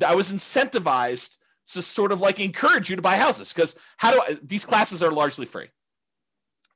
I 0.05 0.15
was 0.15 0.31
incentivized 0.31 1.37
to 1.73 1.81
sort 1.81 2.11
of 2.11 2.21
like 2.21 2.39
encourage 2.39 2.89
you 2.89 2.95
to 2.95 3.01
buy 3.01 3.17
houses. 3.17 3.53
Because 3.53 3.77
how 3.97 4.11
do 4.11 4.21
I, 4.21 4.37
these 4.43 4.65
classes 4.65 5.01
are 5.03 5.11
largely 5.11 5.45
free. 5.45 5.67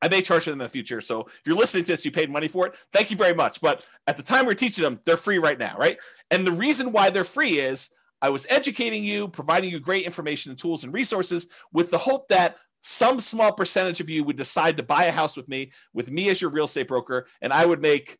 I 0.01 0.07
may 0.07 0.21
charge 0.21 0.43
for 0.43 0.51
them 0.51 0.61
in 0.61 0.65
the 0.65 0.69
future. 0.69 1.01
So 1.01 1.21
if 1.21 1.41
you're 1.45 1.55
listening 1.55 1.85
to 1.85 1.91
this, 1.93 2.05
you 2.05 2.11
paid 2.11 2.29
money 2.29 2.47
for 2.47 2.67
it. 2.67 2.75
Thank 2.91 3.09
you 3.09 3.17
very 3.17 3.33
much. 3.33 3.61
But 3.61 3.83
at 4.07 4.17
the 4.17 4.23
time 4.23 4.45
we're 4.45 4.53
teaching 4.53 4.83
them, 4.83 4.99
they're 5.05 5.17
free 5.17 5.39
right 5.39 5.57
now, 5.57 5.75
right? 5.77 5.97
And 6.29 6.45
the 6.45 6.51
reason 6.51 6.91
why 6.91 7.09
they're 7.09 7.23
free 7.23 7.59
is 7.59 7.91
I 8.21 8.29
was 8.29 8.45
educating 8.49 9.03
you, 9.03 9.27
providing 9.27 9.71
you 9.71 9.79
great 9.79 10.05
information 10.05 10.51
and 10.51 10.59
tools 10.59 10.83
and 10.83 10.93
resources 10.93 11.47
with 11.71 11.91
the 11.91 11.97
hope 11.97 12.27
that 12.27 12.57
some 12.81 13.19
small 13.19 13.51
percentage 13.51 13.99
of 13.99 14.09
you 14.09 14.23
would 14.23 14.35
decide 14.35 14.77
to 14.77 14.83
buy 14.83 15.05
a 15.05 15.11
house 15.11 15.35
with 15.35 15.49
me, 15.49 15.71
with 15.93 16.11
me 16.11 16.29
as 16.29 16.39
your 16.39 16.51
real 16.51 16.65
estate 16.65 16.87
broker, 16.87 17.25
and 17.41 17.51
I 17.51 17.65
would 17.65 17.81
make 17.81 18.17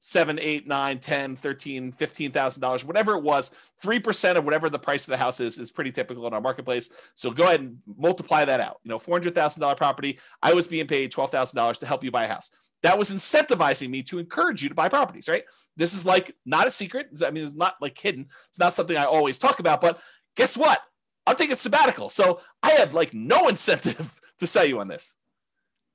seven, 0.00 0.38
eight, 0.40 0.66
nine, 0.66 0.98
10, 0.98 1.36
13, 1.36 1.92
$15,000, 1.92 2.84
whatever 2.84 3.14
it 3.14 3.22
was, 3.22 3.50
3% 3.82 4.36
of 4.36 4.44
whatever 4.44 4.70
the 4.70 4.78
price 4.78 5.06
of 5.06 5.10
the 5.10 5.16
house 5.16 5.40
is, 5.40 5.58
is 5.58 5.70
pretty 5.70 5.90
typical 5.90 6.26
in 6.26 6.34
our 6.34 6.40
marketplace. 6.40 6.90
So 7.14 7.30
go 7.30 7.44
ahead 7.44 7.60
and 7.60 7.78
multiply 7.98 8.44
that 8.44 8.60
out. 8.60 8.78
You 8.84 8.90
know, 8.90 8.98
$400,000 8.98 9.76
property, 9.76 10.18
I 10.42 10.54
was 10.54 10.66
being 10.66 10.86
paid 10.86 11.12
$12,000 11.12 11.80
to 11.80 11.86
help 11.86 12.04
you 12.04 12.10
buy 12.10 12.24
a 12.24 12.28
house. 12.28 12.50
That 12.82 12.98
was 12.98 13.10
incentivizing 13.10 13.88
me 13.88 14.02
to 14.04 14.18
encourage 14.18 14.62
you 14.62 14.68
to 14.68 14.74
buy 14.74 14.88
properties, 14.88 15.28
right? 15.28 15.44
This 15.76 15.94
is 15.94 16.06
like 16.06 16.36
not 16.44 16.66
a 16.66 16.70
secret. 16.70 17.08
I 17.24 17.30
mean, 17.30 17.44
it's 17.44 17.54
not 17.54 17.76
like 17.80 17.98
hidden. 17.98 18.28
It's 18.48 18.58
not 18.58 18.74
something 18.74 18.96
I 18.96 19.04
always 19.04 19.38
talk 19.38 19.58
about, 19.58 19.80
but 19.80 19.98
guess 20.36 20.56
what? 20.56 20.80
I'm 21.26 21.36
taking 21.36 21.54
a 21.54 21.56
sabbatical. 21.56 22.10
So 22.10 22.40
I 22.62 22.72
have 22.72 22.94
like 22.94 23.12
no 23.12 23.48
incentive 23.48 24.20
to 24.38 24.46
sell 24.46 24.64
you 24.64 24.78
on 24.78 24.88
this. 24.88 25.14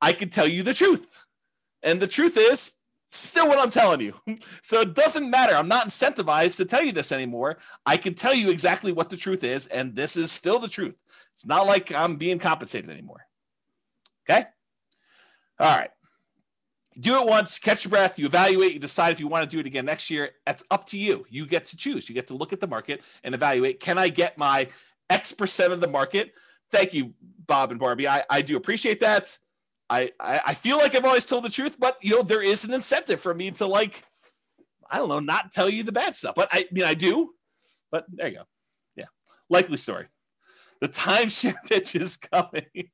I 0.02 0.14
can 0.14 0.30
tell 0.30 0.48
you 0.48 0.64
the 0.64 0.74
truth. 0.74 1.26
And 1.84 2.00
the 2.00 2.08
truth 2.08 2.36
is, 2.38 2.78
still 3.12 3.48
what 3.48 3.60
I'm 3.60 3.70
telling 3.70 4.02
you. 4.02 4.14
So 4.64 4.82
it 4.82 4.94
doesn't 4.94 5.30
matter. 5.30 5.54
I'm 5.54 5.68
not 5.68 5.88
incentivized 5.88 6.58
to 6.58 6.66
tell 6.66 6.84
you 6.84 6.92
this 6.92 7.12
anymore. 7.12 7.58
I 7.86 7.98
can 7.98 8.14
tell 8.14 8.34
you 8.34 8.50
exactly 8.50 8.92
what 8.92 9.10
the 9.10 9.18
truth 9.18 9.44
is, 9.44 9.68
and 9.68 9.96
this 9.96 10.16
is 10.16 10.32
still 10.32 10.60
the 10.60 10.70
truth. 10.70 11.00
It's 11.34 11.46
not 11.46 11.68
like 11.68 11.94
I'm 11.94 12.16
being 12.16 12.40
compensated 12.40 12.90
anymore. 12.90 13.26
Okay? 14.30 14.46
All 15.60 15.78
right. 15.78 15.90
Do 17.00 17.22
it 17.22 17.28
once, 17.28 17.58
catch 17.60 17.86
your 17.86 17.90
breath, 17.90 18.20
you 18.20 18.26
evaluate, 18.26 18.74
you 18.74 18.80
decide 18.80 19.12
if 19.12 19.20
you 19.20 19.28
want 19.28 19.50
to 19.50 19.56
do 19.56 19.60
it 19.60 19.66
again 19.66 19.86
next 19.86 20.10
year. 20.10 20.32
That's 20.46 20.64
up 20.70 20.86
to 20.88 20.98
you. 20.98 21.26
You 21.30 21.46
get 21.46 21.66
to 21.66 21.78
choose. 21.78 22.08
You 22.08 22.16
get 22.16 22.28
to 22.28 22.36
look 22.36 22.54
at 22.54 22.60
the 22.60 22.68
market 22.68 23.02
and 23.24 23.34
evaluate 23.34 23.80
can 23.80 23.98
I 23.98 24.10
get 24.10 24.38
my 24.38 24.68
X 25.10 25.34
percent 25.34 25.74
of 25.74 25.82
the 25.82 25.88
market? 25.88 26.34
Thank 26.72 26.94
you, 26.94 27.14
Bob 27.46 27.72
and 27.72 27.80
Barbie. 27.80 28.08
I, 28.08 28.24
I 28.30 28.42
do 28.42 28.58
appreciate 28.58 29.00
that. 29.02 29.38
I, 29.92 30.12
I, 30.22 30.54
feel 30.54 30.78
like 30.78 30.96
I've 30.96 31.04
always 31.04 31.26
told 31.26 31.44
the 31.44 31.50
truth, 31.50 31.78
but 31.78 31.98
you 32.02 32.12
know, 32.16 32.24
there 32.24 32.42
is 32.42 32.64
an 32.64 32.74
incentive 32.74 33.20
for 33.20 33.34
me 33.34 33.52
to 33.52 33.68
like, 33.68 34.04
I 34.90 34.98
don't 34.98 35.10
know, 35.10 35.20
not 35.20 35.52
tell 35.52 35.70
you 35.70 35.84
the 35.84 35.92
bad 35.92 36.14
stuff. 36.14 36.34
But 36.34 36.48
I, 36.50 36.60
I 36.60 36.66
mean, 36.72 36.86
I 36.86 36.94
do. 36.94 37.32
But 37.92 38.06
there 38.08 38.30
you 38.30 38.38
go. 38.38 38.44
Yeah. 38.96 39.08
Likely 39.50 39.76
story. 39.76 40.06
The 40.80 40.88
timeshare 40.88 41.56
pitch 41.70 41.96
is 41.96 42.16
coming. 42.16 42.90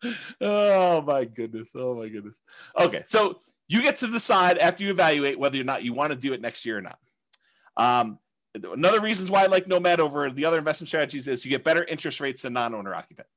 oh 0.40 1.02
my 1.02 1.26
goodness. 1.26 1.72
Oh 1.74 1.94
my 1.94 2.08
goodness. 2.08 2.40
Okay. 2.80 3.02
So 3.04 3.38
you 3.68 3.82
get 3.82 3.96
to 3.96 4.06
decide 4.06 4.56
after 4.56 4.82
you 4.82 4.90
evaluate 4.90 5.38
whether 5.38 5.60
or 5.60 5.64
not 5.64 5.82
you 5.82 5.92
want 5.92 6.12
to 6.12 6.18
do 6.18 6.32
it 6.32 6.40
next 6.40 6.64
year 6.64 6.78
or 6.78 6.82
not. 6.82 6.98
Um, 7.76 8.18
another 8.54 9.00
reasons 9.00 9.30
why 9.30 9.42
I 9.42 9.46
like 9.46 9.66
Nomad 9.66 10.00
over 10.00 10.30
the 10.30 10.46
other 10.46 10.58
investment 10.58 10.88
strategies 10.88 11.28
is 11.28 11.44
you 11.44 11.50
get 11.50 11.64
better 11.64 11.84
interest 11.84 12.20
rates 12.20 12.42
than 12.42 12.54
non-owner 12.54 12.94
occupant. 12.94 13.28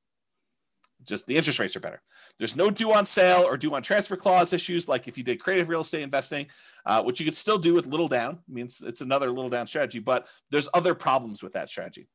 Just 1.08 1.26
the 1.26 1.36
interest 1.36 1.58
rates 1.58 1.74
are 1.74 1.80
better. 1.80 2.02
There's 2.38 2.56
no 2.56 2.70
due 2.70 2.92
on 2.92 3.04
sale 3.04 3.42
or 3.42 3.56
due 3.56 3.74
on 3.74 3.82
transfer 3.82 4.16
clause 4.16 4.52
issues 4.52 4.88
like 4.88 5.08
if 5.08 5.18
you 5.18 5.24
did 5.24 5.40
creative 5.40 5.68
real 5.68 5.80
estate 5.80 6.02
investing, 6.02 6.46
uh, 6.86 7.02
which 7.02 7.18
you 7.18 7.24
could 7.24 7.34
still 7.34 7.58
do 7.58 7.74
with 7.74 7.86
little 7.86 8.08
down. 8.08 8.38
I 8.48 8.52
mean, 8.52 8.66
it's, 8.66 8.82
it's 8.82 9.00
another 9.00 9.28
little 9.30 9.48
down 9.48 9.66
strategy, 9.66 9.98
but 9.98 10.28
there's 10.50 10.68
other 10.74 10.94
problems 10.94 11.42
with 11.42 11.54
that 11.54 11.68
strategy. 11.68 12.08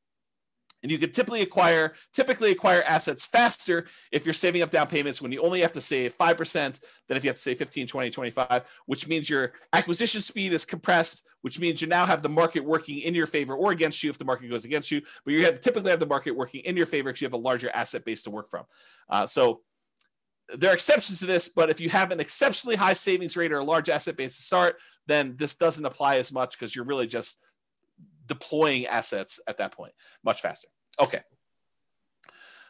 And 0.84 0.92
you 0.92 0.98
could 0.98 1.14
typically 1.14 1.42
acquire 1.42 1.94
typically 2.12 2.52
acquire 2.52 2.84
assets 2.84 3.26
faster 3.26 3.88
if 4.12 4.26
you're 4.26 4.34
saving 4.34 4.62
up 4.62 4.70
down 4.70 4.88
payments 4.88 5.22
when 5.22 5.32
you 5.32 5.42
only 5.42 5.62
have 5.62 5.72
to 5.72 5.82
save 5.82 6.16
5% 6.16 6.82
than 7.08 7.18
if 7.18 7.24
you 7.24 7.30
have 7.30 7.38
to 7.38 7.42
save 7.42 7.58
15, 7.58 7.88
20, 7.88 8.10
25, 8.12 8.64
which 8.86 9.08
means 9.08 9.30
your 9.30 9.54
acquisition 9.72 10.22
speed 10.22 10.54
is 10.54 10.66
compressed, 10.66 11.26
which 11.42 11.60
means 11.60 11.82
you 11.82 11.88
now 11.88 12.06
have 12.06 12.22
the 12.22 12.30
market 12.30 12.64
working 12.64 13.00
in 13.00 13.16
your 13.16 13.28
favor 13.28 13.56
or 13.56 13.72
against 13.72 14.04
you 14.04 14.10
if 14.10 14.18
the 14.18 14.26
market 14.26 14.50
goes 14.50 14.66
against 14.66 14.92
you. 14.92 15.02
But 15.26 15.34
you 15.34 15.46
have, 15.46 15.60
typically 15.62 15.92
have 15.92 16.00
the 16.00 16.06
market 16.06 16.32
working 16.32 16.62
in 16.66 16.76
your 16.76 16.86
favor 16.86 17.10
because 17.10 17.22
you 17.22 17.26
have 17.26 17.34
a 17.34 17.38
larger 17.38 17.70
asset 17.70 18.04
base 18.06 18.24
to 18.24 18.32
work 18.32 18.50
from. 18.50 18.66
Uh, 19.10 19.26
so 19.26 19.62
there 20.56 20.70
are 20.70 20.74
exceptions 20.74 21.20
to 21.20 21.26
this, 21.26 21.48
but 21.48 21.70
if 21.70 21.80
you 21.80 21.90
have 21.90 22.12
an 22.12 22.20
exceptionally 22.20 22.76
high 22.76 22.94
savings 22.94 23.38
rate 23.38 23.52
or 23.52 23.60
a 23.60 23.64
large 23.64 23.90
asset 23.90 24.18
base 24.18 24.36
to 24.36 24.44
start, 24.44 24.76
then 25.08 25.36
this 25.38 25.56
doesn't 25.56 25.86
apply 25.86 26.18
as 26.18 26.32
much 26.32 26.58
because 26.58 26.76
you're 26.76 26.86
really 26.86 27.08
just 27.08 27.42
deploying 28.26 28.86
assets 28.86 29.40
at 29.48 29.58
that 29.58 29.72
point 29.72 29.94
much 30.24 30.42
faster. 30.42 30.68
Okay. 31.02 31.20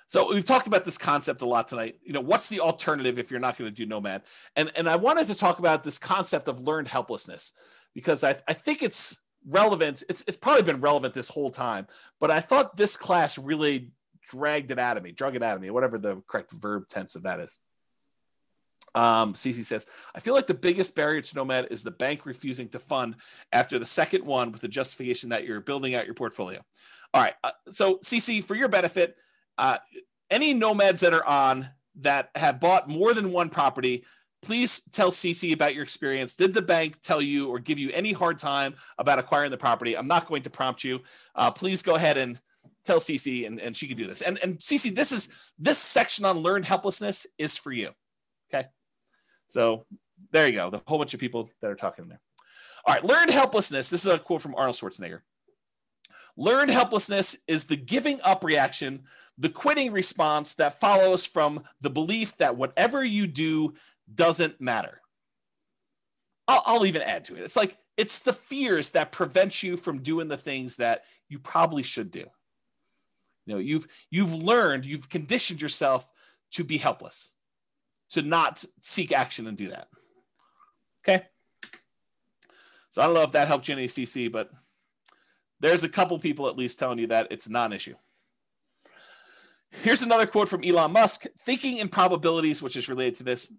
So 0.08 0.32
we've 0.32 0.46
talked 0.46 0.68
about 0.68 0.86
this 0.86 0.98
concept 0.98 1.42
a 1.42 1.46
lot 1.46 1.68
tonight. 1.68 1.96
You 2.04 2.14
know, 2.14 2.22
what's 2.22 2.50
the 2.50 2.60
alternative 2.60 3.18
if 3.18 3.32
you're 3.32 3.40
not 3.40 3.58
going 3.58 3.70
to 3.70 3.76
do 3.76 3.86
Nomad? 3.86 4.24
And 4.56 4.72
and 4.76 4.88
I 4.88 4.96
wanted 4.96 5.28
to 5.28 5.36
talk 5.36 5.60
about 5.60 5.84
this 5.84 5.98
concept 5.98 6.48
of 6.48 6.62
learned 6.62 6.88
helplessness 6.88 7.54
because 7.96 8.24
I, 8.24 8.36
I 8.48 8.54
think 8.54 8.84
it's 8.84 9.20
relevant. 9.48 10.04
It's 10.10 10.24
it's 10.28 10.38
probably 10.38 10.64
been 10.64 10.82
relevant 10.82 11.14
this 11.14 11.30
whole 11.30 11.50
time, 11.50 11.88
but 12.20 12.32
I 12.32 12.42
thought 12.42 12.78
this 12.78 12.98
class 12.98 13.38
really 13.38 13.92
dragged 14.22 14.72
it 14.72 14.80
out 14.80 14.98
of 14.98 15.04
me, 15.04 15.12
drug 15.12 15.36
it 15.36 15.44
out 15.44 15.56
of 15.56 15.62
me, 15.62 15.70
whatever 15.70 15.98
the 15.98 16.22
correct 16.28 16.52
verb 16.52 16.88
tense 16.90 17.16
of 17.16 17.24
that 17.24 17.40
is. 17.40 17.60
Um, 18.96 19.34
CC 19.34 19.64
says, 19.64 19.88
I 20.16 20.20
feel 20.20 20.34
like 20.34 20.48
the 20.48 20.54
biggest 20.54 20.96
barrier 20.96 21.22
to 21.22 21.36
Nomad 21.36 21.68
is 21.72 21.84
the 21.84 21.92
bank 21.92 22.26
refusing 22.26 22.70
to 22.70 22.80
fund 22.80 23.16
after 23.52 23.80
the 23.80 23.86
second 23.86 24.26
one 24.26 24.52
with 24.52 24.62
the 24.62 24.68
justification 24.68 25.30
that 25.30 25.46
you're 25.46 25.62
building 25.62 25.96
out 25.96 26.06
your 26.06 26.16
portfolio. 26.16 26.62
All 27.14 27.22
right. 27.22 27.34
Uh, 27.44 27.52
so, 27.70 27.98
CC, 27.98 28.44
for 28.44 28.56
your 28.56 28.70
benefit, 28.70 29.16
uh, 29.58 29.78
any 30.30 30.54
nomads 30.54 31.02
that 31.02 31.14
are 31.14 31.26
on 31.26 31.70
that 31.98 32.30
have 32.36 32.60
bought 32.60 32.90
more 32.90 33.14
than 33.14 33.32
one 33.32 33.50
property, 33.50 34.04
please 34.42 34.82
tell 34.92 35.12
CC 35.12 35.54
about 35.54 35.74
your 35.74 35.84
experience. 35.84 36.36
Did 36.36 36.54
the 36.54 36.62
bank 36.62 37.02
tell 37.02 37.22
you 37.22 37.50
or 37.50 37.60
give 37.60 37.80
you 37.80 37.92
any 37.92 38.12
hard 38.12 38.40
time 38.40 38.76
about 38.98 39.20
acquiring 39.20 39.52
the 39.52 39.58
property? 39.58 39.96
I'm 39.98 40.08
not 40.08 40.28
going 40.28 40.44
to 40.44 40.50
prompt 40.50 40.84
you. 40.84 41.02
Uh, 41.36 41.52
please 41.52 41.82
go 41.82 41.96
ahead 41.96 42.18
and 42.18 42.40
tell 42.84 42.98
CC, 42.98 43.48
and, 43.48 43.60
and 43.60 43.76
she 43.76 43.88
can 43.88 43.98
do 43.98 44.08
this. 44.08 44.22
And 44.22 44.38
and 44.44 44.60
CC, 44.60 44.94
this 44.94 45.12
is 45.12 45.30
this 45.58 45.78
section 45.78 46.26
on 46.26 46.40
learned 46.40 46.66
helplessness 46.66 47.26
is 47.38 47.58
for 47.58 47.72
you. 47.72 47.92
So 49.54 49.86
there 50.32 50.48
you 50.48 50.54
go. 50.54 50.72
The 50.72 50.82
whole 50.88 50.98
bunch 50.98 51.14
of 51.14 51.20
people 51.20 51.48
that 51.62 51.70
are 51.70 51.76
talking 51.76 52.08
there. 52.08 52.20
All 52.88 52.96
right, 52.96 53.06
learned 53.06 53.30
helplessness. 53.30 53.92
This 53.92 54.04
is 54.04 54.12
a 54.12 54.18
quote 54.18 54.42
from 54.42 54.56
Arnold 54.56 54.76
Schwarzenegger. 54.76 55.20
Learned 56.36 56.72
helplessness 56.72 57.38
is 57.48 57.66
the 57.66 57.76
giving 57.76 58.20
up 58.24 58.44
reaction, 58.44 59.04
the 59.38 59.50
quitting 59.50 59.92
response 59.92 60.56
that 60.56 60.80
follows 60.80 61.28
from 61.28 61.64
the 61.82 61.92
belief 61.92 62.36
that 62.38 62.58
whatever 62.58 63.04
you 63.04 63.28
do 63.28 63.76
doesn't 64.12 64.60
matter. 64.60 65.02
I'll, 66.48 66.64
I'll 66.66 66.86
even 66.88 67.04
add 67.04 67.26
to 67.26 67.36
it. 67.36 67.44
It's 67.44 67.56
like 67.56 67.78
it's 67.96 68.22
the 68.22 68.34
fears 68.34 68.90
that 68.92 69.12
prevent 69.12 69.62
you 69.62 69.78
from 69.78 70.02
doing 70.02 70.30
the 70.30 70.36
things 70.36 70.78
that 70.78 71.04
you 71.30 71.38
probably 71.38 71.84
should 71.84 72.10
do. 72.10 72.26
You 73.46 73.54
know, 73.54 73.60
you've 73.60 73.86
you've 74.10 74.34
learned, 74.34 74.88
you've 74.88 75.10
conditioned 75.10 75.62
yourself 75.62 76.12
to 76.54 76.64
be 76.64 76.80
helpless, 76.80 77.36
to 78.14 78.22
not 78.22 78.64
seek 78.82 79.12
action 79.12 79.48
and 79.48 79.58
do 79.58 79.70
that. 79.70 79.88
Okay. 81.04 81.26
So 82.90 83.02
I 83.02 83.06
don't 83.06 83.16
know 83.16 83.24
if 83.24 83.32
that 83.32 83.48
helped 83.48 83.68
you 83.68 83.76
in 83.76 83.84
ACC, 83.84 84.32
but 84.32 84.52
there's 85.60 85.84
a 85.84 85.90
couple 85.90 86.18
people 86.20 86.48
at 86.48 86.58
least 86.58 86.78
telling 86.78 87.00
you 87.00 87.08
that 87.08 87.28
it's 87.32 87.50
not 87.50 87.68
an 87.68 87.74
issue. 87.74 87.96
Here's 89.82 90.04
another 90.04 90.28
quote 90.28 90.48
from 90.48 90.64
Elon 90.64 90.92
Musk 90.92 91.26
thinking 91.40 91.78
in 91.78 91.90
probabilities, 91.90 92.62
which 92.62 92.78
is 92.78 92.88
related 92.88 93.16
to 93.16 93.24
this. 93.24 93.52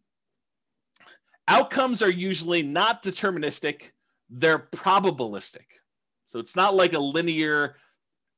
Outcomes 1.48 2.00
are 2.00 2.10
usually 2.10 2.62
not 2.62 3.02
deterministic, 3.02 3.90
they're 4.30 4.58
probabilistic. 4.58 5.66
So 6.24 6.38
it's 6.38 6.54
not 6.54 6.74
like 6.74 6.92
a 6.92 6.98
linear, 7.00 7.76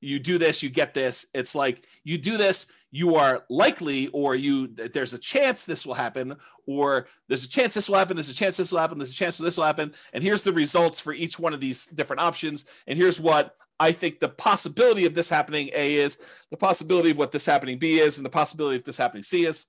you 0.00 0.18
do 0.18 0.38
this, 0.38 0.62
you 0.62 0.70
get 0.70 0.94
this. 0.94 1.26
It's 1.34 1.54
like 1.54 1.84
you 2.04 2.16
do 2.18 2.36
this, 2.36 2.66
you 2.96 3.14
are 3.16 3.44
likely, 3.50 4.08
or 4.08 4.34
you 4.34 4.68
there's 4.68 5.12
a 5.12 5.18
chance 5.18 5.66
this 5.66 5.84
will 5.84 5.92
happen, 5.92 6.34
or 6.66 7.08
there's 7.28 7.44
a 7.44 7.48
chance 7.48 7.74
this 7.74 7.90
will 7.90 7.98
happen, 7.98 8.16
there's 8.16 8.30
a 8.30 8.34
chance 8.34 8.56
this 8.56 8.72
will 8.72 8.78
happen, 8.78 8.96
there's 8.96 9.12
a 9.12 9.14
chance 9.14 9.36
this 9.36 9.58
will 9.58 9.64
happen. 9.64 9.92
And 10.14 10.24
here's 10.24 10.44
the 10.44 10.52
results 10.52 10.98
for 10.98 11.12
each 11.12 11.38
one 11.38 11.52
of 11.52 11.60
these 11.60 11.84
different 11.88 12.22
options. 12.22 12.64
And 12.86 12.98
here's 12.98 13.20
what 13.20 13.54
I 13.78 13.92
think 13.92 14.18
the 14.18 14.30
possibility 14.30 15.04
of 15.04 15.14
this 15.14 15.28
happening 15.28 15.68
A 15.74 15.96
is, 15.96 16.18
the 16.50 16.56
possibility 16.56 17.10
of 17.10 17.18
what 17.18 17.32
this 17.32 17.44
happening 17.44 17.78
B 17.78 18.00
is, 18.00 18.16
and 18.16 18.24
the 18.24 18.30
possibility 18.30 18.76
of 18.76 18.84
this 18.84 18.96
happening 18.96 19.22
C 19.22 19.44
is. 19.44 19.66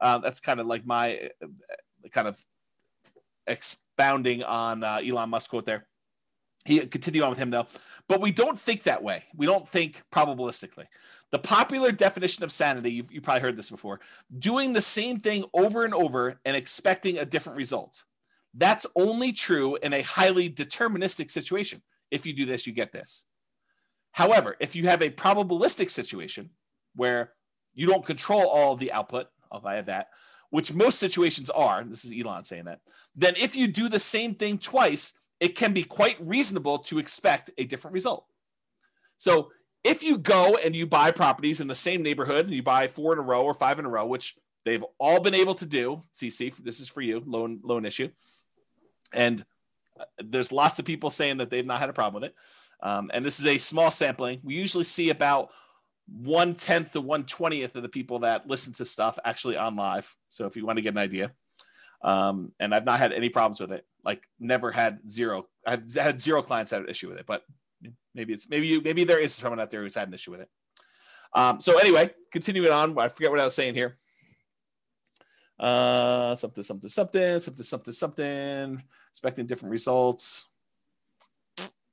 Uh, 0.00 0.18
that's 0.18 0.38
kind 0.38 0.60
of 0.60 0.68
like 0.68 0.86
my 0.86 1.18
uh, 1.42 2.08
kind 2.12 2.28
of 2.28 2.38
expounding 3.48 4.44
on 4.44 4.84
uh, 4.84 5.00
Elon 5.04 5.30
Musk 5.30 5.50
quote 5.50 5.66
there. 5.66 5.87
He 6.68 6.80
continue 6.86 7.22
on 7.22 7.30
with 7.30 7.38
him 7.38 7.50
though, 7.50 7.66
but 8.08 8.20
we 8.20 8.30
don't 8.30 8.58
think 8.58 8.82
that 8.82 9.02
way. 9.02 9.24
We 9.34 9.46
don't 9.46 9.66
think 9.66 10.02
probabilistically. 10.12 10.84
The 11.30 11.38
popular 11.38 11.92
definition 11.92 12.44
of 12.44 12.52
sanity, 12.52 12.92
you've, 12.92 13.10
you 13.10 13.22
probably 13.22 13.40
heard 13.40 13.56
this 13.56 13.70
before, 13.70 14.00
doing 14.38 14.74
the 14.74 14.82
same 14.82 15.18
thing 15.18 15.46
over 15.54 15.86
and 15.86 15.94
over 15.94 16.38
and 16.44 16.54
expecting 16.54 17.16
a 17.16 17.24
different 17.24 17.56
result. 17.56 18.04
That's 18.52 18.86
only 18.94 19.32
true 19.32 19.76
in 19.76 19.94
a 19.94 20.02
highly 20.02 20.50
deterministic 20.50 21.30
situation. 21.30 21.82
If 22.10 22.26
you 22.26 22.34
do 22.34 22.44
this, 22.44 22.66
you 22.66 22.74
get 22.74 22.92
this. 22.92 23.24
However, 24.12 24.56
if 24.60 24.76
you 24.76 24.88
have 24.88 25.00
a 25.00 25.10
probabilistic 25.10 25.88
situation 25.88 26.50
where 26.94 27.32
you 27.74 27.86
don't 27.86 28.04
control 28.04 28.46
all 28.46 28.76
the 28.76 28.92
output, 28.92 29.28
I'll 29.50 29.60
that, 29.60 30.08
which 30.50 30.74
most 30.74 30.98
situations 30.98 31.48
are, 31.48 31.82
this 31.84 32.04
is 32.04 32.12
Elon 32.12 32.42
saying 32.42 32.64
that, 32.64 32.80
then 33.16 33.34
if 33.36 33.56
you 33.56 33.68
do 33.68 33.88
the 33.88 33.98
same 33.98 34.34
thing 34.34 34.58
twice, 34.58 35.14
it 35.40 35.54
can 35.54 35.72
be 35.72 35.84
quite 35.84 36.16
reasonable 36.20 36.78
to 36.78 36.98
expect 36.98 37.50
a 37.58 37.64
different 37.64 37.94
result. 37.94 38.26
So 39.16 39.50
if 39.84 40.02
you 40.02 40.18
go 40.18 40.56
and 40.56 40.74
you 40.74 40.86
buy 40.86 41.10
properties 41.12 41.60
in 41.60 41.68
the 41.68 41.74
same 41.74 42.02
neighborhood 42.02 42.46
and 42.46 42.54
you 42.54 42.62
buy 42.62 42.88
four 42.88 43.12
in 43.12 43.18
a 43.18 43.22
row 43.22 43.44
or 43.44 43.54
five 43.54 43.78
in 43.78 43.84
a 43.84 43.88
row, 43.88 44.06
which 44.06 44.36
they've 44.64 44.84
all 44.98 45.20
been 45.20 45.34
able 45.34 45.54
to 45.54 45.66
do, 45.66 46.00
CC, 46.14 46.54
this 46.56 46.80
is 46.80 46.88
for 46.88 47.00
you, 47.00 47.22
loan 47.24 47.60
loan 47.62 47.84
issue, 47.84 48.08
and 49.12 49.44
uh, 49.98 50.04
there's 50.18 50.52
lots 50.52 50.78
of 50.78 50.84
people 50.84 51.10
saying 51.10 51.38
that 51.38 51.50
they've 51.50 51.66
not 51.66 51.80
had 51.80 51.88
a 51.88 51.94
problem 51.94 52.20
with 52.20 52.30
it. 52.30 52.36
Um, 52.80 53.10
and 53.12 53.24
this 53.24 53.40
is 53.40 53.46
a 53.46 53.58
small 53.58 53.90
sampling. 53.90 54.40
We 54.42 54.54
usually 54.54 54.84
see 54.84 55.10
about 55.10 55.50
one 56.06 56.54
tenth 56.54 56.92
to 56.92 57.00
one 57.00 57.24
twentieth 57.24 57.76
of 57.76 57.82
the 57.82 57.88
people 57.88 58.20
that 58.20 58.48
listen 58.48 58.72
to 58.74 58.84
stuff 58.84 59.18
actually 59.24 59.56
on 59.56 59.76
live. 59.76 60.14
So 60.28 60.46
if 60.46 60.56
you 60.56 60.66
want 60.66 60.78
to 60.78 60.82
get 60.82 60.94
an 60.94 60.98
idea, 60.98 61.32
um, 62.02 62.52
and 62.60 62.74
I've 62.74 62.84
not 62.84 62.98
had 62.98 63.12
any 63.12 63.28
problems 63.28 63.60
with 63.60 63.72
it. 63.72 63.86
Like 64.04 64.26
never 64.38 64.70
had 64.70 65.08
zero. 65.08 65.46
I've 65.66 65.92
had 65.94 66.20
zero 66.20 66.42
clients 66.42 66.70
had 66.70 66.82
an 66.82 66.88
issue 66.88 67.08
with 67.08 67.18
it, 67.18 67.26
but 67.26 67.44
maybe 68.14 68.32
it's 68.32 68.48
maybe 68.48 68.66
you 68.66 68.80
maybe 68.80 69.04
there 69.04 69.18
is 69.18 69.34
someone 69.34 69.60
out 69.60 69.70
there 69.70 69.82
who's 69.82 69.94
had 69.94 70.08
an 70.08 70.14
issue 70.14 70.30
with 70.30 70.40
it. 70.40 70.50
Um, 71.34 71.60
so 71.60 71.78
anyway, 71.78 72.10
continuing 72.32 72.72
on, 72.72 72.98
I 72.98 73.08
forget 73.08 73.30
what 73.30 73.40
I 73.40 73.44
was 73.44 73.54
saying 73.54 73.74
here. 73.74 73.98
Uh, 75.58 76.34
something, 76.34 76.62
something, 76.62 76.88
something, 76.88 77.40
something, 77.40 77.64
something, 77.64 77.92
something. 77.92 78.82
Expecting 79.10 79.46
different 79.46 79.72
results. 79.72 80.46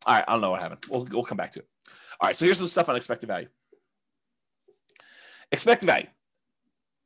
All 0.05 0.13
right, 0.15 0.23
I 0.27 0.33
don't 0.33 0.41
know 0.41 0.51
what 0.51 0.61
happened. 0.61 0.83
We'll, 0.89 1.07
we'll 1.11 1.23
come 1.23 1.37
back 1.37 1.51
to 1.53 1.59
it. 1.59 1.67
All 2.21 2.27
right, 2.27 2.37
so 2.37 2.45
here's 2.45 2.59
some 2.59 2.67
stuff 2.67 2.87
on 2.89 2.95
expected 2.95 3.27
value. 3.27 3.47
Expected 5.51 5.87
value. 5.87 6.07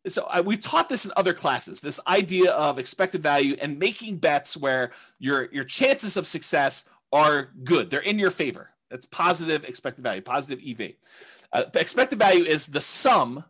So 0.09 0.25
I, 0.29 0.41
we've 0.41 0.61
taught 0.61 0.89
this 0.89 1.05
in 1.05 1.11
other 1.15 1.33
classes. 1.33 1.81
This 1.81 1.99
idea 2.07 2.51
of 2.51 2.79
expected 2.79 3.21
value 3.21 3.55
and 3.61 3.79
making 3.79 4.17
bets 4.17 4.57
where 4.57 4.91
your 5.19 5.49
your 5.51 5.63
chances 5.63 6.17
of 6.17 6.27
success 6.27 6.89
are 7.11 7.51
good. 7.63 7.89
They're 7.89 7.99
in 7.99 8.19
your 8.19 8.31
favor. 8.31 8.71
That's 8.89 9.05
positive 9.05 9.63
expected 9.65 10.03
value, 10.03 10.21
positive 10.21 10.63
EV. 10.65 10.93
Uh, 11.51 11.63
expected 11.75 12.19
value 12.19 12.43
is 12.43 12.67
the 12.67 12.81
sum 12.81 13.43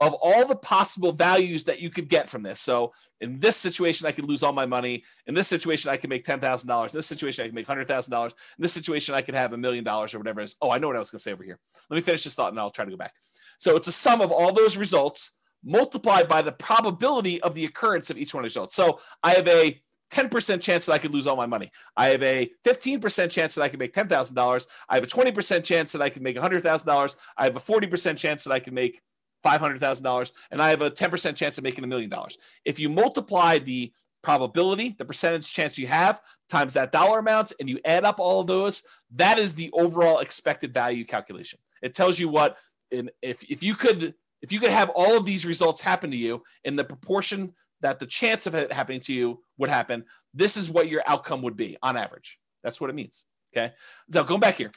of 0.00 0.14
all 0.14 0.46
the 0.46 0.56
possible 0.56 1.12
values 1.12 1.64
that 1.64 1.80
you 1.80 1.90
could 1.90 2.08
get 2.08 2.28
from 2.28 2.42
this. 2.42 2.58
So 2.58 2.92
in 3.20 3.38
this 3.38 3.56
situation, 3.56 4.06
I 4.06 4.12
could 4.12 4.24
lose 4.24 4.42
all 4.42 4.52
my 4.52 4.64
money. 4.64 5.04
In 5.26 5.34
this 5.34 5.46
situation, 5.46 5.90
I 5.90 5.98
can 5.98 6.08
make 6.08 6.24
ten 6.24 6.40
thousand 6.40 6.68
dollars. 6.68 6.94
In 6.94 6.98
this 6.98 7.06
situation, 7.06 7.44
I 7.44 7.48
can 7.48 7.54
make 7.54 7.66
hundred 7.66 7.86
thousand 7.86 8.10
dollars. 8.10 8.32
In 8.58 8.62
this 8.62 8.72
situation, 8.72 9.14
I 9.14 9.22
could 9.22 9.34
have 9.34 9.52
a 9.52 9.58
million 9.58 9.84
dollars 9.84 10.14
or 10.14 10.18
whatever 10.18 10.40
it 10.40 10.44
is. 10.44 10.56
Oh, 10.62 10.70
I 10.70 10.78
know 10.78 10.86
what 10.86 10.96
I 10.96 11.00
was 11.00 11.10
going 11.10 11.18
to 11.18 11.22
say 11.22 11.32
over 11.32 11.44
here. 11.44 11.58
Let 11.90 11.96
me 11.96 12.00
finish 12.00 12.24
this 12.24 12.34
thought, 12.34 12.50
and 12.50 12.58
I'll 12.58 12.70
try 12.70 12.86
to 12.86 12.90
go 12.90 12.96
back. 12.96 13.12
So 13.58 13.76
it's 13.76 13.88
a 13.88 13.92
sum 13.92 14.22
of 14.22 14.32
all 14.32 14.52
those 14.52 14.78
results 14.78 15.32
multiplied 15.64 16.28
by 16.28 16.42
the 16.42 16.52
probability 16.52 17.40
of 17.42 17.54
the 17.54 17.64
occurrence 17.64 18.10
of 18.10 18.18
each 18.18 18.34
one 18.34 18.44
of 18.44 18.44
the 18.44 18.60
results. 18.60 18.74
So 18.74 19.00
I 19.22 19.32
have 19.32 19.48
a 19.48 19.80
10% 20.10 20.60
chance 20.60 20.86
that 20.86 20.92
I 20.92 20.98
could 20.98 21.12
lose 21.12 21.26
all 21.26 21.36
my 21.36 21.46
money. 21.46 21.70
I 21.96 22.08
have 22.08 22.22
a 22.22 22.50
15% 22.66 23.30
chance 23.30 23.54
that 23.54 23.62
I 23.62 23.68
can 23.68 23.78
make 23.78 23.92
$10,000. 23.92 24.66
I 24.88 24.94
have 24.94 25.04
a 25.04 25.06
20% 25.06 25.64
chance 25.64 25.92
that 25.92 26.02
I 26.02 26.10
can 26.10 26.22
make 26.22 26.36
$100,000. 26.36 27.16
I 27.38 27.44
have 27.44 27.56
a 27.56 27.60
40% 27.60 28.16
chance 28.16 28.44
that 28.44 28.52
I 28.52 28.58
can 28.58 28.74
make 28.74 29.00
$500,000 29.44 30.32
and 30.50 30.60
I 30.60 30.70
have 30.70 30.82
a 30.82 30.90
10% 30.90 31.36
chance 31.36 31.58
of 31.58 31.64
making 31.64 31.84
a 31.84 31.86
million 31.86 32.10
dollars. 32.10 32.38
If 32.64 32.78
you 32.78 32.88
multiply 32.88 33.58
the 33.58 33.92
probability, 34.22 34.94
the 34.98 35.04
percentage 35.04 35.52
chance 35.52 35.78
you 35.78 35.86
have 35.86 36.20
times 36.48 36.74
that 36.74 36.92
dollar 36.92 37.20
amount 37.20 37.52
and 37.58 37.70
you 37.70 37.78
add 37.84 38.04
up 38.04 38.20
all 38.20 38.40
of 38.40 38.46
those, 38.46 38.82
that 39.12 39.38
is 39.38 39.54
the 39.54 39.70
overall 39.72 40.18
expected 40.18 40.74
value 40.74 41.04
calculation. 41.04 41.58
It 41.82 41.94
tells 41.94 42.18
you 42.18 42.28
what 42.28 42.58
if 42.90 43.42
if 43.48 43.62
you 43.62 43.74
could 43.74 44.14
if 44.42 44.52
you 44.52 44.60
could 44.60 44.70
have 44.70 44.90
all 44.90 45.16
of 45.16 45.24
these 45.24 45.46
results 45.46 45.80
happen 45.80 46.10
to 46.10 46.16
you 46.16 46.42
in 46.64 46.76
the 46.76 46.84
proportion 46.84 47.54
that 47.80 47.98
the 47.98 48.06
chance 48.06 48.46
of 48.46 48.54
it 48.54 48.72
happening 48.72 49.00
to 49.00 49.14
you 49.14 49.42
would 49.58 49.70
happen, 49.70 50.04
this 50.34 50.56
is 50.56 50.70
what 50.70 50.88
your 50.88 51.02
outcome 51.06 51.42
would 51.42 51.56
be 51.56 51.76
on 51.82 51.96
average. 51.96 52.38
That's 52.62 52.80
what 52.80 52.90
it 52.90 52.94
means. 52.94 53.24
Okay. 53.56 53.74
So 54.10 54.24
going 54.24 54.40
back 54.40 54.56
here. 54.56 54.70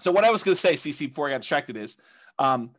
So 0.00 0.10
what 0.10 0.24
I 0.24 0.30
was 0.30 0.42
going 0.42 0.54
to 0.54 0.60
say, 0.60 0.74
CC, 0.74 1.08
before 1.08 1.28
I 1.28 1.32
got 1.32 1.42
distracted 1.42 1.76
is, 1.76 2.00
um, 2.38 2.70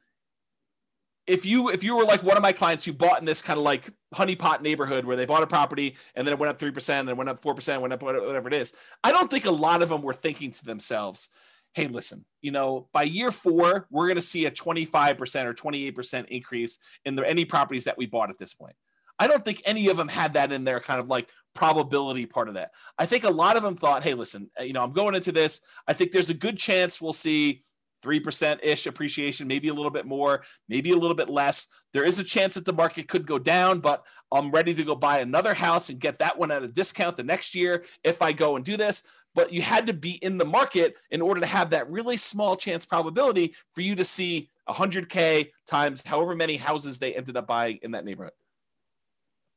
if 1.27 1.45
you 1.45 1.69
if 1.69 1.83
you 1.83 1.97
were 1.97 2.03
like 2.03 2.21
one 2.21 2.37
of 2.37 2.43
my 2.43 2.51
clients 2.51 2.85
who 2.85 2.93
bought 2.93 3.19
in 3.19 3.25
this 3.25 3.41
kind 3.41 3.57
of 3.57 3.63
like 3.63 3.89
honeypot 4.13 4.61
neighborhood 4.61 5.05
where 5.05 5.15
they 5.15 5.25
bought 5.25 5.41
a 5.41 5.47
property 5.47 5.95
and 6.13 6.25
then 6.25 6.33
it 6.33 6.39
went 6.39 6.49
up 6.49 6.59
three 6.59 6.71
percent, 6.71 7.05
then 7.05 7.13
it 7.13 7.17
went 7.17 7.29
up 7.29 7.39
four 7.39 7.55
percent, 7.55 7.81
went 7.81 7.93
up 7.93 8.03
whatever 8.03 8.47
it 8.47 8.53
is, 8.53 8.75
I 9.03 9.11
don't 9.11 9.29
think 9.29 9.45
a 9.45 9.51
lot 9.51 9.81
of 9.81 9.89
them 9.89 10.01
were 10.01 10.13
thinking 10.13 10.51
to 10.51 10.65
themselves, 10.65 11.29
"Hey, 11.75 11.87
listen, 11.87 12.25
you 12.41 12.51
know, 12.51 12.87
by 12.91 13.03
year 13.03 13.31
four, 13.31 13.87
we're 13.91 14.07
going 14.07 14.15
to 14.15 14.21
see 14.21 14.45
a 14.45 14.51
twenty 14.51 14.85
five 14.85 15.17
percent 15.17 15.47
or 15.47 15.53
twenty 15.53 15.85
eight 15.85 15.95
percent 15.95 16.29
increase 16.29 16.79
in 17.05 17.15
the 17.15 17.27
any 17.27 17.45
properties 17.45 17.83
that 17.85 17.97
we 17.97 18.05
bought 18.07 18.29
at 18.29 18.39
this 18.39 18.53
point." 18.53 18.75
I 19.17 19.27
don't 19.27 19.45
think 19.45 19.61
any 19.65 19.87
of 19.87 19.97
them 19.97 20.09
had 20.09 20.33
that 20.33 20.51
in 20.51 20.63
their 20.65 20.79
kind 20.79 20.99
of 20.99 21.07
like 21.07 21.29
probability 21.53 22.25
part 22.25 22.49
of 22.49 22.55
that. 22.55 22.71
I 22.97 23.05
think 23.05 23.23
a 23.23 23.29
lot 23.29 23.57
of 23.57 23.63
them 23.63 23.75
thought, 23.75 24.03
hey, 24.03 24.13
listen, 24.13 24.51
uh, 24.59 24.63
you 24.63 24.73
know, 24.73 24.83
I'm 24.83 24.91
going 24.91 25.15
into 25.15 25.31
this. 25.31 25.61
I 25.87 25.93
think 25.93 26.11
there's 26.11 26.29
a 26.29 26.33
good 26.33 26.57
chance 26.57 27.01
we'll 27.01 27.13
see 27.13 27.63
3% 28.03 28.59
ish 28.61 28.87
appreciation, 28.87 29.47
maybe 29.47 29.69
a 29.69 29.73
little 29.73 29.91
bit 29.91 30.05
more, 30.05 30.43
maybe 30.67 30.91
a 30.91 30.97
little 30.97 31.15
bit 31.15 31.29
less. 31.29 31.67
There 31.93 32.03
is 32.03 32.19
a 32.19 32.23
chance 32.23 32.55
that 32.55 32.65
the 32.65 32.73
market 32.73 33.07
could 33.07 33.25
go 33.25 33.39
down, 33.39 33.79
but 33.79 34.05
I'm 34.31 34.51
ready 34.51 34.73
to 34.75 34.83
go 34.83 34.95
buy 34.95 35.19
another 35.19 35.53
house 35.53 35.89
and 35.89 35.99
get 35.99 36.19
that 36.19 36.37
one 36.37 36.51
at 36.51 36.63
a 36.63 36.67
discount 36.67 37.17
the 37.17 37.23
next 37.23 37.55
year 37.55 37.85
if 38.03 38.21
I 38.21 38.33
go 38.33 38.57
and 38.57 38.65
do 38.65 38.75
this. 38.77 39.03
But 39.35 39.53
you 39.53 39.61
had 39.61 39.87
to 39.87 39.93
be 39.93 40.11
in 40.11 40.37
the 40.37 40.45
market 40.45 40.95
in 41.11 41.21
order 41.21 41.41
to 41.41 41.45
have 41.45 41.69
that 41.71 41.89
really 41.89 42.17
small 42.17 42.55
chance 42.55 42.85
probability 42.85 43.53
for 43.73 43.81
you 43.81 43.95
to 43.95 44.05
see 44.05 44.49
100K 44.67 45.51
times 45.67 46.03
however 46.05 46.35
many 46.35 46.55
houses 46.55 46.97
they 46.97 47.13
ended 47.13 47.37
up 47.37 47.45
buying 47.45 47.77
in 47.83 47.91
that 47.91 48.05
neighborhood. 48.05 48.33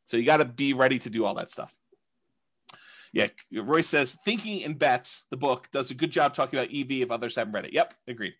So 0.05 0.17
you 0.17 0.25
got 0.25 0.39
to 0.39 0.45
be 0.45 0.73
ready 0.73 0.99
to 0.99 1.11
do 1.11 1.25
all 1.25 1.35
that 1.35 1.49
stuff. 1.49 1.77
Yeah, 3.13 3.29
Royce 3.53 3.87
says 3.87 4.19
Thinking 4.25 4.61
in 4.61 4.75
Bets, 4.75 5.27
the 5.31 5.37
book, 5.37 5.69
does 5.73 5.91
a 5.91 5.95
good 5.95 6.11
job 6.11 6.35
talking 6.35 6.59
about 6.59 6.75
EV 6.75 7.03
if 7.03 7.11
others 7.11 7.37
haven't 7.37 7.55
read 7.55 7.65
it. 7.65 7.73
Yep, 7.73 7.95
agreed. 8.07 8.35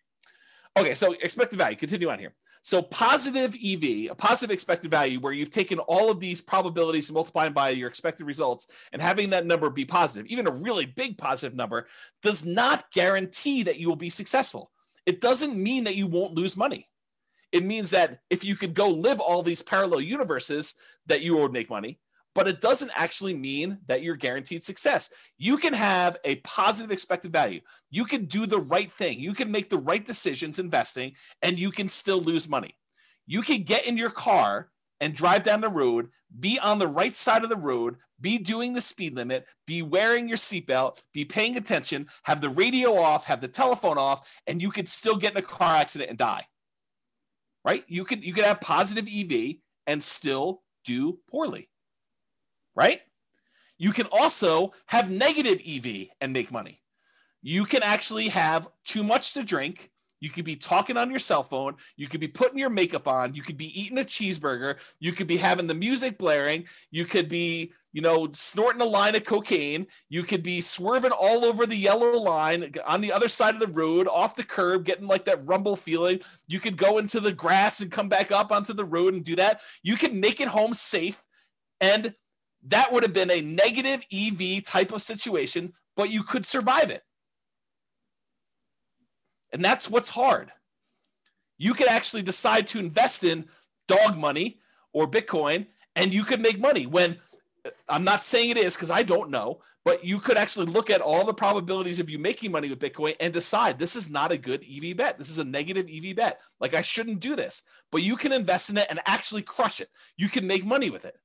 Okay, 0.77 0.93
so 0.93 1.13
expected 1.13 1.57
value. 1.57 1.75
Continue 1.75 2.09
on 2.09 2.19
here. 2.19 2.33
So 2.69 2.83
positive 2.83 3.55
EV, 3.55 4.11
a 4.11 4.15
positive 4.15 4.53
expected 4.53 4.91
value, 4.91 5.19
where 5.19 5.33
you've 5.33 5.49
taken 5.49 5.79
all 5.79 6.11
of 6.11 6.19
these 6.19 6.39
probabilities 6.39 7.09
and 7.09 7.15
multiplying 7.15 7.51
by 7.51 7.71
your 7.71 7.89
expected 7.89 8.27
results 8.27 8.67
and 8.93 9.01
having 9.01 9.31
that 9.31 9.47
number 9.47 9.71
be 9.71 9.85
positive, 9.85 10.27
even 10.27 10.45
a 10.45 10.51
really 10.51 10.85
big 10.85 11.17
positive 11.17 11.57
number, 11.57 11.87
does 12.21 12.45
not 12.45 12.91
guarantee 12.91 13.63
that 13.63 13.79
you 13.79 13.89
will 13.89 13.95
be 13.95 14.11
successful. 14.11 14.69
It 15.07 15.19
doesn't 15.19 15.57
mean 15.57 15.85
that 15.85 15.95
you 15.95 16.05
won't 16.05 16.35
lose 16.35 16.55
money. 16.55 16.87
It 17.51 17.65
means 17.65 17.89
that 17.89 18.19
if 18.29 18.45
you 18.45 18.55
could 18.55 18.75
go 18.75 18.89
live 18.89 19.19
all 19.19 19.41
these 19.41 19.63
parallel 19.63 20.01
universes, 20.01 20.75
that 21.07 21.23
you 21.23 21.37
would 21.37 21.51
make 21.51 21.71
money 21.71 21.99
but 22.39 22.47
it 22.47 22.61
doesn't 22.61 22.91
actually 22.95 23.33
mean 23.33 23.79
that 23.87 24.01
you're 24.01 24.15
guaranteed 24.15 24.63
success. 24.63 25.11
You 25.37 25.57
can 25.57 25.73
have 25.73 26.15
a 26.23 26.35
positive 26.35 26.89
expected 26.89 27.33
value. 27.33 27.59
You 27.91 28.05
can 28.05 28.27
do 28.27 28.45
the 28.45 28.61
right 28.61 28.89
thing. 28.89 29.19
You 29.19 29.33
can 29.33 29.51
make 29.51 29.69
the 29.69 29.77
right 29.77 30.05
decisions 30.05 30.57
investing 30.57 31.15
and 31.41 31.59
you 31.59 31.69
can 31.69 31.89
still 31.89 32.21
lose 32.21 32.47
money. 32.47 32.77
You 33.27 33.41
can 33.41 33.63
get 33.63 33.85
in 33.85 33.97
your 33.97 34.09
car 34.09 34.69
and 35.01 35.13
drive 35.13 35.43
down 35.43 35.59
the 35.59 35.67
road, 35.67 36.11
be 36.39 36.57
on 36.59 36.79
the 36.79 36.87
right 36.87 37.13
side 37.13 37.43
of 37.43 37.49
the 37.49 37.57
road, 37.57 37.97
be 38.21 38.37
doing 38.37 38.71
the 38.71 38.79
speed 38.79 39.17
limit, 39.17 39.45
be 39.67 39.81
wearing 39.81 40.29
your 40.29 40.37
seatbelt, 40.37 41.03
be 41.13 41.25
paying 41.25 41.57
attention, 41.57 42.07
have 42.23 42.39
the 42.39 42.47
radio 42.47 42.97
off, 42.97 43.25
have 43.25 43.41
the 43.41 43.49
telephone 43.49 43.97
off, 43.97 44.39
and 44.47 44.61
you 44.61 44.71
could 44.71 44.87
still 44.87 45.17
get 45.17 45.33
in 45.33 45.39
a 45.39 45.41
car 45.41 45.75
accident 45.75 46.09
and 46.09 46.17
die. 46.17 46.45
Right? 47.65 47.83
You 47.89 48.05
could 48.05 48.23
you 48.23 48.31
could 48.31 48.45
have 48.45 48.61
positive 48.61 49.09
EV 49.13 49.55
and 49.87 50.01
still 50.01 50.61
do 50.85 51.19
poorly 51.29 51.67
right? 52.79 53.01
You 53.77 53.91
can 53.91 54.05
also 54.05 54.71
have 54.87 55.11
negative 55.11 55.59
EV 55.67 56.07
and 56.21 56.31
make 56.31 56.49
money. 56.49 56.79
You 57.41 57.65
can 57.65 57.83
actually 57.83 58.29
have 58.29 58.69
too 58.85 59.03
much 59.03 59.33
to 59.33 59.43
drink. 59.43 59.91
You 60.21 60.29
could 60.29 60.45
be 60.45 60.55
talking 60.55 60.95
on 60.95 61.09
your 61.09 61.19
cell 61.19 61.43
phone. 61.43 61.75
You 61.97 62.07
could 62.07 62.21
be 62.21 62.27
putting 62.29 62.57
your 62.57 62.69
makeup 62.69 63.05
on. 63.05 63.35
You 63.35 63.41
could 63.41 63.57
be 63.57 63.81
eating 63.81 63.97
a 63.97 64.03
cheeseburger. 64.03 64.77
You 64.99 65.11
could 65.11 65.27
be 65.27 65.37
having 65.37 65.67
the 65.67 65.73
music 65.73 66.17
blaring. 66.17 66.67
You 66.89 67.03
could 67.03 67.27
be, 67.27 67.73
you 67.91 68.01
know, 68.01 68.29
snorting 68.31 68.81
a 68.81 68.85
line 68.85 69.15
of 69.15 69.25
cocaine. 69.25 69.87
You 70.07 70.23
could 70.23 70.43
be 70.43 70.61
swerving 70.61 71.11
all 71.11 71.43
over 71.43 71.65
the 71.65 71.75
yellow 71.75 72.17
line 72.17 72.73
on 72.87 73.01
the 73.01 73.11
other 73.11 73.27
side 73.27 73.55
of 73.55 73.61
the 73.61 73.79
road, 73.79 74.07
off 74.07 74.35
the 74.35 74.43
curb, 74.43 74.85
getting 74.85 75.07
like 75.07 75.25
that 75.25 75.45
rumble 75.45 75.75
feeling. 75.75 76.21
You 76.47 76.61
could 76.61 76.77
go 76.77 76.97
into 76.97 77.19
the 77.19 77.33
grass 77.33 77.81
and 77.81 77.91
come 77.91 78.07
back 78.07 78.31
up 78.31 78.53
onto 78.53 78.73
the 78.73 78.85
road 78.85 79.13
and 79.13 79.23
do 79.23 79.35
that. 79.35 79.61
You 79.83 79.97
can 79.97 80.19
make 80.19 80.39
it 80.39 80.47
home 80.47 80.73
safe 80.73 81.21
and 81.81 82.13
that 82.67 82.91
would 82.91 83.03
have 83.03 83.13
been 83.13 83.31
a 83.31 83.41
negative 83.41 84.05
EV 84.11 84.63
type 84.63 84.91
of 84.91 85.01
situation, 85.01 85.73
but 85.95 86.09
you 86.09 86.23
could 86.23 86.45
survive 86.45 86.89
it. 86.89 87.01
And 89.51 89.63
that's 89.63 89.89
what's 89.89 90.09
hard. 90.09 90.51
You 91.57 91.73
could 91.73 91.87
actually 91.87 92.21
decide 92.21 92.67
to 92.67 92.79
invest 92.79 93.23
in 93.23 93.45
dog 93.87 94.17
money 94.17 94.59
or 94.93 95.09
Bitcoin 95.09 95.67
and 95.95 96.13
you 96.13 96.23
could 96.23 96.41
make 96.41 96.59
money 96.59 96.85
when 96.85 97.17
I'm 97.89 98.03
not 98.03 98.23
saying 98.23 98.51
it 98.51 98.57
is 98.57 98.75
because 98.75 98.91
I 98.91 99.03
don't 99.03 99.29
know, 99.29 99.59
but 99.83 100.03
you 100.05 100.19
could 100.19 100.37
actually 100.37 100.67
look 100.67 100.89
at 100.89 101.01
all 101.01 101.25
the 101.25 101.33
probabilities 101.33 101.99
of 101.99 102.09
you 102.09 102.19
making 102.19 102.51
money 102.51 102.69
with 102.69 102.79
Bitcoin 102.79 103.15
and 103.19 103.33
decide 103.33 103.77
this 103.77 103.95
is 103.95 104.09
not 104.09 104.31
a 104.31 104.37
good 104.37 104.63
EV 104.63 104.95
bet. 104.95 105.17
This 105.17 105.29
is 105.29 105.39
a 105.39 105.43
negative 105.43 105.87
EV 105.91 106.15
bet. 106.15 106.39
Like 106.59 106.73
I 106.73 106.81
shouldn't 106.81 107.19
do 107.19 107.35
this, 107.35 107.63
but 107.91 108.03
you 108.03 108.15
can 108.15 108.31
invest 108.31 108.69
in 108.69 108.77
it 108.77 108.87
and 108.89 108.99
actually 109.05 109.41
crush 109.41 109.81
it. 109.81 109.89
You 110.17 110.29
can 110.29 110.47
make 110.47 110.65
money 110.65 110.89
with 110.89 111.05
it. 111.05 111.15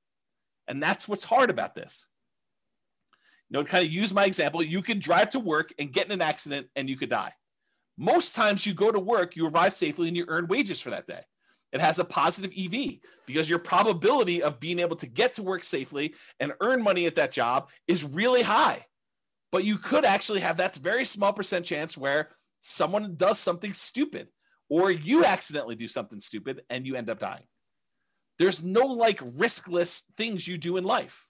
And 0.67 0.81
that's 0.81 1.07
what's 1.07 1.23
hard 1.23 1.49
about 1.49 1.75
this. 1.75 2.07
You 3.49 3.55
know, 3.55 3.63
to 3.63 3.69
kind 3.69 3.85
of 3.85 3.91
use 3.91 4.13
my 4.13 4.25
example, 4.25 4.63
you 4.63 4.81
could 4.81 4.99
drive 4.99 5.29
to 5.31 5.39
work 5.39 5.73
and 5.77 5.93
get 5.93 6.07
in 6.07 6.11
an 6.11 6.21
accident 6.21 6.67
and 6.75 6.89
you 6.89 6.97
could 6.97 7.09
die. 7.09 7.31
Most 7.97 8.35
times 8.35 8.65
you 8.65 8.73
go 8.73 8.91
to 8.91 8.99
work, 8.99 9.35
you 9.35 9.47
arrive 9.47 9.73
safely 9.73 10.07
and 10.07 10.17
you 10.17 10.25
earn 10.27 10.47
wages 10.47 10.81
for 10.81 10.89
that 10.89 11.07
day. 11.07 11.21
It 11.71 11.81
has 11.81 11.99
a 11.99 12.05
positive 12.05 12.51
EV 12.57 12.99
because 13.25 13.49
your 13.49 13.59
probability 13.59 14.41
of 14.41 14.59
being 14.59 14.79
able 14.79 14.95
to 14.97 15.07
get 15.07 15.35
to 15.35 15.43
work 15.43 15.63
safely 15.63 16.15
and 16.39 16.53
earn 16.61 16.81
money 16.81 17.05
at 17.05 17.15
that 17.15 17.31
job 17.31 17.69
is 17.87 18.03
really 18.03 18.43
high. 18.43 18.85
But 19.51 19.63
you 19.63 19.77
could 19.77 20.05
actually 20.05 20.39
have 20.39 20.57
that 20.57 20.75
very 20.75 21.05
small 21.05 21.33
percent 21.33 21.65
chance 21.65 21.97
where 21.97 22.29
someone 22.61 23.15
does 23.15 23.39
something 23.39 23.73
stupid 23.73 24.29
or 24.69 24.89
you 24.89 25.23
accidentally 25.23 25.75
do 25.75 25.87
something 25.87 26.19
stupid 26.19 26.61
and 26.69 26.87
you 26.87 26.95
end 26.95 27.09
up 27.09 27.19
dying. 27.19 27.43
There's 28.37 28.63
no 28.63 28.85
like 28.85 29.19
riskless 29.19 30.03
things 30.15 30.47
you 30.47 30.57
do 30.57 30.77
in 30.77 30.83
life. 30.83 31.29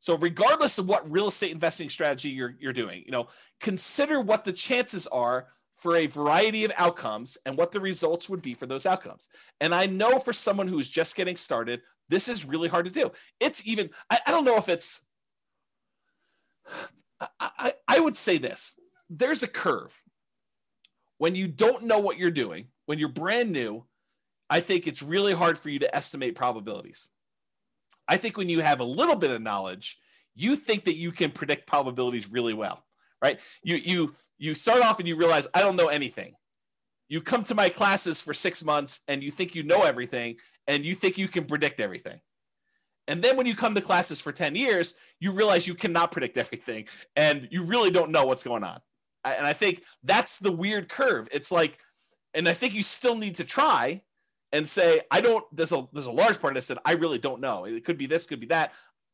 So 0.00 0.16
regardless 0.16 0.78
of 0.78 0.88
what 0.88 1.10
real 1.10 1.26
estate 1.26 1.50
investing 1.50 1.90
strategy 1.90 2.30
you're, 2.30 2.54
you're 2.60 2.72
doing, 2.72 3.02
you 3.04 3.12
know, 3.12 3.26
consider 3.60 4.20
what 4.20 4.44
the 4.44 4.52
chances 4.52 5.06
are 5.08 5.48
for 5.74 5.96
a 5.96 6.06
variety 6.06 6.64
of 6.64 6.72
outcomes 6.76 7.36
and 7.44 7.56
what 7.56 7.72
the 7.72 7.80
results 7.80 8.28
would 8.28 8.40
be 8.40 8.54
for 8.54 8.66
those 8.66 8.86
outcomes. 8.86 9.28
And 9.60 9.74
I 9.74 9.86
know 9.86 10.18
for 10.18 10.32
someone 10.32 10.68
who's 10.68 10.88
just 10.88 11.16
getting 11.16 11.36
started, 11.36 11.82
this 12.08 12.28
is 12.28 12.46
really 12.46 12.68
hard 12.68 12.86
to 12.86 12.92
do. 12.92 13.10
It's 13.40 13.66
even, 13.66 13.90
I, 14.08 14.20
I 14.26 14.30
don't 14.30 14.44
know 14.44 14.56
if 14.56 14.68
it's, 14.68 15.04
I, 17.20 17.28
I, 17.40 17.72
I 17.88 18.00
would 18.00 18.16
say 18.16 18.38
this 18.38 18.78
there's 19.08 19.42
a 19.42 19.48
curve. 19.48 20.02
When 21.18 21.34
you 21.34 21.48
don't 21.48 21.84
know 21.84 21.98
what 21.98 22.18
you're 22.18 22.30
doing, 22.30 22.68
when 22.84 22.98
you're 22.98 23.08
brand 23.08 23.50
new, 23.50 23.86
I 24.48 24.60
think 24.60 24.86
it's 24.86 25.02
really 25.02 25.32
hard 25.32 25.58
for 25.58 25.70
you 25.70 25.78
to 25.80 25.94
estimate 25.94 26.34
probabilities. 26.34 27.10
I 28.08 28.16
think 28.16 28.36
when 28.36 28.48
you 28.48 28.60
have 28.60 28.80
a 28.80 28.84
little 28.84 29.16
bit 29.16 29.30
of 29.30 29.42
knowledge, 29.42 29.98
you 30.34 30.54
think 30.54 30.84
that 30.84 30.94
you 30.94 31.10
can 31.10 31.30
predict 31.30 31.66
probabilities 31.66 32.30
really 32.30 32.54
well, 32.54 32.84
right? 33.22 33.40
You 33.62 33.76
you 33.76 34.14
you 34.38 34.54
start 34.54 34.82
off 34.82 34.98
and 34.98 35.08
you 35.08 35.16
realize 35.16 35.48
I 35.54 35.60
don't 35.60 35.76
know 35.76 35.88
anything. 35.88 36.34
You 37.08 37.20
come 37.20 37.44
to 37.44 37.54
my 37.54 37.68
classes 37.68 38.20
for 38.20 38.34
6 38.34 38.64
months 38.64 39.00
and 39.08 39.22
you 39.22 39.30
think 39.30 39.54
you 39.54 39.62
know 39.62 39.82
everything 39.82 40.36
and 40.66 40.84
you 40.84 40.94
think 40.94 41.18
you 41.18 41.28
can 41.28 41.44
predict 41.44 41.80
everything. 41.80 42.20
And 43.08 43.22
then 43.22 43.36
when 43.36 43.46
you 43.46 43.54
come 43.54 43.74
to 43.76 43.80
classes 43.80 44.20
for 44.20 44.32
10 44.32 44.56
years, 44.56 44.94
you 45.20 45.30
realize 45.30 45.66
you 45.66 45.76
cannot 45.76 46.10
predict 46.10 46.36
everything 46.36 46.88
and 47.14 47.48
you 47.50 47.62
really 47.62 47.90
don't 47.90 48.10
know 48.10 48.26
what's 48.26 48.42
going 48.42 48.64
on. 48.64 48.80
And 49.24 49.46
I 49.46 49.52
think 49.52 49.82
that's 50.02 50.38
the 50.40 50.52
weird 50.52 50.88
curve. 50.88 51.28
It's 51.32 51.50
like 51.50 51.78
and 52.34 52.48
I 52.48 52.52
think 52.52 52.74
you 52.74 52.82
still 52.82 53.16
need 53.16 53.36
to 53.36 53.44
try 53.44 54.02
and 54.52 54.66
say, 54.66 55.00
I 55.10 55.20
don't, 55.20 55.44
there's 55.52 55.72
a, 55.72 55.86
there's 55.92 56.06
a 56.06 56.12
large 56.12 56.40
part 56.40 56.52
of 56.52 56.54
this 56.56 56.68
that 56.68 56.78
I 56.84 56.92
really 56.92 57.18
don't 57.18 57.40
know. 57.40 57.64
It 57.64 57.84
could 57.84 57.98
be 57.98 58.06
this, 58.06 58.26
could 58.26 58.40
be 58.40 58.46
that. 58.46 58.72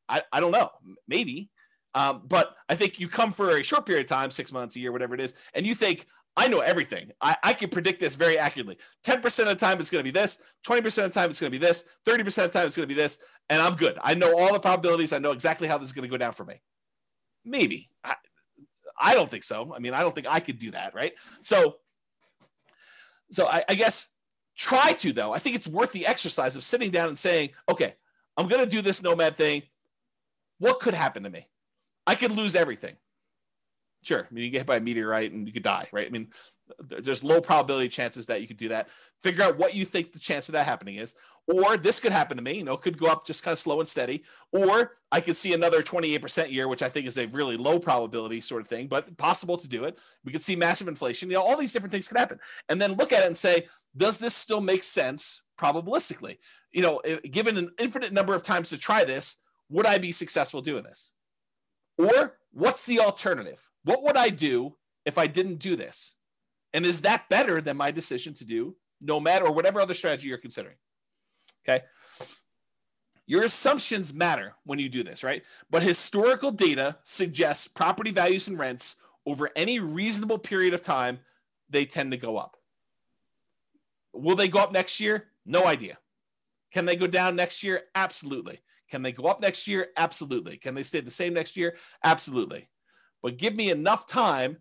I, 0.08 0.22
I 0.32 0.40
don't 0.40 0.52
know. 0.52 0.70
Maybe. 1.08 1.50
Um, 1.94 2.22
but 2.26 2.54
I 2.68 2.74
think 2.74 3.00
you 3.00 3.08
come 3.08 3.32
for 3.32 3.56
a 3.56 3.62
short 3.62 3.86
period 3.86 4.04
of 4.04 4.08
time, 4.08 4.30
six 4.30 4.52
months, 4.52 4.76
a 4.76 4.80
year, 4.80 4.92
whatever 4.92 5.14
it 5.14 5.20
is, 5.20 5.34
and 5.54 5.66
you 5.66 5.74
think, 5.74 6.06
I 6.34 6.48
know 6.48 6.60
everything. 6.60 7.10
I, 7.20 7.36
I 7.42 7.52
can 7.52 7.68
predict 7.68 8.00
this 8.00 8.14
very 8.14 8.38
accurately. 8.38 8.78
10% 9.04 9.24
of 9.40 9.48
the 9.48 9.54
time 9.54 9.78
it's 9.78 9.90
going 9.90 10.02
to 10.02 10.10
be 10.10 10.18
this, 10.18 10.38
20% 10.66 10.78
of 10.86 10.94
the 10.94 11.10
time 11.10 11.28
it's 11.28 11.40
going 11.40 11.52
to 11.52 11.58
be 11.58 11.64
this, 11.64 11.84
30% 12.06 12.20
of 12.20 12.34
the 12.34 12.48
time 12.48 12.66
it's 12.66 12.76
going 12.76 12.88
to 12.88 12.94
be 12.94 13.00
this, 13.00 13.18
and 13.50 13.60
I'm 13.60 13.74
good. 13.74 13.98
I 14.02 14.14
know 14.14 14.38
all 14.38 14.52
the 14.52 14.60
probabilities. 14.60 15.12
I 15.12 15.18
know 15.18 15.32
exactly 15.32 15.68
how 15.68 15.76
this 15.76 15.90
is 15.90 15.92
going 15.92 16.08
to 16.08 16.10
go 16.10 16.16
down 16.16 16.32
for 16.32 16.44
me. 16.44 16.62
Maybe. 17.44 17.90
I, 18.02 18.14
I 18.98 19.14
don't 19.14 19.30
think 19.30 19.44
so. 19.44 19.74
I 19.74 19.78
mean, 19.78 19.92
I 19.92 20.00
don't 20.00 20.14
think 20.14 20.26
I 20.26 20.40
could 20.40 20.58
do 20.58 20.70
that, 20.70 20.94
right? 20.94 21.12
So, 21.42 21.76
so 23.30 23.46
I, 23.46 23.64
I 23.68 23.74
guess 23.74 24.08
Try 24.56 24.92
to, 24.94 25.12
though. 25.12 25.32
I 25.32 25.38
think 25.38 25.56
it's 25.56 25.68
worth 25.68 25.92
the 25.92 26.06
exercise 26.06 26.56
of 26.56 26.62
sitting 26.62 26.90
down 26.90 27.08
and 27.08 27.18
saying, 27.18 27.50
okay, 27.68 27.94
I'm 28.36 28.48
going 28.48 28.62
to 28.62 28.70
do 28.70 28.82
this 28.82 29.02
nomad 29.02 29.36
thing. 29.36 29.62
What 30.58 30.80
could 30.80 30.94
happen 30.94 31.22
to 31.24 31.30
me? 31.30 31.48
I 32.06 32.14
could 32.14 32.32
lose 32.32 32.54
everything. 32.54 32.96
Sure. 34.02 34.26
I 34.28 34.34
mean, 34.34 34.44
you 34.44 34.50
get 34.50 34.58
hit 34.58 34.66
by 34.66 34.76
a 34.76 34.80
meteorite 34.80 35.30
and 35.32 35.46
you 35.46 35.52
could 35.52 35.62
die, 35.62 35.88
right? 35.92 36.06
I 36.06 36.10
mean, 36.10 36.28
there's 36.80 37.22
low 37.22 37.40
probability 37.40 37.88
chances 37.88 38.26
that 38.26 38.40
you 38.40 38.48
could 38.48 38.56
do 38.56 38.70
that. 38.70 38.88
Figure 39.20 39.44
out 39.44 39.58
what 39.58 39.74
you 39.74 39.84
think 39.84 40.12
the 40.12 40.18
chance 40.18 40.48
of 40.48 40.54
that 40.54 40.66
happening 40.66 40.96
is. 40.96 41.14
Or 41.46 41.76
this 41.76 42.00
could 42.00 42.12
happen 42.12 42.36
to 42.36 42.42
me, 42.42 42.54
you 42.54 42.64
know, 42.64 42.76
could 42.76 42.98
go 42.98 43.06
up 43.06 43.26
just 43.26 43.42
kind 43.42 43.52
of 43.52 43.58
slow 43.58 43.80
and 43.80 43.88
steady. 43.88 44.24
Or 44.52 44.96
I 45.10 45.20
could 45.20 45.36
see 45.36 45.52
another 45.54 45.82
28% 45.82 46.50
year, 46.50 46.68
which 46.68 46.82
I 46.82 46.88
think 46.88 47.06
is 47.06 47.18
a 47.18 47.26
really 47.26 47.56
low 47.56 47.78
probability 47.78 48.40
sort 48.40 48.60
of 48.60 48.68
thing, 48.68 48.86
but 48.86 49.16
possible 49.16 49.56
to 49.56 49.68
do 49.68 49.84
it. 49.84 49.98
We 50.24 50.32
could 50.32 50.40
see 50.40 50.56
massive 50.56 50.88
inflation. 50.88 51.30
You 51.30 51.36
know, 51.36 51.42
all 51.42 51.56
these 51.56 51.72
different 51.72 51.92
things 51.92 52.08
could 52.08 52.16
happen. 52.16 52.38
And 52.68 52.80
then 52.80 52.94
look 52.94 53.12
at 53.12 53.22
it 53.22 53.26
and 53.26 53.36
say, 53.36 53.66
does 53.96 54.18
this 54.18 54.34
still 54.34 54.60
make 54.60 54.82
sense 54.82 55.42
probabilistically? 55.58 56.38
You 56.72 56.82
know, 56.82 57.00
given 57.30 57.56
an 57.56 57.70
infinite 57.78 58.12
number 58.12 58.34
of 58.34 58.42
times 58.42 58.70
to 58.70 58.78
try 58.78 59.04
this, 59.04 59.36
would 59.68 59.86
I 59.86 59.98
be 59.98 60.12
successful 60.12 60.60
doing 60.60 60.84
this? 60.84 61.12
Or 62.02 62.36
what's 62.52 62.84
the 62.86 63.00
alternative? 63.00 63.70
What 63.84 64.02
would 64.02 64.16
I 64.16 64.28
do 64.28 64.76
if 65.04 65.18
I 65.18 65.26
didn't 65.26 65.56
do 65.56 65.76
this? 65.76 66.16
And 66.72 66.84
is 66.84 67.02
that 67.02 67.28
better 67.28 67.60
than 67.60 67.76
my 67.76 67.90
decision 67.90 68.34
to 68.34 68.44
do 68.44 68.76
nomad 69.00 69.42
or 69.42 69.52
whatever 69.52 69.80
other 69.80 69.94
strategy 69.94 70.28
you're 70.28 70.38
considering? 70.38 70.76
Okay. 71.64 71.84
Your 73.26 73.44
assumptions 73.44 74.12
matter 74.12 74.54
when 74.64 74.78
you 74.78 74.88
do 74.88 75.02
this, 75.02 75.22
right? 75.22 75.44
But 75.70 75.82
historical 75.82 76.50
data 76.50 76.96
suggests 77.04 77.68
property 77.68 78.10
values 78.10 78.48
and 78.48 78.58
rents 78.58 78.96
over 79.24 79.50
any 79.54 79.78
reasonable 79.78 80.38
period 80.38 80.74
of 80.74 80.82
time, 80.82 81.20
they 81.70 81.84
tend 81.84 82.10
to 82.10 82.16
go 82.16 82.36
up. 82.36 82.56
Will 84.12 84.34
they 84.34 84.48
go 84.48 84.58
up 84.58 84.72
next 84.72 84.98
year? 84.98 85.28
No 85.46 85.66
idea. 85.66 85.98
Can 86.72 86.84
they 86.84 86.96
go 86.96 87.06
down 87.06 87.36
next 87.36 87.62
year? 87.62 87.84
Absolutely. 87.94 88.60
Can 88.92 89.00
they 89.00 89.12
go 89.12 89.24
up 89.24 89.40
next 89.40 89.66
year? 89.66 89.88
Absolutely. 89.96 90.58
Can 90.58 90.74
they 90.74 90.82
stay 90.82 91.00
the 91.00 91.10
same 91.10 91.32
next 91.32 91.56
year? 91.56 91.78
Absolutely. 92.04 92.68
But 93.22 93.38
give 93.38 93.54
me 93.54 93.70
enough 93.70 94.06
time 94.06 94.58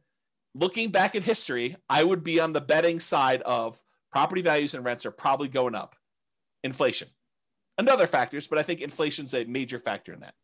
looking 0.55 0.89
back 0.89 1.15
at 1.15 1.23
history, 1.23 1.75
I 1.89 2.05
would 2.05 2.23
be 2.23 2.39
on 2.39 2.53
the 2.53 2.61
betting 2.61 3.01
side 3.01 3.41
of 3.41 3.81
property 4.09 4.41
values 4.41 4.73
and 4.73 4.85
rents 4.85 5.05
are 5.05 5.11
probably 5.11 5.49
going 5.49 5.75
up. 5.75 5.97
Inflation 6.63 7.09
and 7.77 7.89
other 7.89 8.07
factors, 8.07 8.47
but 8.47 8.57
I 8.57 8.63
think 8.63 8.79
inflation's 8.79 9.33
a 9.33 9.43
major 9.43 9.79
factor 9.79 10.13
in 10.13 10.21
that. 10.21 10.35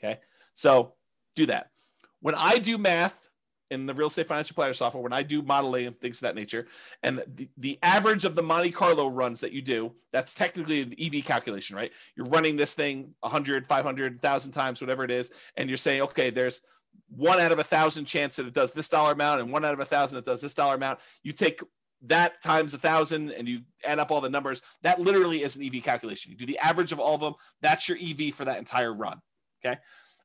Okay. 0.00 0.18
So 0.54 0.94
do 1.36 1.46
that. 1.46 1.70
When 2.18 2.34
I 2.34 2.58
do 2.58 2.78
math 2.78 3.25
in 3.70 3.86
the 3.86 3.94
real 3.94 4.06
estate 4.06 4.26
financial 4.26 4.54
planner 4.54 4.72
software, 4.72 5.02
when 5.02 5.12
I 5.12 5.22
do 5.22 5.42
modeling 5.42 5.86
and 5.86 5.96
things 5.96 6.18
of 6.18 6.22
that 6.22 6.34
nature, 6.34 6.66
and 7.02 7.22
the, 7.34 7.48
the 7.56 7.78
average 7.82 8.24
of 8.24 8.34
the 8.34 8.42
Monte 8.42 8.70
Carlo 8.70 9.08
runs 9.08 9.40
that 9.40 9.52
you 9.52 9.62
do, 9.62 9.92
that's 10.12 10.34
technically 10.34 10.82
an 10.82 10.94
EV 10.98 11.24
calculation, 11.24 11.76
right? 11.76 11.92
You're 12.14 12.26
running 12.26 12.56
this 12.56 12.74
thing 12.74 13.14
100, 13.20 13.66
500, 13.66 14.12
1,000 14.14 14.52
times, 14.52 14.80
whatever 14.80 15.04
it 15.04 15.10
is, 15.10 15.32
and 15.56 15.68
you're 15.68 15.76
saying, 15.76 16.02
okay, 16.02 16.30
there's 16.30 16.62
one 17.08 17.40
out 17.40 17.52
of 17.52 17.58
a 17.58 17.64
thousand 17.64 18.04
chance 18.04 18.36
that 18.36 18.46
it 18.46 18.54
does 18.54 18.72
this 18.72 18.88
dollar 18.88 19.12
amount 19.12 19.40
and 19.40 19.52
one 19.52 19.64
out 19.64 19.74
of 19.74 19.80
a 19.80 19.84
thousand 19.84 20.16
that 20.16 20.24
does 20.24 20.40
this 20.40 20.54
dollar 20.54 20.74
amount. 20.74 21.00
You 21.22 21.32
take 21.32 21.60
that 22.02 22.42
times 22.42 22.74
a 22.74 22.78
thousand 22.78 23.30
and 23.30 23.48
you 23.48 23.62
add 23.84 23.98
up 23.98 24.10
all 24.10 24.20
the 24.20 24.30
numbers. 24.30 24.62
That 24.82 25.00
literally 25.00 25.42
is 25.42 25.56
an 25.56 25.64
EV 25.64 25.82
calculation. 25.82 26.30
You 26.30 26.38
do 26.38 26.46
the 26.46 26.58
average 26.58 26.92
of 26.92 27.00
all 27.00 27.14
of 27.14 27.20
them. 27.20 27.34
That's 27.62 27.88
your 27.88 27.98
EV 28.00 28.34
for 28.34 28.44
that 28.44 28.58
entire 28.58 28.92
run. 28.92 29.20
Okay. 29.64 29.78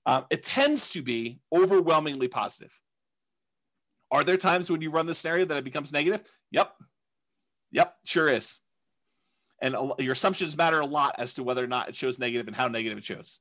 Um, 0.06 0.26
it 0.30 0.44
tends 0.44 0.90
to 0.92 1.02
be 1.02 1.40
overwhelmingly 1.54 2.28
positive. 2.28 2.80
Are 4.12 4.24
there 4.24 4.38
times 4.38 4.70
when 4.70 4.82
you 4.82 4.92
run 4.92 5.06
the 5.06 5.14
scenario 5.14 5.46
that 5.46 5.58
it 5.58 5.64
becomes 5.64 5.94
negative? 5.94 6.24
Yep. 6.52 6.74
Yep, 7.72 7.96
sure 8.04 8.28
is. 8.28 8.60
And 9.62 9.76
your 10.00 10.14
assumptions 10.14 10.58
matter 10.58 10.80
a 10.80 10.86
lot 10.86 11.16
as 11.18 11.36
to 11.36 11.44
whether 11.44 11.64
or 11.64 11.68
not 11.68 11.88
it 11.88 11.96
shows 11.96 12.20
negative 12.20 12.48
and 12.48 12.56
how 12.56 12.68
negative 12.68 12.98
it 12.98 13.06
shows. 13.06 13.40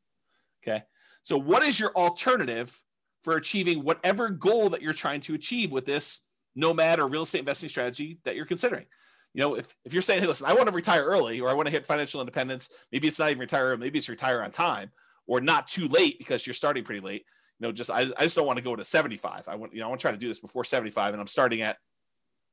Okay. 0.62 0.84
So, 1.22 1.38
what 1.38 1.62
is 1.62 1.80
your 1.80 1.92
alternative 1.96 2.78
for 3.22 3.36
achieving 3.36 3.82
whatever 3.82 4.28
goal 4.28 4.70
that 4.70 4.82
you're 4.82 4.92
trying 4.92 5.20
to 5.22 5.34
achieve 5.34 5.72
with 5.72 5.86
this 5.86 6.20
nomad 6.54 7.00
or 7.00 7.08
real 7.08 7.22
estate 7.22 7.40
investing 7.40 7.68
strategy 7.68 8.18
that 8.24 8.36
you're 8.36 8.46
considering? 8.46 8.86
You 9.32 9.40
know, 9.40 9.54
if, 9.54 9.74
if 9.84 9.92
you're 9.92 10.02
saying, 10.02 10.20
hey, 10.20 10.26
listen, 10.26 10.46
I 10.46 10.54
want 10.54 10.66
to 10.66 10.74
retire 10.74 11.04
early 11.04 11.40
or 11.40 11.48
I 11.48 11.54
want 11.54 11.66
to 11.66 11.72
hit 11.72 11.86
financial 11.86 12.20
independence, 12.20 12.68
maybe 12.92 13.08
it's 13.08 13.18
not 13.18 13.30
even 13.30 13.40
retire, 13.40 13.76
maybe 13.76 13.98
it's 13.98 14.08
retire 14.08 14.42
on 14.42 14.50
time 14.50 14.90
or 15.26 15.40
not 15.40 15.68
too 15.68 15.86
late 15.86 16.18
because 16.18 16.46
you're 16.46 16.54
starting 16.54 16.84
pretty 16.84 17.00
late. 17.00 17.24
You 17.60 17.68
know, 17.68 17.72
just 17.72 17.90
I, 17.90 18.06
I 18.16 18.22
just 18.22 18.36
don't 18.36 18.46
want 18.46 18.56
to 18.56 18.64
go 18.64 18.74
to 18.74 18.84
75. 18.84 19.46
I 19.46 19.54
want, 19.54 19.74
you 19.74 19.80
know, 19.80 19.86
I 19.86 19.88
want 19.88 20.00
to 20.00 20.02
try 20.02 20.12
to 20.12 20.16
do 20.16 20.28
this 20.28 20.40
before 20.40 20.64
75 20.64 21.12
and 21.12 21.20
I'm 21.20 21.26
starting 21.26 21.60
at 21.60 21.76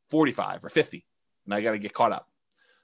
45 0.10 0.66
or 0.66 0.70
50 0.70 1.06
and 1.46 1.54
I 1.54 1.62
got 1.62 1.72
to 1.72 1.80
get 1.80 1.94
caught 1.94 2.12
up. 2.12 2.28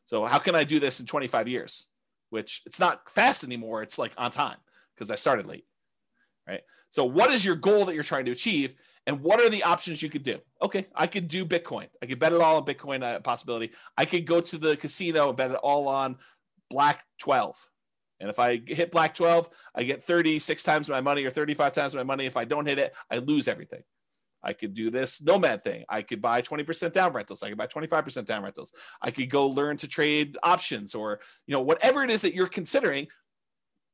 So 0.05 0.25
how 0.25 0.39
can 0.39 0.55
I 0.55 0.63
do 0.63 0.79
this 0.79 0.99
in 0.99 1.05
25 1.05 1.47
years? 1.47 1.87
Which 2.29 2.61
it's 2.65 2.79
not 2.79 3.11
fast 3.11 3.43
anymore. 3.43 3.83
It's 3.83 3.99
like 3.99 4.13
on 4.17 4.31
time 4.31 4.57
because 4.95 5.11
I 5.11 5.15
started 5.15 5.45
late. 5.45 5.65
Right. 6.47 6.61
So 6.89 7.05
what 7.05 7.29
is 7.31 7.43
your 7.43 7.55
goal 7.55 7.85
that 7.85 7.93
you're 7.93 8.03
trying 8.03 8.25
to 8.25 8.31
achieve? 8.31 8.73
And 9.05 9.19
what 9.19 9.41
are 9.41 9.49
the 9.49 9.63
options 9.63 10.01
you 10.01 10.09
could 10.09 10.23
do? 10.23 10.39
Okay, 10.61 10.87
I 10.95 11.07
could 11.07 11.27
do 11.27 11.45
Bitcoin. 11.45 11.87
I 12.01 12.05
could 12.05 12.19
bet 12.19 12.31
it 12.31 12.39
all 12.39 12.57
on 12.57 12.65
Bitcoin 12.65 13.03
uh, 13.03 13.19
possibility. 13.19 13.71
I 13.97 14.05
could 14.05 14.25
go 14.25 14.39
to 14.39 14.57
the 14.57 14.77
casino 14.77 15.27
and 15.27 15.37
bet 15.37 15.51
it 15.51 15.57
all 15.57 15.89
on 15.89 16.17
Black 16.69 17.03
12. 17.19 17.69
And 18.23 18.29
if 18.29 18.39
I 18.39 18.61
hit 18.65 18.89
Black 18.89 19.13
12, 19.13 19.49
I 19.75 19.83
get 19.83 20.01
36 20.01 20.63
times 20.63 20.87
my 20.87 21.01
money 21.01 21.25
or 21.25 21.29
35 21.29 21.73
times 21.73 21.93
my 21.93 22.03
money. 22.03 22.25
If 22.25 22.37
I 22.37 22.45
don't 22.45 22.65
hit 22.65 22.79
it, 22.79 22.95
I 23.11 23.17
lose 23.17 23.49
everything. 23.49 23.83
I 24.41 24.53
could 24.53 24.73
do 24.73 24.89
this 24.89 25.21
nomad 25.21 25.61
thing. 25.61 25.83
I 25.89 26.03
could 26.03 26.21
buy 26.21 26.41
20% 26.41 26.93
down 26.93 27.11
rentals. 27.11 27.43
I 27.43 27.49
could 27.49 27.57
buy 27.57 27.67
25% 27.67 28.23
down 28.23 28.41
rentals. 28.41 28.71
I 29.01 29.11
could 29.11 29.29
go 29.29 29.47
learn 29.47 29.75
to 29.75 29.89
trade 29.89 30.37
options 30.41 30.95
or, 30.95 31.19
you 31.47 31.51
know, 31.51 31.59
whatever 31.59 32.01
it 32.01 32.11
is 32.11 32.21
that 32.21 32.33
you're 32.33 32.47
considering, 32.47 33.07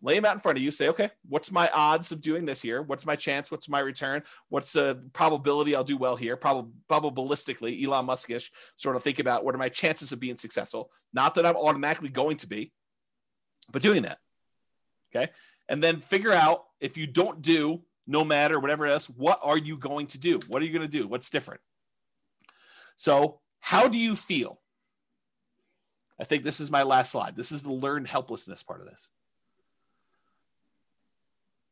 lay 0.03 0.13
them 0.13 0.25
out 0.25 0.35
in 0.35 0.39
front 0.39 0.59
of 0.59 0.63
you. 0.63 0.69
Say, 0.69 0.89
okay, 0.89 1.09
what's 1.27 1.51
my 1.51 1.67
odds 1.73 2.11
of 2.11 2.21
doing 2.21 2.45
this 2.45 2.61
here? 2.61 2.83
What's 2.83 3.07
my 3.07 3.15
chance? 3.15 3.49
What's 3.49 3.67
my 3.67 3.79
return? 3.79 4.21
What's 4.49 4.73
the 4.73 5.09
probability 5.11 5.75
I'll 5.75 5.83
do 5.83 5.97
well 5.97 6.15
here? 6.15 6.37
Prob- 6.37 6.71
probabilistically, 6.87 7.83
Elon 7.83 8.05
Muskish 8.05 8.51
sort 8.75 8.95
of 8.95 9.01
think 9.01 9.17
about 9.17 9.43
what 9.43 9.55
are 9.55 9.59
my 9.59 9.69
chances 9.69 10.11
of 10.11 10.19
being 10.19 10.35
successful? 10.35 10.91
Not 11.13 11.33
that 11.33 11.47
I'm 11.47 11.57
automatically 11.57 12.09
going 12.09 12.37
to 12.37 12.47
be, 12.47 12.71
but 13.71 13.81
doing 13.81 14.03
that. 14.03 14.19
Okay. 15.13 15.31
And 15.67 15.83
then 15.83 15.97
figure 15.97 16.33
out 16.33 16.65
if 16.79 16.97
you 16.97 17.07
don't 17.07 17.41
do 17.41 17.81
nomad 18.07 18.51
or 18.51 18.59
whatever 18.59 18.87
else, 18.87 19.09
what 19.09 19.39
are 19.43 19.57
you 19.57 19.77
going 19.77 20.07
to 20.07 20.19
do? 20.19 20.39
What 20.47 20.61
are 20.61 20.65
you 20.65 20.73
going 20.73 20.89
to 20.89 20.97
do? 20.97 21.07
What's 21.07 21.29
different? 21.29 21.61
So, 22.95 23.39
how 23.61 23.87
do 23.87 23.97
you 23.97 24.15
feel? 24.15 24.59
I 26.19 26.23
think 26.23 26.43
this 26.43 26.59
is 26.59 26.71
my 26.71 26.83
last 26.83 27.11
slide. 27.11 27.35
This 27.35 27.51
is 27.51 27.63
the 27.63 27.71
learned 27.71 28.07
helplessness 28.07 28.63
part 28.63 28.81
of 28.81 28.87
this. 28.87 29.09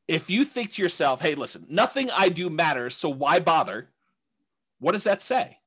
If 0.07 0.30
you 0.30 0.45
think 0.45 0.72
to 0.74 0.82
yourself, 0.82 1.22
hey, 1.22 1.36
listen, 1.36 1.65
nothing 1.69 2.10
I 2.11 2.30
do 2.30 2.49
matters, 2.49 2.95
so 2.95 3.10
why 3.10 3.40
bother? 3.41 3.90
What 4.80 4.94
does 4.94 5.03
that 5.03 5.22
say? 5.22 5.57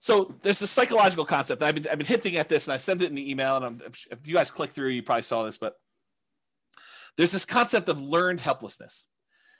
So 0.00 0.34
there's 0.42 0.62
a 0.62 0.66
psychological 0.66 1.24
concept. 1.24 1.62
I've 1.62 1.74
been, 1.74 1.86
I've 1.90 1.98
been 1.98 2.06
hinting 2.06 2.36
at 2.36 2.48
this 2.48 2.68
and 2.68 2.74
I 2.74 2.78
sent 2.78 3.02
it 3.02 3.08
in 3.08 3.14
the 3.14 3.30
email. 3.30 3.56
And 3.56 3.64
I'm, 3.64 3.80
if 4.10 4.26
you 4.26 4.34
guys 4.34 4.50
click 4.50 4.70
through, 4.70 4.90
you 4.90 5.02
probably 5.02 5.22
saw 5.22 5.42
this, 5.44 5.58
but 5.58 5.74
there's 7.16 7.32
this 7.32 7.44
concept 7.44 7.88
of 7.88 8.00
learned 8.00 8.40
helplessness. 8.40 9.06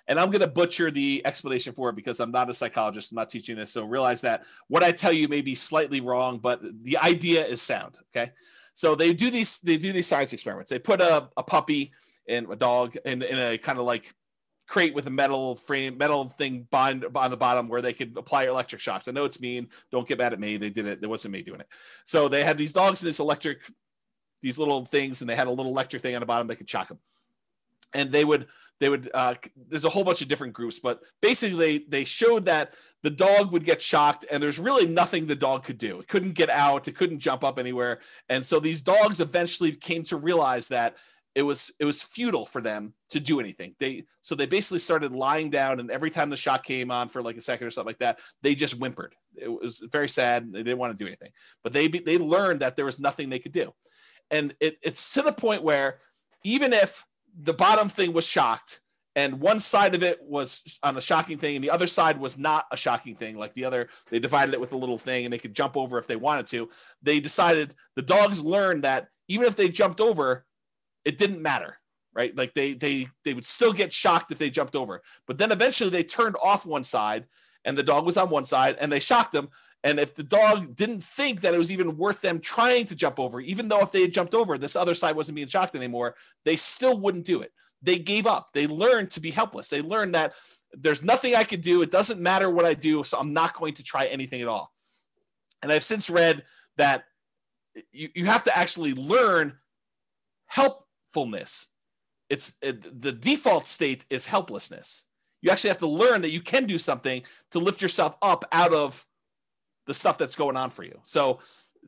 And 0.06 0.18
I'm 0.18 0.30
going 0.30 0.40
to 0.40 0.46
butcher 0.46 0.90
the 0.90 1.20
explanation 1.24 1.74
for 1.74 1.90
it 1.90 1.96
because 1.96 2.18
I'm 2.20 2.30
not 2.30 2.48
a 2.48 2.54
psychologist. 2.54 3.12
I'm 3.12 3.16
not 3.16 3.28
teaching 3.28 3.56
this. 3.56 3.72
So 3.72 3.84
realize 3.84 4.22
that 4.22 4.44
what 4.68 4.82
I 4.82 4.90
tell 4.90 5.12
you 5.12 5.28
may 5.28 5.42
be 5.42 5.54
slightly 5.54 6.00
wrong, 6.00 6.38
but 6.38 6.62
the 6.82 6.96
idea 6.98 7.44
is 7.44 7.60
sound. 7.60 7.98
Okay. 8.16 8.30
So 8.72 8.94
they 8.94 9.12
do 9.12 9.30
these, 9.30 9.60
they 9.60 9.76
do 9.76 9.92
these 9.92 10.06
science 10.06 10.32
experiments. 10.32 10.70
They 10.70 10.78
put 10.78 11.00
a, 11.00 11.28
a 11.36 11.42
puppy 11.42 11.92
and 12.28 12.50
a 12.50 12.56
dog 12.56 12.96
in, 13.04 13.22
in 13.22 13.38
a 13.38 13.58
kind 13.58 13.78
of 13.78 13.84
like 13.84 14.14
crate 14.68 14.94
with 14.94 15.06
a 15.06 15.10
metal 15.10 15.54
frame, 15.54 15.96
metal 15.96 16.24
thing 16.24 16.68
bind 16.70 17.04
on 17.14 17.30
the 17.30 17.36
bottom 17.36 17.68
where 17.68 17.82
they 17.82 17.94
could 17.94 18.16
apply 18.16 18.44
electric 18.44 18.80
shocks. 18.80 19.08
I 19.08 19.12
know 19.12 19.24
it's 19.24 19.40
mean. 19.40 19.68
Don't 19.90 20.06
get 20.06 20.18
mad 20.18 20.34
at 20.34 20.38
me. 20.38 20.58
They 20.58 20.70
did 20.70 20.86
it. 20.86 21.00
It 21.02 21.08
wasn't 21.08 21.32
me 21.32 21.42
doing 21.42 21.60
it. 21.60 21.68
So 22.04 22.28
they 22.28 22.44
had 22.44 22.58
these 22.58 22.74
dogs 22.74 23.02
in 23.02 23.08
this 23.08 23.18
electric, 23.18 23.62
these 24.42 24.58
little 24.58 24.84
things, 24.84 25.20
and 25.20 25.28
they 25.28 25.34
had 25.34 25.46
a 25.46 25.52
little 25.52 25.72
electric 25.72 26.02
thing 26.02 26.14
on 26.14 26.20
the 26.20 26.26
bottom. 26.26 26.46
They 26.46 26.54
could 26.54 26.68
shock 26.68 26.88
them. 26.88 26.98
And 27.94 28.12
they 28.12 28.26
would, 28.26 28.48
they 28.78 28.90
would, 28.90 29.08
uh, 29.14 29.34
there's 29.56 29.86
a 29.86 29.88
whole 29.88 30.04
bunch 30.04 30.20
of 30.20 30.28
different 30.28 30.52
groups, 30.52 30.78
but 30.78 31.02
basically 31.22 31.78
they, 31.78 31.84
they 31.88 32.04
showed 32.04 32.44
that 32.44 32.74
the 33.02 33.10
dog 33.10 33.50
would 33.50 33.64
get 33.64 33.80
shocked 33.80 34.26
and 34.30 34.42
there's 34.42 34.58
really 34.58 34.86
nothing 34.86 35.24
the 35.24 35.34
dog 35.34 35.64
could 35.64 35.78
do. 35.78 35.98
It 36.00 36.08
couldn't 36.08 36.34
get 36.34 36.50
out. 36.50 36.86
It 36.86 36.96
couldn't 36.96 37.20
jump 37.20 37.42
up 37.42 37.58
anywhere. 37.58 38.00
And 38.28 38.44
so 38.44 38.60
these 38.60 38.82
dogs 38.82 39.20
eventually 39.20 39.72
came 39.72 40.02
to 40.04 40.16
realize 40.16 40.68
that 40.68 40.98
it 41.38 41.42
was 41.42 41.72
it 41.78 41.84
was 41.84 42.02
futile 42.02 42.44
for 42.44 42.60
them 42.60 42.94
to 43.10 43.20
do 43.20 43.38
anything. 43.38 43.76
They 43.78 44.06
so 44.22 44.34
they 44.34 44.46
basically 44.46 44.80
started 44.80 45.12
lying 45.12 45.50
down, 45.50 45.78
and 45.78 45.88
every 45.88 46.10
time 46.10 46.30
the 46.30 46.36
shot 46.36 46.64
came 46.64 46.90
on 46.90 47.08
for 47.08 47.22
like 47.22 47.36
a 47.36 47.40
second 47.40 47.68
or 47.68 47.70
something 47.70 47.86
like 47.86 48.00
that, 48.00 48.18
they 48.42 48.56
just 48.56 48.74
whimpered. 48.74 49.14
It 49.36 49.46
was 49.46 49.78
very 49.92 50.08
sad. 50.08 50.52
They 50.52 50.64
didn't 50.64 50.78
want 50.78 50.98
to 50.98 51.04
do 51.04 51.06
anything, 51.06 51.30
but 51.62 51.72
they 51.72 51.86
they 51.86 52.18
learned 52.18 52.58
that 52.58 52.74
there 52.74 52.84
was 52.84 52.98
nothing 52.98 53.28
they 53.28 53.38
could 53.38 53.52
do, 53.52 53.72
and 54.32 54.52
it, 54.58 54.78
it's 54.82 55.14
to 55.14 55.22
the 55.22 55.30
point 55.30 55.62
where 55.62 55.98
even 56.42 56.72
if 56.72 57.04
the 57.40 57.54
bottom 57.54 57.88
thing 57.88 58.12
was 58.12 58.26
shocked 58.26 58.80
and 59.14 59.40
one 59.40 59.60
side 59.60 59.94
of 59.94 60.02
it 60.02 60.18
was 60.20 60.80
on 60.82 60.96
a 60.96 61.00
shocking 61.00 61.38
thing 61.38 61.54
and 61.54 61.62
the 61.62 61.70
other 61.70 61.86
side 61.86 62.18
was 62.18 62.36
not 62.36 62.64
a 62.72 62.76
shocking 62.76 63.14
thing 63.14 63.36
like 63.36 63.52
the 63.54 63.64
other 63.64 63.88
they 64.10 64.18
divided 64.18 64.54
it 64.54 64.60
with 64.60 64.72
a 64.72 64.76
little 64.76 64.98
thing 64.98 65.24
and 65.24 65.32
they 65.32 65.38
could 65.38 65.54
jump 65.54 65.76
over 65.76 65.98
if 65.98 66.06
they 66.08 66.16
wanted 66.16 66.46
to 66.46 66.68
they 67.02 67.20
decided 67.20 67.76
the 67.94 68.02
dogs 68.02 68.44
learned 68.44 68.82
that 68.82 69.06
even 69.28 69.46
if 69.46 69.54
they 69.54 69.68
jumped 69.68 70.00
over 70.00 70.44
it 71.08 71.18
didn't 71.18 71.42
matter 71.42 71.78
right? 72.18 72.36
Like 72.36 72.52
they 72.52 72.72
they 72.72 73.06
they 73.24 73.32
would 73.32 73.46
still 73.46 73.72
get 73.72 73.92
shocked 73.92 74.32
if 74.32 74.38
they 74.38 74.50
jumped 74.50 74.74
over. 74.74 75.02
But 75.28 75.38
then 75.38 75.52
eventually 75.52 75.88
they 75.88 76.02
turned 76.02 76.34
off 76.42 76.66
one 76.66 76.82
side 76.82 77.26
and 77.64 77.78
the 77.78 77.84
dog 77.84 78.04
was 78.04 78.16
on 78.16 78.28
one 78.28 78.44
side 78.44 78.76
and 78.80 78.90
they 78.90 78.98
shocked 78.98 79.30
them. 79.30 79.50
And 79.84 80.00
if 80.00 80.16
the 80.16 80.24
dog 80.24 80.74
didn't 80.74 81.04
think 81.04 81.42
that 81.42 81.54
it 81.54 81.58
was 81.58 81.70
even 81.70 81.96
worth 81.96 82.20
them 82.20 82.40
trying 82.40 82.86
to 82.86 82.96
jump 82.96 83.20
over 83.20 83.40
even 83.40 83.68
though 83.68 83.82
if 83.82 83.92
they 83.92 84.02
had 84.02 84.12
jumped 84.12 84.34
over 84.34 84.58
this 84.58 84.74
other 84.74 84.94
side 84.94 85.14
wasn't 85.14 85.36
being 85.36 85.46
shocked 85.46 85.76
anymore 85.76 86.16
they 86.44 86.56
still 86.56 86.98
wouldn't 86.98 87.24
do 87.24 87.40
it. 87.40 87.52
They 87.80 88.00
gave 88.00 88.26
up. 88.26 88.48
They 88.52 88.66
learned 88.66 89.12
to 89.12 89.20
be 89.20 89.30
helpless. 89.30 89.68
They 89.68 89.82
learned 89.82 90.16
that 90.16 90.34
there's 90.72 91.04
nothing 91.04 91.36
i 91.36 91.44
can 91.44 91.60
do. 91.60 91.82
It 91.82 91.92
doesn't 91.92 92.20
matter 92.20 92.50
what 92.50 92.64
i 92.64 92.74
do 92.74 93.04
so 93.04 93.18
i'm 93.18 93.32
not 93.32 93.54
going 93.54 93.74
to 93.74 93.84
try 93.84 94.06
anything 94.06 94.42
at 94.42 94.48
all. 94.48 94.72
And 95.62 95.70
i've 95.70 95.84
since 95.84 96.10
read 96.10 96.42
that 96.78 97.04
you, 97.92 98.08
you 98.16 98.26
have 98.26 98.42
to 98.44 98.58
actually 98.58 98.94
learn 98.94 99.56
help 100.46 100.82
helpfulness. 101.08 101.68
It's 102.28 102.56
it, 102.60 103.00
the 103.00 103.12
default 103.12 103.66
state 103.66 104.04
is 104.10 104.26
helplessness. 104.26 105.04
You 105.40 105.50
actually 105.50 105.68
have 105.68 105.78
to 105.78 105.86
learn 105.86 106.22
that 106.22 106.30
you 106.30 106.40
can 106.40 106.66
do 106.66 106.78
something 106.78 107.22
to 107.52 107.58
lift 107.58 107.80
yourself 107.80 108.16
up 108.20 108.44
out 108.52 108.72
of 108.72 109.04
the 109.86 109.94
stuff 109.94 110.18
that's 110.18 110.36
going 110.36 110.56
on 110.56 110.70
for 110.70 110.82
you. 110.82 110.98
So 111.04 111.38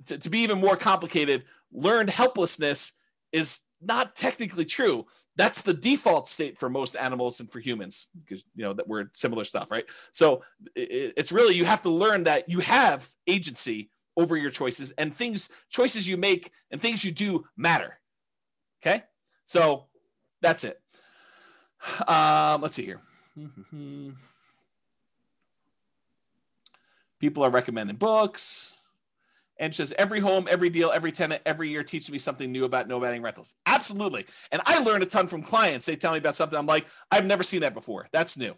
to, 0.06 0.16
to 0.16 0.30
be 0.30 0.38
even 0.38 0.58
more 0.58 0.76
complicated, 0.76 1.44
learned 1.72 2.10
helplessness 2.10 2.92
is 3.32 3.62
not 3.82 4.14
technically 4.14 4.64
true. 4.64 5.06
That's 5.36 5.62
the 5.62 5.74
default 5.74 6.28
state 6.28 6.58
for 6.58 6.70
most 6.70 6.96
animals 6.96 7.40
and 7.40 7.50
for 7.50 7.60
humans 7.60 8.08
because 8.24 8.44
you 8.54 8.64
know 8.64 8.72
that 8.72 8.88
we're 8.88 9.10
similar 9.12 9.44
stuff, 9.44 9.70
right? 9.70 9.84
So 10.12 10.42
it, 10.74 11.14
it's 11.16 11.32
really 11.32 11.54
you 11.54 11.64
have 11.66 11.82
to 11.82 11.90
learn 11.90 12.24
that 12.24 12.48
you 12.48 12.60
have 12.60 13.06
agency 13.26 13.90
over 14.16 14.36
your 14.36 14.50
choices 14.50 14.92
and 14.92 15.14
things 15.14 15.50
choices 15.68 16.08
you 16.08 16.16
make 16.16 16.50
and 16.70 16.80
things 16.80 17.04
you 17.04 17.12
do 17.12 17.44
matter. 17.56 18.00
Okay? 18.82 19.02
So 19.50 19.86
that's 20.40 20.62
it. 20.62 20.80
Um, 22.06 22.60
let's 22.60 22.76
see 22.76 22.84
here. 22.84 23.00
People 27.18 27.42
are 27.42 27.50
recommending 27.50 27.96
books. 27.96 28.80
And 29.58 29.74
says 29.74 29.92
every 29.98 30.20
home, 30.20 30.46
every 30.48 30.70
deal, 30.70 30.92
every 30.92 31.10
tenant, 31.10 31.42
every 31.44 31.68
year 31.68 31.82
teaches 31.82 32.12
me 32.12 32.18
something 32.18 32.52
new 32.52 32.64
about 32.64 32.88
nomading 32.88 33.24
rentals. 33.24 33.56
Absolutely. 33.66 34.24
And 34.52 34.62
I 34.66 34.78
learn 34.82 35.02
a 35.02 35.06
ton 35.06 35.26
from 35.26 35.42
clients. 35.42 35.84
They 35.84 35.96
tell 35.96 36.12
me 36.12 36.18
about 36.18 36.36
something. 36.36 36.56
I'm 36.56 36.66
like, 36.66 36.86
I've 37.10 37.26
never 37.26 37.42
seen 37.42 37.62
that 37.62 37.74
before. 37.74 38.08
That's 38.12 38.38
new. 38.38 38.54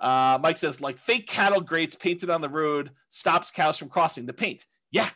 Uh, 0.00 0.36
Mike 0.42 0.56
says, 0.56 0.80
like 0.80 0.98
fake 0.98 1.28
cattle 1.28 1.60
grates 1.60 1.94
painted 1.94 2.28
on 2.28 2.40
the 2.40 2.48
road 2.48 2.90
stops 3.08 3.52
cows 3.52 3.78
from 3.78 3.88
crossing 3.88 4.26
the 4.26 4.32
paint. 4.32 4.66
Yeah, 4.90 5.08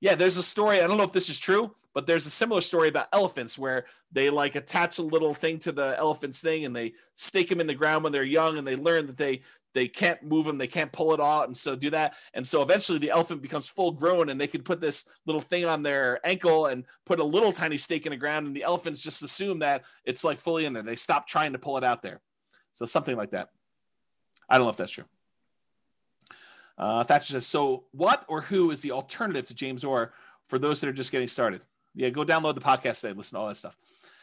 yeah, 0.00 0.14
there's 0.14 0.38
a 0.38 0.42
story. 0.42 0.80
I 0.80 0.86
don't 0.86 0.96
know 0.96 1.04
if 1.04 1.12
this 1.12 1.28
is 1.28 1.38
true, 1.38 1.74
but 1.92 2.06
there's 2.06 2.24
a 2.24 2.30
similar 2.30 2.62
story 2.62 2.88
about 2.88 3.08
elephants 3.12 3.58
where 3.58 3.84
they 4.10 4.30
like 4.30 4.54
attach 4.54 4.98
a 4.98 5.02
little 5.02 5.34
thing 5.34 5.58
to 5.60 5.72
the 5.72 5.94
elephant's 5.98 6.40
thing 6.40 6.64
and 6.64 6.74
they 6.74 6.94
stake 7.14 7.50
them 7.50 7.60
in 7.60 7.66
the 7.66 7.74
ground 7.74 8.02
when 8.02 8.12
they're 8.12 8.22
young 8.22 8.56
and 8.56 8.66
they 8.66 8.76
learn 8.76 9.06
that 9.06 9.18
they 9.18 9.42
they 9.72 9.86
can't 9.86 10.22
move 10.22 10.46
them, 10.46 10.58
they 10.58 10.66
can't 10.66 10.90
pull 10.90 11.14
it 11.14 11.20
out, 11.20 11.46
and 11.46 11.56
so 11.56 11.76
do 11.76 11.90
that. 11.90 12.14
And 12.34 12.44
so 12.44 12.60
eventually 12.60 12.98
the 12.98 13.10
elephant 13.10 13.40
becomes 13.40 13.68
full 13.68 13.92
grown 13.92 14.28
and 14.28 14.40
they 14.40 14.48
can 14.48 14.62
put 14.62 14.80
this 14.80 15.04
little 15.26 15.40
thing 15.40 15.64
on 15.64 15.82
their 15.84 16.18
ankle 16.26 16.66
and 16.66 16.84
put 17.06 17.20
a 17.20 17.24
little 17.24 17.52
tiny 17.52 17.76
stake 17.76 18.06
in 18.06 18.10
the 18.10 18.16
ground, 18.16 18.46
and 18.46 18.56
the 18.56 18.64
elephants 18.64 19.02
just 19.02 19.22
assume 19.22 19.60
that 19.60 19.84
it's 20.04 20.24
like 20.24 20.40
fully 20.40 20.64
in 20.64 20.72
there. 20.72 20.82
They 20.82 20.96
stop 20.96 21.28
trying 21.28 21.52
to 21.52 21.58
pull 21.58 21.76
it 21.76 21.84
out 21.84 22.02
there. 22.02 22.20
So 22.72 22.84
something 22.84 23.16
like 23.16 23.30
that. 23.30 23.50
I 24.48 24.56
don't 24.56 24.66
know 24.66 24.70
if 24.70 24.76
that's 24.76 24.92
true. 24.92 25.04
Uh, 26.80 27.04
Thatcher 27.04 27.34
says, 27.34 27.46
so 27.46 27.84
what 27.92 28.24
or 28.26 28.40
who 28.40 28.70
is 28.70 28.80
the 28.80 28.92
alternative 28.92 29.44
to 29.46 29.54
James 29.54 29.84
Orr 29.84 30.14
for 30.48 30.58
those 30.58 30.80
that 30.80 30.88
are 30.88 30.94
just 30.94 31.12
getting 31.12 31.28
started? 31.28 31.60
Yeah, 31.94 32.08
go 32.08 32.24
download 32.24 32.54
the 32.54 32.62
podcast 32.62 33.02
today, 33.02 33.12
listen 33.12 33.36
to 33.36 33.40
all 33.40 33.48
that 33.48 33.56
stuff. 33.56 33.76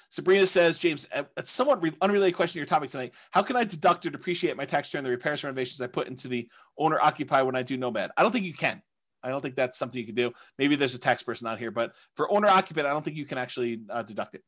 Sabrina 0.09 0.45
says, 0.47 0.79
James, 0.79 1.05
a 1.13 1.43
somewhat 1.43 1.83
re- 1.83 1.91
unrelated 2.01 2.35
question 2.35 2.53
to 2.53 2.59
your 2.59 2.65
topic 2.65 2.89
tonight. 2.89 3.13
How 3.29 3.43
can 3.43 3.57
I 3.57 3.63
deduct 3.63 4.05
or 4.05 4.09
depreciate 4.09 4.57
my 4.57 4.65
tax 4.65 4.91
return 4.91 5.03
the 5.03 5.11
repairs 5.11 5.43
and 5.43 5.49
renovations 5.49 5.81
I 5.81 5.87
put 5.87 6.07
into 6.07 6.29
the 6.29 6.49
owner 6.77 6.99
occupy 6.99 7.43
when 7.43 7.55
I 7.55 7.61
do 7.61 7.77
nomad? 7.77 8.11
I 8.17 8.23
don't 8.23 8.31
think 8.31 8.45
you 8.45 8.53
can. 8.53 8.81
I 9.21 9.29
don't 9.29 9.41
think 9.41 9.55
that's 9.55 9.77
something 9.77 9.99
you 9.99 10.05
can 10.05 10.15
do. 10.15 10.31
Maybe 10.57 10.75
there's 10.75 10.95
a 10.95 10.99
tax 10.99 11.21
person 11.21 11.47
out 11.47 11.59
here, 11.59 11.71
but 11.71 11.93
for 12.15 12.31
owner 12.31 12.47
occupant, 12.47 12.87
I 12.87 12.91
don't 12.91 13.03
think 13.03 13.17
you 13.17 13.25
can 13.25 13.37
actually 13.37 13.81
uh, 13.89 14.01
deduct 14.01 14.35
it 14.35 14.43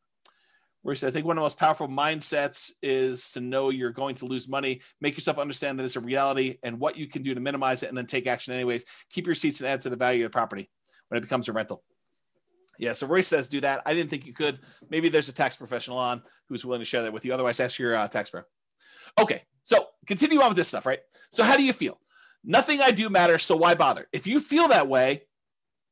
where 0.82 0.94
he 0.94 0.98
says, 0.98 1.12
I 1.12 1.14
think 1.14 1.26
one 1.26 1.38
of 1.38 1.42
the 1.42 1.46
most 1.46 1.60
powerful 1.60 1.88
mindsets 1.88 2.72
is 2.82 3.34
to 3.34 3.42
know 3.42 3.70
you're 3.70 3.92
going 3.92 4.16
to 4.16 4.26
lose 4.26 4.48
money. 4.48 4.82
Make 5.02 5.16
yourself 5.16 5.38
understand 5.38 5.78
that 5.78 5.84
it's 5.84 5.98
a 5.98 6.02
reality 6.02 6.58
and 6.64 6.80
what 6.80 6.98
you 6.98 7.08
can 7.08 7.22
do 7.22 7.34
to 7.34 7.42
minimize 7.42 7.84
it 7.84 7.90
and 7.90 7.98
then 7.98 8.06
take 8.06 8.28
action 8.28 8.54
anyways. 8.54 8.86
Keep 9.12 9.26
your 9.26 9.36
seats 9.36 9.60
and 9.60 9.70
add 9.70 9.82
to 9.82 9.90
the 9.90 9.96
value 9.96 10.26
of 10.26 10.32
the 10.32 10.36
property 10.36 10.70
when 11.10 11.18
it 11.18 11.22
becomes 11.22 11.50
a 11.50 11.54
rental. 11.54 11.84
Yeah, 12.78 12.94
so 12.94 13.08
Royce 13.08 13.28
says 13.28 13.50
do 13.50 13.60
that. 13.62 13.82
I 13.86 13.94
didn't 13.94 14.10
think 14.10 14.26
you 14.26 14.34
could. 14.34 14.60
Maybe 14.90 15.10
there's 15.10 15.28
a 15.28 15.34
tax 15.34 15.58
professional 15.58 15.98
on 15.98 16.22
who's 16.48 16.64
willing 16.64 16.80
to 16.80 16.86
share 16.86 17.04
that 17.04 17.12
with 17.12 17.26
you. 17.26 17.34
Otherwise, 17.34 17.60
ask 17.60 17.78
your 17.78 17.96
uh, 17.96 18.08
tax 18.08 18.30
pro. 18.30 18.44
Okay, 19.20 19.44
so 19.64 19.88
continue 20.08 20.40
on 20.40 20.48
with 20.48 20.58
this 20.58 20.70
stuff, 20.70 20.86
right? 20.86 21.00
So, 21.30 21.44
how 21.44 21.58
do 21.58 21.64
you 21.64 21.74
feel? 21.74 22.00
Nothing 22.42 22.80
I 22.80 22.92
do 22.92 23.10
matters, 23.10 23.44
so 23.44 23.58
why 23.58 23.76
bother? 23.76 24.08
If 24.14 24.28
you 24.28 24.40
feel 24.40 24.70
that 24.70 24.88
way, 24.88 25.24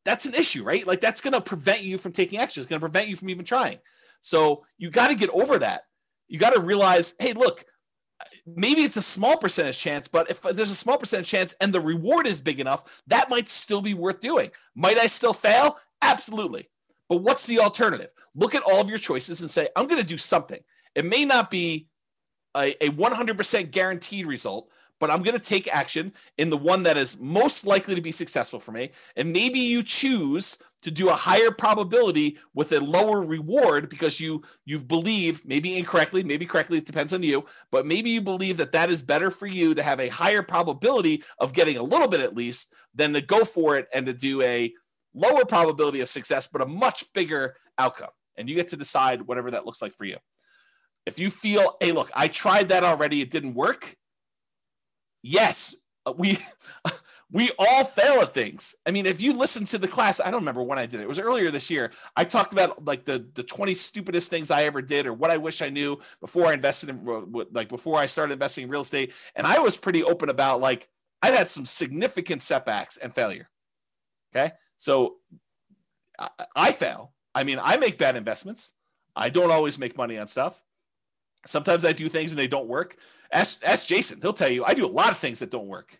that's 0.05 0.25
an 0.25 0.33
issue, 0.33 0.63
right? 0.63 0.87
Like 0.87 1.01
that's 1.01 1.19
going 1.19 1.33
to 1.33 1.41
prevent 1.41 1.81
you 1.81 1.97
from 1.97 2.13
taking 2.13 2.39
action. 2.39 2.61
It's 2.61 2.69
going 2.69 2.79
to 2.79 2.83
prevent 2.83 3.09
you 3.09 3.17
from 3.17 3.29
even 3.29 3.43
trying. 3.43 3.79
So 4.21 4.65
you 4.77 4.89
got 4.89 5.09
to 5.09 5.15
get 5.15 5.29
over 5.29 5.59
that. 5.59 5.83
You 6.27 6.39
got 6.39 6.53
to 6.53 6.59
realize, 6.59 7.15
hey, 7.19 7.33
look, 7.33 7.65
maybe 8.45 8.81
it's 8.81 8.97
a 8.97 9.01
small 9.01 9.37
percentage 9.37 9.79
chance, 9.79 10.07
but 10.07 10.29
if 10.29 10.41
there's 10.41 10.71
a 10.71 10.75
small 10.75 10.97
percentage 10.97 11.27
chance 11.29 11.55
and 11.61 11.73
the 11.73 11.79
reward 11.79 12.27
is 12.27 12.41
big 12.41 12.59
enough, 12.59 13.01
that 13.07 13.29
might 13.29 13.49
still 13.49 13.81
be 13.81 13.93
worth 13.93 14.19
doing. 14.19 14.51
Might 14.75 14.97
I 14.97 15.07
still 15.07 15.33
fail? 15.33 15.77
Absolutely. 16.01 16.69
But 17.09 17.17
what's 17.17 17.47
the 17.47 17.59
alternative? 17.59 18.11
Look 18.35 18.55
at 18.55 18.63
all 18.63 18.81
of 18.81 18.89
your 18.89 18.97
choices 18.97 19.41
and 19.41 19.49
say, 19.49 19.69
I'm 19.75 19.87
going 19.87 20.01
to 20.01 20.07
do 20.07 20.17
something. 20.17 20.59
It 20.95 21.05
may 21.05 21.25
not 21.25 21.49
be 21.49 21.87
a, 22.55 22.75
a 22.83 22.89
100% 22.89 23.71
guaranteed 23.71 24.25
result, 24.25 24.69
but 24.99 25.11
I'm 25.11 25.21
going 25.21 25.37
to 25.37 25.43
take 25.43 25.73
action 25.73 26.13
in 26.37 26.49
the 26.49 26.57
one 26.57 26.83
that 26.83 26.97
is 26.97 27.19
most 27.19 27.65
likely 27.65 27.95
to 27.95 28.01
be 28.01 28.11
successful 28.11 28.59
for 28.59 28.71
me. 28.71 28.91
And 29.15 29.31
maybe 29.31 29.59
you 29.59 29.83
choose 29.83 30.57
to 30.83 30.91
do 30.91 31.09
a 31.09 31.13
higher 31.13 31.51
probability 31.51 32.37
with 32.53 32.71
a 32.71 32.79
lower 32.79 33.25
reward 33.25 33.89
because 33.89 34.19
you 34.19 34.43
you've 34.65 34.87
believed 34.87 35.47
maybe 35.47 35.77
incorrectly 35.77 36.23
maybe 36.23 36.45
correctly 36.45 36.77
it 36.77 36.85
depends 36.85 37.13
on 37.13 37.23
you 37.23 37.45
but 37.71 37.85
maybe 37.85 38.09
you 38.09 38.21
believe 38.21 38.57
that 38.57 38.71
that 38.71 38.89
is 38.89 39.01
better 39.01 39.31
for 39.31 39.47
you 39.47 39.73
to 39.73 39.83
have 39.83 39.99
a 39.99 40.09
higher 40.09 40.43
probability 40.43 41.23
of 41.39 41.53
getting 41.53 41.77
a 41.77 41.83
little 41.83 42.07
bit 42.07 42.19
at 42.19 42.35
least 42.35 42.73
than 42.93 43.13
to 43.13 43.21
go 43.21 43.43
for 43.43 43.77
it 43.77 43.87
and 43.93 44.05
to 44.05 44.13
do 44.13 44.41
a 44.41 44.71
lower 45.13 45.45
probability 45.45 46.01
of 46.01 46.09
success 46.09 46.47
but 46.47 46.61
a 46.61 46.65
much 46.65 47.11
bigger 47.13 47.55
outcome. 47.77 48.09
And 48.37 48.47
you 48.47 48.55
get 48.55 48.69
to 48.69 48.77
decide 48.77 49.23
whatever 49.23 49.51
that 49.51 49.65
looks 49.65 49.81
like 49.81 49.93
for 49.93 50.05
you. 50.05 50.17
If 51.05 51.19
you 51.19 51.29
feel 51.29 51.77
hey 51.79 51.91
look 51.91 52.11
i 52.13 52.27
tried 52.27 52.69
that 52.69 52.83
already 52.83 53.21
it 53.21 53.31
didn't 53.31 53.55
work. 53.55 53.95
Yes 55.23 55.75
uh, 56.05 56.13
we 56.15 56.37
we 57.31 57.51
all 57.59 57.83
fail 57.83 58.21
at 58.21 58.33
things. 58.33 58.75
I 58.85 58.91
mean, 58.91 59.05
if 59.05 59.21
you 59.21 59.37
listen 59.37 59.65
to 59.65 59.77
the 59.77 59.87
class, 59.87 60.21
I 60.21 60.31
don't 60.31 60.41
remember 60.41 60.63
when 60.63 60.79
I 60.79 60.85
did 60.85 61.01
it. 61.01 61.03
It 61.03 61.09
was 61.09 61.19
earlier 61.19 61.51
this 61.51 61.69
year. 61.69 61.91
I 62.15 62.23
talked 62.23 62.53
about 62.53 62.85
like 62.85 63.03
the 63.03 63.25
the 63.33 63.43
20 63.43 63.73
stupidest 63.73 64.29
things 64.29 64.49
I 64.49 64.63
ever 64.63 64.81
did 64.81 65.07
or 65.07 65.13
what 65.13 65.29
I 65.29 65.37
wish 65.37 65.61
I 65.61 65.69
knew 65.69 65.99
before 66.21 66.47
I 66.47 66.53
invested 66.53 66.89
in 66.89 67.47
like 67.51 67.67
before 67.67 67.99
I 67.99 68.05
started 68.05 68.33
investing 68.33 68.63
in 68.63 68.69
real 68.69 68.81
estate. 68.81 69.13
And 69.35 69.45
I 69.45 69.59
was 69.59 69.77
pretty 69.77 70.03
open 70.03 70.29
about 70.29 70.61
like 70.61 70.87
I've 71.21 71.33
had 71.33 71.49
some 71.49 71.65
significant 71.65 72.41
setbacks 72.41 72.95
and 72.95 73.13
failure. 73.13 73.49
Okay? 74.33 74.53
So 74.77 75.15
I, 76.17 76.29
I 76.55 76.71
fail. 76.71 77.11
I 77.35 77.43
mean, 77.43 77.59
I 77.61 77.75
make 77.77 77.97
bad 77.97 78.15
investments. 78.15 78.73
I 79.15 79.29
don't 79.29 79.51
always 79.51 79.77
make 79.77 79.97
money 79.97 80.17
on 80.17 80.27
stuff. 80.27 80.63
Sometimes 81.45 81.83
I 81.83 81.91
do 81.91 82.07
things 82.07 82.31
and 82.31 82.39
they 82.39 82.47
don't 82.47 82.67
work. 82.67 82.95
Ask, 83.31 83.63
ask 83.65 83.87
Jason. 83.87 84.19
He'll 84.21 84.33
tell 84.33 84.49
you 84.49 84.63
I 84.63 84.73
do 84.73 84.85
a 84.85 84.87
lot 84.87 85.11
of 85.11 85.17
things 85.17 85.39
that 85.39 85.51
don't 85.51 85.67
work 85.67 85.99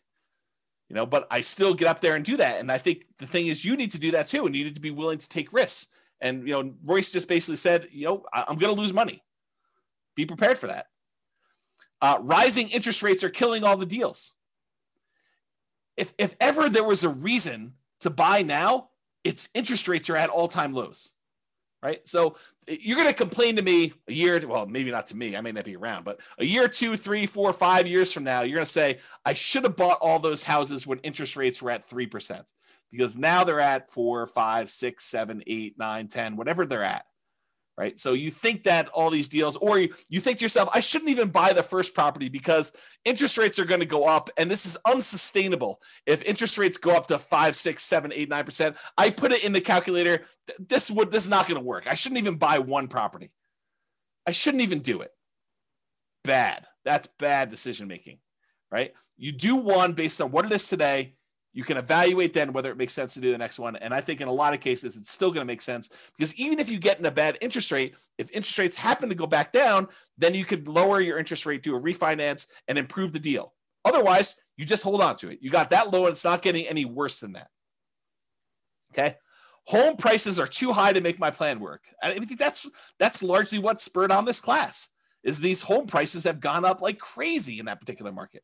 you 0.89 0.95
know, 0.95 1.05
but 1.05 1.27
I 1.30 1.41
still 1.41 1.73
get 1.73 1.88
up 1.88 1.99
there 1.99 2.15
and 2.15 2.23
do 2.23 2.38
that. 2.38 2.59
And 2.59 2.72
I 2.72 2.77
think 2.77 3.05
the 3.18 3.27
thing 3.27 3.47
is, 3.47 3.65
you 3.65 3.76
need 3.76 3.91
to 3.91 3.99
do 3.99 4.11
that 4.11 4.27
too, 4.27 4.45
and 4.45 4.55
you 4.55 4.64
need 4.64 4.76
to 4.76 4.81
be 4.81 4.91
willing 4.91 5.18
to 5.18 5.30
take 5.30 5.53
risks. 5.53 5.88
And 6.22 6.47
you 6.47 6.53
know, 6.53 6.73
Royce 6.84 7.11
just 7.11 7.27
basically 7.27 7.57
said, 7.57 7.89
you 7.91 8.05
know, 8.05 8.26
I'm 8.34 8.57
going 8.57 8.73
to 8.73 8.80
lose 8.80 8.93
money. 8.93 9.23
Be 10.15 10.26
prepared 10.26 10.57
for 10.57 10.68
that. 10.68 10.88
Uh, 12.01 12.19
rising 12.22 12.69
interest 12.69 13.03
rates 13.03 13.23
are 13.23 13.30
killing 13.30 13.64
all 13.64 13.77
the 13.77 13.85
deals. 13.85 14.35
If 15.95 16.14
if 16.18 16.35
ever 16.39 16.69
there 16.69 16.84
was 16.84 17.03
a 17.03 17.09
reason 17.09 17.73
to 18.01 18.09
buy 18.09 18.43
now, 18.43 18.89
it's 19.23 19.49
interest 19.53 19.88
rates 19.88 20.09
are 20.09 20.15
at 20.15 20.30
all 20.30 20.47
time 20.47 20.73
lows 20.73 21.14
right? 21.88 22.07
So 22.07 22.35
eh, 22.68 22.77
you're 22.81 22.97
going 22.97 23.07
to 23.07 23.14
complain 23.14 23.55
to 23.55 23.61
me 23.61 23.93
a 24.07 24.14
year, 24.14 24.45
well, 24.45 24.65
maybe 24.65 24.91
not 24.91 25.07
to 25.07 25.18
me, 25.18 25.35
I 25.38 25.41
may 25.41 25.53
not 25.53 25.64
be 25.64 25.76
around, 25.76 26.03
but 26.03 26.19
a 26.38 26.45
year, 26.45 26.68
two, 26.68 26.97
three, 26.97 27.26
four, 27.26 27.53
five 27.53 27.88
years 27.88 28.11
from 28.11 28.26
now, 28.26 28.41
you're 28.41 28.57
going 28.57 28.65
to 28.65 28.72
say, 28.72 28.99
I 29.26 29.34
should 29.34 29.64
have 29.64 29.77
bought 29.77 29.99
all 30.01 30.19
those 30.19 30.43
houses 30.43 30.85
when 30.85 30.99
interest 30.99 31.38
rates 31.38 31.61
were 31.61 31.72
at 31.72 31.89
3%, 31.89 32.43
because 32.91 33.18
now 33.18 33.45
they're 33.45 33.61
at 33.61 33.89
four, 33.89 34.27
five, 34.27 34.69
six, 34.69 35.05
seven, 35.05 35.43
eight, 35.47 35.77
nine, 35.77 36.09
10, 36.09 36.35
whatever 36.35 36.65
they're 36.65 36.84
at 36.84 37.05
right? 37.78 37.98
So 37.99 38.14
you 38.14 38.32
think 38.32 38.64
that 38.64 38.90
all 38.90 39.12
these 39.12 39.30
deals, 39.30 39.56
or 39.56 39.78
you, 39.78 39.94
you 40.10 40.20
think 40.20 40.40
to 40.40 40.44
yourself, 40.44 40.68
I 40.74 40.80
shouldn't 40.80 41.12
even 41.12 41.30
buy 41.30 41.54
the 41.54 41.62
first 41.62 41.94
property 41.94 42.28
because 42.28 42.76
interest 43.06 43.38
rates 43.38 43.60
are 43.60 43.66
going 43.66 43.82
to 43.82 43.86
go 43.86 44.06
up 44.06 44.30
and 44.36 44.49
this 44.49 44.66
is 44.66 44.78
unsustainable. 44.86 45.80
If 46.06 46.24
interest 46.24 46.58
rates 46.58 46.78
go 46.78 46.95
up 46.95 47.08
to 47.08 47.20
five, 47.20 47.56
six, 47.56 47.84
seven, 47.84 48.12
eight, 48.14 48.30
nine 48.30 48.45
percent, 48.45 48.78
I 48.98 49.12
put 49.12 49.32
it 49.32 49.44
in 49.44 49.54
the 49.54 49.62
calculator. 49.62 50.22
This 50.58 50.90
would 50.90 51.12
this 51.12 51.26
is 51.26 51.30
not 51.30 51.48
going 51.48 51.60
to 51.60 51.66
work. 51.66 51.86
I 51.88 51.94
shouldn't 51.94 52.20
even 52.20 52.38
buy 52.38 52.60
one 52.60 52.88
property. 52.88 53.32
I 54.26 54.32
shouldn't 54.32 54.64
even 54.64 54.80
do 54.80 55.02
it. 55.02 55.12
Bad. 56.24 56.66
That's 56.84 57.08
bad 57.20 57.49
decision 57.49 57.88
making, 57.88 58.18
right? 58.72 58.94
You 59.18 59.32
do 59.32 59.58
one 59.58 59.94
based 59.94 60.20
on 60.20 60.32
what 60.32 60.45
it 60.45 60.52
is 60.52 60.68
today 60.68 61.16
you 61.58 61.64
can 61.64 61.78
evaluate 61.78 62.34
then 62.34 62.54
whether 62.54 62.70
it 62.70 62.78
makes 62.78 62.94
sense 62.94 63.16
to 63.16 63.20
do 63.20 63.32
the 63.32 63.38
next 63.38 63.58
one. 63.58 63.76
And 63.78 63.92
I 63.92 64.00
think 64.00 64.22
in 64.22 64.28
a 64.28 64.32
lot 64.32 64.54
of 64.54 64.60
cases, 64.60 64.96
it's 64.96 65.10
still 65.10 65.32
going 65.32 65.42
to 65.42 65.52
make 65.52 65.64
sense 65.64 65.90
because 66.16 66.36
even 66.36 66.60
if 66.60 66.70
you 66.70 66.78
get 66.78 67.00
in 67.00 67.06
a 67.08 67.10
bad 67.10 67.40
interest 67.42 67.72
rate, 67.72 67.96
if 68.20 68.30
interest 68.30 68.60
rates 68.60 68.76
happen 68.76 69.10
to 69.10 69.16
go 69.16 69.26
back 69.26 69.52
down, 69.52 69.88
then 70.20 70.36
you 70.36 70.46
could 70.46 70.68
lower 70.68 71.02
your 71.02 71.18
interest 71.18 71.48
rate, 71.48 71.64
do 71.64 71.76
a 71.76 71.82
refinance, 71.82 72.46
and 72.68 72.78
improve 72.78 73.12
the 73.12 73.18
deal. 73.18 73.56
Otherwise, 73.84 74.36
you 74.56 74.66
just 74.66 74.84
hold 74.84 75.02
on 75.02 75.16
to 75.16 75.32
it. 75.32 75.40
You 75.42 75.50
got 75.50 75.72
that 75.72 75.92
low 75.92 76.02
and 76.02 76.12
it's 76.12 76.24
not 76.24 76.44
getting 76.44 76.68
any 76.68 76.86
worse 76.86 77.22
than 77.22 77.32
that. 77.32 77.48
Okay. 78.94 79.16
Home 79.66 79.98
prices 79.98 80.40
are 80.40 80.46
too 80.46 80.74
high 80.74 80.94
to 80.94 81.02
make 81.02 81.18
my 81.18 81.32
plan 81.32 81.60
work. 81.60 81.86
I 82.04 82.12
think 82.12 82.38
that's 82.38 82.70
that's 83.00 83.24
largely 83.24 83.58
what 83.58 83.82
spurred 83.82 84.12
on 84.12 84.26
this 84.26 84.40
class 84.40 84.92
is 85.24 85.40
these 85.40 85.64
home 85.64 85.88
prices 85.88 86.26
have 86.26 86.40
gone 86.40 86.66
up 86.66 86.84
like 86.84 87.00
crazy 87.00 87.60
in 87.60 87.66
that 87.66 87.80
particular 87.80 88.12
market. 88.12 88.44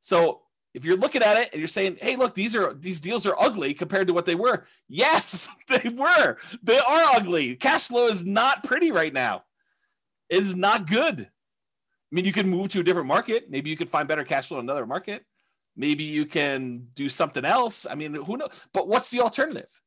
So 0.00 0.42
if 0.76 0.84
you're 0.84 0.98
looking 0.98 1.22
at 1.22 1.38
it 1.38 1.48
and 1.52 1.58
you're 1.58 1.66
saying, 1.66 1.96
"Hey, 2.00 2.16
look, 2.16 2.34
these 2.34 2.54
are 2.54 2.74
these 2.74 3.00
deals 3.00 3.26
are 3.26 3.34
ugly 3.40 3.72
compared 3.72 4.08
to 4.08 4.12
what 4.12 4.26
they 4.26 4.34
were," 4.34 4.66
yes, 4.88 5.48
they 5.68 5.88
were. 5.88 6.36
They 6.62 6.78
are 6.78 7.16
ugly. 7.16 7.56
Cash 7.56 7.88
flow 7.88 8.08
is 8.08 8.26
not 8.26 8.62
pretty 8.62 8.92
right 8.92 9.12
now. 9.12 9.44
It 10.28 10.38
is 10.38 10.54
not 10.54 10.86
good. 10.86 11.20
I 11.20 12.14
mean, 12.14 12.26
you 12.26 12.32
can 12.32 12.48
move 12.48 12.68
to 12.70 12.80
a 12.80 12.84
different 12.84 13.08
market. 13.08 13.50
Maybe 13.50 13.70
you 13.70 13.76
could 13.76 13.88
find 13.88 14.06
better 14.06 14.22
cash 14.22 14.48
flow 14.48 14.58
in 14.58 14.66
another 14.66 14.86
market. 14.86 15.24
Maybe 15.76 16.04
you 16.04 16.26
can 16.26 16.88
do 16.94 17.08
something 17.08 17.44
else. 17.44 17.86
I 17.90 17.94
mean, 17.94 18.12
who 18.14 18.36
knows? 18.36 18.66
But 18.74 18.86
what's 18.86 19.10
the 19.10 19.22
alternative? 19.22 19.80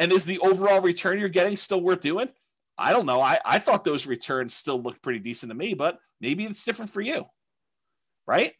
And 0.00 0.12
is 0.12 0.24
the 0.24 0.40
overall 0.40 0.80
return 0.80 1.20
you're 1.20 1.28
getting 1.28 1.56
still 1.56 1.80
worth 1.80 2.00
doing? 2.00 2.28
I 2.76 2.92
don't 2.92 3.06
know. 3.06 3.20
I, 3.20 3.38
I 3.44 3.58
thought 3.60 3.84
those 3.84 4.06
returns 4.06 4.54
still 4.54 4.80
looked 4.80 5.02
pretty 5.02 5.20
decent 5.20 5.50
to 5.50 5.56
me, 5.56 5.74
but 5.74 6.00
maybe 6.20 6.44
it's 6.44 6.64
different 6.64 6.90
for 6.90 7.00
you. 7.00 7.26
Right? 8.26 8.54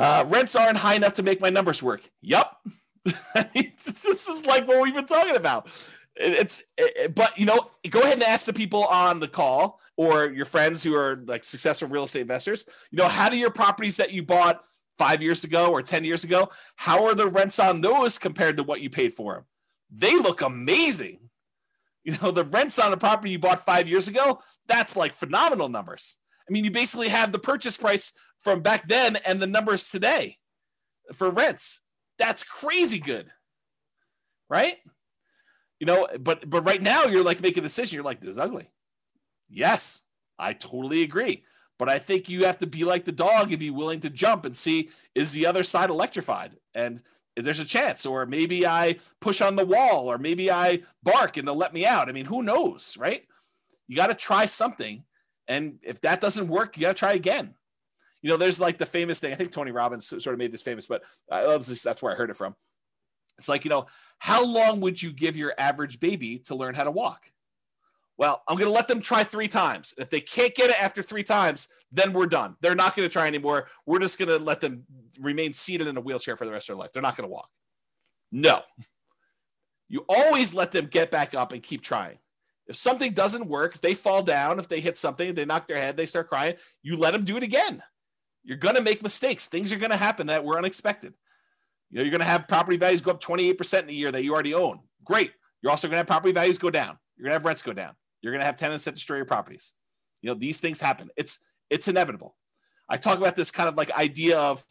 Uh, 0.00 0.24
rents 0.28 0.56
aren't 0.56 0.78
high 0.78 0.94
enough 0.94 1.14
to 1.14 1.22
make 1.22 1.40
my 1.40 1.50
numbers 1.50 1.82
work. 1.82 2.00
Yup. 2.22 2.60
this 3.04 4.04
is 4.04 4.46
like 4.46 4.66
what 4.66 4.82
we've 4.82 4.94
been 4.94 5.04
talking 5.04 5.36
about. 5.36 5.68
It's, 6.16 6.62
it, 6.78 7.14
but 7.14 7.38
you 7.38 7.46
know, 7.46 7.70
go 7.88 8.00
ahead 8.00 8.14
and 8.14 8.22
ask 8.22 8.46
the 8.46 8.52
people 8.52 8.84
on 8.84 9.20
the 9.20 9.28
call 9.28 9.78
or 9.96 10.26
your 10.26 10.44
friends 10.44 10.82
who 10.82 10.94
are 10.94 11.16
like 11.26 11.44
successful 11.44 11.88
real 11.88 12.04
estate 12.04 12.22
investors. 12.22 12.68
You 12.90 12.96
know, 12.96 13.08
how 13.08 13.28
do 13.28 13.36
your 13.36 13.50
properties 13.50 13.98
that 13.98 14.12
you 14.12 14.22
bought 14.22 14.62
five 15.00 15.22
years 15.22 15.44
ago 15.44 15.68
or 15.68 15.80
10 15.82 16.04
years 16.04 16.24
ago, 16.24 16.50
how 16.76 17.06
are 17.06 17.14
the 17.14 17.26
rents 17.26 17.58
on 17.58 17.80
those 17.80 18.18
compared 18.18 18.58
to 18.58 18.62
what 18.62 18.82
you 18.82 18.90
paid 18.90 19.14
for 19.14 19.34
them? 19.34 19.44
They 19.90 20.14
look 20.14 20.42
amazing. 20.42 21.20
You 22.04 22.16
know, 22.20 22.30
the 22.30 22.44
rents 22.44 22.78
on 22.78 22.92
a 22.92 22.96
property 22.96 23.30
you 23.30 23.38
bought 23.38 23.64
five 23.64 23.88
years 23.88 24.08
ago, 24.08 24.40
that's 24.66 24.96
like 24.96 25.12
phenomenal 25.12 25.68
numbers. 25.68 26.16
I 26.50 26.52
mean, 26.52 26.64
you 26.64 26.72
basically 26.72 27.08
have 27.08 27.30
the 27.30 27.38
purchase 27.38 27.76
price 27.76 28.12
from 28.40 28.60
back 28.60 28.88
then 28.88 29.16
and 29.24 29.40
the 29.40 29.46
numbers 29.46 29.90
today 29.90 30.38
for 31.14 31.30
rents. 31.30 31.80
That's 32.18 32.42
crazy 32.42 32.98
good. 32.98 33.30
Right? 34.48 34.76
You 35.78 35.86
know, 35.86 36.08
but 36.18 36.50
but 36.50 36.62
right 36.62 36.82
now 36.82 37.04
you're 37.04 37.22
like 37.22 37.40
making 37.40 37.62
a 37.62 37.66
decision. 37.66 37.96
You're 37.96 38.04
like, 38.04 38.20
this 38.20 38.30
is 38.30 38.38
ugly. 38.38 38.68
Yes, 39.48 40.04
I 40.38 40.52
totally 40.52 41.02
agree. 41.02 41.44
But 41.78 41.88
I 41.88 41.98
think 41.98 42.28
you 42.28 42.44
have 42.44 42.58
to 42.58 42.66
be 42.66 42.84
like 42.84 43.04
the 43.04 43.12
dog 43.12 43.50
and 43.50 43.58
be 43.60 43.70
willing 43.70 44.00
to 44.00 44.10
jump 44.10 44.44
and 44.44 44.54
see 44.54 44.90
is 45.14 45.32
the 45.32 45.46
other 45.46 45.62
side 45.62 45.88
electrified? 45.88 46.56
And 46.74 47.00
there's 47.36 47.60
a 47.60 47.64
chance, 47.64 48.04
or 48.04 48.26
maybe 48.26 48.66
I 48.66 48.98
push 49.20 49.40
on 49.40 49.56
the 49.56 49.64
wall, 49.64 50.10
or 50.10 50.18
maybe 50.18 50.50
I 50.50 50.82
bark 51.02 51.36
and 51.36 51.46
they'll 51.46 51.56
let 51.56 51.72
me 51.72 51.86
out. 51.86 52.08
I 52.08 52.12
mean, 52.12 52.26
who 52.26 52.42
knows, 52.42 52.96
right? 52.98 53.22
You 53.88 53.96
got 53.96 54.08
to 54.08 54.14
try 54.14 54.44
something. 54.44 55.04
And 55.48 55.78
if 55.82 56.00
that 56.02 56.20
doesn't 56.20 56.48
work, 56.48 56.76
you 56.76 56.82
got 56.82 56.88
to 56.88 56.94
try 56.94 57.12
again. 57.14 57.54
You 58.22 58.30
know, 58.30 58.36
there's 58.36 58.60
like 58.60 58.78
the 58.78 58.86
famous 58.86 59.18
thing. 59.18 59.32
I 59.32 59.36
think 59.36 59.50
Tony 59.50 59.72
Robbins 59.72 60.06
sort 60.06 60.26
of 60.26 60.38
made 60.38 60.52
this 60.52 60.62
famous, 60.62 60.86
but 60.86 61.02
I. 61.30 61.42
That's 61.42 62.02
where 62.02 62.12
I 62.12 62.16
heard 62.16 62.30
it 62.30 62.36
from. 62.36 62.54
It's 63.38 63.48
like, 63.48 63.64
you 63.64 63.70
know, 63.70 63.86
how 64.18 64.44
long 64.44 64.80
would 64.80 65.02
you 65.02 65.12
give 65.12 65.36
your 65.36 65.54
average 65.56 65.98
baby 65.98 66.38
to 66.40 66.54
learn 66.54 66.74
how 66.74 66.84
to 66.84 66.90
walk? 66.90 67.32
Well, 68.18 68.42
I'm 68.46 68.58
going 68.58 68.68
to 68.68 68.74
let 68.74 68.86
them 68.86 69.00
try 69.00 69.24
three 69.24 69.48
times. 69.48 69.94
If 69.96 70.10
they 70.10 70.20
can't 70.20 70.54
get 70.54 70.68
it 70.68 70.78
after 70.78 71.00
three 71.00 71.22
times, 71.22 71.68
then 71.90 72.12
we're 72.12 72.26
done. 72.26 72.56
They're 72.60 72.74
not 72.74 72.94
going 72.94 73.08
to 73.08 73.12
try 73.12 73.26
anymore. 73.26 73.68
We're 73.86 74.00
just 74.00 74.18
going 74.18 74.28
to 74.28 74.38
let 74.38 74.60
them 74.60 74.84
remain 75.18 75.54
seated 75.54 75.86
in 75.86 75.96
a 75.96 76.02
wheelchair 76.02 76.36
for 76.36 76.44
the 76.44 76.50
rest 76.50 76.68
of 76.68 76.74
their 76.74 76.80
life. 76.82 76.92
They're 76.92 77.00
not 77.00 77.16
going 77.16 77.26
to 77.26 77.32
walk. 77.32 77.48
No. 78.30 78.60
You 79.88 80.04
always 80.06 80.52
let 80.52 80.70
them 80.70 80.84
get 80.84 81.10
back 81.10 81.34
up 81.34 81.52
and 81.52 81.62
keep 81.62 81.80
trying. 81.80 82.18
If 82.70 82.76
something 82.76 83.12
doesn't 83.12 83.48
work, 83.48 83.74
if 83.74 83.80
they 83.80 83.94
fall 83.94 84.22
down, 84.22 84.60
if 84.60 84.68
they 84.68 84.80
hit 84.80 84.96
something, 84.96 85.34
they 85.34 85.44
knock 85.44 85.66
their 85.66 85.76
head, 85.76 85.96
they 85.96 86.06
start 86.06 86.28
crying, 86.28 86.54
you 86.82 86.96
let 86.96 87.10
them 87.10 87.24
do 87.24 87.36
it 87.36 87.42
again. 87.42 87.82
You're 88.44 88.58
going 88.58 88.76
to 88.76 88.80
make 88.80 89.02
mistakes. 89.02 89.48
Things 89.48 89.72
are 89.72 89.76
going 89.78 89.90
to 89.90 89.96
happen 89.96 90.28
that 90.28 90.44
were 90.44 90.56
unexpected. 90.56 91.12
You 91.90 91.96
know, 91.96 92.02
you're 92.02 92.12
going 92.12 92.20
to 92.20 92.26
have 92.26 92.46
property 92.46 92.76
values 92.76 93.00
go 93.00 93.10
up 93.10 93.20
28% 93.20 93.82
in 93.82 93.88
a 93.88 93.92
year 93.92 94.12
that 94.12 94.22
you 94.22 94.32
already 94.32 94.54
own. 94.54 94.78
Great. 95.04 95.32
You're 95.60 95.70
also 95.70 95.88
going 95.88 95.94
to 95.94 95.98
have 95.98 96.06
property 96.06 96.32
values 96.32 96.58
go 96.58 96.70
down. 96.70 96.96
You're 97.16 97.24
going 97.24 97.32
to 97.32 97.38
have 97.38 97.44
rents 97.44 97.62
go 97.62 97.72
down. 97.72 97.94
You're 98.22 98.32
going 98.32 98.40
to 98.40 98.46
have 98.46 98.56
tenants 98.56 98.84
that 98.84 98.94
destroy 98.94 99.16
your 99.16 99.26
properties. 99.26 99.74
You 100.22 100.30
know, 100.30 100.34
these 100.38 100.60
things 100.60 100.80
happen. 100.80 101.10
It's 101.16 101.40
it's 101.70 101.88
inevitable. 101.88 102.36
I 102.88 102.98
talk 102.98 103.18
about 103.18 103.34
this 103.34 103.50
kind 103.50 103.68
of 103.68 103.76
like 103.76 103.90
idea 103.90 104.38
of 104.38 104.62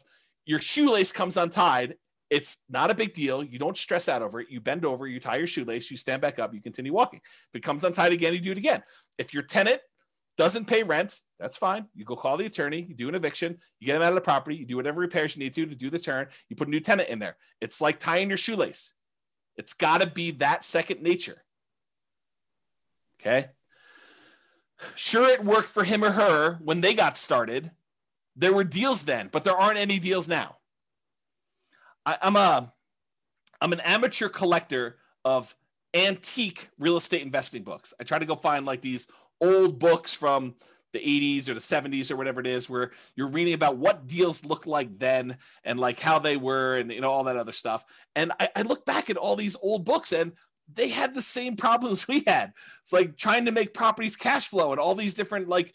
your 0.46 0.58
shoelace 0.58 1.12
comes 1.12 1.36
untied. 1.36 1.96
It's 2.30 2.58
not 2.68 2.90
a 2.90 2.94
big 2.94 3.12
deal. 3.12 3.42
You 3.42 3.58
don't 3.58 3.76
stress 3.76 4.08
out 4.08 4.22
over 4.22 4.40
it. 4.40 4.50
You 4.50 4.60
bend 4.60 4.84
over, 4.84 5.06
you 5.06 5.18
tie 5.18 5.36
your 5.36 5.48
shoelace, 5.48 5.90
you 5.90 5.96
stand 5.96 6.22
back 6.22 6.38
up, 6.38 6.54
you 6.54 6.62
continue 6.62 6.92
walking. 6.92 7.20
If 7.24 7.56
it 7.56 7.62
comes 7.62 7.82
untied 7.84 8.12
again, 8.12 8.32
you 8.32 8.40
do 8.40 8.52
it 8.52 8.58
again. 8.58 8.82
If 9.18 9.34
your 9.34 9.42
tenant 9.42 9.80
doesn't 10.36 10.68
pay 10.68 10.84
rent, 10.84 11.20
that's 11.40 11.56
fine. 11.56 11.86
You 11.94 12.04
go 12.04 12.14
call 12.14 12.36
the 12.36 12.46
attorney, 12.46 12.86
you 12.88 12.94
do 12.94 13.08
an 13.08 13.16
eviction, 13.16 13.58
you 13.80 13.86
get 13.86 13.94
them 13.94 14.02
out 14.02 14.10
of 14.10 14.14
the 14.14 14.20
property, 14.20 14.56
you 14.56 14.64
do 14.64 14.76
whatever 14.76 15.00
repairs 15.00 15.36
you 15.36 15.42
need 15.42 15.52
to 15.54 15.66
to 15.66 15.74
do 15.74 15.90
the 15.90 15.98
turn, 15.98 16.28
you 16.48 16.56
put 16.56 16.68
a 16.68 16.70
new 16.70 16.80
tenant 16.80 17.08
in 17.08 17.18
there. 17.18 17.36
It's 17.60 17.80
like 17.80 17.98
tying 17.98 18.28
your 18.28 18.38
shoelace. 18.38 18.94
It's 19.56 19.74
got 19.74 20.00
to 20.00 20.06
be 20.06 20.30
that 20.32 20.64
second 20.64 21.02
nature. 21.02 21.44
Okay. 23.20 23.48
Sure, 24.94 25.28
it 25.28 25.44
worked 25.44 25.68
for 25.68 25.84
him 25.84 26.02
or 26.02 26.12
her 26.12 26.54
when 26.62 26.80
they 26.80 26.94
got 26.94 27.16
started. 27.16 27.72
There 28.36 28.54
were 28.54 28.64
deals 28.64 29.04
then, 29.04 29.28
but 29.30 29.42
there 29.42 29.56
aren't 29.56 29.78
any 29.78 29.98
deals 29.98 30.26
now. 30.28 30.56
I, 32.06 32.18
I'm 32.22 32.36
a 32.36 32.72
I'm 33.60 33.72
an 33.72 33.80
amateur 33.80 34.28
collector 34.28 34.96
of 35.24 35.54
antique 35.94 36.68
real 36.78 36.96
estate 36.96 37.22
investing 37.22 37.62
books. 37.62 37.92
I 38.00 38.04
try 38.04 38.18
to 38.18 38.26
go 38.26 38.36
find 38.36 38.64
like 38.64 38.80
these 38.80 39.08
old 39.40 39.78
books 39.78 40.14
from 40.14 40.54
the 40.92 40.98
80s 40.98 41.48
or 41.48 41.54
the 41.54 41.60
70s 41.60 42.10
or 42.10 42.16
whatever 42.16 42.40
it 42.40 42.48
is 42.48 42.68
where 42.68 42.90
you're 43.14 43.28
reading 43.28 43.54
about 43.54 43.76
what 43.76 44.08
deals 44.08 44.44
looked 44.44 44.66
like 44.66 44.98
then 44.98 45.36
and 45.62 45.78
like 45.78 46.00
how 46.00 46.18
they 46.18 46.36
were 46.36 46.76
and 46.76 46.90
you 46.90 47.00
know 47.00 47.12
all 47.12 47.24
that 47.24 47.36
other 47.36 47.52
stuff 47.52 47.84
and 48.16 48.32
I, 48.40 48.48
I 48.56 48.62
look 48.62 48.84
back 48.84 49.08
at 49.08 49.16
all 49.16 49.36
these 49.36 49.56
old 49.62 49.84
books 49.84 50.12
and 50.12 50.32
they 50.74 50.88
had 50.88 51.14
the 51.14 51.22
same 51.22 51.56
problems 51.56 52.08
we 52.08 52.22
had. 52.26 52.52
It's 52.80 52.92
like 52.92 53.16
trying 53.16 53.46
to 53.46 53.52
make 53.52 53.74
properties 53.74 54.16
cash 54.16 54.48
flow 54.48 54.72
and 54.72 54.80
all 54.80 54.94
these 54.94 55.14
different 55.14 55.48
like 55.48 55.74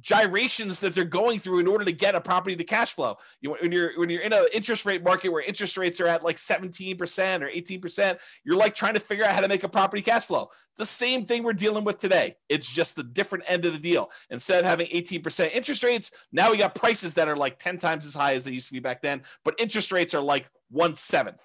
gyrations 0.00 0.80
that 0.80 0.94
they're 0.94 1.04
going 1.04 1.38
through 1.38 1.58
in 1.58 1.68
order 1.68 1.84
to 1.84 1.92
get 1.92 2.14
a 2.14 2.20
property 2.20 2.56
to 2.56 2.64
cash 2.64 2.92
flow. 2.92 3.16
You, 3.40 3.54
when 3.60 3.72
you're 3.72 3.98
when 3.98 4.08
you're 4.08 4.22
in 4.22 4.32
an 4.32 4.46
interest 4.54 4.86
rate 4.86 5.02
market 5.04 5.30
where 5.30 5.42
interest 5.42 5.76
rates 5.76 6.00
are 6.00 6.06
at 6.06 6.24
like 6.24 6.36
17% 6.36 6.98
or 6.98 7.48
18%, 7.48 8.18
you're 8.44 8.56
like 8.56 8.74
trying 8.74 8.94
to 8.94 9.00
figure 9.00 9.24
out 9.24 9.34
how 9.34 9.40
to 9.40 9.48
make 9.48 9.64
a 9.64 9.68
property 9.68 10.02
cash 10.02 10.24
flow. 10.24 10.48
It's 10.72 10.78
the 10.78 10.84
same 10.84 11.26
thing 11.26 11.42
we're 11.42 11.52
dealing 11.52 11.84
with 11.84 11.98
today. 11.98 12.36
It's 12.48 12.70
just 12.70 12.96
the 12.96 13.04
different 13.04 13.44
end 13.46 13.66
of 13.66 13.72
the 13.72 13.78
deal. 13.78 14.10
Instead 14.30 14.60
of 14.60 14.64
having 14.64 14.86
18% 14.86 15.52
interest 15.52 15.82
rates, 15.82 16.12
now 16.32 16.50
we 16.50 16.56
got 16.56 16.74
prices 16.74 17.14
that 17.14 17.28
are 17.28 17.36
like 17.36 17.58
10 17.58 17.78
times 17.78 18.06
as 18.06 18.14
high 18.14 18.34
as 18.34 18.44
they 18.44 18.52
used 18.52 18.68
to 18.68 18.74
be 18.74 18.80
back 18.80 19.02
then, 19.02 19.22
but 19.44 19.54
interest 19.58 19.92
rates 19.92 20.14
are 20.14 20.22
like 20.22 20.48
one 20.70 20.94
seventh. 20.94 21.42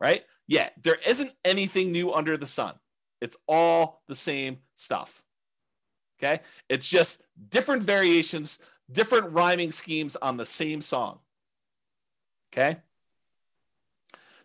Right? 0.00 0.24
Yeah, 0.46 0.68
there 0.82 0.98
isn't 1.06 1.32
anything 1.44 1.90
new 1.92 2.12
under 2.12 2.36
the 2.36 2.46
sun. 2.46 2.74
It's 3.22 3.38
all 3.48 4.02
the 4.08 4.14
same 4.14 4.58
stuff. 4.74 5.24
Okay. 6.24 6.40
It's 6.68 6.88
just 6.88 7.22
different 7.50 7.82
variations, 7.82 8.60
different 8.90 9.32
rhyming 9.32 9.70
schemes 9.70 10.16
on 10.16 10.36
the 10.36 10.46
same 10.46 10.80
song. 10.80 11.18
Okay. 12.52 12.78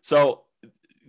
So 0.01 0.43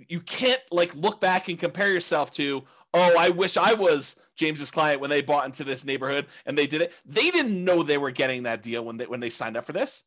you 0.09 0.21
can't 0.21 0.61
like 0.71 0.95
look 0.95 1.21
back 1.21 1.49
and 1.49 1.59
compare 1.59 1.89
yourself 1.89 2.31
to, 2.33 2.65
oh, 2.95 3.19
I 3.19 3.31
wish 3.31 3.57
I 3.57 3.75
was 3.75 4.21
James's 4.37 4.71
client 4.71 5.01
when 5.01 5.11
they 5.11 5.23
bought 5.23 5.47
into 5.47 5.65
this 5.65 5.85
neighborhood 5.85 6.27
and 6.47 6.57
they 6.57 6.67
did 6.67 6.83
it. 6.83 6.95
They 7.05 7.31
didn't 7.31 7.65
know 7.65 7.83
they 7.83 7.99
were 7.99 8.11
getting 8.11 8.45
that 8.45 8.63
deal 8.63 8.85
when 8.85 8.97
they 8.97 9.07
when 9.07 9.21
they 9.21 9.31
signed 9.31 9.57
up 9.57 9.65
for 9.65 9.73
this. 9.73 10.05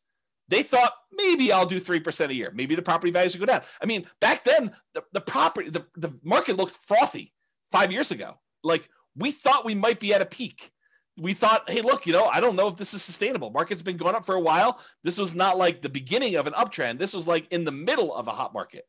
They 0.48 0.62
thought 0.62 0.92
maybe 1.10 1.52
I'll 1.52 1.66
do 1.66 1.80
3% 1.80 2.28
a 2.28 2.34
year. 2.34 2.52
Maybe 2.54 2.74
the 2.74 2.82
property 2.82 3.10
values 3.10 3.34
would 3.34 3.46
go 3.46 3.52
down. 3.52 3.62
I 3.80 3.86
mean, 3.86 4.06
back 4.20 4.44
then, 4.44 4.72
the, 4.92 5.02
the 5.12 5.22
property, 5.22 5.70
the, 5.70 5.86
the 5.96 6.12
market 6.22 6.58
looked 6.58 6.74
frothy 6.74 7.32
five 7.72 7.90
years 7.90 8.10
ago. 8.10 8.34
Like 8.62 8.90
we 9.16 9.30
thought 9.30 9.64
we 9.64 9.74
might 9.74 10.00
be 10.00 10.14
at 10.14 10.22
a 10.22 10.26
peak. 10.26 10.70
We 11.16 11.32
thought, 11.32 11.70
hey, 11.70 11.80
look, 11.80 12.06
you 12.06 12.12
know, 12.12 12.26
I 12.26 12.40
don't 12.40 12.56
know 12.56 12.66
if 12.66 12.76
this 12.76 12.92
is 12.92 13.02
sustainable. 13.02 13.50
Market's 13.50 13.82
been 13.82 13.96
going 13.96 14.16
up 14.16 14.24
for 14.24 14.34
a 14.34 14.40
while. 14.40 14.80
This 15.04 15.18
was 15.18 15.36
not 15.36 15.56
like 15.56 15.80
the 15.80 15.88
beginning 15.88 16.34
of 16.34 16.48
an 16.48 16.54
uptrend. 16.54 16.98
This 16.98 17.14
was 17.14 17.28
like 17.28 17.46
in 17.52 17.64
the 17.64 17.70
middle 17.70 18.12
of 18.12 18.26
a 18.26 18.32
hot 18.32 18.52
market. 18.52 18.84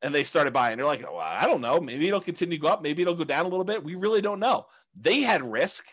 And 0.00 0.14
they 0.14 0.22
started 0.22 0.52
buying. 0.52 0.76
They're 0.76 0.86
like, 0.86 1.02
well, 1.02 1.18
I 1.18 1.46
don't 1.46 1.60
know. 1.60 1.80
Maybe 1.80 2.06
it'll 2.06 2.20
continue 2.20 2.56
to 2.56 2.62
go 2.62 2.68
up. 2.68 2.82
Maybe 2.82 3.02
it'll 3.02 3.14
go 3.14 3.24
down 3.24 3.44
a 3.44 3.48
little 3.48 3.64
bit. 3.64 3.82
We 3.82 3.96
really 3.96 4.20
don't 4.20 4.38
know. 4.38 4.66
They 4.94 5.22
had 5.22 5.44
risk 5.44 5.86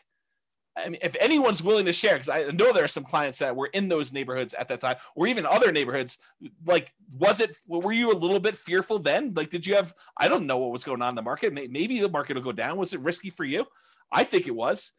I 0.77 0.89
mean, 0.89 0.99
if 1.01 1.15
anyone's 1.19 1.63
willing 1.63 1.85
to 1.85 1.93
share, 1.93 2.15
because 2.15 2.29
I 2.29 2.43
know 2.51 2.73
there 2.73 2.83
are 2.83 2.89
some 2.89 3.05
clients 3.05 3.39
that 3.39 3.55
were 3.55 3.67
in 3.67 3.87
those 3.87 4.11
neighborhoods 4.11 4.53
at 4.53 4.67
that 4.67 4.81
time, 4.81 4.97
or 5.15 5.25
even 5.25 5.45
other 5.45 5.71
neighborhoods. 5.71 6.17
Like, 6.65 6.93
was 7.17 7.39
it? 7.39 7.55
Were 7.67 7.93
you 7.93 8.11
a 8.11 8.13
little 8.17 8.41
bit 8.41 8.55
fearful 8.55 8.99
then? 8.99 9.33
Like, 9.33 9.49
did 9.49 9.65
you 9.65 9.75
have? 9.75 9.93
I 10.17 10.27
don't 10.27 10.47
know 10.47 10.57
what 10.57 10.71
was 10.71 10.83
going 10.83 11.01
on 11.01 11.09
in 11.09 11.15
the 11.15 11.21
market. 11.21 11.53
Maybe 11.53 11.99
the 11.99 12.09
market 12.09 12.35
will 12.35 12.43
go 12.43 12.51
down. 12.51 12.77
Was 12.77 12.93
it 12.93 12.99
risky 12.99 13.29
for 13.29 13.45
you? 13.45 13.65
I 14.11 14.23
think 14.25 14.47
it 14.47 14.55
was. 14.55 14.91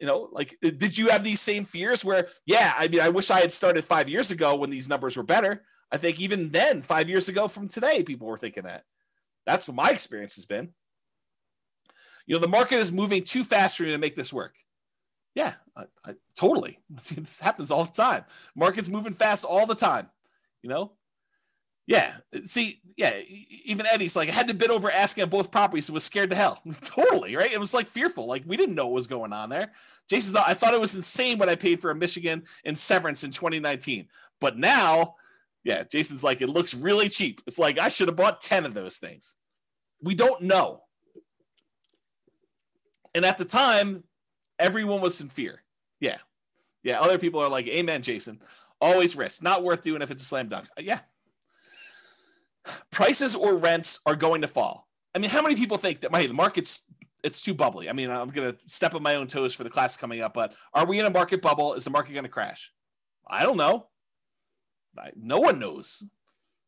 You 0.00 0.06
know, 0.06 0.28
like, 0.32 0.56
did 0.60 0.98
you 0.98 1.08
have 1.10 1.24
these 1.24 1.40
same 1.40 1.64
fears? 1.64 2.04
Where, 2.04 2.28
yeah, 2.46 2.74
I 2.76 2.88
mean, 2.88 3.00
I 3.00 3.08
wish 3.08 3.30
I 3.30 3.40
had 3.40 3.52
started 3.52 3.84
five 3.84 4.08
years 4.08 4.30
ago 4.30 4.54
when 4.56 4.70
these 4.70 4.88
numbers 4.88 5.16
were 5.16 5.22
better. 5.22 5.64
I 5.90 5.96
think 5.96 6.20
even 6.20 6.50
then, 6.50 6.80
five 6.80 7.08
years 7.08 7.28
ago 7.28 7.46
from 7.46 7.68
today, 7.68 8.02
people 8.02 8.26
were 8.26 8.36
thinking 8.36 8.64
that. 8.64 8.84
That's 9.46 9.68
what 9.68 9.76
my 9.76 9.90
experience 9.90 10.36
has 10.36 10.46
been. 10.46 10.74
You 12.26 12.34
know, 12.34 12.40
the 12.40 12.48
market 12.48 12.76
is 12.76 12.90
moving 12.90 13.22
too 13.22 13.44
fast 13.44 13.76
for 13.76 13.82
me 13.82 13.90
to 13.90 13.98
make 13.98 14.16
this 14.16 14.32
work. 14.32 14.54
Yeah, 15.34 15.54
I, 15.76 15.84
I, 16.04 16.14
totally. 16.36 16.78
this 17.14 17.40
happens 17.40 17.70
all 17.70 17.84
the 17.84 17.92
time. 17.92 18.24
Markets 18.54 18.88
moving 18.88 19.12
fast 19.12 19.44
all 19.44 19.66
the 19.66 19.74
time. 19.74 20.08
You 20.62 20.70
know. 20.70 20.92
Yeah. 21.86 22.12
See. 22.44 22.80
Yeah. 22.96 23.18
Even 23.64 23.86
Eddie's 23.86 24.16
like, 24.16 24.28
I 24.28 24.32
had 24.32 24.48
to 24.48 24.54
bid 24.54 24.70
over 24.70 24.90
asking 24.90 25.24
on 25.24 25.30
both 25.30 25.50
properties. 25.50 25.88
and 25.88 25.94
was 25.94 26.04
scared 26.04 26.30
to 26.30 26.36
hell. 26.36 26.62
totally. 26.82 27.36
Right. 27.36 27.52
It 27.52 27.60
was 27.60 27.74
like 27.74 27.88
fearful. 27.88 28.26
Like 28.26 28.44
we 28.46 28.56
didn't 28.56 28.76
know 28.76 28.86
what 28.86 28.94
was 28.94 29.06
going 29.06 29.32
on 29.32 29.50
there. 29.50 29.72
Jason's. 30.08 30.36
I 30.36 30.54
thought 30.54 30.74
it 30.74 30.80
was 30.80 30.94
insane 30.94 31.38
what 31.38 31.48
I 31.48 31.56
paid 31.56 31.80
for 31.80 31.90
a 31.90 31.94
Michigan 31.94 32.44
in 32.64 32.76
Severance 32.76 33.24
in 33.24 33.30
2019, 33.30 34.08
but 34.40 34.56
now, 34.56 35.16
yeah. 35.64 35.82
Jason's 35.82 36.24
like, 36.24 36.40
it 36.40 36.48
looks 36.48 36.74
really 36.74 37.08
cheap. 37.08 37.40
It's 37.46 37.58
like 37.58 37.78
I 37.78 37.88
should 37.88 38.08
have 38.08 38.16
bought 38.16 38.40
10 38.40 38.64
of 38.64 38.74
those 38.74 38.98
things. 38.98 39.36
We 40.00 40.14
don't 40.14 40.42
know. 40.42 40.82
And 43.14 43.24
at 43.24 43.38
the 43.38 43.44
time, 43.44 44.04
everyone 44.58 45.00
was 45.00 45.20
in 45.20 45.28
fear. 45.28 45.62
Yeah. 46.00 46.18
Yeah. 46.82 47.00
Other 47.00 47.18
people 47.18 47.40
are 47.40 47.48
like, 47.48 47.66
Amen, 47.68 48.02
Jason. 48.02 48.40
Always 48.80 49.16
risk. 49.16 49.42
Not 49.42 49.62
worth 49.62 49.82
doing 49.82 50.02
if 50.02 50.10
it's 50.10 50.22
a 50.22 50.26
slam 50.26 50.48
dunk. 50.48 50.66
Yeah. 50.78 51.00
prices 52.90 53.34
or 53.34 53.56
rents 53.56 54.00
are 54.06 54.16
going 54.16 54.42
to 54.42 54.48
fall. 54.48 54.88
I 55.14 55.18
mean, 55.18 55.30
how 55.30 55.42
many 55.42 55.54
people 55.54 55.78
think 55.78 56.00
that 56.00 56.14
hey, 56.14 56.26
the 56.26 56.34
market's 56.34 56.84
it's 57.22 57.40
too 57.40 57.54
bubbly? 57.54 57.88
I 57.88 57.92
mean, 57.92 58.10
I'm 58.10 58.30
to 58.30 58.56
step 58.66 58.94
on 58.94 59.02
my 59.02 59.14
own 59.14 59.26
toes 59.26 59.54
for 59.54 59.64
the 59.64 59.70
class 59.70 59.96
coming 59.96 60.20
up, 60.20 60.34
but 60.34 60.54
are 60.74 60.86
we 60.86 60.98
in 61.00 61.06
a 61.06 61.10
market 61.10 61.40
bubble? 61.40 61.74
Is 61.74 61.84
the 61.84 61.90
market 61.90 62.12
to 62.20 62.28
crash? 62.28 62.72
I 63.26 63.44
don't 63.44 63.56
know. 63.56 63.88
I, 64.98 65.10
no 65.16 65.40
one 65.40 65.58
knows. 65.58 66.02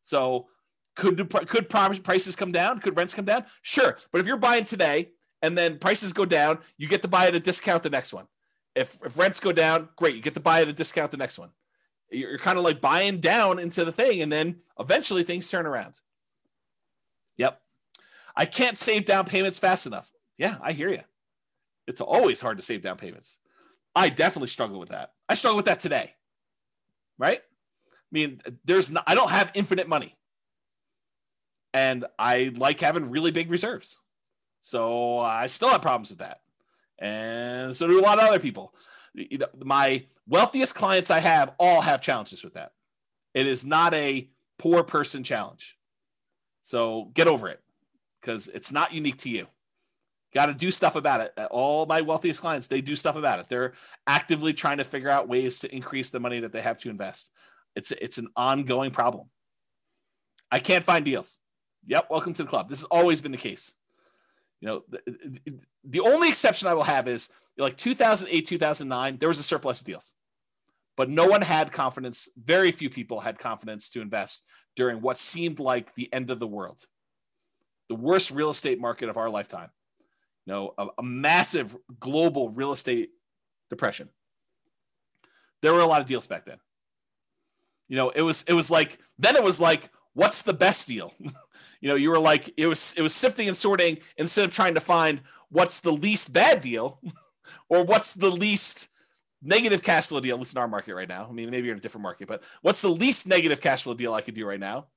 So 0.01 0.47
could 0.95 1.29
could 1.47 1.69
prices 1.69 2.35
come 2.35 2.51
down? 2.51 2.79
Could 2.79 2.97
rents 2.97 3.13
come 3.13 3.25
down? 3.25 3.45
Sure, 3.61 3.97
but 4.11 4.19
if 4.19 4.27
you're 4.27 4.37
buying 4.37 4.63
today 4.63 5.11
and 5.41 5.57
then 5.57 5.77
prices 5.77 6.13
go 6.13 6.25
down, 6.25 6.59
you 6.77 6.87
get 6.87 7.01
to 7.03 7.07
buy 7.07 7.27
at 7.27 7.35
a 7.35 7.39
discount 7.39 7.83
the 7.83 7.89
next 7.89 8.13
one. 8.13 8.25
If 8.75 8.99
if 9.05 9.17
rents 9.17 9.39
go 9.39 9.51
down, 9.51 9.89
great, 9.95 10.15
you 10.15 10.21
get 10.21 10.33
to 10.35 10.39
buy 10.39 10.61
at 10.61 10.67
a 10.67 10.73
discount 10.73 11.11
the 11.11 11.17
next 11.17 11.39
one. 11.39 11.49
You're, 12.11 12.31
you're 12.31 12.39
kind 12.39 12.57
of 12.57 12.63
like 12.63 12.81
buying 12.81 13.19
down 13.19 13.59
into 13.59 13.85
the 13.85 13.91
thing, 13.91 14.21
and 14.21 14.31
then 14.31 14.57
eventually 14.79 15.23
things 15.23 15.49
turn 15.49 15.65
around. 15.65 15.99
Yep, 17.37 17.59
I 18.35 18.45
can't 18.45 18.77
save 18.77 19.05
down 19.05 19.25
payments 19.25 19.59
fast 19.59 19.87
enough. 19.87 20.11
Yeah, 20.37 20.55
I 20.61 20.73
hear 20.73 20.89
you. 20.89 21.01
It's 21.87 22.01
always 22.01 22.41
hard 22.41 22.57
to 22.57 22.63
save 22.63 22.81
down 22.81 22.97
payments. 22.97 23.39
I 23.95 24.09
definitely 24.09 24.49
struggle 24.49 24.79
with 24.79 24.89
that. 24.89 25.13
I 25.27 25.33
struggle 25.33 25.55
with 25.55 25.65
that 25.65 25.79
today. 25.79 26.13
Right? 27.17 27.39
I 27.39 28.11
mean, 28.11 28.41
there's 28.63 28.91
not, 28.91 29.03
I 29.07 29.15
don't 29.15 29.31
have 29.31 29.51
infinite 29.55 29.87
money 29.87 30.15
and 31.73 32.05
I 32.17 32.53
like 32.55 32.79
having 32.79 33.09
really 33.09 33.31
big 33.31 33.49
reserves. 33.49 33.99
So 34.67 35.19
uh, 35.19 35.23
I 35.23 35.47
still 35.47 35.69
have 35.69 35.81
problems 35.81 36.09
with 36.09 36.19
that. 36.19 36.41
And 36.99 37.73
so 37.73 37.87
do 37.87 38.01
a 38.01 38.03
lot 38.03 38.19
of 38.19 38.25
other 38.25 38.39
people. 38.39 38.75
You 39.13 39.37
know, 39.37 39.47
my 39.63 40.03
wealthiest 40.27 40.75
clients 40.75 41.09
I 41.09 41.19
have 41.19 41.53
all 41.57 41.79
have 41.79 42.01
challenges 42.01 42.43
with 42.43 42.55
that. 42.55 42.73
It 43.33 43.47
is 43.47 43.65
not 43.65 43.93
a 43.93 44.29
poor 44.59 44.83
person 44.83 45.23
challenge. 45.23 45.77
So 46.63 47.11
get 47.13 47.27
over 47.27 47.47
it 47.47 47.61
because 48.19 48.49
it's 48.49 48.73
not 48.73 48.93
unique 48.93 49.19
to 49.19 49.29
you. 49.29 49.47
Got 50.33 50.47
to 50.47 50.53
do 50.53 50.69
stuff 50.69 50.97
about 50.97 51.21
it. 51.21 51.33
All 51.49 51.85
my 51.85 52.01
wealthiest 52.01 52.41
clients, 52.41 52.67
they 52.67 52.81
do 52.81 52.95
stuff 52.95 53.15
about 53.15 53.39
it. 53.39 53.47
They're 53.47 53.71
actively 54.05 54.51
trying 54.51 54.79
to 54.79 54.83
figure 54.83 55.09
out 55.09 55.29
ways 55.29 55.61
to 55.61 55.73
increase 55.73 56.09
the 56.09 56.19
money 56.19 56.41
that 56.41 56.51
they 56.51 56.61
have 56.61 56.77
to 56.79 56.89
invest. 56.89 57.31
It's 57.77 57.91
it's 57.93 58.17
an 58.17 58.27
ongoing 58.35 58.91
problem. 58.91 59.29
I 60.51 60.59
can't 60.59 60.83
find 60.83 61.05
deals. 61.05 61.39
Yep, 61.85 62.07
welcome 62.09 62.33
to 62.33 62.43
the 62.43 62.49
club. 62.49 62.67
This 62.67 62.81
has 62.81 62.87
always 62.89 63.21
been 63.21 63.31
the 63.31 63.37
case. 63.37 63.77
You 64.61 64.67
know, 64.67 64.83
the, 64.89 65.59
the 65.83 65.99
only 65.99 66.29
exception 66.29 66.67
I 66.67 66.73
will 66.73 66.83
have 66.83 67.07
is 67.07 67.29
like 67.57 67.77
2008, 67.77 68.45
2009, 68.45 69.17
there 69.17 69.29
was 69.29 69.39
a 69.39 69.43
surplus 69.43 69.81
of 69.81 69.87
deals, 69.87 70.13
but 70.95 71.09
no 71.09 71.27
one 71.27 71.41
had 71.41 71.71
confidence. 71.71 72.29
Very 72.35 72.71
few 72.71 72.89
people 72.89 73.19
had 73.19 73.37
confidence 73.37 73.91
to 73.91 74.01
invest 74.01 74.43
during 74.75 75.01
what 75.01 75.17
seemed 75.17 75.59
like 75.59 75.93
the 75.95 76.11
end 76.11 76.29
of 76.31 76.39
the 76.39 76.47
world, 76.47 76.81
the 77.89 77.95
worst 77.95 78.31
real 78.31 78.49
estate 78.49 78.79
market 78.79 79.09
of 79.09 79.17
our 79.17 79.29
lifetime. 79.29 79.69
You 80.45 80.53
know, 80.53 80.73
a, 80.77 80.87
a 80.99 81.03
massive 81.03 81.75
global 81.99 82.49
real 82.49 82.71
estate 82.71 83.09
depression. 83.69 84.09
There 85.61 85.73
were 85.73 85.81
a 85.81 85.87
lot 85.87 86.01
of 86.01 86.07
deals 86.07 86.27
back 86.27 86.45
then. 86.45 86.57
You 87.89 87.95
know, 87.95 88.09
it 88.09 88.21
was 88.21 88.43
it 88.43 88.53
was 88.53 88.71
like 88.71 88.97
then 89.17 89.35
it 89.35 89.43
was 89.43 89.59
like 89.59 89.89
what's 90.13 90.41
the 90.41 90.53
best 90.53 90.87
deal? 90.87 91.13
you 91.81 91.89
know, 91.89 91.95
you 91.95 92.09
were 92.09 92.19
like 92.19 92.53
it 92.57 92.67
was 92.67 92.93
it 92.97 93.01
was 93.01 93.13
sifting 93.13 93.47
and 93.47 93.57
sorting 93.57 93.99
instead 94.17 94.45
of 94.45 94.53
trying 94.53 94.73
to 94.73 94.79
find 94.79 95.21
what's 95.49 95.79
the 95.81 95.91
least 95.91 96.33
bad 96.33 96.61
deal 96.61 96.99
or 97.69 97.83
what's 97.83 98.13
the 98.13 98.29
least 98.29 98.89
negative 99.41 99.83
cash 99.83 100.07
flow 100.07 100.19
deal, 100.19 100.35
at 100.35 100.39
least 100.39 100.55
in 100.55 100.61
our 100.61 100.67
market 100.67 100.95
right 100.95 101.07
now. 101.07 101.27
I 101.29 101.31
mean, 101.31 101.49
maybe 101.49 101.67
you're 101.67 101.75
in 101.75 101.79
a 101.79 101.81
different 101.81 102.03
market, 102.03 102.27
but 102.27 102.43
what's 102.61 102.81
the 102.81 102.89
least 102.89 103.27
negative 103.27 103.61
cash 103.61 103.83
flow 103.83 103.93
deal 103.93 104.13
I 104.13 104.21
could 104.21 104.33
do 104.33 104.45
right 104.45 104.59
now? 104.59 104.87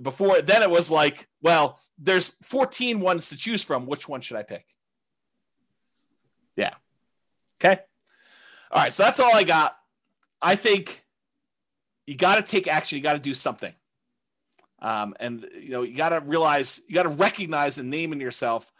Before 0.00 0.40
then 0.40 0.62
it 0.62 0.70
was 0.70 0.90
like, 0.90 1.26
well, 1.42 1.80
there's 1.98 2.30
14 2.30 3.00
ones 3.00 3.30
to 3.30 3.36
choose 3.36 3.64
from. 3.64 3.86
Which 3.86 4.08
one 4.08 4.20
should 4.20 4.36
I 4.36 4.44
pick? 4.44 4.64
Yeah. 6.54 6.74
Okay. 7.60 7.80
All 8.70 8.82
right. 8.82 8.92
So 8.92 9.02
that's 9.02 9.18
all 9.18 9.34
I 9.34 9.42
got. 9.42 9.76
I 10.40 10.54
think 10.54 11.04
you 12.06 12.16
got 12.16 12.36
to 12.36 12.42
take 12.42 12.68
action. 12.68 12.96
You 12.96 13.02
got 13.02 13.14
to 13.14 13.18
do 13.18 13.34
something. 13.34 13.72
Um, 14.80 15.14
and 15.18 15.46
you 15.60 15.70
know, 15.70 15.82
you 15.82 15.96
got 15.96 16.10
to 16.10 16.20
realize, 16.20 16.82
you 16.88 16.94
got 16.94 17.04
to 17.04 17.08
recognize 17.08 17.78
and 17.78 17.90
name 17.90 18.12
in 18.12 18.20
yourself: 18.20 18.72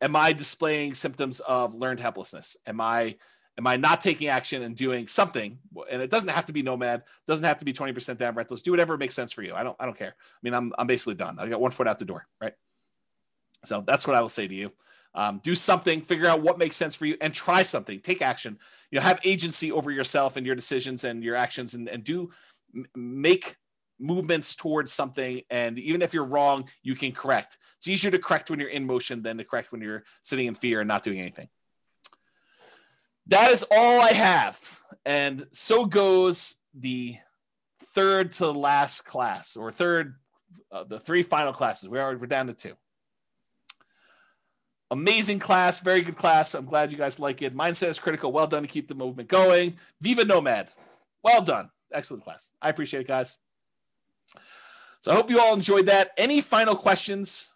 Am 0.00 0.16
I 0.16 0.32
displaying 0.32 0.94
symptoms 0.94 1.40
of 1.40 1.74
learned 1.74 2.00
helplessness? 2.00 2.56
Am 2.66 2.80
I 2.80 3.16
am 3.58 3.66
I 3.66 3.76
not 3.76 4.00
taking 4.00 4.28
action 4.28 4.62
and 4.62 4.76
doing 4.76 5.06
something? 5.06 5.58
And 5.90 6.00
it 6.00 6.10
doesn't 6.10 6.30
have 6.30 6.46
to 6.46 6.52
be 6.52 6.62
nomad, 6.62 7.02
doesn't 7.26 7.44
have 7.44 7.58
to 7.58 7.64
be 7.64 7.72
20% 7.72 8.16
down 8.16 8.34
rentals. 8.34 8.62
Do 8.62 8.70
whatever 8.70 8.96
makes 8.96 9.14
sense 9.14 9.32
for 9.32 9.42
you. 9.42 9.54
I 9.54 9.62
don't 9.62 9.76
I 9.78 9.84
don't 9.84 9.98
care. 9.98 10.14
I 10.18 10.38
mean, 10.42 10.54
I'm 10.54 10.72
I'm 10.78 10.86
basically 10.86 11.14
done. 11.14 11.38
I 11.38 11.48
got 11.48 11.60
one 11.60 11.72
foot 11.72 11.88
out 11.88 11.98
the 11.98 12.04
door, 12.04 12.26
right? 12.40 12.54
So 13.64 13.80
that's 13.80 14.06
what 14.06 14.16
I 14.16 14.20
will 14.20 14.28
say 14.28 14.46
to 14.46 14.54
you. 14.54 14.72
Um, 15.14 15.40
do 15.42 15.54
something, 15.54 16.02
figure 16.02 16.26
out 16.26 16.42
what 16.42 16.58
makes 16.58 16.76
sense 16.76 16.94
for 16.94 17.06
you, 17.06 17.16
and 17.20 17.34
try 17.34 17.62
something. 17.62 17.98
Take 18.00 18.22
action. 18.22 18.58
You 18.90 18.98
know, 18.98 19.02
have 19.02 19.18
agency 19.24 19.72
over 19.72 19.90
yourself 19.90 20.36
and 20.36 20.46
your 20.46 20.54
decisions 20.54 21.02
and 21.02 21.24
your 21.24 21.34
actions, 21.34 21.74
and 21.74 21.88
and 21.88 22.04
do 22.04 22.30
make 22.94 23.56
movements 23.98 24.54
towards 24.54 24.92
something 24.92 25.42
and 25.50 25.78
even 25.78 26.02
if 26.02 26.14
you're 26.14 26.24
wrong 26.24 26.68
you 26.82 26.94
can 26.94 27.12
correct. 27.12 27.58
It's 27.76 27.88
easier 27.88 28.10
to 28.10 28.18
correct 28.18 28.50
when 28.50 28.60
you're 28.60 28.68
in 28.68 28.86
motion 28.86 29.22
than 29.22 29.38
to 29.38 29.44
correct 29.44 29.72
when 29.72 29.80
you're 29.80 30.04
sitting 30.22 30.46
in 30.46 30.54
fear 30.54 30.80
and 30.80 30.88
not 30.88 31.02
doing 31.02 31.20
anything. 31.20 31.48
That 33.26 33.50
is 33.50 33.64
all 33.70 34.00
i 34.00 34.12
have. 34.12 34.80
And 35.04 35.46
so 35.52 35.84
goes 35.84 36.58
the 36.74 37.16
third 37.94 38.32
to 38.32 38.50
last 38.50 39.02
class 39.02 39.56
or 39.56 39.72
third 39.72 40.14
uh, 40.70 40.84
the 40.84 40.98
three 40.98 41.22
final 41.22 41.52
classes. 41.52 41.88
We 41.88 41.98
are 41.98 42.16
we're 42.16 42.26
down 42.26 42.46
to 42.46 42.54
two. 42.54 42.74
Amazing 44.90 45.40
class 45.40 45.80
very 45.80 46.02
good 46.02 46.16
class. 46.16 46.54
I'm 46.54 46.66
glad 46.66 46.92
you 46.92 46.98
guys 46.98 47.20
like 47.20 47.42
it. 47.42 47.54
Mindset 47.54 47.88
is 47.88 47.98
critical. 47.98 48.32
Well 48.32 48.46
done 48.46 48.62
to 48.62 48.68
keep 48.68 48.88
the 48.88 48.94
movement 48.94 49.28
going. 49.28 49.76
Viva 50.00 50.24
nomad. 50.24 50.70
Well 51.22 51.42
done. 51.42 51.70
Excellent 51.92 52.24
class. 52.24 52.50
I 52.62 52.70
appreciate 52.70 53.00
it 53.00 53.08
guys 53.08 53.38
so 55.00 55.12
I 55.12 55.14
hope 55.14 55.30
you 55.30 55.40
all 55.40 55.54
enjoyed 55.54 55.86
that. 55.86 56.10
Any 56.16 56.40
final 56.40 56.74
questions? 56.76 57.52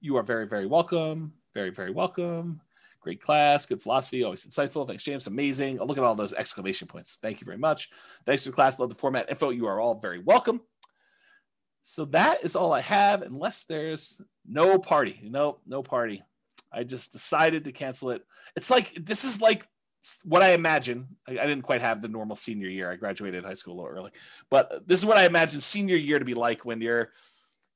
You 0.00 0.16
are 0.16 0.22
very, 0.22 0.46
very 0.46 0.66
welcome. 0.66 1.34
Very, 1.54 1.70
very 1.70 1.90
welcome. 1.90 2.60
Great 3.00 3.20
class, 3.20 3.66
good 3.66 3.80
philosophy, 3.80 4.24
always 4.24 4.44
insightful. 4.44 4.86
Thanks, 4.86 5.04
James. 5.04 5.28
Amazing. 5.28 5.78
Look 5.78 5.96
at 5.96 6.02
all 6.02 6.16
those 6.16 6.32
exclamation 6.32 6.88
points. 6.88 7.18
Thank 7.22 7.40
you 7.40 7.44
very 7.44 7.56
much. 7.56 7.88
Thanks 8.24 8.42
for 8.42 8.50
the 8.50 8.54
class. 8.54 8.80
Love 8.80 8.88
the 8.88 8.96
format 8.96 9.30
info. 9.30 9.50
You 9.50 9.66
are 9.68 9.80
all 9.80 9.94
very 9.94 10.18
welcome. 10.18 10.60
So 11.82 12.04
that 12.06 12.42
is 12.42 12.56
all 12.56 12.72
I 12.72 12.80
have, 12.80 13.22
unless 13.22 13.64
there's 13.64 14.20
no 14.44 14.78
party. 14.80 15.20
No, 15.22 15.58
no 15.66 15.84
party. 15.84 16.24
I 16.72 16.82
just 16.82 17.12
decided 17.12 17.64
to 17.64 17.72
cancel 17.72 18.10
it. 18.10 18.22
It's 18.56 18.70
like 18.70 18.92
this 18.96 19.22
is 19.22 19.40
like 19.40 19.64
what 20.24 20.42
I 20.42 20.52
imagine. 20.52 21.08
I, 21.28 21.32
I, 21.32 21.46
didn't 21.46 21.62
quite 21.62 21.80
have 21.80 22.00
the 22.00 22.08
normal 22.08 22.36
senior 22.36 22.68
year. 22.68 22.90
I 22.90 22.96
graduated 22.96 23.44
high 23.44 23.54
school 23.54 23.74
a 23.74 23.76
little 23.76 23.90
early, 23.90 24.10
but 24.50 24.86
this 24.86 25.00
is 25.00 25.06
what 25.06 25.16
I 25.16 25.26
imagine 25.26 25.60
senior 25.60 25.96
year 25.96 26.18
to 26.18 26.24
be 26.24 26.34
like 26.34 26.64
when 26.64 26.80
you're 26.80 27.12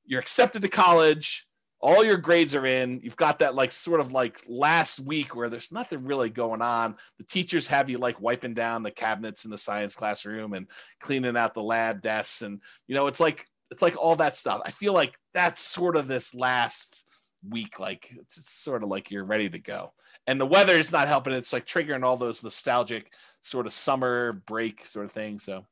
you're 0.05 0.19
accepted 0.19 0.61
to 0.61 0.69
college. 0.69 1.47
All 1.79 2.05
your 2.05 2.17
grades 2.17 2.53
are 2.53 2.65
in. 2.65 2.99
You've 3.03 3.15
got 3.15 3.39
that 3.39 3.55
like 3.55 3.71
sort 3.71 4.01
of 4.01 4.11
like 4.11 4.37
last 4.47 4.99
week 4.99 5.35
where 5.35 5.49
there's 5.49 5.71
nothing 5.71 6.05
really 6.05 6.29
going 6.29 6.61
on. 6.61 6.95
The 7.17 7.23
teachers 7.23 7.67
have 7.69 7.89
you 7.89 7.97
like 7.97 8.21
wiping 8.21 8.53
down 8.53 8.83
the 8.83 8.91
cabinets 8.91 9.45
in 9.45 9.51
the 9.51 9.57
science 9.57 9.95
classroom 9.95 10.53
and 10.53 10.67
cleaning 10.99 11.35
out 11.35 11.55
the 11.55 11.63
lab 11.63 12.01
desks, 12.01 12.43
and 12.43 12.61
you 12.87 12.95
know 12.95 13.07
it's 13.07 13.19
like 13.19 13.45
it's 13.71 13.81
like 13.81 13.97
all 13.97 14.15
that 14.17 14.35
stuff. 14.35 14.61
I 14.63 14.71
feel 14.71 14.93
like 14.93 15.17
that's 15.33 15.59
sort 15.59 15.95
of 15.95 16.07
this 16.07 16.35
last 16.35 17.07
week. 17.49 17.79
Like 17.79 18.07
it's 18.11 18.49
sort 18.49 18.83
of 18.83 18.89
like 18.89 19.09
you're 19.09 19.25
ready 19.25 19.49
to 19.49 19.59
go 19.59 19.91
and 20.27 20.39
the 20.39 20.45
weather 20.45 20.73
is 20.73 20.91
not 20.91 21.07
helping. 21.07 21.33
It's 21.33 21.53
like 21.53 21.65
triggering 21.65 22.03
all 22.03 22.17
those 22.17 22.43
nostalgic 22.43 23.11
sort 23.41 23.65
of 23.65 23.73
summer 23.73 24.33
break 24.33 24.85
sort 24.85 25.05
of 25.05 25.11
thing. 25.11 25.39
So 25.39 25.65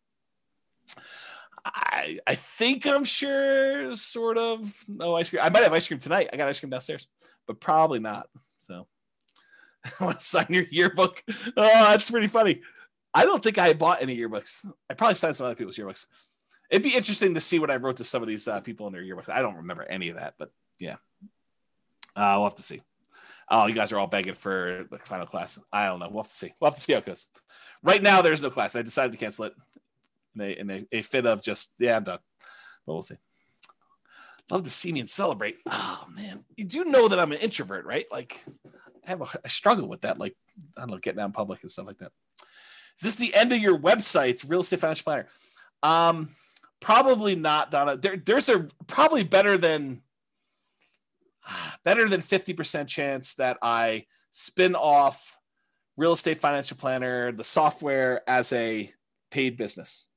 I 1.65 2.19
I 2.25 2.35
think 2.35 2.85
I'm 2.85 3.03
sure 3.03 3.95
sort 3.95 4.37
of 4.37 4.73
no 4.87 5.15
ice 5.15 5.29
cream. 5.29 5.41
I 5.43 5.49
might 5.49 5.63
have 5.63 5.73
ice 5.73 5.87
cream 5.87 5.99
tonight. 5.99 6.29
I 6.33 6.37
got 6.37 6.49
ice 6.49 6.59
cream 6.59 6.69
downstairs, 6.69 7.07
but 7.47 7.59
probably 7.59 7.99
not. 7.99 8.27
So 8.57 8.87
I 9.99 10.15
sign 10.19 10.47
your 10.49 10.65
yearbook. 10.69 11.23
Oh, 11.55 11.91
that's 11.91 12.11
pretty 12.11 12.27
funny. 12.27 12.61
I 13.13 13.25
don't 13.25 13.43
think 13.43 13.57
I 13.57 13.73
bought 13.73 14.01
any 14.01 14.17
yearbooks. 14.17 14.65
I 14.89 14.93
probably 14.93 15.15
signed 15.15 15.35
some 15.35 15.45
other 15.45 15.55
people's 15.55 15.77
yearbooks. 15.77 16.05
It'd 16.69 16.83
be 16.83 16.95
interesting 16.95 17.33
to 17.33 17.39
see 17.39 17.57
what 17.57 17.71
I 17.71 17.77
wrote 17.77 17.97
to 17.97 18.03
some 18.03 18.21
of 18.21 18.27
these 18.27 18.47
uh, 18.47 18.61
people 18.61 18.85
in 18.85 18.93
their 18.93 19.01
yearbooks. 19.01 19.29
I 19.29 19.41
don't 19.41 19.55
remember 19.55 19.83
any 19.83 20.09
of 20.09 20.17
that, 20.17 20.35
but 20.37 20.51
yeah, 20.79 20.97
uh, 22.15 22.33
we'll 22.35 22.43
have 22.43 22.55
to 22.55 22.61
see 22.61 22.83
oh, 23.49 23.67
you 23.67 23.73
guys 23.73 23.91
are 23.91 23.99
all 23.99 24.07
begging 24.07 24.33
for 24.33 24.85
the 24.89 24.97
final 24.97 25.25
class. 25.25 25.59
I 25.71 25.87
don't 25.87 25.99
know. 25.99 26.09
We'll 26.09 26.23
have 26.23 26.29
to 26.29 26.35
see. 26.35 26.53
We'll 26.59 26.71
have 26.71 26.75
to 26.75 26.81
see 26.81 26.93
how 26.93 26.99
it 26.99 27.05
goes. 27.05 27.27
Right 27.83 28.01
now, 28.01 28.21
there's 28.21 28.43
no 28.43 28.49
class. 28.49 28.75
I 28.75 28.81
decided 28.81 29.11
to 29.13 29.17
cancel 29.17 29.45
it 29.45 29.53
in 30.35 30.41
a, 30.41 30.59
in 30.59 30.69
a, 30.69 30.87
a 30.91 31.01
fit 31.01 31.25
of 31.25 31.41
just, 31.41 31.75
yeah, 31.79 31.97
I'm 31.97 32.03
done. 32.03 32.19
But 32.85 32.93
we'll 32.93 33.01
see. 33.01 33.15
Love 34.51 34.63
to 34.63 34.71
see 34.71 34.91
me 34.91 34.99
and 34.99 35.09
celebrate. 35.09 35.57
Oh, 35.67 36.05
man. 36.15 36.43
You 36.57 36.65
do 36.65 36.85
know 36.85 37.07
that 37.07 37.19
I'm 37.19 37.31
an 37.31 37.37
introvert, 37.37 37.85
right? 37.85 38.05
Like, 38.11 38.43
I 39.05 39.09
have 39.09 39.21
a 39.21 39.27
I 39.45 39.47
struggle 39.47 39.87
with 39.87 40.01
that. 40.01 40.19
Like, 40.19 40.35
I 40.75 40.81
don't 40.81 40.91
know, 40.91 40.97
getting 40.97 41.21
out 41.21 41.27
in 41.27 41.31
public 41.31 41.61
and 41.61 41.69
stuff 41.69 41.85
like 41.85 41.99
that. 41.99 42.11
Is 42.97 43.03
this 43.03 43.15
the 43.15 43.33
end 43.33 43.51
of 43.53 43.59
your 43.59 43.77
website, 43.77 44.49
Real 44.49 44.61
Estate 44.61 44.79
Financial 44.79 45.03
Planner? 45.03 45.27
Um, 45.83 46.29
probably 46.79 47.35
not 47.35 47.71
Donna. 47.71 47.95
There, 47.95 48.17
there's 48.17 48.49
a 48.49 48.67
probably 48.87 49.23
better 49.23 49.57
than 49.57 50.01
better 51.83 52.07
than 52.07 52.21
50% 52.21 52.87
chance 52.87 53.35
that 53.35 53.57
I 53.61 54.05
spin 54.31 54.75
off 54.75 55.37
real 55.97 56.13
estate 56.13 56.37
financial 56.37 56.77
planner, 56.77 57.31
the 57.31 57.43
software 57.43 58.21
as 58.27 58.53
a 58.53 58.89
paid 59.31 59.57
business. 59.57 60.07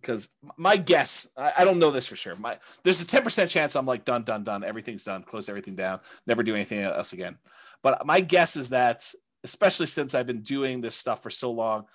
Because 0.00 0.30
my 0.56 0.76
guess, 0.76 1.30
I, 1.38 1.52
I, 1.58 1.64
don't 1.64 1.78
know 1.78 1.92
this 1.92 2.08
for 2.08 2.16
sure. 2.16 2.34
My 2.34 2.58
there's 2.82 3.00
a 3.00 3.06
10% 3.06 3.48
chance 3.48 3.76
I'm 3.76 3.86
like 3.86 4.04
done, 4.04 4.24
done, 4.24 4.42
done. 4.42 4.64
Everything's 4.64 5.04
done. 5.04 5.22
Close 5.22 5.48
everything 5.48 5.76
down. 5.76 6.00
Never 6.26 6.42
do 6.42 6.56
anything 6.56 6.80
else 6.80 7.12
again. 7.12 7.38
But 7.82 8.04
my 8.04 8.20
guess 8.20 8.56
is 8.56 8.70
that, 8.70 9.08
especially 9.44 9.86
since 9.86 10.14
I've 10.14 10.26
been 10.26 10.42
doing 10.42 10.80
this 10.80 10.96
stuff 10.96 11.22
for 11.22 11.30
so 11.30 11.52
long, 11.52 11.86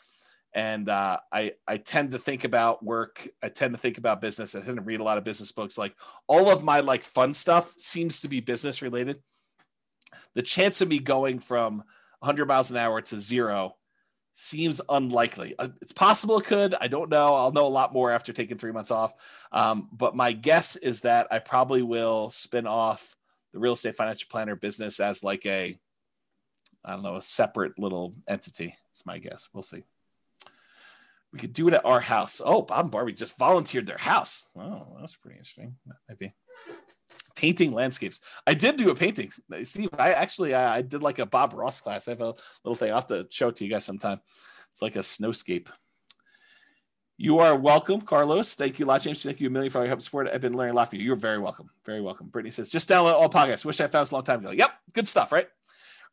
and 0.58 0.90
uh, 0.90 1.20
I 1.32 1.54
I 1.68 1.78
tend 1.78 2.12
to 2.12 2.18
think 2.18 2.44
about 2.44 2.84
work. 2.84 3.28
I 3.44 3.50
tend 3.50 3.76
to 3.76 3.80
think 3.80 4.00
about 4.00 4.22
business. 4.22 4.56
I 4.56 4.62
tend 4.62 4.78
to 4.78 4.82
read 4.82 5.00
a 5.00 5.04
lot 5.04 5.20
of 5.20 5.24
business 5.24 5.52
books. 5.52 5.78
Like 5.78 5.96
all 6.26 6.50
of 6.50 6.64
my 6.64 6.80
like 6.80 7.04
fun 7.04 7.36
stuff 7.36 7.76
seems 7.78 8.22
to 8.22 8.28
be 8.28 8.40
business 8.40 8.82
related. 8.82 9.22
The 10.34 10.42
chance 10.42 10.82
of 10.82 10.88
me 10.88 10.98
going 10.98 11.38
from 11.38 11.84
100 12.22 12.48
miles 12.48 12.72
an 12.72 12.78
hour 12.78 13.00
to 13.00 13.18
zero 13.18 13.76
seems 14.34 14.82
unlikely. 14.90 15.54
Uh, 15.60 15.68
it's 15.80 15.94
possible 15.94 16.40
it 16.40 16.46
could. 16.46 16.74
I 16.82 16.88
don't 16.88 17.12
know. 17.12 17.36
I'll 17.36 17.52
know 17.52 17.68
a 17.68 17.70
lot 17.70 17.94
more 17.94 18.10
after 18.10 18.34
taking 18.34 18.58
three 18.58 18.72
months 18.72 18.90
off. 18.90 19.14
Um, 19.52 19.90
but 19.92 20.16
my 20.16 20.32
guess 20.32 20.76
is 20.76 21.02
that 21.02 21.28
I 21.30 21.38
probably 21.38 21.84
will 21.84 22.32
spin 22.32 22.66
off 22.66 23.16
the 23.54 23.60
real 23.60 23.74
estate 23.74 23.94
financial 23.94 24.28
planner 24.32 24.56
business 24.56 25.00
as 25.00 25.24
like 25.24 25.46
a, 25.46 25.78
I 26.84 26.94
don't 26.94 27.04
know, 27.04 27.18
a 27.18 27.22
separate 27.22 27.78
little 27.78 28.16
entity. 28.28 28.74
It's 28.90 29.06
my 29.06 29.20
guess. 29.20 29.50
We'll 29.54 29.62
see. 29.62 29.84
We 31.34 31.40
could 31.40 31.54
do 31.54 31.68
it 31.68 31.74
at 31.74 31.86
our 31.86 32.00
house. 32.00 32.42
Oh, 32.44 32.62
Bob 32.62 32.86
and 32.86 32.92
Barbie 32.92 33.14
just 33.14 33.38
volunteered 33.38 33.86
their 33.86 33.98
house. 33.98 34.46
Oh, 34.58 34.98
that's 35.00 35.16
pretty 35.16 35.38
interesting. 35.38 35.76
Maybe 36.08 36.34
painting 37.38 37.72
landscapes. 37.72 38.20
I 38.46 38.56
did 38.56 38.78
do 38.78 38.90
a 38.90 38.96
painting. 38.96 39.30
See, 39.64 39.88
I 39.98 40.14
actually 40.14 40.54
I, 40.54 40.78
I 40.78 40.82
did 40.82 41.04
like 41.04 41.20
a 41.20 41.26
Bob 41.26 41.54
Ross 41.54 41.80
class. 41.80 42.08
I 42.08 42.12
have 42.12 42.22
a 42.22 42.34
little 42.64 42.76
thing. 42.76 42.90
I'll 42.90 42.98
have 42.98 43.08
to 43.08 43.28
show 43.30 43.50
it 43.50 43.58
to 43.58 43.66
you 43.66 43.70
guys 43.70 43.86
sometime. 43.86 44.20
It's 44.72 44.82
like 44.82 44.96
a 44.96 45.00
snowscape. 45.00 45.70
You 47.20 47.40
are 47.40 47.56
welcome, 47.56 48.02
Carlos. 48.02 48.54
Thank 48.56 48.78
you 48.78 48.86
a 48.86 48.88
lot, 48.88 49.02
James. 49.02 49.24
Thank 49.24 49.40
you 49.40 49.48
a 49.48 49.50
million 49.50 49.72
for 49.72 49.80
all 49.80 49.84
your 49.84 49.90
help 49.90 50.02
support. 50.02 50.28
I've 50.32 50.42
been 50.42 50.56
learning 50.56 50.74
a 50.74 50.76
lot 50.76 50.90
from 50.90 51.00
you. 51.00 51.06
You're 51.06 51.16
very 51.16 51.40
welcome. 51.40 51.70
Very 51.84 52.02
welcome. 52.02 52.28
Brittany 52.28 52.52
says, 52.52 52.70
just 52.70 52.90
download 52.90 53.14
all 53.14 53.30
podcasts. 53.30 53.66
Wish 53.66 53.82
I 53.82 53.88
found 53.88 54.04
this 54.04 54.12
a 54.12 54.16
long 54.16 54.24
time 54.24 54.42
ago. 54.42 54.52
Yep, 54.52 54.72
good 54.94 55.08
stuff, 55.08 55.32
right? 55.32 55.48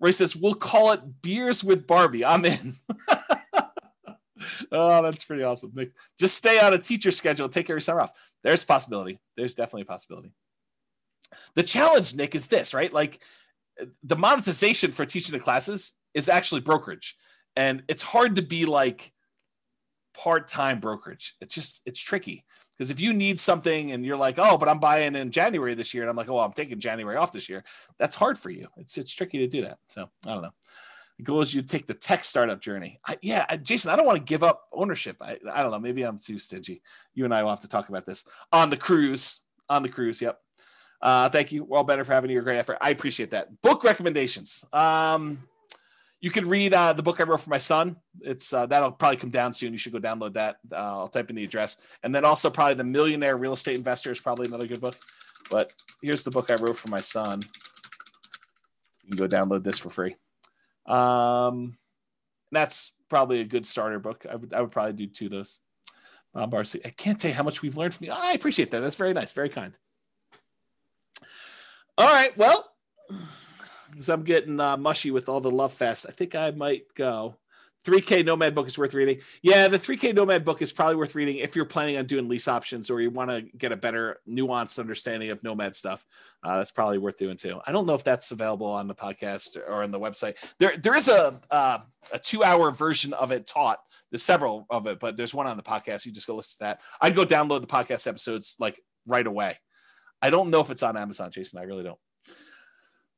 Ray 0.00 0.12
says, 0.12 0.34
we'll 0.34 0.54
call 0.54 0.92
it 0.92 1.22
Beers 1.22 1.62
with 1.62 1.86
Barbie. 1.86 2.24
I'm 2.24 2.44
in. 2.46 2.74
oh, 4.72 5.02
that's 5.02 5.24
pretty 5.24 5.42
awesome. 5.42 5.72
Nick. 5.74 5.92
Just 6.18 6.36
stay 6.36 6.58
on 6.60 6.72
a 6.72 6.78
teacher 6.78 7.10
schedule. 7.10 7.48
Take 7.48 7.70
every 7.70 7.80
summer 7.80 8.02
off. 8.02 8.32
There's 8.42 8.64
possibility. 8.64 9.20
There's 9.36 9.54
definitely 9.54 9.82
a 9.82 9.86
possibility. 9.86 10.32
The 11.54 11.62
challenge, 11.62 12.14
Nick, 12.14 12.34
is 12.34 12.48
this, 12.48 12.74
right? 12.74 12.92
Like 12.92 13.20
the 14.02 14.16
monetization 14.16 14.90
for 14.90 15.04
teaching 15.04 15.32
the 15.32 15.40
classes 15.40 15.94
is 16.12 16.28
actually 16.28 16.60
brokerage. 16.60 17.16
And 17.56 17.82
it's 17.88 18.02
hard 18.02 18.36
to 18.36 18.42
be 18.42 18.66
like 18.66 19.12
part-time 20.16 20.80
brokerage. 20.80 21.34
It's 21.40 21.54
just 21.54 21.82
it's 21.86 22.00
tricky. 22.00 22.44
Because 22.76 22.90
if 22.90 23.00
you 23.00 23.12
need 23.12 23.38
something 23.38 23.92
and 23.92 24.04
you're 24.04 24.16
like, 24.16 24.38
oh, 24.38 24.58
but 24.58 24.68
I'm 24.68 24.80
buying 24.80 25.14
in 25.14 25.30
January 25.30 25.74
this 25.74 25.94
year, 25.94 26.02
and 26.02 26.10
I'm 26.10 26.16
like, 26.16 26.28
oh, 26.28 26.34
well, 26.34 26.44
I'm 26.44 26.52
taking 26.52 26.80
January 26.80 27.16
off 27.16 27.32
this 27.32 27.48
year, 27.48 27.62
that's 27.98 28.16
hard 28.16 28.36
for 28.36 28.50
you. 28.50 28.66
It's 28.76 28.98
it's 28.98 29.14
tricky 29.14 29.38
to 29.38 29.46
do 29.46 29.62
that. 29.62 29.78
So 29.88 30.10
I 30.26 30.34
don't 30.34 30.42
know. 30.42 30.54
The 31.18 31.24
goal 31.24 31.40
is 31.40 31.54
you 31.54 31.62
take 31.62 31.86
the 31.86 31.94
tech 31.94 32.24
startup 32.24 32.60
journey. 32.60 32.98
I, 33.06 33.18
yeah, 33.22 33.46
I, 33.48 33.56
Jason, 33.56 33.92
I 33.92 33.96
don't 33.96 34.06
want 34.06 34.18
to 34.18 34.24
give 34.24 34.42
up 34.42 34.64
ownership. 34.72 35.16
I, 35.20 35.38
I 35.52 35.62
don't 35.62 35.70
know. 35.70 35.78
Maybe 35.78 36.02
I'm 36.02 36.18
too 36.18 36.38
stingy. 36.38 36.82
You 37.14 37.24
and 37.24 37.34
I 37.34 37.42
will 37.42 37.50
have 37.50 37.60
to 37.60 37.68
talk 37.68 37.88
about 37.88 38.04
this 38.04 38.26
on 38.52 38.70
the 38.70 38.76
cruise. 38.76 39.40
On 39.68 39.82
the 39.82 39.88
cruise, 39.88 40.20
yep. 40.20 40.40
Uh, 41.00 41.28
thank 41.28 41.52
you, 41.52 41.64
Well 41.64 41.84
Better, 41.84 42.04
for 42.04 42.12
having 42.12 42.30
your 42.30 42.42
great 42.42 42.58
effort. 42.58 42.78
I 42.80 42.90
appreciate 42.90 43.30
that. 43.30 43.62
Book 43.62 43.84
recommendations. 43.84 44.64
Um, 44.72 45.42
you 46.20 46.30
can 46.30 46.48
read 46.48 46.72
uh, 46.72 46.94
the 46.94 47.02
book 47.02 47.20
I 47.20 47.24
wrote 47.24 47.42
for 47.42 47.50
my 47.50 47.58
son. 47.58 47.96
It's 48.22 48.52
uh, 48.52 48.64
that'll 48.64 48.92
probably 48.92 49.18
come 49.18 49.30
down 49.30 49.52
soon. 49.52 49.72
You 49.72 49.78
should 49.78 49.92
go 49.92 50.00
download 50.00 50.32
that. 50.34 50.56
Uh, 50.72 50.76
I'll 50.76 51.08
type 51.08 51.28
in 51.28 51.36
the 51.36 51.44
address, 51.44 51.78
and 52.02 52.14
then 52.14 52.24
also 52.24 52.48
probably 52.48 52.74
the 52.74 52.84
Millionaire 52.84 53.36
Real 53.36 53.52
Estate 53.52 53.76
Investor 53.76 54.10
is 54.10 54.20
probably 54.20 54.46
another 54.46 54.66
good 54.66 54.80
book. 54.80 54.96
But 55.50 55.72
here's 56.00 56.24
the 56.24 56.30
book 56.30 56.50
I 56.50 56.54
wrote 56.54 56.76
for 56.76 56.88
my 56.88 57.00
son. 57.00 57.42
You 59.02 59.16
can 59.16 59.28
go 59.28 59.28
download 59.28 59.64
this 59.64 59.78
for 59.78 59.90
free. 59.90 60.16
Um, 60.86 61.76
that's 62.52 62.92
probably 63.08 63.40
a 63.40 63.44
good 63.44 63.66
starter 63.66 63.98
book. 63.98 64.26
I 64.30 64.36
would 64.36 64.52
I 64.52 64.60
would 64.60 64.72
probably 64.72 64.92
do 64.92 65.06
two 65.06 65.26
of 65.26 65.32
those. 65.32 65.58
Bob 66.32 66.50
Barcy. 66.50 66.80
I 66.84 66.90
can't 66.90 67.18
tell 67.18 67.30
you 67.30 67.36
how 67.36 67.44
much 67.44 67.62
we've 67.62 67.76
learned 67.76 67.94
from 67.94 68.06
you. 68.06 68.12
I 68.12 68.32
appreciate 68.32 68.72
that. 68.72 68.80
That's 68.80 68.96
very 68.96 69.12
nice. 69.12 69.32
Very 69.32 69.48
kind. 69.48 69.78
All 71.96 72.12
right. 72.12 72.36
Well, 72.36 72.72
because 73.90 74.08
I'm 74.08 74.24
getting 74.24 74.58
uh, 74.58 74.76
mushy 74.76 75.12
with 75.12 75.28
all 75.28 75.40
the 75.40 75.50
love 75.50 75.72
fest, 75.72 76.06
I 76.08 76.12
think 76.12 76.34
I 76.34 76.50
might 76.50 76.92
go. 76.94 77.36
3K 77.84 78.24
Nomad 78.24 78.54
book 78.54 78.66
is 78.66 78.78
worth 78.78 78.94
reading. 78.94 79.18
Yeah, 79.42 79.68
the 79.68 79.78
3K 79.78 80.14
Nomad 80.14 80.44
book 80.44 80.62
is 80.62 80.72
probably 80.72 80.96
worth 80.96 81.14
reading 81.14 81.36
if 81.36 81.54
you're 81.54 81.64
planning 81.64 81.98
on 81.98 82.06
doing 82.06 82.28
lease 82.28 82.48
options 82.48 82.90
or 82.90 83.00
you 83.00 83.10
want 83.10 83.30
to 83.30 83.42
get 83.56 83.72
a 83.72 83.76
better 83.76 84.20
nuanced 84.28 84.78
understanding 84.78 85.30
of 85.30 85.42
Nomad 85.44 85.74
stuff. 85.74 86.06
Uh, 86.42 86.58
that's 86.58 86.70
probably 86.70 86.98
worth 86.98 87.18
doing 87.18 87.36
too. 87.36 87.60
I 87.66 87.72
don't 87.72 87.86
know 87.86 87.94
if 87.94 88.04
that's 88.04 88.30
available 88.30 88.66
on 88.66 88.88
the 88.88 88.94
podcast 88.94 89.56
or 89.56 89.82
on 89.82 89.90
the 89.90 90.00
website. 90.00 90.36
There, 90.58 90.76
there 90.76 90.96
is 90.96 91.08
a 91.08 91.40
uh, 91.50 91.78
a 92.12 92.18
two 92.18 92.42
hour 92.42 92.70
version 92.70 93.12
of 93.12 93.32
it 93.32 93.46
taught. 93.46 93.78
There's 94.10 94.22
several 94.22 94.66
of 94.70 94.86
it, 94.86 94.98
but 95.00 95.16
there's 95.16 95.34
one 95.34 95.46
on 95.46 95.56
the 95.56 95.62
podcast. 95.62 96.06
You 96.06 96.12
just 96.12 96.26
go 96.26 96.36
listen 96.36 96.58
to 96.58 96.64
that. 96.64 96.80
I'd 97.00 97.16
go 97.16 97.26
download 97.26 97.60
the 97.60 97.66
podcast 97.66 98.06
episodes 98.06 98.56
like 98.58 98.80
right 99.06 99.26
away. 99.26 99.58
I 100.22 100.30
don't 100.30 100.50
know 100.50 100.60
if 100.60 100.70
it's 100.70 100.82
on 100.82 100.96
Amazon, 100.96 101.30
Jason. 101.30 101.60
I 101.60 101.64
really 101.64 101.84
don't. 101.84 101.98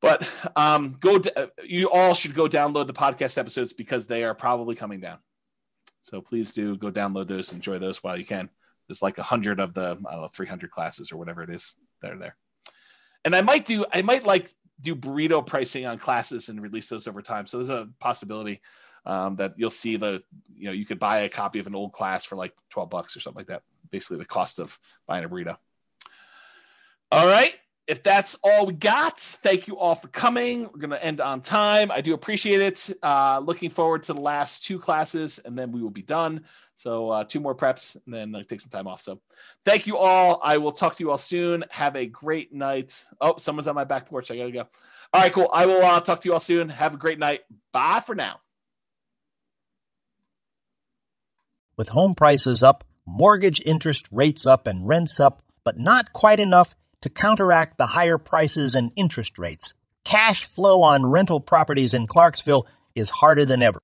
But 0.01 0.29
um, 0.55 0.93
go. 0.99 1.19
To, 1.19 1.51
you 1.63 1.89
all 1.89 2.13
should 2.13 2.35
go 2.35 2.47
download 2.47 2.87
the 2.87 2.93
podcast 2.93 3.37
episodes 3.37 3.73
because 3.73 4.07
they 4.07 4.23
are 4.23 4.35
probably 4.35 4.75
coming 4.75 4.99
down. 4.99 5.17
So 6.03 6.21
please 6.21 6.53
do 6.53 6.77
go 6.77 6.91
download 6.91 7.27
those. 7.27 7.51
Enjoy 7.51 7.79
those 7.79 8.03
while 8.03 8.17
you 8.17 8.25
can. 8.25 8.49
There's 8.87 9.01
like 9.01 9.17
a 9.17 9.23
hundred 9.23 9.59
of 9.59 9.73
the 9.73 9.97
I 10.07 10.11
don't 10.13 10.21
know 10.21 10.27
300 10.27 10.71
classes 10.71 11.11
or 11.11 11.17
whatever 11.17 11.41
it 11.41 11.49
is 11.49 11.77
that 12.01 12.11
are 12.11 12.17
there. 12.17 12.37
And 13.25 13.35
I 13.35 13.41
might 13.41 13.65
do. 13.65 13.85
I 13.91 14.03
might 14.03 14.25
like 14.25 14.49
do 14.79 14.95
burrito 14.95 15.45
pricing 15.45 15.85
on 15.85 15.97
classes 15.97 16.49
and 16.49 16.61
release 16.61 16.89
those 16.89 17.07
over 17.07 17.21
time. 17.21 17.47
So 17.47 17.57
there's 17.57 17.69
a 17.69 17.89
possibility 17.99 18.61
um, 19.05 19.37
that 19.37 19.55
you'll 19.57 19.69
see 19.69 19.97
the 19.97 20.23
you 20.55 20.65
know 20.65 20.71
you 20.71 20.85
could 20.85 20.99
buy 20.99 21.19
a 21.19 21.29
copy 21.29 21.59
of 21.59 21.67
an 21.67 21.75
old 21.75 21.91
class 21.91 22.23
for 22.23 22.35
like 22.35 22.53
12 22.69 22.89
bucks 22.89 23.17
or 23.17 23.19
something 23.19 23.39
like 23.39 23.47
that. 23.47 23.63
Basically 23.89 24.17
the 24.17 24.25
cost 24.25 24.59
of 24.59 24.77
buying 25.07 25.25
a 25.25 25.29
burrito. 25.29 25.57
All 27.11 27.27
right. 27.27 27.57
If 27.87 28.03
that's 28.03 28.37
all 28.43 28.65
we 28.65 28.73
got, 28.73 29.17
thank 29.17 29.67
you 29.67 29.77
all 29.77 29.95
for 29.95 30.09
coming. 30.09 30.63
We're 30.63 30.79
going 30.79 30.89
to 30.89 31.03
end 31.03 31.21
on 31.21 31.39
time. 31.39 31.89
I 31.89 32.01
do 32.01 32.13
appreciate 32.13 32.59
it. 32.59 32.97
Uh, 33.01 33.41
looking 33.41 33.69
forward 33.69 34.03
to 34.03 34.13
the 34.13 34.19
last 34.19 34.65
two 34.65 34.77
classes, 34.77 35.39
and 35.39 35.57
then 35.57 35.71
we 35.71 35.81
will 35.81 35.89
be 35.89 36.01
done. 36.01 36.43
So, 36.75 37.09
uh, 37.09 37.23
two 37.23 37.39
more 37.39 37.55
preps, 37.55 37.95
and 38.05 38.13
then 38.13 38.35
uh, 38.35 38.43
take 38.43 38.59
some 38.59 38.71
time 38.71 38.87
off. 38.87 38.99
So, 38.99 39.21
thank 39.63 39.87
you 39.87 39.97
all. 39.97 40.41
I 40.43 40.57
will 40.57 40.73
talk 40.73 40.97
to 40.97 41.03
you 41.03 41.11
all 41.11 41.17
soon. 41.17 41.63
Have 41.71 41.95
a 41.95 42.05
great 42.05 42.53
night. 42.53 43.05
Oh, 43.21 43.37
someone's 43.37 43.69
on 43.69 43.75
my 43.75 43.85
back 43.85 44.09
porch. 44.09 44.29
I 44.31 44.35
got 44.35 44.45
to 44.45 44.51
go. 44.51 44.67
All 45.13 45.21
right, 45.21 45.31
cool. 45.31 45.49
I 45.53 45.65
will 45.65 45.81
uh, 45.81 46.01
talk 46.01 46.19
to 46.19 46.27
you 46.27 46.33
all 46.33 46.41
soon. 46.41 46.67
Have 46.67 46.93
a 46.93 46.97
great 46.97 47.19
night. 47.19 47.43
Bye 47.71 48.01
for 48.05 48.15
now. 48.15 48.41
With 51.77 51.89
home 51.89 52.15
prices 52.15 52.61
up, 52.61 52.83
mortgage 53.05 53.61
interest 53.65 54.07
rates 54.11 54.45
up, 54.45 54.67
and 54.67 54.85
rents 54.85 55.21
up, 55.21 55.41
but 55.63 55.79
not 55.79 56.11
quite 56.11 56.41
enough 56.41 56.75
to 57.01 57.09
counteract 57.09 57.77
the 57.77 57.87
higher 57.87 58.17
prices 58.17 58.75
and 58.75 58.91
interest 58.95 59.37
rates. 59.37 59.73
Cash 60.03 60.45
flow 60.45 60.81
on 60.81 61.05
rental 61.05 61.39
properties 61.39 61.93
in 61.93 62.07
Clarksville 62.07 62.65
is 62.95 63.09
harder 63.09 63.45
than 63.45 63.61
ever. 63.61 63.79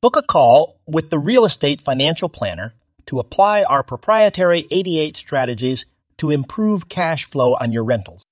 Book 0.00 0.16
a 0.16 0.22
call 0.22 0.80
with 0.86 1.10
the 1.10 1.18
Real 1.18 1.44
Estate 1.44 1.80
Financial 1.80 2.28
Planner 2.28 2.74
to 3.06 3.18
apply 3.18 3.62
our 3.62 3.82
proprietary 3.82 4.66
88 4.70 5.16
strategies 5.16 5.86
to 6.18 6.30
improve 6.30 6.88
cash 6.88 7.24
flow 7.24 7.54
on 7.60 7.72
your 7.72 7.84
rentals. 7.84 8.22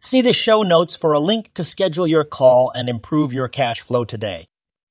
See 0.00 0.22
the 0.22 0.32
show 0.32 0.62
notes 0.62 0.96
for 0.96 1.12
a 1.12 1.20
link 1.20 1.52
to 1.54 1.62
schedule 1.62 2.06
your 2.06 2.24
call 2.24 2.72
and 2.74 2.88
improve 2.88 3.34
your 3.34 3.48
cash 3.48 3.80
flow 3.80 4.04
today. 4.04 4.46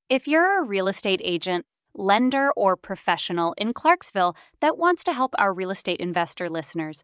If 0.07 0.28
you're 0.28 0.61
a 0.61 0.64
real 0.64 0.88
estate 0.88 1.22
agent, 1.24 1.66
lender, 1.95 2.52
or 2.52 2.76
professional 2.76 3.53
in 3.57 3.74
Clarksville 3.74 4.36
that 4.60 4.78
wants 4.78 5.03
to 5.06 5.14
help 5.14 5.34
our 5.38 5.53
real 5.53 5.72
estate 5.72 5.99
investor 5.99 6.49
listeners, 6.49 7.03